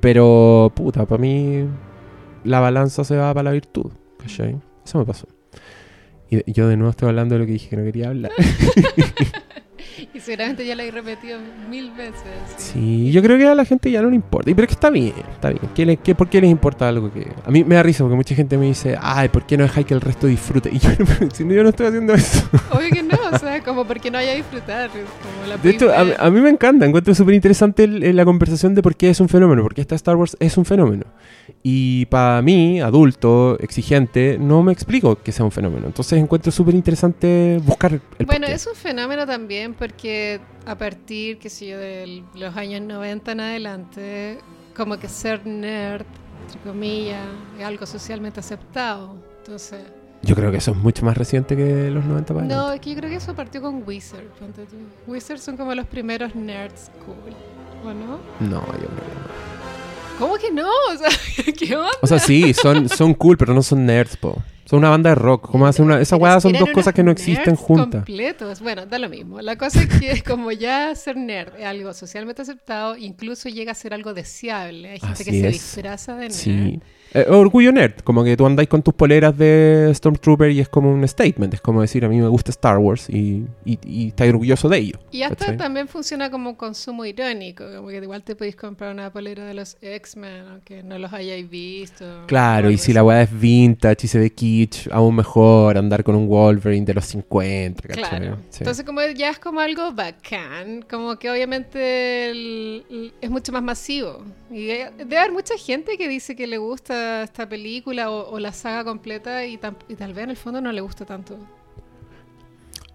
Pero, 0.00 0.72
puta, 0.74 1.06
para 1.06 1.20
mí 1.20 1.64
la 2.44 2.60
balanza 2.60 3.04
se 3.04 3.16
va 3.16 3.32
para 3.32 3.44
la 3.44 3.52
virtud. 3.52 3.90
¿Cachai? 4.18 4.56
Eso 4.84 4.98
me 4.98 5.04
pasó. 5.04 5.26
Y 6.30 6.52
yo 6.52 6.68
de 6.68 6.76
nuevo 6.76 6.90
estoy 6.90 7.08
hablando 7.08 7.34
de 7.34 7.40
lo 7.40 7.46
que 7.46 7.52
dije 7.52 7.70
que 7.70 7.76
no 7.76 7.84
quería 7.84 8.08
hablar. 8.08 8.32
Y 10.12 10.20
seguramente 10.20 10.66
ya 10.66 10.74
la 10.74 10.84
he 10.84 10.90
repetido 10.90 11.38
mil 11.70 11.90
veces. 11.92 12.14
Sí, 12.56 13.10
yo 13.12 13.22
creo 13.22 13.38
que 13.38 13.46
a 13.46 13.54
la 13.54 13.64
gente 13.64 13.90
ya 13.90 14.02
no 14.02 14.10
le 14.10 14.16
importa. 14.16 14.50
Y 14.50 14.54
pero 14.54 14.64
es 14.64 14.68
que 14.68 14.74
está 14.74 14.90
bien, 14.90 15.12
está 15.32 15.50
bien. 15.50 15.62
¿Qué 15.74 15.86
le- 15.86 15.96
qué- 15.98 16.14
¿Por 16.14 16.28
qué 16.28 16.40
les 16.40 16.50
importa 16.50 16.88
algo 16.88 17.12
que.? 17.12 17.26
A 17.44 17.50
mí 17.50 17.64
me 17.64 17.74
da 17.76 17.82
risa 17.82 18.02
porque 18.04 18.16
mucha 18.16 18.34
gente 18.34 18.56
me 18.58 18.66
dice, 18.66 18.96
ay, 19.00 19.28
¿por 19.28 19.46
qué 19.46 19.56
no 19.56 19.64
dejáis 19.64 19.86
que 19.86 19.94
el 19.94 20.00
resto 20.00 20.26
disfrute? 20.26 20.70
Y 20.72 20.78
yo, 20.78 20.90
si 21.32 21.44
no, 21.44 21.54
yo 21.54 21.62
no 21.62 21.68
estoy 21.70 21.86
haciendo 21.86 22.14
eso. 22.14 22.48
Obvio 22.70 22.90
que 22.90 23.02
no, 23.02 23.16
o 23.32 23.38
sea, 23.38 23.62
como 23.62 23.84
porque 23.86 24.10
no 24.10 24.18
haya 24.18 24.34
disfrutar. 24.34 24.90
Como 24.90 25.46
la 25.48 25.56
De 25.56 25.70
hecho, 25.70 25.90
a, 25.92 26.26
a 26.26 26.30
mí 26.30 26.40
me 26.40 26.50
encanta, 26.50 26.86
encuentro 26.86 27.14
súper 27.14 27.34
interesante 27.34 27.86
la 27.86 28.24
conversación 28.24 28.74
de 28.74 28.82
por 28.82 28.96
qué 28.96 29.10
es 29.10 29.20
un 29.20 29.28
fenómeno, 29.28 29.62
porque 29.62 29.80
esta 29.80 29.94
Star 29.94 30.16
Wars 30.16 30.36
es 30.40 30.56
un 30.56 30.64
fenómeno. 30.64 31.04
Y 31.62 32.06
para 32.06 32.40
mí, 32.42 32.80
adulto, 32.80 33.58
exigente, 33.60 34.38
no 34.40 34.62
me 34.62 34.72
explico 34.72 35.16
que 35.22 35.32
sea 35.32 35.44
un 35.44 35.52
fenómeno. 35.52 35.86
Entonces 35.86 36.18
encuentro 36.18 36.50
súper 36.52 36.74
interesante 36.74 37.60
buscar 37.64 37.92
el 37.92 38.00
Bueno, 38.26 38.40
porqué. 38.42 38.52
es 38.54 38.66
un 38.66 38.74
fenómeno 38.74 39.26
también 39.26 39.74
porque 39.86 40.40
a 40.64 40.78
partir, 40.78 41.38
qué 41.38 41.50
sé 41.50 41.66
yo, 41.66 41.78
de 41.78 42.24
los 42.34 42.56
años 42.56 42.80
90 42.80 43.32
en 43.32 43.40
adelante, 43.40 44.38
como 44.74 44.96
que 44.96 45.08
ser 45.08 45.46
nerd, 45.46 46.06
entre 46.46 46.58
comillas, 46.60 47.26
es 47.58 47.64
algo 47.66 47.84
socialmente 47.84 48.40
aceptado. 48.40 49.14
Entonces, 49.40 49.82
Yo 50.22 50.34
creo 50.34 50.50
que 50.50 50.56
eso 50.56 50.70
es 50.70 50.78
mucho 50.78 51.04
más 51.04 51.18
reciente 51.18 51.54
que 51.54 51.90
los 51.90 52.02
90 52.02 52.32
para 52.32 52.46
no, 52.46 52.72
es 52.72 52.80
que 52.80 52.90
yo 52.92 52.96
creo 52.96 53.10
que 53.10 53.16
eso 53.16 53.34
partió 53.34 53.60
con 53.60 53.86
Wizard. 53.86 54.24
Wizard 55.06 55.38
son 55.38 55.58
como 55.58 55.74
los 55.74 55.86
primeros 55.86 56.34
nerds 56.34 56.90
cool, 57.04 57.34
¿o 57.84 57.92
no? 57.92 58.20
No, 58.40 58.64
yo 58.66 58.72
creo 58.72 58.88
que 58.88 59.14
no. 59.20 59.33
¿Cómo 60.18 60.36
que 60.36 60.50
no? 60.50 60.68
O 60.92 60.96
sea, 60.96 61.08
¿qué 61.58 61.76
onda? 61.76 61.90
O 62.02 62.06
sea, 62.06 62.18
sí, 62.18 62.54
son, 62.54 62.88
son 62.88 63.14
cool, 63.14 63.36
pero 63.36 63.52
no 63.52 63.62
son 63.62 63.84
nerds, 63.84 64.16
po. 64.16 64.42
Son 64.64 64.78
una 64.78 64.88
banda 64.88 65.10
de 65.10 65.16
rock. 65.16 65.50
¿Cómo 65.50 65.66
hacen 65.66 65.84
una...? 65.84 66.00
Esa 66.00 66.16
weá 66.16 66.40
son 66.40 66.52
dos 66.54 66.70
cosas 66.70 66.94
que 66.94 67.02
no 67.02 67.10
existen 67.10 67.54
juntas. 67.54 68.04
completos. 68.04 68.60
Bueno, 68.60 68.86
da 68.86 68.98
lo 68.98 69.10
mismo. 69.10 69.40
La 69.42 69.56
cosa 69.56 69.82
es 69.82 69.88
que 69.88 70.22
como 70.26 70.52
ya 70.52 70.94
ser 70.94 71.16
nerd 71.18 71.56
es 71.58 71.66
algo 71.66 71.92
socialmente 71.92 72.42
aceptado, 72.42 72.96
incluso 72.96 73.48
llega 73.50 73.72
a 73.72 73.74
ser 73.74 73.92
algo 73.92 74.14
deseable. 74.14 74.90
Hay 74.92 75.00
gente 75.00 75.12
Así 75.12 75.24
que 75.24 75.30
se 75.32 75.46
es. 75.48 75.52
disfraza 75.52 76.14
de 76.14 76.28
nerd. 76.28 76.32
Sí. 76.32 76.80
Eh, 77.14 77.26
orgullo 77.28 77.70
nerd, 77.72 77.94
como 78.02 78.24
que 78.24 78.36
tú 78.36 78.44
andáis 78.44 78.68
con 78.68 78.82
tus 78.82 78.92
poleras 78.92 79.38
de 79.38 79.90
Stormtrooper 79.94 80.50
y 80.50 80.60
es 80.60 80.68
como 80.68 80.90
un 80.92 81.06
statement, 81.06 81.54
es 81.54 81.60
como 81.60 81.80
decir 81.80 82.04
a 82.04 82.08
mí 82.08 82.20
me 82.20 82.26
gusta 82.26 82.50
Star 82.50 82.78
Wars 82.78 83.08
y, 83.08 83.46
y, 83.64 83.78
y 83.86 84.08
estás 84.08 84.28
orgulloso 84.28 84.68
de 84.68 84.78
ello. 84.78 84.98
Y 85.12 85.22
hasta 85.22 85.36
¿cachai? 85.36 85.56
también 85.56 85.86
funciona 85.86 86.30
como 86.30 86.56
consumo 86.56 87.04
irónico, 87.04 87.64
como 87.76 87.88
que 87.88 87.96
igual 87.98 88.22
te 88.24 88.34
podéis 88.34 88.56
comprar 88.56 88.92
una 88.92 89.12
polera 89.12 89.44
de 89.46 89.54
los 89.54 89.76
X-Men, 89.80 90.44
aunque 90.50 90.82
no 90.82 90.98
los 90.98 91.12
hayáis 91.12 91.48
visto. 91.48 92.04
Claro, 92.26 92.68
y 92.70 92.76
si 92.78 92.84
así. 92.86 92.92
la 92.94 93.04
weá 93.04 93.22
es 93.22 93.40
vintage 93.40 94.06
y 94.06 94.08
se 94.08 94.18
ve 94.18 94.30
kitsch, 94.30 94.88
aún 94.90 95.14
mejor 95.14 95.78
andar 95.78 96.02
con 96.02 96.16
un 96.16 96.26
Wolverine 96.28 96.84
de 96.84 96.94
los 96.94 97.04
50, 97.06 97.80
¿cachai? 97.88 98.02
Claro. 98.02 98.38
Sí. 98.50 98.58
Entonces 98.60 98.84
como 98.84 99.00
ya 99.16 99.30
es 99.30 99.38
como 99.38 99.60
algo 99.60 99.92
bacán, 99.92 100.84
como 100.90 101.16
que 101.18 101.30
obviamente 101.30 102.30
el- 102.30 102.84
el- 102.90 103.12
es 103.20 103.30
mucho 103.30 103.52
más 103.52 103.62
masivo. 103.62 104.24
Y 104.50 104.66
de- 104.66 104.90
debe 104.98 105.18
haber 105.18 105.32
mucha 105.32 105.56
gente 105.56 105.96
que 105.96 106.08
dice 106.08 106.34
que 106.36 106.46
le 106.46 106.58
gusta 106.58 107.03
esta 107.24 107.48
película 107.48 108.10
o, 108.10 108.30
o 108.34 108.38
la 108.38 108.52
saga 108.52 108.84
completa 108.84 109.44
y, 109.46 109.56
tal 109.58 109.74
vez 110.14 110.24
en 110.24 110.30
el 110.30 110.36
fondo 110.36 110.60
no 110.60 110.72
le 110.72 110.80
gusta 110.80 111.04
tanto. 111.04 111.38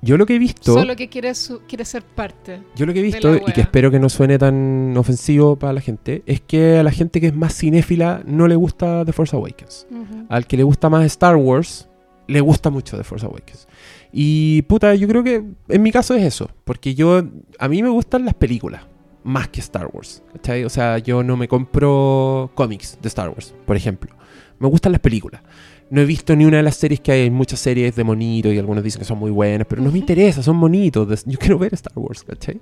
Yo 0.02 0.16
lo 0.18 0.26
que 0.26 0.36
he 0.36 0.40
visto, 0.40 0.74
Solo 0.74 0.96
que 0.96 1.10
quiere, 1.10 1.36
su- 1.36 1.60
quiere 1.68 1.84
ser 1.84 2.04
parte. 2.04 2.62
yo 2.76 2.86
lo 2.86 2.94
que 2.94 3.00
he 3.00 3.04
visto 3.04 3.36
y 3.36 3.52
que 3.52 3.60
espero 3.62 3.92
que 3.92 4.00
no 4.00 4.08
suene 4.08 4.38
tan 4.38 4.96
ofensivo 4.96 5.58
para 5.58 5.74
la 5.74 5.82
gente, 5.82 6.24
es 6.26 6.40
que 6.40 6.78
a 6.78 6.84
la 6.84 6.92
gente 6.92 7.20
que 7.20 7.28
es 7.28 7.36
más 7.36 7.54
cinéfila 7.54 8.22
no 8.26 8.48
le 8.48 8.56
gusta 8.56 9.04
The 9.04 9.12
Force 9.12 9.36
Awakens. 9.36 9.88
Al 10.30 10.48
que 10.48 10.56
le 10.56 10.64
gusta 10.64 10.90
más 10.90 11.06
Star 11.06 11.36
Wars, 11.36 11.90
le 12.28 12.40
gusta 12.40 12.70
mucho 12.70 12.96
The 12.96 13.04
Force 13.04 13.26
Awakens. 13.26 13.68
Y 14.14 14.62
puta, 14.64 14.96
yo 14.96 15.06
creo 15.08 15.22
que 15.24 15.44
en 15.68 15.84
mi 15.84 15.92
caso 15.92 16.16
es 16.16 16.24
eso, 16.24 16.50
porque 16.64 16.96
yo 16.96 17.22
a 17.60 17.68
mí 17.68 17.84
me 17.84 17.90
gustan 17.90 18.24
las 18.24 18.36
películas 18.36 18.84
más 19.24 19.50
que 19.50 19.60
Star 19.60 19.90
Wars, 19.92 20.24
¿cachai? 20.34 20.64
O 20.66 20.70
sea, 20.70 20.98
yo 20.98 21.24
no 21.24 21.38
me 21.38 21.48
compro 21.48 22.52
cómics 22.56 22.98
de 23.02 23.08
Star 23.08 23.30
Wars, 23.30 23.54
por 23.66 23.76
ejemplo. 23.76 24.16
Me 24.60 24.68
gustan 24.68 24.92
las 24.92 25.02
películas. 25.02 25.42
No 25.90 26.02
he 26.02 26.06
visto 26.06 26.36
ni 26.36 26.46
una 26.46 26.58
de 26.58 26.64
las 26.64 26.76
series 26.76 27.00
que 27.00 27.12
hay, 27.12 27.22
hay 27.22 27.30
muchas 27.32 27.60
series 27.60 27.96
de 27.96 28.04
monitos 28.04 28.54
y 28.54 28.60
algunos 28.60 28.84
dicen 28.84 29.00
que 29.00 29.06
son 29.06 29.18
muy 29.18 29.32
buenas, 29.32 29.66
pero 29.68 29.82
no 29.82 29.92
me 29.92 29.98
interesa, 29.98 30.44
son 30.44 30.58
monitos. 30.58 31.26
Yo 31.26 31.40
quiero 31.40 31.58
ver 31.58 31.74
Star 31.74 31.94
Wars, 31.96 32.24
¿cachai? 32.24 32.62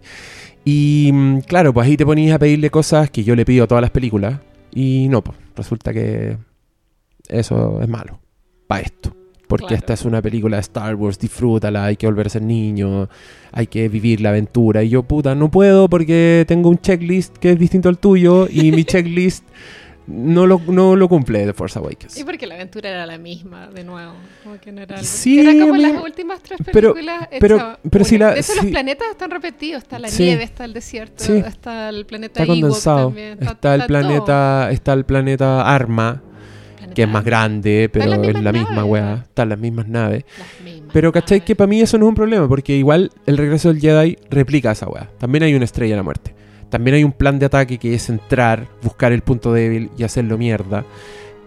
Y 0.64 1.12
mm, 1.14 1.40
claro, 1.42 1.74
pues 1.74 1.88
ahí 1.88 1.98
te 1.98 2.06
ponías 2.06 2.36
a 2.36 2.40
pedirle 2.40 2.70
cosas 2.70 3.10
que 3.10 3.24
yo 3.24 3.36
le 3.36 3.46
pido 3.46 3.66
a 3.66 3.68
todas 3.68 3.82
las 3.82 3.92
películas 3.92 4.40
y 4.74 5.08
no, 5.10 5.24
pues 5.24 5.38
resulta 5.56 5.92
que 5.92 6.38
eso 7.28 7.82
es 7.82 7.88
malo 7.90 8.20
para 8.68 8.82
esto. 8.82 9.17
Porque 9.48 9.68
Claro. 9.68 9.80
esta 9.80 9.94
es 9.94 10.04
una 10.06 10.22
película 10.22 10.58
de 10.58 10.62
Star 10.62 10.96
Wars, 10.96 11.18
disfrútala, 11.18 11.86
hay 11.86 11.96
que 11.96 12.06
volver 12.06 12.28
a 12.28 12.30
ser 12.30 12.42
niño, 12.42 13.08
hay 13.54 13.68
que 13.68 13.88
vivir 13.88 14.20
la 14.20 14.30
aventura. 14.30 14.84
Y 14.84 14.90
yo, 14.90 15.04
puta, 15.04 15.36
no 15.36 15.50
puedo 15.50 15.88
porque 15.90 16.44
tengo 16.48 16.70
un 16.70 16.78
checklist 16.80 17.38
que 17.38 17.52
es 17.52 17.60
distinto 17.60 17.88
al 17.88 17.98
tuyo 17.98 18.48
y 18.52 18.72
mi 18.74 18.84
checklist 18.86 19.46
no 20.06 20.48
lo, 20.48 20.62
no 20.68 20.96
lo 20.96 21.10
cumple 21.10 21.46
The 21.46 21.52
Force 21.54 21.78
Awakens. 21.80 22.18
Y 22.18 22.24
porque 22.24 22.48
la 22.48 22.56
aventura 22.56 22.90
era 22.90 23.06
la 23.06 23.18
misma, 23.18 23.68
de 23.68 23.84
nuevo. 23.84 24.14
Como 24.44 24.58
que 24.58 24.72
no 24.72 24.82
era, 24.82 25.04
Sí, 25.04 25.40
era 25.40 25.52
como 25.54 25.74
amiga. 25.76 25.94
las 25.94 26.04
últimas 26.04 26.42
tres 26.42 26.60
Pero- 26.72 26.94
películas. 26.94 27.28
pero- 27.42 27.56
hechas 27.58 27.78
pero 27.90 28.06
si 28.06 28.18
la- 28.18 28.34
De 28.34 28.40
hecho, 28.40 28.52
si- 28.54 28.58
los 28.62 28.66
planetas 28.68 29.08
están 29.12 29.32
repetidos. 29.32 29.84
Está 29.84 30.00
la 30.00 30.08
Sí. 30.10 30.24
nieve, 30.24 30.44
está 30.44 30.64
el 30.64 30.74
desierto, 30.74 31.24
Sí. 31.24 31.34
está 31.46 31.90
el 31.90 32.06
planeta 32.06 32.42
Está 32.42 32.44
Ewok 32.54 32.62
condensado. 32.62 33.08
también. 33.08 33.38
Está, 33.42 33.76
el 33.76 33.80
todo. 33.82 33.88
planeta, 33.88 34.72
está 34.72 34.94
el 34.94 35.04
planeta 35.06 35.74
Arma, 35.76 36.22
que 36.98 37.04
es 37.04 37.10
más 37.10 37.24
grande, 37.24 37.92
pero 37.94 38.24
es 38.24 38.42
la 38.42 38.52
misma 38.52 38.84
weá. 38.84 39.26
Están 39.30 39.50
las 39.50 39.60
mismas 39.60 39.88
naves. 39.88 40.26
Las 40.40 40.64
mismas 40.64 40.90
Pero 40.92 41.12
¿cachai? 41.12 41.38
naves. 41.38 41.46
Que 41.46 41.56
para 41.56 41.68
mí 41.68 41.80
eso 41.80 41.96
no 42.00 42.06
es 42.06 42.10
un 42.10 42.16
problema, 42.16 42.48
porque 42.48 42.76
igual 42.76 43.12
el 43.28 43.38
regreso 43.38 43.68
del 43.68 43.80
Jedi 43.80 44.18
replica 44.32 44.72
esa 44.72 44.88
weá. 44.90 45.08
También 45.20 45.44
hay 45.44 45.54
una 45.54 45.66
estrella 45.66 45.94
de 45.94 45.98
la 45.98 46.02
muerte. 46.02 46.34
También 46.72 46.96
hay 46.96 47.04
un 47.04 47.12
plan 47.12 47.38
de 47.38 47.46
ataque 47.46 47.78
que 47.78 47.94
es 47.94 48.10
entrar, 48.10 48.68
buscar 48.82 49.12
el 49.12 49.22
punto 49.22 49.54
débil 49.54 49.92
y 49.96 50.06
hacerlo 50.06 50.40
mierda. 50.40 50.86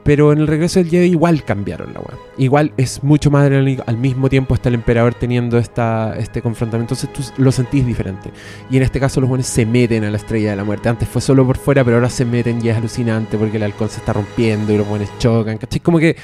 Pero 0.02 0.32
en 0.32 0.38
el 0.38 0.46
regreso 0.46 0.80
del 0.80 0.88
Jedi 0.88 1.10
igual 1.10 1.44
cambiaron 1.44 1.92
la 1.92 2.00
weá. 2.00 2.16
Igual 2.38 2.72
es 2.78 3.02
mucho 3.04 3.30
más 3.30 3.42
adrenalínico. 3.42 3.84
Al 3.86 3.98
mismo 3.98 4.28
tiempo 4.30 4.54
está 4.54 4.70
el 4.70 4.74
emperador 4.76 5.14
teniendo 5.14 5.58
esta, 5.58 6.14
este 6.18 6.40
confrontamiento. 6.40 6.94
Entonces 6.94 7.12
tú 7.12 7.42
lo 7.42 7.52
sentís 7.52 7.84
diferente. 7.86 8.30
Y 8.70 8.78
en 8.78 8.82
este 8.82 8.98
caso 8.98 9.20
los 9.20 9.28
buenos 9.28 9.46
se 9.46 9.66
meten 9.66 10.04
a 10.04 10.10
la 10.10 10.16
estrella 10.16 10.50
de 10.50 10.56
la 10.56 10.64
muerte. 10.64 10.88
Antes 10.88 11.06
fue 11.08 11.20
solo 11.20 11.46
por 11.46 11.58
fuera, 11.58 11.84
pero 11.84 11.96
ahora 11.98 12.08
se 12.08 12.24
meten 12.24 12.64
y 12.64 12.70
es 12.70 12.76
alucinante 12.76 13.36
porque 13.36 13.58
el 13.58 13.62
halcón 13.62 13.90
se 13.90 13.98
está 13.98 14.14
rompiendo 14.14 14.72
y 14.72 14.78
los 14.78 14.88
buenos 14.88 15.10
chocan. 15.18 15.58
¿Cachai? 15.58 15.80
Como 15.80 15.98
que 15.98 16.16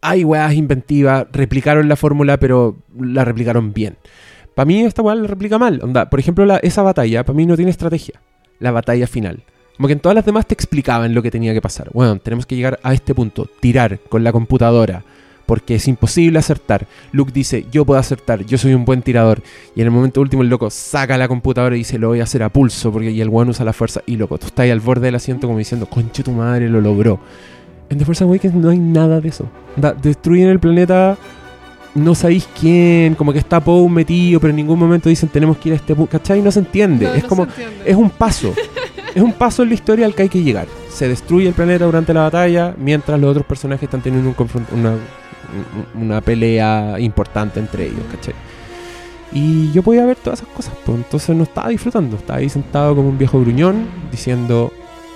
hay 0.00 0.24
weas 0.24 0.54
inventivas, 0.54 1.26
replicaron 1.32 1.88
la 1.88 1.96
fórmula, 1.96 2.36
pero 2.38 2.76
la 3.00 3.24
replicaron 3.24 3.72
bien. 3.72 3.96
Para 4.54 4.66
mí 4.66 4.80
esta 4.82 5.02
weá 5.02 5.14
la 5.16 5.26
replica 5.26 5.58
mal. 5.58 5.80
Onda, 5.82 6.08
por 6.08 6.20
ejemplo, 6.20 6.44
la- 6.46 6.58
esa 6.58 6.82
batalla, 6.82 7.24
para 7.24 7.36
mí 7.36 7.46
no 7.46 7.56
tiene 7.56 7.70
estrategia. 7.72 8.20
La 8.58 8.70
batalla 8.70 9.06
final. 9.08 9.42
Como 9.82 9.88
que 9.88 9.94
en 9.94 9.98
todas 9.98 10.14
las 10.14 10.24
demás 10.24 10.46
te 10.46 10.54
explicaban 10.54 11.12
lo 11.12 11.24
que 11.24 11.32
tenía 11.32 11.52
que 11.52 11.60
pasar. 11.60 11.90
Bueno, 11.92 12.16
tenemos 12.20 12.46
que 12.46 12.54
llegar 12.54 12.78
a 12.84 12.94
este 12.94 13.16
punto, 13.16 13.48
tirar 13.58 13.98
con 14.08 14.22
la 14.22 14.30
computadora, 14.30 15.02
porque 15.44 15.74
es 15.74 15.88
imposible 15.88 16.38
acertar. 16.38 16.86
Luke 17.10 17.32
dice, 17.34 17.66
yo 17.72 17.84
puedo 17.84 17.98
acertar, 17.98 18.44
yo 18.46 18.58
soy 18.58 18.74
un 18.74 18.84
buen 18.84 19.02
tirador. 19.02 19.42
Y 19.74 19.80
en 19.80 19.86
el 19.88 19.90
momento 19.90 20.20
último 20.20 20.42
el 20.42 20.48
loco 20.50 20.70
saca 20.70 21.18
la 21.18 21.26
computadora 21.26 21.74
y 21.74 21.78
dice, 21.80 21.98
lo 21.98 22.06
voy 22.10 22.20
a 22.20 22.22
hacer 22.22 22.44
a 22.44 22.48
pulso, 22.48 22.92
porque 22.92 23.10
y 23.10 23.20
el 23.20 23.28
weón 23.28 23.48
usa 23.48 23.64
la 23.64 23.72
fuerza. 23.72 24.02
Y 24.06 24.14
loco, 24.14 24.38
tú 24.38 24.46
estás 24.46 24.62
ahí 24.62 24.70
al 24.70 24.78
borde 24.78 25.06
del 25.06 25.16
asiento 25.16 25.48
como 25.48 25.58
diciendo, 25.58 25.86
conche 25.86 26.22
tu 26.22 26.30
madre, 26.30 26.68
lo 26.68 26.80
logró. 26.80 27.18
En 27.90 27.98
The 27.98 28.04
Force 28.04 28.22
Awakens 28.22 28.54
no 28.54 28.70
hay 28.70 28.78
nada 28.78 29.20
de 29.20 29.30
eso. 29.30 29.48
Da- 29.74 29.94
destruyen 29.94 30.48
el 30.48 30.60
planeta, 30.60 31.18
no 31.96 32.14
sabéis 32.14 32.48
quién, 32.60 33.16
como 33.16 33.32
que 33.32 33.40
está 33.40 33.58
Poe 33.58 33.88
metido, 33.88 34.38
pero 34.38 34.50
en 34.50 34.56
ningún 34.58 34.78
momento 34.78 35.08
dicen 35.08 35.28
tenemos 35.28 35.56
que 35.58 35.70
ir 35.70 35.72
a 35.72 35.76
este 35.76 35.92
punto. 35.96 36.12
¿Cachai? 36.12 36.40
No 36.40 36.52
se 36.52 36.60
entiende. 36.60 37.06
No, 37.06 37.14
es 37.14 37.24
no 37.24 37.28
como, 37.28 37.42
entiende. 37.46 37.74
es 37.84 37.96
un 37.96 38.10
paso. 38.10 38.54
es 39.14 39.22
un 39.22 39.32
paso 39.32 39.62
en 39.62 39.68
la 39.70 39.74
historia 39.74 40.06
al 40.06 40.14
que 40.14 40.22
hay 40.22 40.28
que 40.28 40.42
llegar. 40.42 40.66
Se 40.90 41.08
destruye 41.08 41.48
el 41.48 41.54
planeta 41.54 41.84
durante 41.84 42.12
la 42.14 42.22
batalla, 42.22 42.74
mientras 42.78 43.18
los 43.20 43.30
otros 43.30 43.46
personajes 43.46 43.84
están 43.84 44.00
teniendo 44.02 44.28
un 44.28 44.36
una, 44.72 44.90
un- 44.92 46.02
una 46.02 46.20
pelea 46.20 46.96
importante 46.98 47.60
entre 47.60 47.86
ellos, 47.86 48.04
¿cachai? 48.10 48.34
Y 49.32 49.72
yo 49.72 49.82
podía 49.82 50.04
ver 50.04 50.16
todas 50.16 50.40
esas 50.42 50.52
cosas, 50.54 50.74
pues 50.84 50.98
entonces 50.98 51.34
no 51.34 51.44
estaba 51.44 51.68
disfrutando. 51.70 52.16
Estaba 52.16 52.38
ahí 52.38 52.48
sentado 52.50 52.94
como 52.94 53.08
un 53.08 53.16
viejo 53.18 53.40
gruñón, 53.40 53.86
diciendo, 54.10 54.72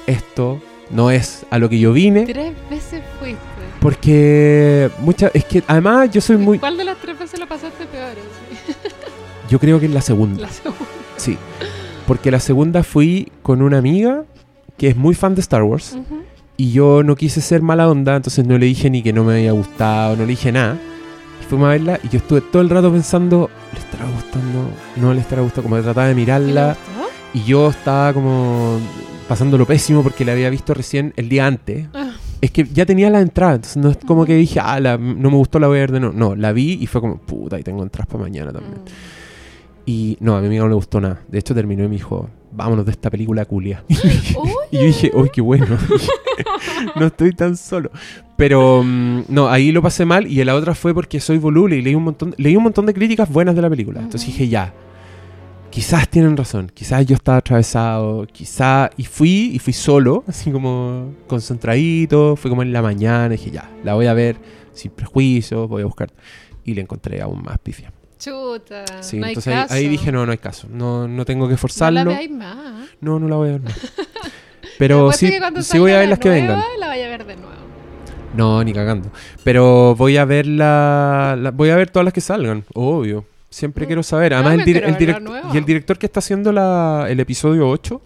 esto 0.06 0.60
no 0.90 1.10
es 1.10 1.44
a 1.50 1.58
lo 1.58 1.68
que 1.68 1.78
yo 1.78 1.92
vine. 1.92 2.24
Tres 2.24 2.54
veces 2.70 3.02
fuiste. 3.20 3.38
Porque 3.80 4.90
muchas 5.00 5.30
es 5.34 5.44
que 5.44 5.62
además 5.66 6.10
yo 6.10 6.20
soy 6.20 6.38
muy 6.38 6.58
¿Cuál 6.58 6.76
de 6.78 6.84
las 6.84 6.96
tres 6.96 7.18
veces 7.18 7.38
lo 7.38 7.46
pasaste 7.46 7.84
peor? 7.86 8.14
Sí. 8.66 8.72
yo 9.50 9.58
creo 9.58 9.78
que 9.78 9.86
es 9.86 9.92
la 9.92 10.00
segunda. 10.00 10.42
La 10.42 10.48
segunda. 10.48 10.84
Sí. 11.18 11.36
Porque 12.06 12.30
la 12.30 12.40
segunda 12.40 12.82
fui 12.82 13.30
con 13.42 13.62
una 13.62 13.78
amiga 13.78 14.24
que 14.78 14.88
es 14.88 14.96
muy 14.96 15.14
fan 15.14 15.34
de 15.34 15.40
Star 15.40 15.62
Wars 15.62 15.92
Ujú. 15.94 16.22
y 16.56 16.70
yo 16.72 17.02
no 17.02 17.16
quise 17.16 17.40
ser 17.40 17.62
mala 17.62 17.88
onda, 17.88 18.14
entonces 18.16 18.46
no 18.46 18.58
le 18.58 18.66
dije 18.66 18.90
ni 18.90 19.02
que 19.02 19.12
no 19.12 19.24
me 19.24 19.34
había 19.34 19.52
gustado, 19.52 20.14
no 20.16 20.22
le 20.22 20.28
dije 20.28 20.52
nada. 20.52 20.78
Y 21.42 21.44
fuimos 21.48 21.66
a 21.66 21.70
verla 21.70 22.00
y 22.02 22.08
yo 22.08 22.18
estuve 22.18 22.40
todo 22.42 22.62
el 22.62 22.70
rato 22.70 22.92
pensando, 22.92 23.50
¿le 23.72 23.78
estará 23.80 24.04
gustando? 24.10 24.68
No 24.96 25.14
le 25.14 25.20
estará 25.20 25.42
gustando, 25.42 25.68
como 25.68 25.82
trataba 25.82 26.06
de 26.06 26.12
¿Y 26.12 26.16
mirarla 26.16 26.68
gustó? 26.68 27.08
y 27.34 27.42
yo 27.44 27.68
estaba 27.70 28.12
como 28.12 28.78
pasando 29.28 29.58
lo 29.58 29.66
pésimo 29.66 30.02
porque 30.02 30.24
la 30.24 30.32
había 30.32 30.50
visto 30.50 30.72
recién 30.74 31.12
el 31.16 31.28
día 31.28 31.46
antes. 31.46 31.86
Ah. 31.94 32.12
Es 32.40 32.50
que 32.50 32.64
ya 32.64 32.84
tenía 32.86 33.08
la 33.10 33.20
entrada, 33.20 33.54
entonces 33.54 33.78
no 33.78 33.88
es 33.90 33.96
como 34.06 34.24
que 34.26 34.34
dije, 34.36 34.60
ah, 34.62 34.78
la- 34.78 34.98
no 34.98 35.30
me 35.30 35.36
gustó 35.36 35.58
la 35.58 35.66
voy 35.68 35.78
a 35.78 35.80
ver 35.80 35.92
de 35.92 36.00
nuevo. 36.00 36.14
No, 36.16 36.36
la 36.36 36.52
vi 36.52 36.78
y 36.80 36.86
fue 36.86 37.00
como, 37.00 37.16
puta, 37.18 37.58
y 37.58 37.62
tengo 37.62 37.82
entradas 37.82 38.06
para 38.08 38.22
mañana 38.24 38.52
también. 38.52 38.74
Mm. 38.74 39.25
Y 39.86 40.18
no, 40.18 40.36
a 40.36 40.40
mi 40.40 40.48
amiga 40.48 40.64
no 40.64 40.68
le 40.68 40.74
gustó 40.74 41.00
nada. 41.00 41.22
De 41.28 41.38
hecho, 41.38 41.54
terminó 41.54 41.84
y 41.84 41.88
me 41.88 41.94
dijo, 41.94 42.28
vámonos 42.52 42.84
de 42.84 42.90
esta 42.90 43.08
película 43.08 43.44
culia. 43.44 43.84
Y 44.68 44.78
yo 44.78 44.82
dije, 44.82 45.12
uy, 45.14 45.30
qué 45.32 45.40
bueno. 45.40 45.78
no 46.96 47.06
estoy 47.06 47.32
tan 47.32 47.56
solo. 47.56 47.92
Pero 48.36 48.82
mm, 48.82 49.26
no, 49.28 49.48
ahí 49.48 49.70
lo 49.70 49.80
pasé 49.80 50.04
mal. 50.04 50.26
Y 50.26 50.42
la 50.42 50.56
otra 50.56 50.74
fue 50.74 50.92
porque 50.92 51.20
soy 51.20 51.38
voluble 51.38 51.76
y 51.76 51.82
leí 51.82 51.94
un 51.94 52.02
montón, 52.02 52.34
leí 52.36 52.56
un 52.56 52.64
montón 52.64 52.84
de 52.84 52.92
críticas 52.92 53.30
buenas 53.30 53.54
de 53.54 53.62
la 53.62 53.70
película. 53.70 54.00
Entonces 54.00 54.26
dije, 54.26 54.48
ya. 54.48 54.74
Quizás 55.70 56.08
tienen 56.08 56.36
razón, 56.36 56.70
quizás 56.72 57.04
yo 57.04 57.14
estaba 57.14 57.38
atravesado, 57.38 58.26
quizás... 58.26 58.90
Y 58.96 59.04
fui, 59.04 59.50
y 59.52 59.58
fui 59.58 59.74
solo, 59.74 60.24
así 60.26 60.50
como 60.50 61.12
concentradito, 61.26 62.34
fue 62.34 62.48
como 62.48 62.62
en 62.62 62.72
la 62.72 62.80
mañana, 62.80 63.34
y 63.34 63.36
dije, 63.36 63.50
ya, 63.50 63.70
la 63.84 63.94
voy 63.94 64.06
a 64.06 64.14
ver 64.14 64.36
sin 64.72 64.90
prejuicios, 64.90 65.68
voy 65.68 65.82
a 65.82 65.84
buscar. 65.84 66.10
Y 66.64 66.74
le 66.74 66.80
encontré 66.80 67.20
aún 67.20 67.42
más 67.42 67.58
pifia. 67.58 67.92
Chuta. 68.18 69.02
Sí, 69.02 69.18
no 69.18 69.26
hay 69.26 69.32
entonces 69.32 69.52
ahí, 69.54 69.62
caso. 69.62 69.74
ahí 69.74 69.88
dije, 69.88 70.12
no, 70.12 70.24
no 70.26 70.32
hay 70.32 70.38
caso. 70.38 70.66
No, 70.70 71.06
no 71.08 71.24
tengo 71.24 71.46
que 71.46 71.52
No 71.52 71.58
forzarlo. 71.58 71.98
la 72.00 72.04
No, 72.04 72.10
veáis 72.10 72.30
más. 72.30 72.88
no, 73.00 73.18
la 73.20 73.36
voy 73.36 73.48
a 73.48 73.52
ver 73.52 73.60
más. 73.62 73.74
Pero 74.78 75.12
sí, 75.12 75.32
sí 75.62 75.78
voy 75.78 75.92
a 75.92 75.98
ver 75.98 76.04
la 76.06 76.10
las 76.10 76.18
que 76.18 76.28
vengan. 76.28 76.62
La 76.78 76.88
vaya 76.88 77.06
a 77.06 77.08
ver 77.08 77.24
de 77.26 77.36
nuevo. 77.36 77.52
No, 78.34 78.62
ni 78.62 78.72
cagando. 78.74 79.10
Pero 79.44 79.94
voy 79.96 80.16
a 80.18 80.24
ver 80.26 80.46
la, 80.46 81.36
la- 81.40 81.50
voy 81.50 81.70
a 81.70 81.76
ver 81.76 81.90
todas 81.90 82.04
las 82.04 82.12
que 82.12 82.20
salgan, 82.20 82.64
obvio. 82.74 83.24
Siempre 83.48 83.84
Mm. 83.84 83.86
quiero 83.86 84.02
saber. 84.02 84.34
Además, 84.34 84.54
el, 84.54 84.64
dir- 84.66 84.82
el 84.84 84.96
direct- 84.98 85.54
y 85.54 85.56
el 85.56 85.64
director 85.64 85.96
que 85.98 86.04
está 86.06 86.18
haciendo 86.20 86.52
la, 86.52 87.06
el 87.08 87.18
episodio 87.20 87.66
8 87.68 88.02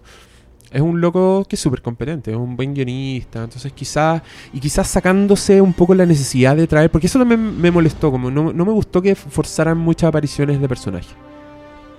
es 0.72 0.80
un 0.80 1.00
loco 1.00 1.44
que 1.48 1.56
es 1.56 1.60
súper 1.60 1.82
competente, 1.82 2.30
es 2.30 2.36
un 2.36 2.56
buen 2.56 2.74
guionista. 2.74 3.42
Entonces, 3.44 3.72
quizás, 3.72 4.22
y 4.52 4.60
quizás 4.60 4.86
sacándose 4.88 5.60
un 5.60 5.72
poco 5.72 5.94
la 5.94 6.06
necesidad 6.06 6.56
de 6.56 6.66
traer, 6.66 6.90
porque 6.90 7.06
eso 7.08 7.18
también 7.18 7.60
me 7.60 7.70
molestó, 7.70 8.10
como 8.10 8.30
no, 8.30 8.52
no 8.52 8.64
me 8.64 8.72
gustó 8.72 9.02
que 9.02 9.14
forzaran 9.14 9.78
muchas 9.78 10.08
apariciones 10.08 10.60
de 10.60 10.68
personajes. 10.68 11.14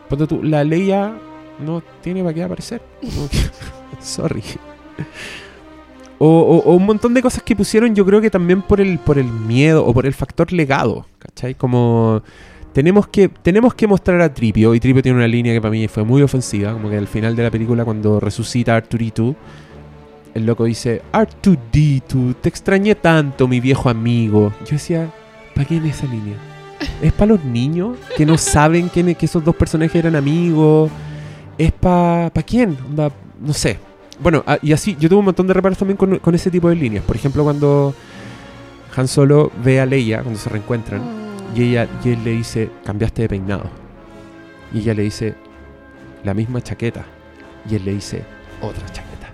Ponte 0.09 0.27
tú, 0.27 0.41
la 0.43 0.63
Leia 0.63 1.13
no 1.59 1.81
tiene 2.01 2.21
para 2.23 2.33
qué 2.33 2.43
aparecer. 2.43 2.81
Sorry. 3.99 4.43
O, 6.19 6.27
o- 6.27 6.71
o 6.71 6.75
un 6.75 6.85
montón 6.85 7.13
de 7.13 7.21
cosas 7.21 7.41
que 7.43 7.55
pusieron, 7.55 7.95
yo 7.95 8.05
creo 8.05 8.21
que 8.21 8.29
también 8.29 8.61
por 8.61 8.79
el, 8.79 8.99
por 8.99 9.17
el 9.17 9.25
miedo 9.25 9.83
o 9.85 9.93
por 9.93 10.05
el 10.05 10.13
factor 10.13 10.53
legado, 10.53 11.07
¿cachai? 11.17 11.55
Como 11.55 12.21
tenemos 12.73 13.07
que, 13.07 13.27
tenemos 13.29 13.73
que 13.73 13.87
mostrar 13.87 14.21
a 14.21 14.33
Tripio, 14.33 14.73
y 14.75 14.79
Tripio 14.79 15.01
tiene 15.03 15.17
una 15.17 15.27
línea 15.27 15.53
que 15.53 15.61
para 15.61 15.71
mí 15.71 15.87
fue 15.87 16.03
muy 16.03 16.21
ofensiva, 16.21 16.73
como 16.73 16.89
que 16.89 16.97
al 16.97 17.07
final 17.07 17.35
de 17.35 17.43
la 17.43 17.51
película 17.51 17.83
cuando 17.85 18.19
resucita 18.19 18.75
Arturito, 18.75 19.35
el 20.33 20.45
loco 20.45 20.63
dice, 20.65 21.01
Arturito, 21.11 22.17
te 22.41 22.47
extrañé 22.49 22.95
tanto, 22.95 23.47
mi 23.47 23.59
viejo 23.59 23.89
amigo. 23.89 24.53
Yo 24.65 24.71
decía, 24.71 25.11
¿para 25.53 25.67
quién 25.67 25.85
es 25.85 25.97
esa 25.97 26.07
línea? 26.11 26.35
¿Es 27.01 27.11
para 27.13 27.33
los 27.33 27.43
niños 27.43 27.97
que 28.17 28.25
no 28.25 28.37
saben 28.37 28.87
quién- 28.89 29.13
que 29.15 29.25
esos 29.25 29.43
dos 29.43 29.55
personajes 29.55 29.95
eran 29.95 30.15
amigos? 30.15 30.89
¿Es 31.57 31.71
para 31.73 32.29
pa 32.33 32.41
quién? 32.43 32.77
No 33.39 33.53
sé. 33.53 33.77
Bueno, 34.19 34.43
ah, 34.47 34.57
y 34.61 34.71
así, 34.71 34.95
yo 34.99 35.09
tuve 35.09 35.19
un 35.19 35.25
montón 35.25 35.47
de 35.47 35.53
reparos 35.53 35.77
también 35.77 35.97
con, 35.97 36.17
con 36.19 36.33
ese 36.33 36.49
tipo 36.49 36.69
de 36.69 36.75
líneas. 36.75 37.03
Por 37.03 37.15
ejemplo, 37.15 37.43
cuando 37.43 37.93
Han 38.95 39.07
Solo 39.07 39.51
ve 39.63 39.79
a 39.81 39.85
Leia, 39.85 40.21
cuando 40.21 40.39
se 40.39 40.49
reencuentran, 40.49 41.01
Mm. 41.01 41.20
Y, 41.55 41.63
ella, 41.63 41.87
y 42.03 42.09
él 42.09 42.23
le 42.23 42.31
dice, 42.31 42.69
cambiaste 42.85 43.23
de 43.23 43.29
peinado. 43.29 43.63
Y 44.73 44.79
ella 44.79 44.93
le 44.93 45.03
dice, 45.03 45.35
la 46.23 46.33
misma 46.33 46.61
chaqueta. 46.61 47.05
Y 47.69 47.75
él 47.75 47.85
le 47.85 47.93
dice, 47.93 48.23
otra 48.61 48.85
chaqueta. 48.87 49.31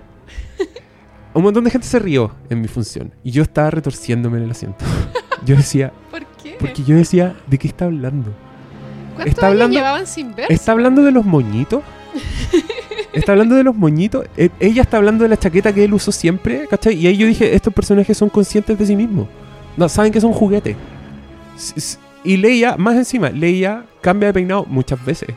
un 1.34 1.42
montón 1.42 1.64
de 1.64 1.70
gente 1.70 1.86
se 1.86 1.98
rió 1.98 2.34
en 2.50 2.60
mi 2.60 2.68
función. 2.68 3.12
Y 3.22 3.30
yo 3.30 3.42
estaba 3.42 3.70
retorciéndome 3.70 4.38
en 4.38 4.44
el 4.44 4.50
asiento. 4.50 4.84
Yo 5.46 5.54
decía, 5.54 5.92
¿Por 6.10 6.26
qué? 6.42 6.56
porque 6.58 6.82
yo 6.82 6.96
decía, 6.96 7.36
¿de 7.46 7.58
qué 7.58 7.68
está 7.68 7.84
hablando? 7.84 8.32
¿Cuántos 9.14 9.34
está 9.34 9.46
hablando- 9.46 9.76
llevaban 9.76 10.04
sin 10.08 10.34
verse? 10.34 10.52
¿Está 10.52 10.72
hablando 10.72 11.02
de 11.04 11.12
los 11.12 11.24
moñitos? 11.24 11.80
¿Está 13.12 13.32
hablando 13.32 13.54
de 13.54 13.62
los 13.62 13.76
moñitos? 13.76 14.26
E- 14.36 14.50
Ella 14.58 14.82
está 14.82 14.96
hablando 14.96 15.22
de 15.22 15.28
la 15.30 15.36
chaqueta 15.36 15.72
que 15.72 15.84
él 15.84 15.94
usó 15.94 16.10
siempre, 16.10 16.66
¿cachai? 16.68 16.94
Y 16.96 17.06
ahí 17.06 17.16
yo 17.16 17.26
dije, 17.28 17.54
estos 17.54 17.72
personajes 17.72 18.18
son 18.18 18.28
conscientes 18.28 18.76
de 18.76 18.84
sí 18.84 18.96
mismos. 18.96 19.28
No, 19.76 19.88
saben 19.88 20.10
que 20.12 20.20
son 20.20 20.32
juguetes. 20.32 20.76
S- 21.56 21.74
s- 21.76 21.98
Y 22.28 22.36
Leia, 22.36 22.76
más 22.76 22.94
encima, 22.94 23.30
Leia 23.30 23.86
cambia 24.02 24.26
de 24.26 24.34
peinado 24.34 24.66
muchas 24.66 25.02
veces. 25.02 25.30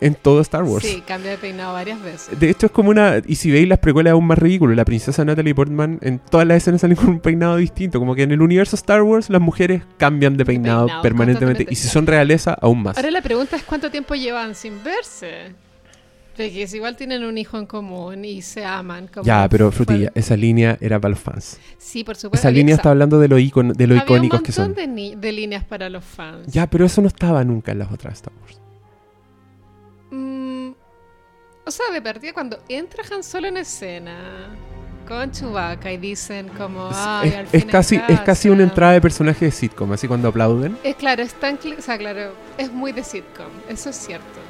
en 0.00 0.14
todo 0.14 0.40
Star 0.42 0.62
Wars. 0.62 0.84
Sí, 0.84 1.02
cambia 1.04 1.32
de 1.32 1.38
peinado 1.38 1.72
varias 1.72 2.00
veces. 2.00 2.38
De 2.38 2.50
hecho, 2.50 2.66
es 2.66 2.72
como 2.72 2.90
una. 2.90 3.20
Y 3.26 3.34
si 3.34 3.50
veis 3.50 3.66
las 3.66 3.80
precuelas, 3.80 4.10
es 4.10 4.12
aún 4.12 4.26
más 4.26 4.38
ridículo. 4.38 4.74
La 4.74 4.84
princesa 4.84 5.24
Natalie 5.24 5.56
Portman 5.56 5.98
en 6.02 6.20
todas 6.20 6.46
las 6.46 6.58
escenas 6.58 6.82
salen 6.82 6.96
con 6.96 7.08
un 7.08 7.18
peinado 7.18 7.56
distinto. 7.56 7.98
Como 7.98 8.14
que 8.14 8.22
en 8.22 8.30
el 8.30 8.42
universo 8.42 8.76
Star 8.76 9.02
Wars, 9.02 9.28
las 9.28 9.40
mujeres 9.40 9.82
cambian 9.96 10.36
de 10.36 10.44
peinado, 10.44 10.86
peinado 10.86 11.02
permanentemente. 11.02 11.66
Y 11.68 11.74
si 11.74 11.88
son 11.88 12.06
realeza, 12.06 12.56
aún 12.60 12.82
más. 12.82 12.96
Ahora 12.96 13.10
la 13.10 13.22
pregunta 13.22 13.56
es 13.56 13.64
cuánto 13.64 13.90
tiempo 13.90 14.14
llevan 14.14 14.54
sin 14.54 14.84
verse. 14.84 15.52
Porque 16.36 16.68
igual 16.72 16.96
tienen 16.96 17.24
un 17.24 17.38
hijo 17.38 17.58
en 17.58 17.66
común 17.66 18.24
y 18.24 18.42
se 18.42 18.64
aman. 18.64 19.08
Como 19.08 19.24
Ya, 19.24 19.48
pero 19.48 19.72
fue- 19.72 19.86
Frutilla, 19.86 20.12
esa 20.14 20.36
línea 20.36 20.76
era 20.80 21.00
para 21.00 21.10
los 21.10 21.20
fans. 21.20 21.58
Sí, 21.78 22.04
por 22.04 22.16
supuesto. 22.16 22.46
Esa 22.46 22.50
línea 22.54 22.74
está 22.74 22.90
hablando 22.90 23.18
de 23.18 23.28
lo, 23.28 23.38
icono- 23.38 23.72
de 23.74 23.86
lo 23.86 23.94
había 23.94 24.04
icónicos 24.04 24.40
un 24.40 24.44
que 24.44 24.52
son. 24.52 24.68
montón 24.68 24.96
de, 25.20 25.32
líneas 25.32 25.64
para 25.64 25.88
los 25.88 26.04
fans. 26.04 26.46
Ya, 26.52 26.68
pero 26.68 26.84
eso 26.84 27.00
no 27.00 27.08
estaba 27.08 27.42
nunca 27.44 27.72
en 27.72 27.78
las 27.78 27.90
otras 27.90 28.14
Star 28.14 28.32
Wars. 28.42 28.60
Mm, 30.10 30.70
o 31.64 31.70
sea, 31.70 31.86
de 31.92 32.02
partida 32.02 32.32
cuando 32.32 32.58
entra 32.68 33.02
Han 33.12 33.22
Solo 33.24 33.48
en 33.48 33.56
escena 33.56 34.48
con 35.08 35.30
Chewbacca 35.30 35.92
y 35.92 35.96
dicen 35.98 36.48
como... 36.48 36.90
Es- 36.90 36.96
Ay, 36.98 37.28
es, 37.28 37.34
al 37.36 37.44
es 37.44 37.50
fin 37.50 37.60
en 37.62 37.68
casi, 37.68 37.96
es 38.08 38.20
casi 38.20 38.48
una 38.48 38.58
casa". 38.58 38.68
entrada 38.70 38.92
de 38.92 39.00
personaje 39.00 39.44
de 39.46 39.50
sitcom, 39.52 39.92
así 39.92 40.08
cuando 40.08 40.28
aplauden. 40.28 40.76
Es 40.82 40.96
claro, 40.96 41.22
es 41.22 41.32
tan... 41.34 41.58
O 41.78 41.80
sea, 41.82 41.96
claro, 41.96 42.32
es 42.58 42.72
muy 42.72 42.92
de 42.92 43.04
sitcom, 43.04 43.46
eso 43.68 43.90
es 43.90 43.96
cierto. 43.96 44.40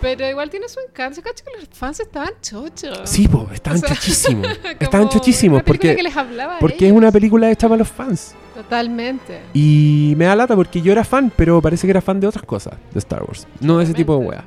Pero 0.00 0.28
igual 0.28 0.48
tiene 0.50 0.68
su 0.68 0.80
encanto. 0.80 1.20
Cacho 1.22 1.44
que 1.44 1.58
los 1.60 1.68
fans 1.72 2.00
estaban 2.00 2.30
chochos. 2.42 3.00
Sí, 3.04 3.28
po, 3.28 3.48
estaban 3.52 3.78
O 3.78 3.80
sea, 3.86 3.94
chochísimos. 3.94 4.48
Estaban 4.80 5.08
chochísimos 5.08 5.62
porque, 5.62 5.94
que 5.96 6.02
les 6.02 6.16
hablaba 6.16 6.58
porque 6.58 6.86
es 6.86 6.92
una 6.92 7.12
película 7.12 7.50
hecha 7.50 7.68
para 7.68 7.78
los 7.80 7.88
fans. 7.88 8.34
Totalmente. 8.54 9.40
Y 9.54 10.14
me 10.16 10.24
da 10.26 10.36
lata 10.36 10.56
porque 10.56 10.80
yo 10.80 10.92
era 10.92 11.04
fan, 11.04 11.32
pero 11.36 11.60
parece 11.60 11.86
que 11.86 11.90
era 11.90 12.00
fan 12.00 12.18
de 12.20 12.26
otras 12.26 12.44
cosas 12.44 12.74
de 12.92 12.98
Star 12.98 13.22
Wars. 13.22 13.46
No 13.60 13.78
de 13.78 13.84
ese 13.84 13.94
tipo 13.94 14.16
de 14.18 14.24
weas. 14.26 14.44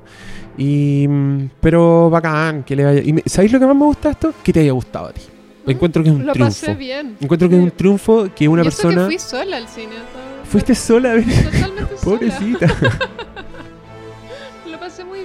Y, 0.58 1.08
mm, 1.08 1.49
pero 1.62 2.10
bacán, 2.10 2.64
que 2.64 2.76
le 2.76 2.84
vaya. 2.86 3.01
Y 3.04 3.14
me- 3.14 3.24
¿Sabéis 3.26 3.51
lo 3.51 3.60
que 3.60 3.66
más 3.66 3.76
me 3.76 3.86
gusta 3.86 4.10
de 4.10 4.14
esto? 4.14 4.34
Que 4.43 4.54
te 4.54 4.60
haya 4.62 4.72
gustado 4.72 5.08
a 5.08 5.14
ti. 5.14 5.22
Encuentro 5.66 6.04
que 6.04 6.10
es 6.10 6.16
un 6.16 6.26
Lo 6.26 6.34
triunfo. 6.34 6.60
pasé 6.62 6.74
bien. 6.76 7.16
Encuentro 7.22 7.47
que 7.49 7.56
es 7.56 7.62
un 7.64 7.72
triunfo 7.72 8.28
que 8.36 8.47
una 8.47 8.64
Y 8.64 8.68
eso 8.68 8.78
persona. 8.84 9.01
que 9.08 9.18
fui 9.18 9.20
sola 9.20 9.58
al 9.58 9.68
cine. 9.68 9.95
¿no? 9.95 10.45
Fuiste 10.49 10.76
sola 10.76 11.12
a 11.12 11.14
ver. 11.16 11.26
Totalmente 11.26 11.97
sola. 11.97 12.01
Pobrecita. 12.04 12.68
Muy 12.78 13.32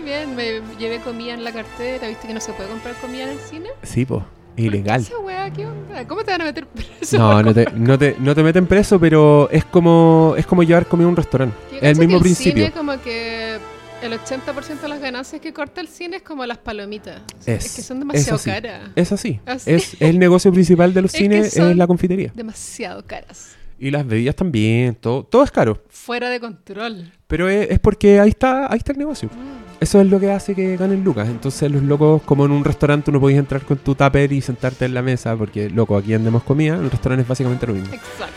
bien. 0.08 0.34
Me 0.34 0.60
llevé 0.78 0.98
comida 1.00 1.34
en 1.34 1.44
la 1.44 1.52
cartera. 1.52 2.08
¿Viste 2.08 2.26
que 2.26 2.34
no 2.34 2.40
se 2.40 2.52
puede 2.52 2.68
comprar 2.68 2.94
comida 2.96 3.24
en 3.24 3.30
el 3.30 3.38
cine? 3.40 3.68
sí, 3.82 4.04
po. 4.04 4.24
Es 4.56 4.64
ilegal. 4.64 5.02
Esa 5.02 5.16
weá, 5.18 5.52
¿qué 5.52 5.66
onda? 5.66 6.04
¿Cómo 6.08 6.24
te 6.24 6.32
van 6.32 6.40
a 6.40 6.44
meter 6.46 6.66
preso? 6.66 7.16
No, 7.16 7.42
no 7.44 7.54
te, 7.54 7.66
no, 7.76 7.96
te, 7.96 8.16
no 8.18 8.34
te 8.34 8.42
meten 8.42 8.66
preso, 8.66 8.98
pero 8.98 9.48
es 9.52 9.64
como 9.64 10.34
es 10.36 10.46
como 10.46 10.64
llevar 10.64 10.86
comida 10.86 11.06
a 11.06 11.10
un 11.10 11.16
restaurante. 11.16 11.56
Es 11.76 11.82
el 11.82 11.96
mismo 11.96 12.16
que 12.18 12.22
principio. 12.22 12.64
Cine 12.64 12.72
como 12.76 13.00
que 13.00 13.58
el 14.02 14.12
80% 14.12 14.80
de 14.80 14.88
las 14.88 15.00
ganancias 15.00 15.40
que 15.40 15.52
corta 15.52 15.80
el 15.80 15.86
cine 15.86 16.16
es 16.16 16.22
como 16.22 16.44
las 16.44 16.58
palomitas. 16.58 17.20
Es- 17.46 17.76
que 17.76 17.82
son 17.82 18.00
demasiado 18.00 18.34
es 18.34 18.40
así. 18.42 18.50
caras. 18.50 18.90
Es 18.96 19.12
así. 19.12 19.40
Así. 19.46 19.70
Es 19.72 19.96
el 20.00 20.18
negocio 20.18 20.52
principal 20.52 20.92
de 20.92 21.02
los 21.02 21.14
Es 21.14 21.18
cines, 21.20 21.56
es 21.56 21.76
la 21.76 21.86
confitería. 21.86 22.32
Demasiado 22.34 23.04
caras. 23.06 23.50
Y 23.78 23.90
las 23.90 24.06
bebidas 24.06 24.34
también, 24.34 24.96
todo, 24.96 25.24
todo 25.24 25.44
es 25.44 25.50
caro. 25.50 25.80
Fuera 25.88 26.28
de 26.30 26.40
control. 26.40 27.12
Pero 27.26 27.48
es, 27.48 27.70
es 27.70 27.78
porque 27.78 28.18
ahí 28.18 28.30
está, 28.30 28.70
ahí 28.70 28.78
está 28.78 28.92
el 28.92 28.98
negocio. 28.98 29.28
Mm. 29.28 29.68
Eso 29.80 30.00
es 30.00 30.08
lo 30.08 30.18
que 30.18 30.30
hace 30.32 30.54
que 30.54 30.76
ganen 30.76 31.04
lucas. 31.04 31.28
Entonces 31.28 31.70
los 31.70 31.82
locos, 31.82 32.22
como 32.22 32.44
en 32.44 32.50
un 32.50 32.64
restaurante, 32.64 33.12
no 33.12 33.20
podéis 33.20 33.38
entrar 33.38 33.62
con 33.62 33.78
tu 33.78 33.94
tupper 33.94 34.32
y 34.32 34.40
sentarte 34.40 34.84
en 34.86 34.94
la 34.94 35.02
mesa, 35.02 35.36
porque, 35.36 35.70
loco, 35.70 35.96
aquí 35.96 36.14
andemos 36.14 36.42
comida, 36.42 36.74
en 36.74 36.84
el 36.84 36.90
restaurante 36.90 37.22
es 37.22 37.28
básicamente 37.28 37.66
lo 37.66 37.74
mismo. 37.74 37.94
Exacto. 37.94 38.34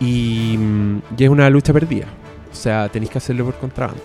Y, 0.00 0.56
mm, 0.58 0.98
y 1.16 1.24
es 1.24 1.30
una 1.30 1.48
lucha 1.48 1.72
perdida. 1.72 2.06
O 2.50 2.54
sea, 2.54 2.88
tenéis 2.90 3.10
que 3.10 3.18
hacerlo 3.18 3.46
por 3.46 3.54
contrabando. 3.54 4.02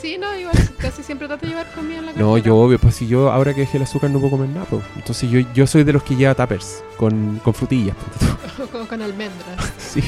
Sí, 0.00 0.16
no, 0.18 0.34
casi 0.80 1.02
siempre 1.02 1.28
trato 1.28 1.46
de 1.46 1.52
llevar 1.52 1.70
comida 1.72 1.98
en 1.98 2.06
la 2.06 2.12
cartera. 2.12 2.26
No, 2.26 2.38
yo 2.38 2.56
obvio, 2.56 2.78
pues 2.78 2.94
si 2.94 3.06
yo 3.06 3.30
ahora 3.30 3.54
que 3.54 3.60
dejé 3.60 3.76
el 3.76 3.84
azúcar 3.84 4.10
no 4.10 4.18
puedo 4.18 4.32
comer 4.32 4.48
nada, 4.48 4.66
pues. 4.66 4.82
Entonces 4.96 5.30
yo, 5.30 5.40
yo 5.54 5.66
soy 5.66 5.84
de 5.84 5.92
los 5.92 6.02
que 6.02 6.16
lleva 6.16 6.34
tuppers 6.34 6.82
con, 6.96 7.40
con 7.44 7.54
frutillas. 7.54 7.96
Como 8.72 8.86
con 8.86 9.02
almendras. 9.02 9.72
sí. 9.78 10.02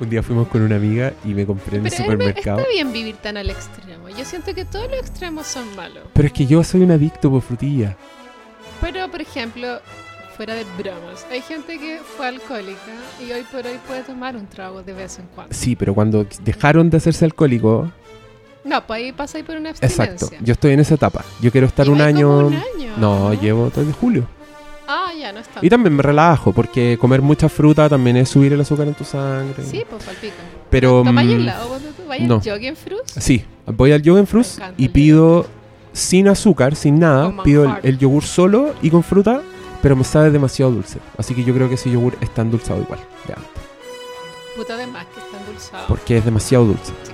Un 0.00 0.10
día 0.10 0.22
fuimos 0.22 0.48
con 0.48 0.62
una 0.62 0.76
amiga 0.76 1.12
y 1.24 1.28
me 1.28 1.46
compré 1.46 1.78
en 1.78 1.86
el 1.86 1.92
supermercado. 1.92 2.58
está 2.58 2.70
bien 2.70 2.92
vivir 2.92 3.16
tan 3.16 3.36
al 3.36 3.50
extremo. 3.50 4.08
Yo 4.08 4.24
siento 4.24 4.54
que 4.54 4.64
todos 4.64 4.90
los 4.90 4.98
extremos 4.98 5.46
son 5.46 5.76
malos. 5.76 6.04
Pero 6.12 6.26
es 6.26 6.32
que 6.32 6.46
yo 6.46 6.64
soy 6.64 6.82
un 6.82 6.90
adicto 6.90 7.30
por 7.30 7.42
frutillas. 7.42 7.94
Pero, 8.80 9.08
por 9.08 9.20
ejemplo, 9.20 9.80
fuera 10.36 10.54
de 10.54 10.64
bromas, 10.76 11.24
hay 11.30 11.40
gente 11.40 11.78
que 11.78 12.00
fue 12.16 12.26
alcohólica 12.26 12.80
y 13.24 13.30
hoy 13.30 13.42
por 13.42 13.64
hoy 13.64 13.78
puede 13.86 14.02
tomar 14.02 14.36
un 14.36 14.46
trago 14.48 14.82
de 14.82 14.92
vez 14.92 15.20
en 15.20 15.26
cuando. 15.26 15.54
Sí, 15.54 15.76
pero 15.76 15.94
cuando 15.94 16.26
dejaron 16.42 16.90
de 16.90 16.96
hacerse 16.96 17.24
alcohólicos, 17.24 17.88
No, 18.64 18.86
pues 18.86 18.98
ahí 18.98 19.12
pasa 19.12 19.38
ahí 19.38 19.44
por 19.44 19.56
una 19.56 19.70
abstinencia. 19.70 20.04
exacto, 20.04 20.36
yo 20.40 20.52
estoy 20.52 20.72
en 20.72 20.80
esa 20.80 20.94
etapa. 20.94 21.24
Yo 21.40 21.50
quiero 21.50 21.66
estar 21.66 21.88
un 21.90 22.00
año... 22.00 22.46
un 22.46 22.54
año, 22.54 22.92
No, 22.96 23.34
llevo 23.34 23.70
desde 23.74 23.92
julio. 23.92 24.26
Ah, 24.86 25.10
ya, 25.18 25.32
no 25.32 25.40
está. 25.40 25.60
Y 25.62 25.70
también 25.70 25.94
me 25.94 26.02
relajo, 26.02 26.52
porque 26.52 26.98
comer 27.00 27.22
mucha 27.22 27.48
fruta 27.48 27.88
también 27.88 28.16
es 28.16 28.28
subir 28.28 28.52
el 28.52 28.60
azúcar 28.60 28.86
en 28.86 28.94
tu 28.94 29.04
sangre. 29.04 29.64
Sí, 29.64 29.84
pues 29.88 30.04
palpico. 30.04 30.34
Pero, 30.70 31.02
¿Tomáis 31.04 31.30
mm, 31.30 31.40
helado 31.40 31.68
cuando 31.68 31.88
tú 31.90 32.02
vayas 32.06 32.28
no. 32.28 32.34
al 32.34 32.40
jogging? 32.42 32.74
Sí, 33.06 33.44
voy 33.66 33.92
al 33.92 34.02
Fruits 34.26 34.56
encanta 34.58 34.74
y 34.76 34.86
el 34.86 34.90
pido 34.90 35.46
sin 35.92 36.28
azúcar, 36.28 36.74
sin 36.74 36.98
nada, 36.98 37.26
Con 37.26 37.42
pido 37.44 37.64
el, 37.64 37.74
el 37.82 37.98
yogur 37.98 38.22
solo 38.24 38.74
y 38.82 38.90
con 38.90 39.02
fruta, 39.02 39.42
pero 39.80 39.96
me 39.96 40.04
sabe 40.04 40.30
demasiado 40.30 40.72
dulce. 40.72 40.98
Así 41.16 41.34
que 41.34 41.44
yo 41.44 41.54
creo 41.54 41.68
que 41.68 41.74
ese 41.76 41.90
yogur 41.90 42.16
está 42.20 42.42
endulzado 42.42 42.80
igual, 42.82 43.00
ya, 43.28 43.36
Puta 44.56 44.76
de 44.76 44.86
más 44.86 45.06
que 45.06 45.20
está 45.20 45.38
endulzado. 45.38 45.84
porque 45.88 46.18
es 46.18 46.24
demasiado 46.24 46.64
dulce. 46.66 46.92
Sí. 47.04 47.11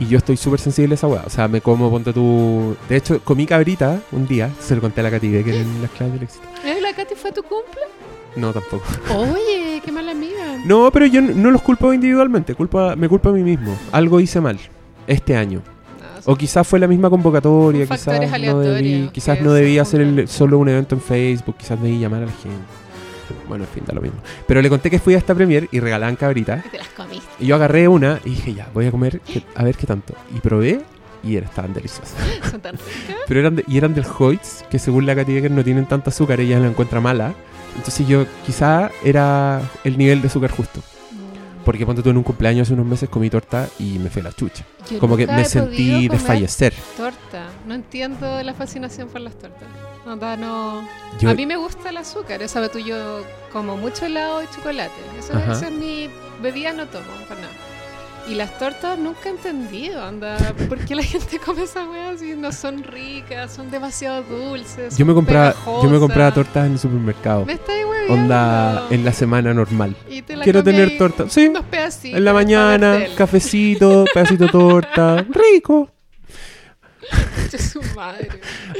Y 0.00 0.06
yo 0.06 0.18
estoy 0.18 0.36
súper 0.36 0.58
sensible 0.58 0.94
a 0.94 0.96
esa 0.96 1.06
weá. 1.06 1.22
O 1.26 1.30
sea, 1.30 1.46
me 1.46 1.60
como, 1.60 1.90
ponte 1.90 2.12
tú... 2.12 2.74
De 2.88 2.96
hecho, 2.96 3.20
comí 3.22 3.46
cabrita 3.46 4.00
un 4.12 4.26
día, 4.26 4.50
se 4.58 4.74
lo 4.74 4.80
conté 4.80 5.00
a 5.00 5.04
la 5.04 5.10
Katy 5.10 5.28
que 5.44 5.60
en 5.60 5.82
las 5.82 5.90
claves 5.92 6.14
del 6.14 6.22
éxito. 6.24 6.44
¿Eh, 6.64 6.78
¿La 6.80 6.92
Katy 6.94 7.14
fue 7.14 7.30
tu 7.32 7.42
cumple? 7.42 7.82
No, 8.34 8.52
tampoco. 8.52 8.84
Oye, 9.14 9.80
qué 9.84 9.92
mala 9.92 10.12
amiga. 10.12 10.56
No, 10.64 10.90
pero 10.90 11.04
yo 11.06 11.20
no 11.20 11.50
los 11.50 11.60
culpo 11.62 11.92
individualmente, 11.92 12.54
culpa, 12.54 12.96
me 12.96 13.08
culpo 13.08 13.28
a 13.28 13.32
mí 13.32 13.42
mismo. 13.42 13.76
Algo 13.92 14.20
hice 14.20 14.40
mal 14.40 14.58
este 15.06 15.36
año. 15.36 15.60
No, 16.00 16.32
O 16.32 16.36
quizás 16.36 16.66
fue 16.66 16.78
la 16.78 16.86
misma 16.86 17.10
convocatoria, 17.10 17.86
quizás 17.86 18.40
no 18.40 18.60
debí, 18.60 19.10
quizás 19.12 19.40
no 19.42 19.52
se 19.52 19.56
debí 19.60 19.78
hacer 19.78 20.00
el- 20.00 20.28
solo 20.28 20.58
un 20.58 20.68
evento 20.68 20.94
en 20.94 21.00
Facebook, 21.02 21.56
quizás 21.58 21.80
debí 21.82 21.98
llamar 21.98 22.22
a 22.22 22.26
la 22.26 22.32
gente. 22.32 22.56
Bueno, 23.48 23.64
en 23.64 23.70
fin, 23.70 23.82
da 23.86 23.94
lo 23.94 24.00
mismo. 24.00 24.18
Pero 24.46 24.60
le 24.62 24.68
conté 24.68 24.90
que 24.90 24.98
fui 24.98 25.14
a 25.14 25.18
esta 25.18 25.34
premier 25.34 25.68
y 25.72 25.80
regalaban 25.80 26.16
cabritas. 26.16 26.64
y 26.66 26.68
te 26.70 26.78
las 26.78 26.88
comiste. 26.88 27.26
Y 27.38 27.46
yo 27.46 27.54
agarré 27.56 27.88
una 27.88 28.20
y 28.24 28.30
dije, 28.30 28.54
ya, 28.54 28.68
voy 28.74 28.86
a 28.86 28.90
comer, 28.90 29.20
que- 29.20 29.42
a 29.54 29.64
ver 29.64 29.76
qué 29.76 29.86
tanto. 29.86 30.14
Y 30.34 30.40
probé 30.40 30.80
y 31.22 31.36
era- 31.36 31.46
estaban 31.46 31.72
deliciosas. 31.74 32.14
Son 32.50 32.60
tan 32.60 32.72
ricas. 32.74 33.16
Pero 33.26 33.40
eran 33.40 33.56
de, 33.56 33.64
y 33.66 33.76
eran 33.78 33.94
del 33.94 34.04
Hoyts, 34.18 34.64
que 34.70 34.78
según 34.78 35.06
la 35.06 35.14
Katy 35.14 35.40
no 35.50 35.62
tienen 35.64 35.86
tanto 35.86 36.10
azúcar, 36.10 36.40
ella 36.40 36.58
la 36.60 36.68
encuentra 36.68 37.00
mala. 37.00 37.34
Entonces 37.76 38.06
yo, 38.08 38.26
quizá 38.44 38.90
era 39.04 39.60
el 39.84 39.96
nivel 39.96 40.20
de 40.22 40.28
azúcar 40.28 40.50
justo. 40.50 40.80
Porque 41.64 41.84
ponte 41.84 42.02
tú 42.02 42.08
en 42.10 42.16
un 42.16 42.22
cumpleaños 42.22 42.66
hace 42.66 42.72
unos 42.74 42.86
meses 42.86 43.08
comí 43.10 43.28
torta 43.28 43.68
y 43.78 43.98
me 43.98 44.08
fue 44.08 44.22
la 44.22 44.32
chucha. 44.32 44.64
Yo 44.90 44.98
Como 44.98 45.16
que 45.16 45.26
me 45.26 45.44
sentí 45.44 46.08
desfallecer. 46.08 46.72
Torta. 46.96 47.46
No 47.66 47.74
entiendo 47.74 48.42
la 48.42 48.54
fascinación 48.54 49.08
por 49.08 49.20
las 49.20 49.34
tortas. 49.38 49.68
Onda, 50.06 50.36
no. 50.36 50.86
Yo, 51.20 51.30
A 51.30 51.34
mí 51.34 51.46
me 51.46 51.56
gusta 51.56 51.90
el 51.90 51.96
azúcar. 51.98 52.42
Esa 52.42 52.66
tú 52.68 52.78
yo 52.78 53.22
como 53.52 53.76
mucho 53.76 54.06
helado 54.06 54.42
y 54.42 54.46
chocolate. 54.54 54.92
Eso, 55.18 55.32
esa 55.38 55.66
es 55.68 55.72
mi 55.72 56.08
bebida, 56.42 56.72
no 56.72 56.86
tomo 56.86 57.04
para 57.28 57.40
nada. 57.42 57.52
Y 58.28 58.34
las 58.34 58.58
tortas 58.58 58.98
nunca 58.98 59.28
he 59.28 59.32
entendido, 59.32 60.02
anda. 60.04 60.36
¿Por 60.68 60.78
qué 60.84 60.94
la 60.94 61.02
gente 61.14 61.38
come 61.38 61.64
esas 61.64 61.88
weas 61.88 62.20
si 62.20 62.34
no 62.34 62.52
son 62.52 62.82
ricas, 62.84 63.52
son 63.52 63.70
demasiado 63.70 64.22
dulces? 64.22 64.96
yo 64.96 65.04
me 65.04 65.10
son 65.10 65.14
compraba, 65.16 65.54
yo 65.66 65.88
me 65.90 65.98
compraba 65.98 66.30
pegajosas? 66.30 66.34
tortas 66.34 66.66
en 66.66 66.72
el 66.72 66.78
supermercado. 66.78 67.44
Me 67.46 67.54
estáis. 67.54 67.80
Onda 68.08 68.86
en 68.90 69.04
la 69.04 69.12
semana 69.12 69.54
normal. 69.54 69.94
Y 70.08 70.22
te 70.22 70.34
la 70.34 70.42
Quiero 70.42 70.64
tener 70.64 70.98
torta. 70.98 71.28
Sí, 71.28 71.46
Unos 71.46 71.64
pedacitos. 71.66 72.18
en 72.18 72.24
la 72.24 72.32
mañana, 72.32 72.98
cafecito, 73.16 74.04
pedacito 74.12 74.46
de 74.46 74.50
torta, 74.50 75.16
rico. 75.30 75.90
Madre. 77.94 78.28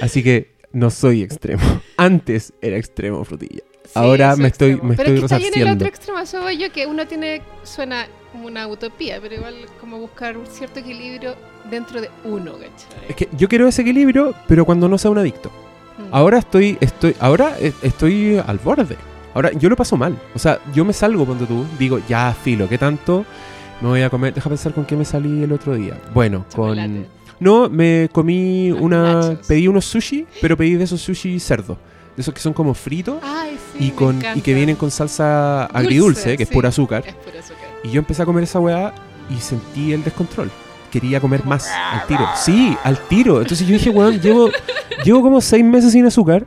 Así 0.00 0.22
que 0.22 0.56
no 0.72 0.90
soy 0.90 1.22
extremo. 1.22 1.62
Antes 1.96 2.52
era 2.60 2.76
extremo 2.76 3.24
frutilla. 3.24 3.62
Sí, 3.84 3.90
Ahora 3.94 4.36
me 4.36 4.48
estoy, 4.48 4.72
extremo. 4.72 4.90
me 4.90 4.96
pero 4.96 5.08
estoy 5.14 5.24
es 5.24 5.30
que 5.42 5.46
está 5.48 5.60
el 5.60 5.76
otro 5.76 5.88
extremo, 5.88 6.18
eso 6.20 6.40
voy 6.42 6.58
yo, 6.58 6.70
que 6.72 6.86
uno 6.86 7.06
tiene, 7.06 7.42
suena 7.64 8.06
como 8.30 8.46
una 8.46 8.68
utopía, 8.68 9.20
pero 9.20 9.34
igual 9.34 9.54
como 9.80 9.98
buscar 9.98 10.36
un 10.36 10.46
cierto 10.46 10.78
equilibrio 10.80 11.34
dentro 11.68 12.00
de 12.00 12.08
uno, 12.24 12.52
¿cachai? 12.52 13.08
Es 13.08 13.16
que 13.16 13.28
yo 13.36 13.48
quiero 13.48 13.66
ese 13.66 13.82
equilibrio, 13.82 14.34
pero 14.46 14.64
cuando 14.64 14.88
no 14.88 14.96
sea 14.98 15.10
un 15.10 15.18
adicto. 15.18 15.48
Mm. 15.98 16.14
Ahora 16.14 16.38
estoy, 16.38 16.78
estoy, 16.80 17.16
ahora 17.18 17.56
eh, 17.58 17.72
estoy 17.82 18.40
al 18.44 18.58
borde. 18.58 18.96
Ahora 19.34 19.52
yo 19.52 19.68
lo 19.68 19.76
paso 19.76 19.96
mal. 19.96 20.16
O 20.34 20.38
sea, 20.38 20.60
yo 20.72 20.84
me 20.84 20.92
salgo 20.92 21.24
cuando 21.26 21.46
tú 21.46 21.64
digo, 21.78 22.00
ya 22.08 22.32
filo, 22.32 22.68
¿qué 22.68 22.78
tanto 22.78 23.24
me 23.80 23.88
voy 23.88 24.02
a 24.02 24.10
comer? 24.10 24.34
Deja 24.34 24.48
pensar 24.48 24.72
con 24.72 24.84
qué 24.84 24.96
me 24.96 25.04
salí 25.04 25.42
el 25.42 25.52
otro 25.52 25.74
día. 25.74 25.98
Bueno, 26.14 26.44
Chocolate. 26.50 26.88
con 26.88 27.06
no, 27.41 27.68
me 27.68 28.09
comí 28.12 28.70
una, 28.70 29.14
nachos. 29.14 29.47
pedí 29.47 29.66
unos 29.66 29.86
sushi, 29.86 30.26
pero 30.41 30.57
pedí 30.57 30.74
de 30.74 30.84
esos 30.84 31.01
sushi 31.01 31.41
cerdo, 31.41 31.78
de 32.16 32.20
esos 32.20 32.34
que 32.34 32.41
son 32.41 32.53
como 32.53 32.74
fritos 32.74 33.16
Ay, 33.22 33.59
sí, 33.72 33.86
y 33.86 33.91
me 33.91 33.95
con 33.95 34.22
y 34.34 34.41
que 34.43 34.55
vienen 34.55 34.76
con 34.76 34.91
salsa 34.91 35.64
agridulce, 35.66 36.36
que 36.36 36.43
es 36.43 36.49
sí. 36.49 36.55
pura 36.55 36.68
azúcar. 36.68 37.03
Es 37.07 37.45
azúcar. 37.45 37.68
Y 37.82 37.91
yo 37.91 37.99
empecé 37.99 38.22
a 38.22 38.26
comer 38.26 38.45
esa 38.45 38.61
weá 38.61 38.95
y 39.30 39.41
sentí 39.41 39.93
el 39.93 40.05
descontrol. 40.05 40.51
quería 40.91 41.20
comer 41.20 41.45
más 41.47 41.68
al 41.68 42.07
tiro. 42.07 42.28
Sí, 42.36 42.76
al 42.84 42.99
tiro. 43.09 43.41
Entonces 43.41 43.66
yo 43.66 43.72
dije, 43.72 43.91
weón, 43.91 44.20
llevo, 44.20 44.51
llevo 45.05 45.22
como 45.22 45.41
seis 45.41 45.64
meses 45.64 45.93
sin 45.93 46.05
azúcar 46.05 46.47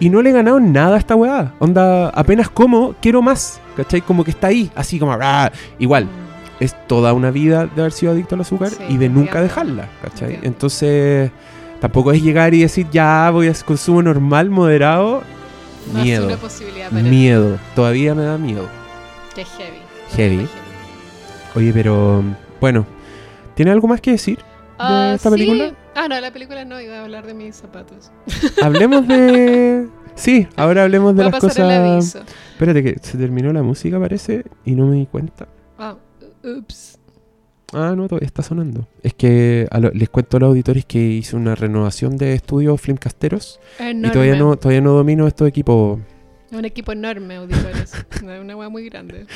y 0.00 0.10
no 0.10 0.20
le 0.20 0.30
he 0.30 0.32
ganado 0.32 0.60
nada 0.60 0.96
a 0.96 0.98
esta 0.98 1.16
weá. 1.16 1.54
Onda, 1.58 2.10
apenas 2.10 2.50
como, 2.50 2.94
quiero 3.00 3.22
más. 3.22 3.60
¿Cachai? 3.76 4.00
Como 4.00 4.24
que 4.24 4.32
está 4.32 4.48
ahí, 4.48 4.70
así 4.74 4.98
como, 4.98 5.16
igual. 5.78 6.08
Es 6.60 6.74
toda 6.86 7.12
una 7.12 7.30
vida 7.30 7.66
de 7.66 7.80
haber 7.80 7.92
sido 7.92 8.12
adicto 8.12 8.34
al 8.34 8.40
azúcar 8.40 8.70
Sí, 8.70 8.82
y 8.88 8.96
de 8.96 9.08
nunca 9.08 9.40
dejarla, 9.40 9.88
¿cachai? 10.02 10.34
Entiendo. 10.34 10.46
Entonces, 10.48 11.30
tampoco 11.80 12.12
es 12.12 12.22
llegar 12.22 12.52
y 12.54 12.62
decir, 12.62 12.88
ya 12.90 13.30
voy 13.30 13.48
a 13.48 13.54
consumo 13.64 14.02
normal, 14.02 14.50
moderado. 14.50 15.22
No 15.92 16.02
miedo. 16.02 16.26
es 16.26 16.34
una 16.34 16.40
posibilidad 16.40 16.90
para 16.90 17.02
ti. 17.02 17.08
Miedo. 17.08 17.58
Todavía 17.74 18.14
me 18.14 18.24
da 18.24 18.38
miedo. 18.38 18.68
Que 19.34 19.42
es 19.42 19.48
heavy. 19.48 19.78
Heavy. 20.16 20.48
Oye, 21.54 21.72
pero 21.72 22.22
bueno, 22.60 22.86
¿tiene 23.54 23.70
algo 23.70 23.88
más 23.88 24.00
que 24.00 24.12
decir? 24.12 24.38
Ah, 24.78 25.12
esta 25.14 25.30
sí. 25.30 25.36
película? 25.36 25.74
Ah, 25.94 26.08
no, 26.08 26.20
la 26.20 26.32
película 26.32 26.64
no, 26.64 26.80
iba 26.80 26.96
a 26.96 27.02
hablar 27.02 27.26
de 27.26 27.34
mis 27.34 27.56
zapatos. 27.56 28.12
Hablemos 28.62 29.06
de... 29.08 29.88
Sí, 30.14 30.48
ahora 30.56 30.82
hablemos 30.84 31.14
de 31.14 31.22
a 31.22 31.24
las 31.26 31.34
el 31.34 31.40
cosas... 31.40 31.58
aviso. 31.60 32.20
Espérate 32.52 32.82
que 32.82 32.96
se 33.00 33.16
terminó 33.18 33.52
la 33.52 33.62
música, 33.62 34.00
parece, 34.00 34.44
y 34.64 34.72
no 34.72 34.86
me 34.86 34.96
di 34.96 35.06
cuenta. 35.06 35.46
Ups. 36.58 36.98
Ah, 37.74 37.92
no, 37.96 38.08
todavía 38.08 38.26
está 38.26 38.42
sonando. 38.42 38.86
Es 39.02 39.12
que 39.12 39.68
a 39.70 39.78
lo- 39.78 39.90
les 39.90 40.08
cuento 40.08 40.38
a 40.38 40.40
los 40.40 40.48
auditores 40.48 40.86
que 40.86 40.98
hice 40.98 41.36
una 41.36 41.54
renovación 41.54 42.16
de 42.16 42.32
estudios 42.32 42.80
Flimcasteros 42.80 43.60
Enorme. 43.78 44.08
y 44.08 44.10
todavía 44.10 44.36
no, 44.36 44.56
todavía 44.56 44.80
no 44.80 44.92
domino 44.92 45.26
estos 45.26 45.46
equipos, 45.48 45.98
Un 46.50 46.64
equipo 46.64 46.92
enorme, 46.92 47.36
auditores. 47.36 47.92
una 48.22 48.56
wea 48.56 48.70
muy 48.70 48.88
grande. 48.88 49.26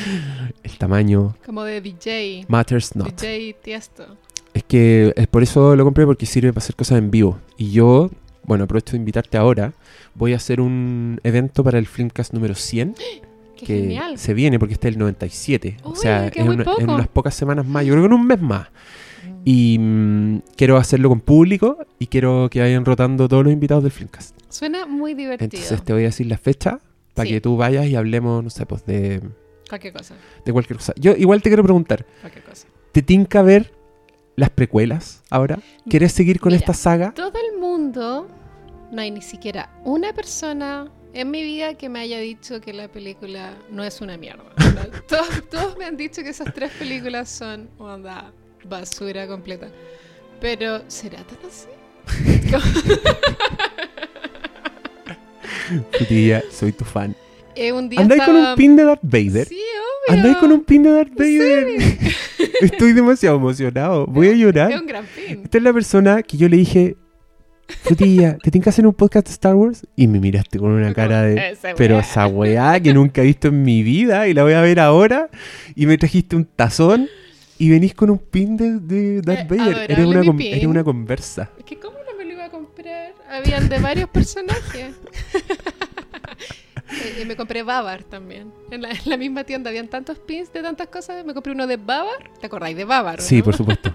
el 0.63 0.79
tamaño, 0.79 1.37
Como 1.45 1.63
de 1.63 1.83
DJ. 1.83 2.47
matters 2.49 2.97
not. 2.97 3.09
DJ 3.21 3.55
Tiesto. 3.63 4.17
Es 4.55 4.65
que 4.65 5.13
es 5.15 5.27
por 5.27 5.43
eso 5.43 5.77
lo 5.77 5.85
compré 5.85 6.07
porque 6.07 6.25
sirve 6.25 6.53
para 6.55 6.65
hacer 6.65 6.75
cosas 6.77 6.99
en 6.99 7.11
vivo. 7.11 7.39
Y 7.59 7.71
yo, 7.71 8.11
bueno, 8.45 8.65
aprovecho 8.65 8.93
de 8.93 8.99
invitarte 8.99 9.37
ahora. 9.37 9.75
Voy 10.15 10.33
a 10.33 10.37
hacer 10.37 10.61
un 10.61 11.21
evento 11.23 11.63
para 11.65 11.79
el 11.79 11.87
Filmcast 11.87 12.33
número 12.33 12.55
100 12.55 12.95
Qué 13.67 13.75
que 13.75 13.81
genial. 13.81 14.19
se 14.19 14.35
viene 14.35 14.59
porque 14.59 14.75
este 14.75 14.89
es 14.89 14.95
el 14.95 14.99
97. 14.99 15.77
o 15.83 15.91
Uy, 15.91 15.97
sea, 15.97 16.31
queda 16.31 16.45
en, 16.45 16.51
una- 16.61 16.75
unas 16.95 17.09
pocas 17.09 17.35
semanas 17.35 17.67
más. 17.67 17.85
Yo 17.85 17.93
creo 17.95 18.03
que 18.03 18.07
en 18.15 18.21
un 18.21 18.27
mes 18.27 18.41
más. 18.41 18.69
Y 19.45 19.77
mm, 19.79 20.39
quiero 20.57 20.77
hacerlo 20.77 21.09
con 21.09 21.21
público 21.21 21.79
y 21.99 22.07
quiero 22.07 22.49
que 22.51 22.61
vayan 22.61 22.85
rotando 22.85 23.29
todos 23.29 23.45
los 23.45 23.53
invitados 23.53 23.83
del 23.83 23.93
Filmcast. 23.93 24.37
Suena 24.49 24.87
muy 24.87 25.15
divertido. 25.15 25.51
Entonces 25.53 25.83
te 25.85 25.93
voy 25.93 26.03
a 26.03 26.07
decir 26.07 26.27
la 26.27 26.39
fecha 26.39 26.81
para 27.15 27.27
Sí. 27.27 27.35
que 27.35 27.41
tú 27.41 27.57
vayas 27.57 27.87
y 27.87 27.97
hablemos, 27.97 28.43
no 28.45 28.51
sé, 28.51 28.67
pues 28.67 28.85
de, 28.87 29.21
Cualquier 29.69 29.93
cosa. 29.93 30.15
de 30.45 30.53
cualquier 30.53 30.77
cosa. 30.79 30.93
Yo 30.97 31.13
igual 31.13 31.43
te 31.43 31.51
quiero 31.51 31.63
preguntar, 31.63 32.07
Cualquier 32.21 32.45
cosa. 32.45 32.67
¿te 32.93 33.03
tinca 33.03 33.43
ver 33.43 33.73
las 34.37 34.51
precuelas 34.51 35.23
ahora? 35.31 35.59
¿Quieres 35.89 36.13
seguir 36.13 36.39
con 36.41 36.51
Mira, 36.53 36.61
esta 36.61 36.75
saga? 36.75 37.13
Todo 37.13 37.33
el 37.53 37.59
mundo, 37.61 38.29
no 38.93 39.01
hay 39.01 39.11
ni 39.11 39.23
siquiera 39.23 39.71
una 39.85 40.13
persona 40.13 40.89
en 41.15 41.31
mi 41.31 41.43
vida 41.43 41.75
que 41.75 41.89
me 41.89 42.01
haya 42.01 42.19
dicho 42.19 42.61
que 42.61 42.73
la 42.73 42.89
película 42.89 43.55
no 43.71 43.85
es 43.85 44.01
una 44.01 44.17
mierda. 44.17 44.45
Todos, 45.09 45.49
todos 45.51 45.77
me 45.79 45.85
han 45.85 45.97
dicho 45.97 46.23
que 46.23 46.31
esas 46.31 46.53
tres 46.55 46.71
películas 46.73 47.29
son 47.29 47.69
onda 47.79 48.33
basura 48.65 49.27
completa. 49.27 49.69
Pero, 50.41 50.83
¿será 50.89 51.19
tan 51.25 51.39
así? 51.49 51.69
Frutilla, 55.93 56.43
soy 56.51 56.73
tu 56.73 56.85
fan. 56.85 57.15
Eh, 57.55 57.73
un 57.73 57.89
día 57.89 58.01
¿Andáis 58.01 58.23
con 58.23 58.35
un 58.35 58.39
estaba- 58.41 58.57
pin 58.57 58.77
de 58.77 58.85
Darth 58.85 59.01
Vader? 59.03 59.47
Sí, 59.47 59.61
obvio. 60.09 60.19
¿Andáis 60.19 60.37
con 60.39 60.53
un 60.53 60.65
pin 60.65 60.83
de 60.83 60.91
Darth 60.91 61.15
Vader? 61.15 61.67
Estoy 62.61 62.93
demasiado 62.93 63.37
emocionado. 63.37 64.07
Voy 64.07 64.29
a 64.29 64.33
Es 64.33 64.39
llorar. 64.39 64.73
un 64.81 64.87
gran 64.87 65.07
pin. 65.07 65.43
Esta 65.45 65.59
es 65.59 65.65
la 65.65 65.73
persona 65.73 66.23
que 66.23 66.37
yo 66.37 66.49
le 66.49 66.57
dije, 66.57 66.97
Frutilla, 67.83 68.37
¿te 68.39 68.51
tienes 68.51 68.65
que 68.65 68.71
hacer 68.71 68.87
un 68.87 68.95
podcast 68.95 69.27
de 69.27 69.33
Star 69.33 69.55
Wars? 69.55 69.87
Y 69.97 70.07
me 70.07 70.21
miraste 70.21 70.59
con 70.59 70.71
una 70.73 70.93
cara 70.95 71.23
de... 71.23 71.51
Esa 71.53 71.75
Pero 71.77 71.95
weá. 71.97 72.03
esa 72.05 72.27
weá 72.27 72.81
que 72.81 72.93
nunca 72.95 73.23
he 73.23 73.25
visto 73.25 73.49
en 73.49 73.63
mi 73.63 73.83
vida 73.83 74.29
y 74.29 74.35
la 74.35 74.43
voy 74.43 74.53
a 74.53 74.61
ver 74.61 74.79
ahora. 74.81 75.29
Y 75.75 75.87
me 75.87 75.97
trajiste 75.99 76.37
un 76.37 76.45
tazón 76.45 77.09
y 77.59 77.71
venís 77.71 77.95
con 77.95 78.11
un 78.11 78.19
pin 78.19 78.57
de, 78.57 78.79
de 78.81 79.21
Darth 79.23 79.51
Eh, 79.53 79.57
Vader. 79.57 79.91
Eres 79.91 80.07
una, 80.07 80.21
eres 80.45 80.67
una 80.67 80.85
conversa. 80.85 81.51
Es 81.59 81.65
que 81.65 81.79
¿cómo 81.79 81.97
no 82.11 82.17
me 82.19 82.25
lo 82.25 82.33
iba 82.33 82.45
a 82.45 82.51
comprar? 82.51 83.13
Habían 83.31 83.69
de 83.69 83.79
varios 83.79 84.09
personajes. 84.11 84.95
Eh, 86.95 87.23
y 87.23 87.25
me 87.25 87.37
compré 87.37 87.63
Babar 87.63 88.03
también. 88.05 88.53
En 88.71 88.83
la, 88.83 88.91
en 88.91 88.99
la 89.07 89.17
misma 89.17 89.45
tienda 89.45 89.71
habían 89.71 89.89
tantos 89.89 90.19
pins 90.19 90.53
de 90.53 90.61
tantas 90.61 90.89
cosas. 90.89 91.25
Me 91.25 91.33
compré 91.33 91.53
uno 91.55 91.67
de 91.67 91.79
Babar. 91.79 92.31
¿Te 92.39 92.47
acordáis 92.47 92.77
de 92.77 92.85
Babar? 92.85 93.19
Sí, 93.23 93.39
no? 93.39 93.45
por 93.45 93.57
supuesto. 93.57 93.95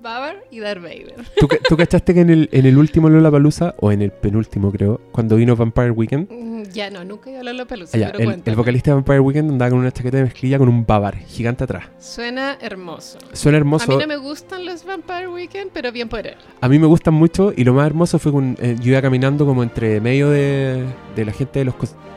Babar 0.00 0.36
y 0.50 0.60
Darth 0.60 0.82
Vader. 0.82 1.14
¿Tú, 1.38 1.48
ca- 1.48 1.58
tú 1.68 1.76
cachaste 1.76 2.14
que 2.14 2.20
en 2.20 2.30
el, 2.30 2.48
en 2.52 2.66
el 2.66 2.76
último 2.78 3.08
Lollapalooza, 3.08 3.74
o 3.80 3.90
en 3.92 4.02
el 4.02 4.10
penúltimo 4.12 4.70
creo, 4.72 5.00
cuando 5.12 5.36
vino 5.36 5.56
Vampire 5.56 5.90
Weekend, 5.90 6.28
Mm, 6.30 6.62
Ya 6.72 6.90
no, 6.90 7.04
nunca 7.04 7.30
iba 7.30 7.38
a 7.38 7.48
hablar 7.48 7.66
pelusa, 7.66 7.96
allá, 7.96 8.12
pero 8.16 8.30
el, 8.30 8.42
el 8.44 8.56
vocalista 8.56 8.90
de 8.90 8.94
Vampire 8.96 9.20
Weekend 9.20 9.50
andaba 9.52 9.70
con 9.70 9.78
una 9.80 9.92
chaqueta 9.92 10.16
de 10.18 10.24
mezclilla 10.24 10.58
con 10.58 10.68
un 10.68 10.84
babar 10.86 11.16
gigante 11.18 11.64
atrás. 11.64 11.86
Suena 11.98 12.58
hermoso. 12.60 13.18
Suena 13.32 13.56
A 13.56 13.60
hermoso. 13.60 13.92
mí 13.92 13.98
no 13.98 14.06
me 14.06 14.16
gustan 14.16 14.64
los 14.66 14.84
Vampire 14.84 15.28
Weekend, 15.28 15.70
pero 15.72 15.92
bien 15.92 16.08
por 16.08 16.26
él. 16.26 16.34
A 16.60 16.68
mí 16.68 16.78
me 16.78 16.86
gustan 16.86 17.14
mucho 17.14 17.52
y 17.56 17.64
lo 17.64 17.74
más 17.74 17.86
hermoso 17.86 18.18
fue 18.18 18.32
que 18.32 18.54
eh, 18.60 18.76
yo 18.80 18.90
iba 18.92 19.02
caminando 19.02 19.46
como 19.46 19.62
entre 19.62 20.00
medio 20.00 20.30
de, 20.30 20.84
de 21.16 21.24
la 21.24 21.32
gente 21.32 21.60
de 21.60 21.64
los 21.66 21.74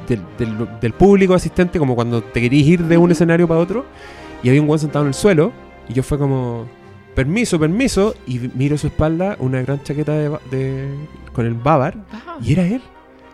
del, 0.08 0.20
del- 0.38 0.68
del 0.82 0.94
público 0.94 1.34
asistente, 1.36 1.78
como 1.80 1.96
cuando 1.96 2.22
te 2.24 2.42
querís 2.42 2.66
ir 2.68 2.84
de 2.84 2.98
un 2.98 3.12
escenario 3.12 3.48
para 3.48 3.60
otro, 3.60 3.86
y 4.44 4.50
había 4.50 4.60
un 4.62 4.68
guan 4.68 4.80
sentado 4.80 5.06
en 5.06 5.10
el 5.10 5.14
suelo, 5.14 5.52
y 5.88 5.94
yo 5.94 6.04
fue 6.04 6.18
como, 6.18 6.66
permiso, 7.16 7.60
permiso, 7.60 8.16
y 8.28 8.40
miro 8.56 8.76
a 8.76 8.78
su 8.78 8.88
espalda 8.88 9.36
una 9.40 9.62
gran 9.62 9.82
chaqueta 9.84 10.14
de, 10.14 10.90
con 11.34 11.46
el 11.46 11.54
babar, 11.54 11.96
Ah, 12.12 12.38
y 12.42 12.54
era 12.54 12.66
él, 12.66 12.82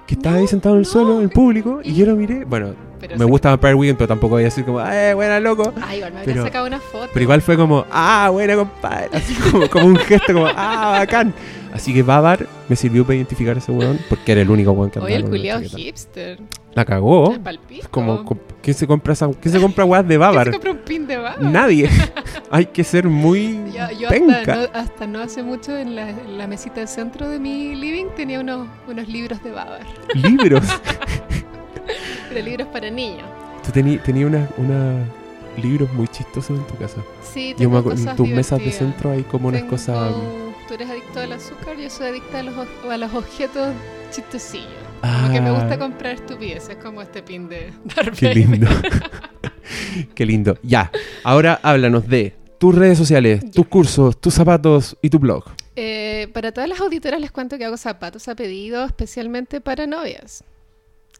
que 0.06 0.16
estaba 0.16 0.36
No, 0.36 0.42
ahí 0.42 0.48
sentado 0.48 0.76
en 0.76 0.80
el 0.82 0.86
no, 0.88 0.92
suelo, 0.92 1.18
en 1.18 1.24
el 1.24 1.30
público, 1.30 1.80
y 1.84 1.94
yo 1.94 2.06
lo 2.06 2.16
miré, 2.16 2.46
bueno, 2.46 2.74
pero 3.00 3.16
me 3.18 3.26
gusta 3.26 3.50
Vampire 3.50 3.76
Weekend, 3.76 3.98
pero 3.98 4.08
tampoco 4.08 4.36
voy 4.36 4.42
a 4.44 4.46
decir 4.46 4.66
como, 4.66 4.82
¡eh, 4.82 5.14
buena 5.14 5.40
loco! 5.40 5.74
Ah, 5.82 5.96
igual 5.96 6.14
me 6.14 6.24
pero- 6.24 6.44
sacado 6.44 6.66
una 6.66 6.80
foto. 6.80 7.10
Pero 7.14 7.24
igual 7.24 7.42
fue 7.42 7.56
como, 7.56 7.86
¡ah, 7.92 8.30
buena 8.32 8.56
compadre! 8.56 9.10
Así 9.14 9.36
como, 9.36 9.70
como 9.70 9.86
un 9.86 9.96
gesto, 9.98 10.34
como, 10.34 10.48
¡ah, 10.48 10.96
bacán! 11.00 11.34
Así 11.74 11.94
que 11.94 12.02
Babar 12.02 12.48
me 12.70 12.76
sirvió 12.76 13.04
para 13.06 13.18
identificar 13.18 13.56
a 13.56 13.60
ese 13.60 13.72
weón, 13.72 14.00
porque 14.10 14.32
era 14.32 14.42
el 14.42 14.50
único 14.50 14.72
weón 14.72 14.90
que 14.90 14.98
Oye, 15.00 15.16
andaba 15.18 15.36
el 15.36 15.42
con 15.44 15.52
una 15.60 15.60
culiao 15.60 15.78
hipster. 15.78 16.40
La 16.78 16.86
cagó. 16.86 17.34
Es. 17.72 17.88
Como, 17.88 18.24
com- 18.24 18.38
¿quién 18.62 18.76
se 18.76 18.86
compra 18.86 19.14
esa, 19.14 19.28
¿quién 19.42 19.52
se 19.52 19.60
compra 19.60 19.84
weas 19.84 20.04
de 20.08 20.10
¿Quién 20.10 20.20
se 20.22 20.28
Babar? 20.28 20.52
compra 20.52 20.72
un 20.74 20.78
pin 20.78 21.08
de 21.08 21.18
Babar? 21.18 21.42
Nadie. 21.42 21.90
Hay 22.52 22.68
que 22.68 22.84
ser 22.84 23.08
muy 23.08 23.60
Yo, 23.74 23.90
yo 24.00 24.10
penca. 24.10 24.36
hasta, 24.52 24.56
no, 24.56 24.80
hasta 24.80 25.08
no 25.08 25.20
hace 25.22 25.42
mucho 25.42 25.76
en 25.76 25.96
la, 25.96 26.10
en 26.12 26.38
la 26.38 26.46
mesita 26.46 26.76
del 26.76 26.88
centro 26.88 27.28
de 27.30 27.40
mi 27.40 27.74
living 27.76 28.06
tenía 28.16 28.40
unos, 28.40 28.68
unos 28.88 29.08
libros 29.08 29.44
de 29.44 29.52
Babar. 29.52 29.82
Libros. 30.14 30.64
Pero 32.30 32.46
libros 32.46 32.68
para 32.68 32.92
niños. 32.92 33.26
Tú 33.66 33.72
tenías 33.72 34.08
unos 34.08 34.48
una 34.58 35.04
libros 35.60 35.92
muy 35.94 36.08
chistosos 36.10 36.60
en 36.60 36.68
tu 36.68 36.76
casa. 36.78 37.02
Sí, 37.24 37.56
Yo 37.58 37.72
me 37.72 37.80
en 37.80 38.16
tus 38.16 38.28
mesas 38.30 38.60
de 38.60 38.72
centro 38.72 39.12
hay 39.12 39.24
como 39.24 39.48
unas 39.48 39.62
Tengo- 39.62 39.72
cosas... 39.72 40.14
Tú 40.68 40.74
eres 40.76 40.90
adicto 40.92 41.22
al 41.22 41.32
azúcar, 41.32 41.78
yo 41.78 41.90
soy 41.90 42.08
adicta 42.10 42.40
a 42.40 42.44
los, 42.44 42.54
a 42.92 42.98
los 42.98 43.14
objetos 43.16 43.70
chistosillos. 44.12 44.68
Como 45.02 45.32
que 45.34 45.42
me 45.42 45.52
gusta 45.52 45.74
Ah, 45.74 45.80
comprar 45.80 46.14
estupideces 46.16 46.76
como 46.78 47.02
este 47.02 47.22
pin 47.24 47.48
de 47.50 47.72
Darth 47.96 48.16
Qué 48.18 48.34
lindo. 48.34 48.68
Qué 50.16 50.26
lindo. 50.26 50.58
Ya. 50.64 50.92
Ahora 51.24 51.60
háblanos 51.64 52.08
de 52.08 52.36
tus 52.60 52.74
redes 52.76 52.98
sociales, 52.98 53.42
Ya. 53.44 53.52
tus 53.52 53.68
cursos, 53.68 54.20
tus 54.20 54.34
zapatos 54.34 54.98
y 55.02 55.10
tu 55.10 55.20
blog. 55.20 55.44
Eh, 55.76 56.28
para 56.34 56.52
todas 56.52 56.68
las 56.70 56.80
auditoras 56.80 57.22
les 57.22 57.32
cuento 57.32 57.58
que 57.58 57.66
hago 57.66 57.78
zapatos 57.78 58.28
a 58.28 58.36
pedido 58.36 58.86
especialmente 58.86 59.62
para 59.62 59.86
novias. 59.86 60.44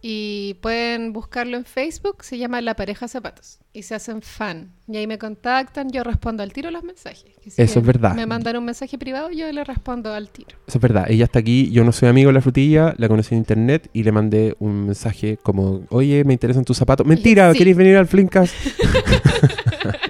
Y 0.02 0.56
pueden 0.62 1.12
buscarlo 1.12 1.58
en 1.58 1.66
Facebook, 1.66 2.24
se 2.24 2.38
llama 2.38 2.62
La 2.62 2.76
Pareja 2.76 3.08
Zapatos. 3.08 3.60
Y 3.74 3.82
se 3.84 3.96
hacen 3.96 4.22
fan. 4.22 4.72
Y 4.88 4.98
ahí 4.98 5.08
me 5.08 5.18
contactan, 5.18 5.90
yo 5.92 6.04
respondo 6.04 6.44
al 6.44 6.54
tiro 6.54 6.70
los 6.72 6.84
mensajes. 6.84 7.26
Que 7.44 7.50
si 7.50 7.62
Eso 7.62 7.80
es 7.80 7.86
verdad. 7.86 8.14
Me 8.16 8.26
mandan 8.26 8.58
un 8.58 8.66
mensaje 8.66 8.98
privado, 8.98 9.32
yo 9.32 9.52
le 9.52 9.64
respondo 9.64 10.14
al 10.14 10.30
tiro. 10.30 10.50
Eso 10.68 10.78
es 10.78 10.82
verdad. 10.82 11.06
Ella 11.10 11.26
está 11.26 11.40
aquí. 11.40 11.72
Yo 11.72 11.84
no 11.84 11.92
soy 11.92 12.10
amigo 12.10 12.30
de 12.30 12.34
la 12.34 12.42
frutilla. 12.42 12.94
La 12.98 13.08
conocí 13.08 13.34
en 13.34 13.40
internet 13.40 13.90
y 13.92 14.04
le 14.04 14.12
mandé 14.12 14.56
un 14.60 14.86
mensaje 14.86 15.38
como: 15.42 15.82
Oye, 15.90 16.24
me 16.24 16.34
interesan 16.34 16.64
tus 16.64 16.78
zapatos. 16.78 17.06
Mentira, 17.06 17.52
Sí. 17.52 17.58
¿queréis 17.58 17.76
venir 17.78 17.98
al 17.98 18.08
Flinkas? 18.08 18.52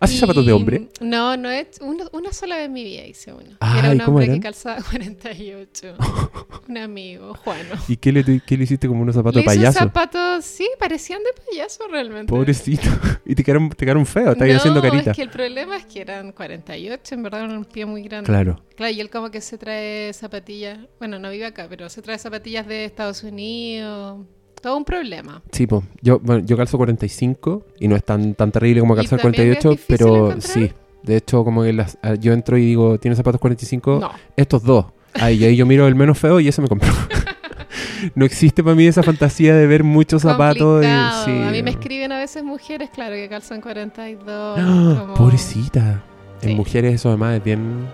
¿Haces 0.00 0.16
Y- 0.16 0.20
zapatos 0.20 0.44
de 0.46 0.52
hombre? 0.52 0.88
No, 1.00 1.36
no 1.36 1.48
es 1.50 1.80
una, 1.80 2.04
una 2.12 2.32
sola 2.32 2.56
vez 2.56 2.66
en 2.66 2.72
mi 2.72 2.84
vida 2.84 3.06
hice 3.06 3.32
uno. 3.32 3.56
Ay, 3.60 3.78
Era 3.78 3.90
un 3.92 3.98
¿cómo 4.00 4.18
hombre 4.18 4.34
que 4.34 4.40
calzaba 4.40 4.82
48. 4.90 5.94
un 6.68 6.78
amigo, 6.78 7.34
Juano. 7.34 7.74
¿Y 7.88 7.96
qué 7.96 8.12
le, 8.12 8.40
qué 8.44 8.56
le 8.56 8.64
hiciste 8.64 8.88
como 8.88 9.02
unos 9.02 9.14
zapatos 9.14 9.36
Le 9.36 9.42
de 9.42 9.46
payaso? 9.46 9.78
zapatos, 9.78 10.44
sí, 10.44 10.68
parecían 10.78 11.20
de 11.22 11.30
payaso 11.50 11.84
realmente. 11.90 12.26
Pobrecito. 12.30 12.88
y 13.24 13.34
te 13.34 13.42
quedaron, 13.42 13.70
te 13.70 13.84
quedaron 13.84 14.04
feos. 14.06 14.32
Estabas 14.32 14.56
haciendo 14.56 14.82
carita. 14.82 15.10
es 15.12 15.16
que 15.16 15.22
el 15.22 15.30
problema 15.30 15.76
es 15.76 15.86
que 15.86 16.00
eran 16.00 16.32
48, 16.32 17.14
en 17.14 17.22
verdad 17.22 17.44
eran 17.44 17.56
un 17.56 17.64
pie 17.64 17.86
muy 17.86 18.02
grande. 18.02 18.26
Claro. 18.26 18.62
Claro, 18.76 18.92
y 18.92 19.00
él 19.00 19.08
como 19.10 19.30
que 19.30 19.40
se 19.40 19.56
trae 19.56 20.12
zapatillas, 20.12 20.78
bueno, 20.98 21.18
no 21.18 21.30
vive 21.30 21.46
acá, 21.46 21.66
pero 21.70 21.88
se 21.88 22.02
trae 22.02 22.18
zapatillas 22.18 22.66
de 22.66 22.84
Estados 22.84 23.22
Unidos. 23.22 24.26
Todo 24.60 24.76
un 24.76 24.84
problema. 24.84 25.42
Sí, 25.52 25.66
pues. 25.66 25.84
Yo, 26.02 26.18
bueno, 26.20 26.44
yo 26.44 26.56
calzo 26.56 26.76
45 26.78 27.66
y 27.80 27.88
no 27.88 27.96
es 27.96 28.04
tan, 28.04 28.34
tan 28.34 28.50
terrible 28.52 28.80
como 28.80 28.94
¿Y 28.94 28.96
calzar 28.98 29.20
también 29.20 29.52
es 29.52 29.58
48, 29.58 29.70
difícil 29.70 29.96
pero 29.98 30.16
encontrar? 30.30 30.42
sí. 30.42 30.72
De 31.02 31.16
hecho, 31.16 31.44
como 31.44 31.62
que 31.62 31.72
las- 31.72 31.98
ah, 32.02 32.14
yo 32.14 32.32
entro 32.32 32.56
y 32.58 32.64
digo, 32.66 32.98
¿tienes 32.98 33.16
zapatos 33.16 33.40
45? 33.40 33.98
No. 34.00 34.10
Estos 34.36 34.62
dos. 34.64 34.86
Ahí, 35.14 35.44
ahí 35.44 35.54
yo 35.56 35.64
miro 35.66 35.86
el 35.86 35.94
menos 35.94 36.18
feo 36.18 36.40
y 36.40 36.48
ese 36.48 36.60
me 36.62 36.68
compró. 36.68 36.88
no 38.14 38.24
existe 38.24 38.62
para 38.64 38.74
mí 38.74 38.86
esa 38.86 39.02
fantasía 39.02 39.54
de 39.54 39.66
ver 39.66 39.84
muchos 39.84 40.22
zapatos. 40.22 40.84
y- 40.84 40.86
sí. 41.24 41.30
A 41.42 41.50
mí 41.50 41.62
me 41.62 41.70
escriben 41.70 42.10
a 42.12 42.18
veces 42.18 42.42
mujeres, 42.42 42.90
claro, 42.90 43.14
que 43.14 43.28
calzan 43.28 43.60
42. 43.60 44.58
¡Ah! 44.60 44.96
como- 45.00 45.14
Pobrecita. 45.14 46.02
En 46.42 46.54
mujeres 46.56 46.94
eso 46.94 47.08
además 47.08 47.36
es 47.38 47.44
bien... 47.44 47.86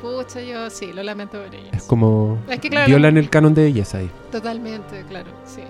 Pucha, 0.00 0.40
yo 0.40 0.70
sí, 0.70 0.92
lo 0.92 1.02
lamento 1.02 1.42
por 1.42 1.54
ellas. 1.54 1.72
Es 1.74 1.82
como... 1.84 2.38
Es 2.48 2.60
que 2.60 2.68
claro, 2.70 2.86
Violan 2.86 3.16
el 3.16 3.28
canon 3.28 3.54
de 3.54 3.64
belleza 3.64 3.98
ahí. 3.98 4.10
Totalmente, 4.30 5.02
claro, 5.08 5.30
sí. 5.44 5.62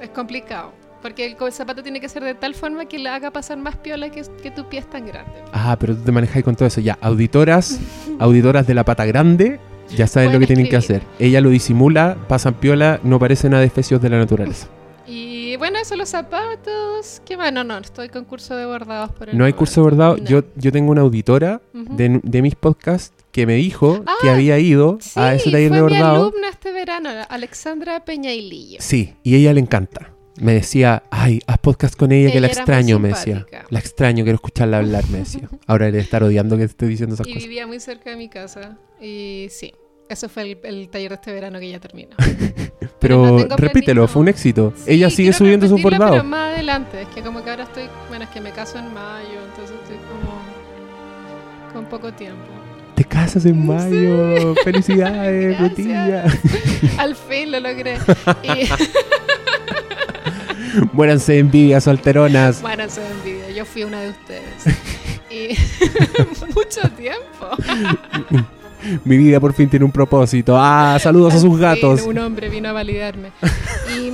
Es 0.00 0.10
complicado. 0.10 0.72
Porque 1.02 1.24
el, 1.24 1.52
zapato 1.52 1.82
tiene 1.82 2.00
que 2.00 2.08
ser 2.08 2.22
de 2.22 2.34
tal 2.34 2.54
forma 2.54 2.84
que 2.84 2.98
le 2.98 3.08
haga 3.08 3.30
pasar 3.30 3.56
más 3.56 3.76
piola 3.76 4.10
que, 4.10 4.22
que 4.42 4.50
tu 4.50 4.68
pie 4.68 4.80
es 4.80 4.90
tan 4.90 5.06
grande. 5.06 5.32
Ah, 5.52 5.76
pero 5.80 5.96
tú 5.96 6.02
te 6.02 6.12
manejáis 6.12 6.44
con 6.44 6.54
todo 6.54 6.66
eso. 6.66 6.80
Ya, 6.80 6.98
auditoras, 7.00 7.80
auditoras 8.18 8.66
de 8.66 8.74
la 8.74 8.84
pata 8.84 9.06
grande, 9.06 9.58
ya 9.96 10.06
saben 10.06 10.32
lo 10.32 10.38
que 10.38 10.46
tienen 10.46 10.68
que 10.68 10.76
hacer. 10.76 11.02
Ella 11.18 11.40
lo 11.40 11.48
disimula, 11.48 12.16
pasan 12.28 12.54
piola, 12.54 13.00
no 13.02 13.18
parecen 13.18 13.54
adefesios 13.54 14.00
de 14.02 14.10
la 14.10 14.18
naturaleza. 14.18 14.68
Y 15.06 15.56
bueno, 15.56 15.78
eso, 15.78 15.96
los 15.96 16.10
zapatos. 16.10 17.22
¿Qué 17.24 17.36
más? 17.36 17.52
No, 17.52 17.64
no, 17.64 17.78
estoy 17.78 18.08
con 18.08 18.24
curso 18.24 18.54
de 18.54 18.66
bordados 18.66 19.10
por 19.12 19.30
el 19.30 19.38
No 19.38 19.44
hay 19.44 19.52
momento. 19.52 19.58
curso 19.58 19.80
de 19.80 19.84
bordado. 19.84 20.16
No. 20.18 20.24
Yo, 20.24 20.42
yo 20.54 20.70
tengo 20.70 20.92
una 20.92 21.00
auditora 21.00 21.60
de, 21.72 22.20
de 22.22 22.42
mis 22.42 22.54
podcasts 22.54 23.19
que 23.40 23.46
me 23.46 23.54
dijo 23.54 24.04
que 24.20 24.28
Ah, 24.28 24.34
había 24.34 24.58
ido 24.58 24.98
Sí, 25.00 25.18
a 25.18 25.34
ese 25.34 25.50
taller 25.50 25.68
fue 25.70 25.76
de 25.78 25.82
mi 25.82 25.88
bordado. 25.98 26.26
alumna 26.28 26.48
este 26.50 26.72
verano, 26.72 27.10
Alexandra 27.28 28.04
Peñailillo. 28.04 28.78
Sí, 28.80 29.14
y 29.22 29.34
ella 29.36 29.52
le 29.52 29.60
encanta. 29.60 30.12
Me 30.40 30.54
decía, 30.54 31.02
ay, 31.10 31.40
haz 31.46 31.58
podcast 31.58 31.94
con 31.96 32.12
ella, 32.12 32.32
que 32.32 32.40
la 32.40 32.46
extraño, 32.46 32.98
me 32.98 33.08
decía. 33.08 33.44
La 33.68 33.78
extraño, 33.78 34.24
quiero 34.24 34.36
escucharla 34.36 34.78
hablar, 34.78 35.04
me 35.10 35.18
decía. 35.18 35.48
Ahora 35.66 35.86
debe 35.86 35.98
estar 35.98 36.22
odiando 36.22 36.56
que 36.56 36.64
esté 36.64 36.86
diciendo 36.86 37.14
esas 37.14 37.26
Y 37.26 37.32
cosas. 37.34 37.42
vivía 37.48 37.66
muy 37.66 37.78
cerca 37.80 38.10
de 38.10 38.16
mi 38.16 38.28
casa. 38.30 38.78
Y 39.00 39.48
sí, 39.50 39.72
eso 40.08 40.28
fue 40.30 40.42
el, 40.44 40.58
el 40.64 40.88
taller 40.88 41.10
de 41.10 41.14
este 41.16 41.32
verano 41.32 41.58
que 41.60 41.68
ya 41.68 41.78
terminó. 41.80 42.16
Pero 43.00 43.26
no 43.26 43.36
tengo 43.38 43.56
repítelo, 43.56 44.08
fue 44.08 44.22
un 44.22 44.28
éxito. 44.28 44.72
Sí, 44.76 44.92
ella 44.92 45.10
sigue 45.10 45.32
subiendo 45.32 45.66
sus 45.68 45.82
bordados. 45.82 46.10
Pero 46.12 46.24
más 46.24 46.54
adelante, 46.54 47.02
es 47.02 47.08
que 47.08 47.22
como 47.22 47.42
que 47.44 47.50
ahora 47.50 47.64
estoy, 47.64 47.84
bueno, 48.08 48.24
es 48.24 48.30
que 48.30 48.40
me 48.40 48.50
caso 48.52 48.78
en 48.78 48.92
mayo, 48.94 49.40
entonces 49.50 49.76
estoy 49.82 49.96
como 49.96 51.72
con 51.72 51.84
poco 51.86 52.12
tiempo. 52.12 52.48
Casas 53.10 53.44
en 53.44 53.66
mayo. 53.66 54.54
Felicidades, 54.64 55.58
Gracias. 55.58 55.70
Rutilla. 55.70 56.24
Al 56.98 57.14
fin 57.14 57.52
lo 57.52 57.60
logré. 57.60 57.98
Y, 58.42 58.68
Muéranse 60.92 61.32
de 61.32 61.38
envidia, 61.40 61.80
solteronas. 61.80 62.62
eso 62.62 63.00
es 63.02 63.10
envidia, 63.10 63.50
yo 63.50 63.64
fui 63.64 63.82
una 63.84 64.00
de 64.00 64.10
ustedes. 64.10 64.64
Y 65.28 65.56
mucho 66.54 66.88
tiempo. 66.96 67.50
Mi 69.04 69.16
vida 69.16 69.40
por 69.40 69.52
fin 69.52 69.68
tiene 69.68 69.84
un 69.84 69.92
propósito. 69.92 70.56
Ah, 70.58 70.96
saludos 71.00 71.34
a 71.34 71.38
sus 71.40 71.50
fin, 71.50 71.60
gatos. 71.60 72.02
un 72.02 72.18
hombre 72.18 72.48
vino 72.48 72.68
a 72.68 72.72
validarme. 72.72 73.32
Y, 73.96 74.10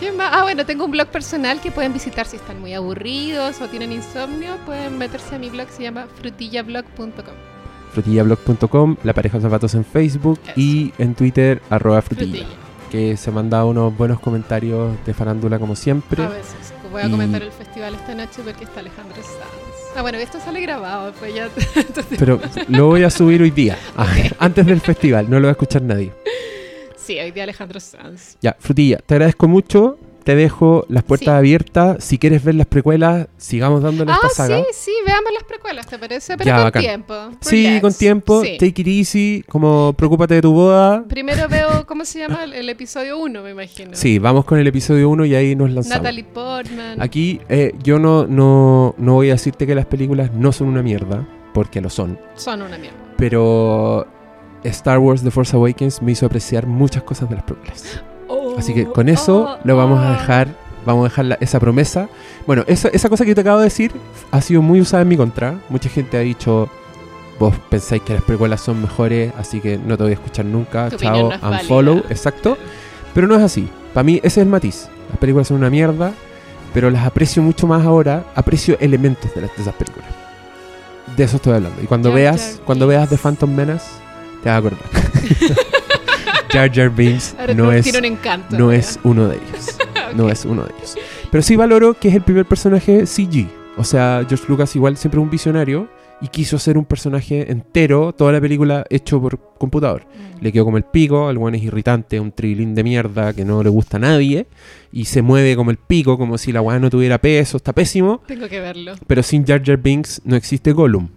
¿qué 0.00 0.10
más? 0.12 0.30
Ah, 0.32 0.42
bueno, 0.42 0.64
tengo 0.64 0.86
un 0.86 0.90
blog 0.90 1.08
personal 1.08 1.60
que 1.60 1.70
pueden 1.70 1.92
visitar 1.92 2.26
si 2.26 2.36
están 2.36 2.58
muy 2.60 2.72
aburridos 2.74 3.60
o 3.60 3.68
tienen 3.68 3.92
insomnio. 3.92 4.56
Pueden 4.64 4.96
meterse 4.98 5.34
a 5.34 5.38
mi 5.38 5.50
blog, 5.50 5.68
se 5.68 5.82
llama 5.82 6.06
frutillablog.com. 6.18 7.55
Frutillablog.com, 7.96 8.96
la 9.04 9.14
pareja 9.14 9.38
de 9.38 9.42
zapatos 9.42 9.74
en 9.74 9.82
Facebook 9.84 10.38
Eso. 10.44 10.52
y 10.56 10.92
en 10.98 11.14
Twitter, 11.14 11.62
arroba 11.70 12.02
frutilla. 12.02 12.44
Frutilla. 12.44 12.56
Que 12.90 13.16
se 13.16 13.30
manda 13.30 13.64
unos 13.64 13.96
buenos 13.96 14.20
comentarios 14.20 14.94
de 15.06 15.14
farándula 15.14 15.58
como 15.58 15.74
siempre. 15.74 16.22
A 16.22 16.28
veces. 16.28 16.74
Voy 16.92 17.02
a 17.02 17.06
Y- 17.06 17.10
comentar 17.10 17.42
el 17.42 17.50
festival 17.52 17.94
esta 17.94 18.14
noche 18.14 18.42
porque 18.44 18.64
está 18.64 18.80
Alejandro 18.80 19.16
Sanz. 19.16 19.96
Ah, 19.96 20.02
bueno, 20.02 20.18
esto 20.18 20.38
sale 20.40 20.60
grabado, 20.60 21.12
pues 21.18 21.34
ya. 21.34 21.48
entonces- 21.74 22.18
Pero 22.18 22.38
lo 22.68 22.86
voy 22.86 23.02
a 23.02 23.08
subir 23.10 23.40
hoy 23.40 23.50
día, 23.50 23.78
antes 24.38 24.66
del 24.66 24.80
festival, 24.82 25.28
no 25.30 25.40
lo 25.40 25.46
va 25.46 25.50
a 25.50 25.52
escuchar 25.52 25.80
nadie. 25.82 26.12
sí, 26.96 27.18
hoy 27.18 27.30
día 27.30 27.44
Alejandro 27.44 27.80
Sanz. 27.80 28.36
Ya, 28.42 28.54
Frutilla, 28.58 28.98
te 29.06 29.14
agradezco 29.14 29.48
mucho. 29.48 29.98
Te 30.26 30.34
dejo 30.34 30.84
las 30.88 31.04
puertas 31.04 31.26
Sí. 31.34 31.38
abiertas. 31.38 32.02
Si 32.04 32.18
quieres 32.18 32.42
ver 32.42 32.56
las 32.56 32.66
precuelas, 32.66 33.28
sigamos 33.36 33.80
dándole 33.82 34.10
Ah, 34.10 34.16
esta 34.16 34.28
saga. 34.28 34.58
sí, 34.58 34.64
sí, 34.72 34.90
veamos 35.06 35.30
las 35.32 35.44
precuelas, 35.44 35.86
¿te 35.86 35.98
parece? 35.98 36.36
Pero 36.36 36.46
Ya, 36.48 36.56
con 36.56 36.64
bacán. 36.64 36.82
tiempo. 36.82 37.14
Sí, 37.40 37.78
con 37.80 37.94
tiempo. 37.94 38.42
Sí. 38.42 38.56
Take 38.58 38.82
it 38.82 38.88
easy. 38.88 39.44
Como 39.48 39.92
preocúpate 39.92 40.34
de 40.34 40.42
tu 40.42 40.52
boda. 40.52 41.04
Primero 41.08 41.48
veo, 41.48 41.86
¿cómo 41.86 42.04
se 42.04 42.18
llama? 42.18 42.42
El, 42.42 42.54
el 42.54 42.68
episodio 42.68 43.18
1, 43.18 43.40
me 43.42 43.52
imagino. 43.52 43.92
Sí, 43.94 44.18
vamos 44.18 44.44
con 44.44 44.58
el 44.58 44.66
episodio 44.66 45.08
1 45.10 45.24
y 45.26 45.34
ahí 45.36 45.54
nos 45.54 45.70
lanzamos. 45.70 46.02
Natalie 46.02 46.24
Portman. 46.24 47.00
Aquí 47.00 47.40
eh, 47.48 47.72
yo 47.84 48.00
no, 48.00 48.26
no, 48.26 48.96
no 48.98 49.14
voy 49.14 49.28
a 49.28 49.34
decirte 49.34 49.64
que 49.64 49.76
las 49.76 49.86
películas 49.86 50.32
no 50.34 50.50
son 50.50 50.66
una 50.66 50.82
mierda, 50.82 51.24
porque 51.54 51.80
lo 51.80 51.88
son. 51.88 52.18
Son 52.34 52.62
una 52.62 52.76
mierda. 52.78 52.98
Pero 53.16 54.08
Star 54.64 54.98
Wars 54.98 55.22
The 55.22 55.30
Force 55.30 55.54
Awakens 55.54 56.02
me 56.02 56.10
hizo 56.10 56.26
apreciar 56.26 56.66
muchas 56.66 57.04
cosas 57.04 57.28
de 57.30 57.36
las 57.36 57.44
películas. 57.44 58.02
Así 58.58 58.72
que 58.74 58.86
con 58.86 59.08
eso 59.08 59.58
lo 59.64 59.76
vamos 59.76 60.00
a 60.04 60.12
dejar. 60.12 60.48
Vamos 60.84 61.04
a 61.06 61.08
dejar 61.08 61.24
la- 61.24 61.38
esa 61.40 61.58
promesa. 61.58 62.08
Bueno, 62.46 62.62
esa, 62.68 62.88
esa 62.88 63.08
cosa 63.08 63.24
que 63.24 63.34
te 63.34 63.40
acabo 63.40 63.58
de 63.58 63.64
decir 63.64 63.92
ha 64.30 64.40
sido 64.40 64.62
muy 64.62 64.80
usada 64.80 65.02
en 65.02 65.08
mi 65.08 65.16
contra. 65.16 65.58
Mucha 65.68 65.88
gente 65.88 66.16
ha 66.16 66.20
dicho, 66.20 66.68
vos 67.40 67.54
pensáis 67.68 68.02
que 68.02 68.14
las 68.14 68.22
precuelas 68.22 68.60
son 68.60 68.80
mejores, 68.82 69.32
así 69.36 69.60
que 69.60 69.78
no 69.78 69.96
te 69.96 70.04
voy 70.04 70.12
a 70.12 70.14
escuchar 70.14 70.44
nunca. 70.44 70.88
Tu 70.90 70.98
Chao, 70.98 71.30
no 71.42 71.50
unfollow. 71.50 71.98
Exacto. 72.08 72.56
Pero 73.14 73.26
no 73.26 73.34
es 73.34 73.42
así. 73.42 73.68
Para 73.92 74.04
mí 74.04 74.16
ese 74.18 74.26
es 74.28 74.38
el 74.38 74.46
matiz. 74.46 74.88
Las 75.08 75.18
películas 75.18 75.48
son 75.48 75.56
una 75.56 75.70
mierda, 75.70 76.12
pero 76.72 76.88
las 76.90 77.04
aprecio 77.04 77.42
mucho 77.42 77.66
más 77.66 77.84
ahora. 77.84 78.24
Aprecio 78.36 78.76
elementos 78.78 79.34
de, 79.34 79.40
las- 79.40 79.56
de 79.56 79.62
esas 79.62 79.74
películas. 79.74 80.08
De 81.16 81.24
eso 81.24 81.36
estoy 81.36 81.54
hablando. 81.54 81.82
Y 81.82 81.86
cuando 81.86 82.10
Jar 82.10 82.16
veas, 82.16 82.52
Jar 82.56 82.64
cuando 82.64 82.86
veas 82.86 83.08
The. 83.08 83.16
Phantom 83.16 83.50
Menace, 83.52 83.86
te 84.44 84.48
vas 84.50 84.54
a 84.54 84.58
acordar. 84.58 84.80
Jar 86.56 86.72
Jar 86.72 86.90
Binks 86.90 87.36
no 87.54 87.70
es, 87.70 87.84
tiene 87.84 87.98
un 87.98 88.04
encanto. 88.06 88.58
no 88.58 88.68
¿verdad? 88.68 88.80
es 88.80 88.98
uno 89.02 89.28
de 89.28 89.36
ellos. 89.36 89.78
No 90.14 90.30
es 90.30 90.44
uno 90.44 90.62
de 90.62 90.72
ellos. 90.78 90.96
Pero 91.30 91.42
sí 91.42 91.56
valoro 91.56 91.92
que 91.94 92.08
es 92.08 92.14
el 92.14 92.22
primer 92.22 92.46
personaje 92.46 93.06
CG. 93.06 93.48
O 93.76 93.84
sea, 93.84 94.24
George 94.26 94.46
Lucas 94.48 94.74
igual 94.76 94.96
siempre 94.96 95.20
es 95.20 95.24
un 95.24 95.30
visionario 95.30 95.88
y 96.22 96.28
quiso 96.28 96.58
ser 96.58 96.78
un 96.78 96.84
personaje 96.84 97.50
entero, 97.50 98.12
toda 98.12 98.32
la 98.32 98.40
película 98.40 98.86
hecho 98.88 99.20
por 99.20 99.38
computador. 99.58 100.06
Mm. 100.06 100.42
Le 100.44 100.52
quedó 100.52 100.64
como 100.64 100.76
el 100.78 100.84
pico, 100.84 101.28
el 101.28 101.38
buen 101.38 101.54
es 101.56 101.62
irritante, 101.62 102.20
un 102.20 102.32
trilín 102.32 102.74
de 102.74 102.84
mierda 102.84 103.34
que 103.34 103.44
no 103.44 103.62
le 103.62 103.68
gusta 103.68 103.98
a 103.98 104.00
nadie 104.00 104.46
y 104.92 105.06
se 105.06 105.22
mueve 105.22 105.56
como 105.56 105.70
el 105.70 105.76
pico, 105.76 106.16
como 106.16 106.38
si 106.38 106.52
la 106.52 106.62
weá 106.62 106.78
no 106.78 106.88
tuviera 106.88 107.18
peso, 107.18 107.58
está 107.58 107.72
pésimo. 107.74 108.22
Tengo 108.26 108.48
que 108.48 108.60
verlo. 108.60 108.94
Pero 109.06 109.22
sin 109.22 109.44
Jar 109.44 109.62
Jar 109.62 109.76
Binks 109.78 110.22
no 110.24 110.36
existe 110.36 110.72
Gollum. 110.72 111.08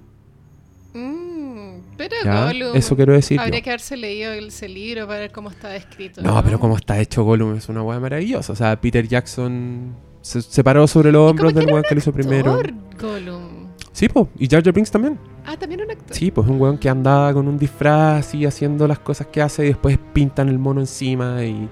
Pero 1.99 2.15
¿ya? 2.23 2.45
Gollum. 2.45 2.77
Eso 2.77 2.95
quiero 2.95 3.11
decir. 3.11 3.35
yo. 3.37 3.43
Habría 3.43 3.61
que 3.61 3.69
haberse 3.71 3.97
leído 3.97 4.31
ese 4.31 4.69
libro 4.69 5.05
para 5.05 5.19
ver 5.19 5.31
cómo 5.33 5.49
está 5.49 5.75
escrito. 5.75 6.21
No, 6.21 6.41
pero 6.41 6.57
como 6.57 6.77
está 6.77 6.97
hecho 6.97 7.25
Gollum 7.25 7.57
es 7.57 7.67
una 7.67 7.83
weá 7.83 7.99
maravillosa. 7.99 8.53
O 8.53 8.55
sea, 8.55 8.79
Peter 8.79 9.05
Jackson 9.05 9.93
se, 10.21 10.41
se 10.41 10.63
paró 10.63 10.87
sobre 10.87 11.11
los 11.11 11.29
hombros 11.29 11.53
del 11.53 11.65
weón 11.67 11.83
que 11.83 11.93
lo 11.95 11.99
hizo 11.99 12.13
primero. 12.13 12.61
Gollum. 12.97 13.67
Sí, 13.91 14.07
pues. 14.07 14.27
Y 14.37 14.47
Jar 14.47 14.63
Jar 14.63 14.73
Binks 14.73 14.91
también. 14.91 15.19
Ah, 15.45 15.57
también 15.57 15.81
un 15.81 15.91
actor. 15.91 16.15
Sí, 16.15 16.31
pues 16.31 16.47
es 16.47 16.51
un 16.53 16.61
weón 16.61 16.77
que 16.77 16.87
andaba 16.87 17.33
con 17.33 17.49
un 17.49 17.57
disfraz 17.57 18.33
y 18.33 18.45
haciendo 18.45 18.87
las 18.87 18.99
cosas 18.99 19.27
que 19.27 19.41
hace 19.41 19.65
y 19.65 19.67
después 19.67 19.99
pintan 20.13 20.47
el 20.47 20.57
mono 20.57 20.79
encima 20.79 21.43
y, 21.43 21.67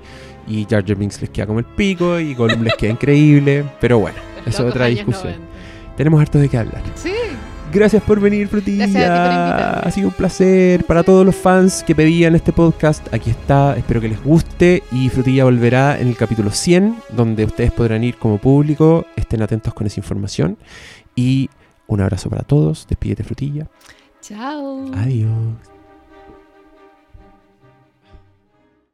y 0.45 0.66
Jar 0.70 0.86
Jar 0.86 0.98
Binks 0.98 1.22
les 1.22 1.30
queda 1.30 1.48
como 1.48 1.60
el 1.60 1.66
pico 1.66 2.20
y 2.20 2.34
Gollum 2.36 2.64
les 2.64 2.76
queda 2.76 2.91
increíble. 2.91 3.64
Pero 3.80 3.99
bueno, 3.99 4.18
eso 4.45 4.68
es 4.68 4.72
otra 4.72 4.88
discusión. 4.88 5.36
90. 5.36 5.95
Tenemos 5.95 6.20
harto 6.20 6.38
de 6.38 6.49
qué 6.49 6.58
hablar. 6.58 6.82
Sí. 6.95 7.14
Gracias 7.73 8.02
por 8.03 8.19
venir, 8.19 8.48
Frutilla. 8.48 8.88
Gracias 8.88 9.10
a 9.10 9.14
ti 9.14 9.19
por 9.19 9.39
invitarme. 9.39 9.88
ha 9.88 9.91
sido 9.91 10.07
un 10.07 10.14
placer. 10.14 10.85
Para 10.85 11.03
todos 11.03 11.26
los 11.26 11.35
fans 11.35 11.84
que 11.85 11.94
pedían 11.95 12.35
este 12.35 12.53
podcast, 12.53 13.14
aquí 13.14 13.30
está. 13.30 13.76
Espero 13.76 14.02
que 14.02 14.10
les 14.10 14.23
guste. 14.23 14.84
Y 14.91 15.10
Frutilla 15.10 15.44
volverá 15.44 15.99
en 15.99 16.07
el 16.07 16.15
capítulo 16.15 16.52
100, 16.52 16.95
donde 17.10 17.45
ustedes 17.45 17.72
podrán 17.72 18.03
ir 18.03 18.18
como 18.18 18.38
público. 18.38 19.06
Estén 19.15 19.41
atentos 19.41 19.73
con 19.73 19.85
esa 19.88 19.99
información. 19.99 20.57
Y 21.15 21.49
un 21.88 22.02
abrazo 22.02 22.30
para 22.30 22.44
todos. 22.44 22.88
Despídete, 22.88 23.23
Frutilla. 23.23 23.68
Chao. 24.22 24.91
Adiós. 24.95 25.77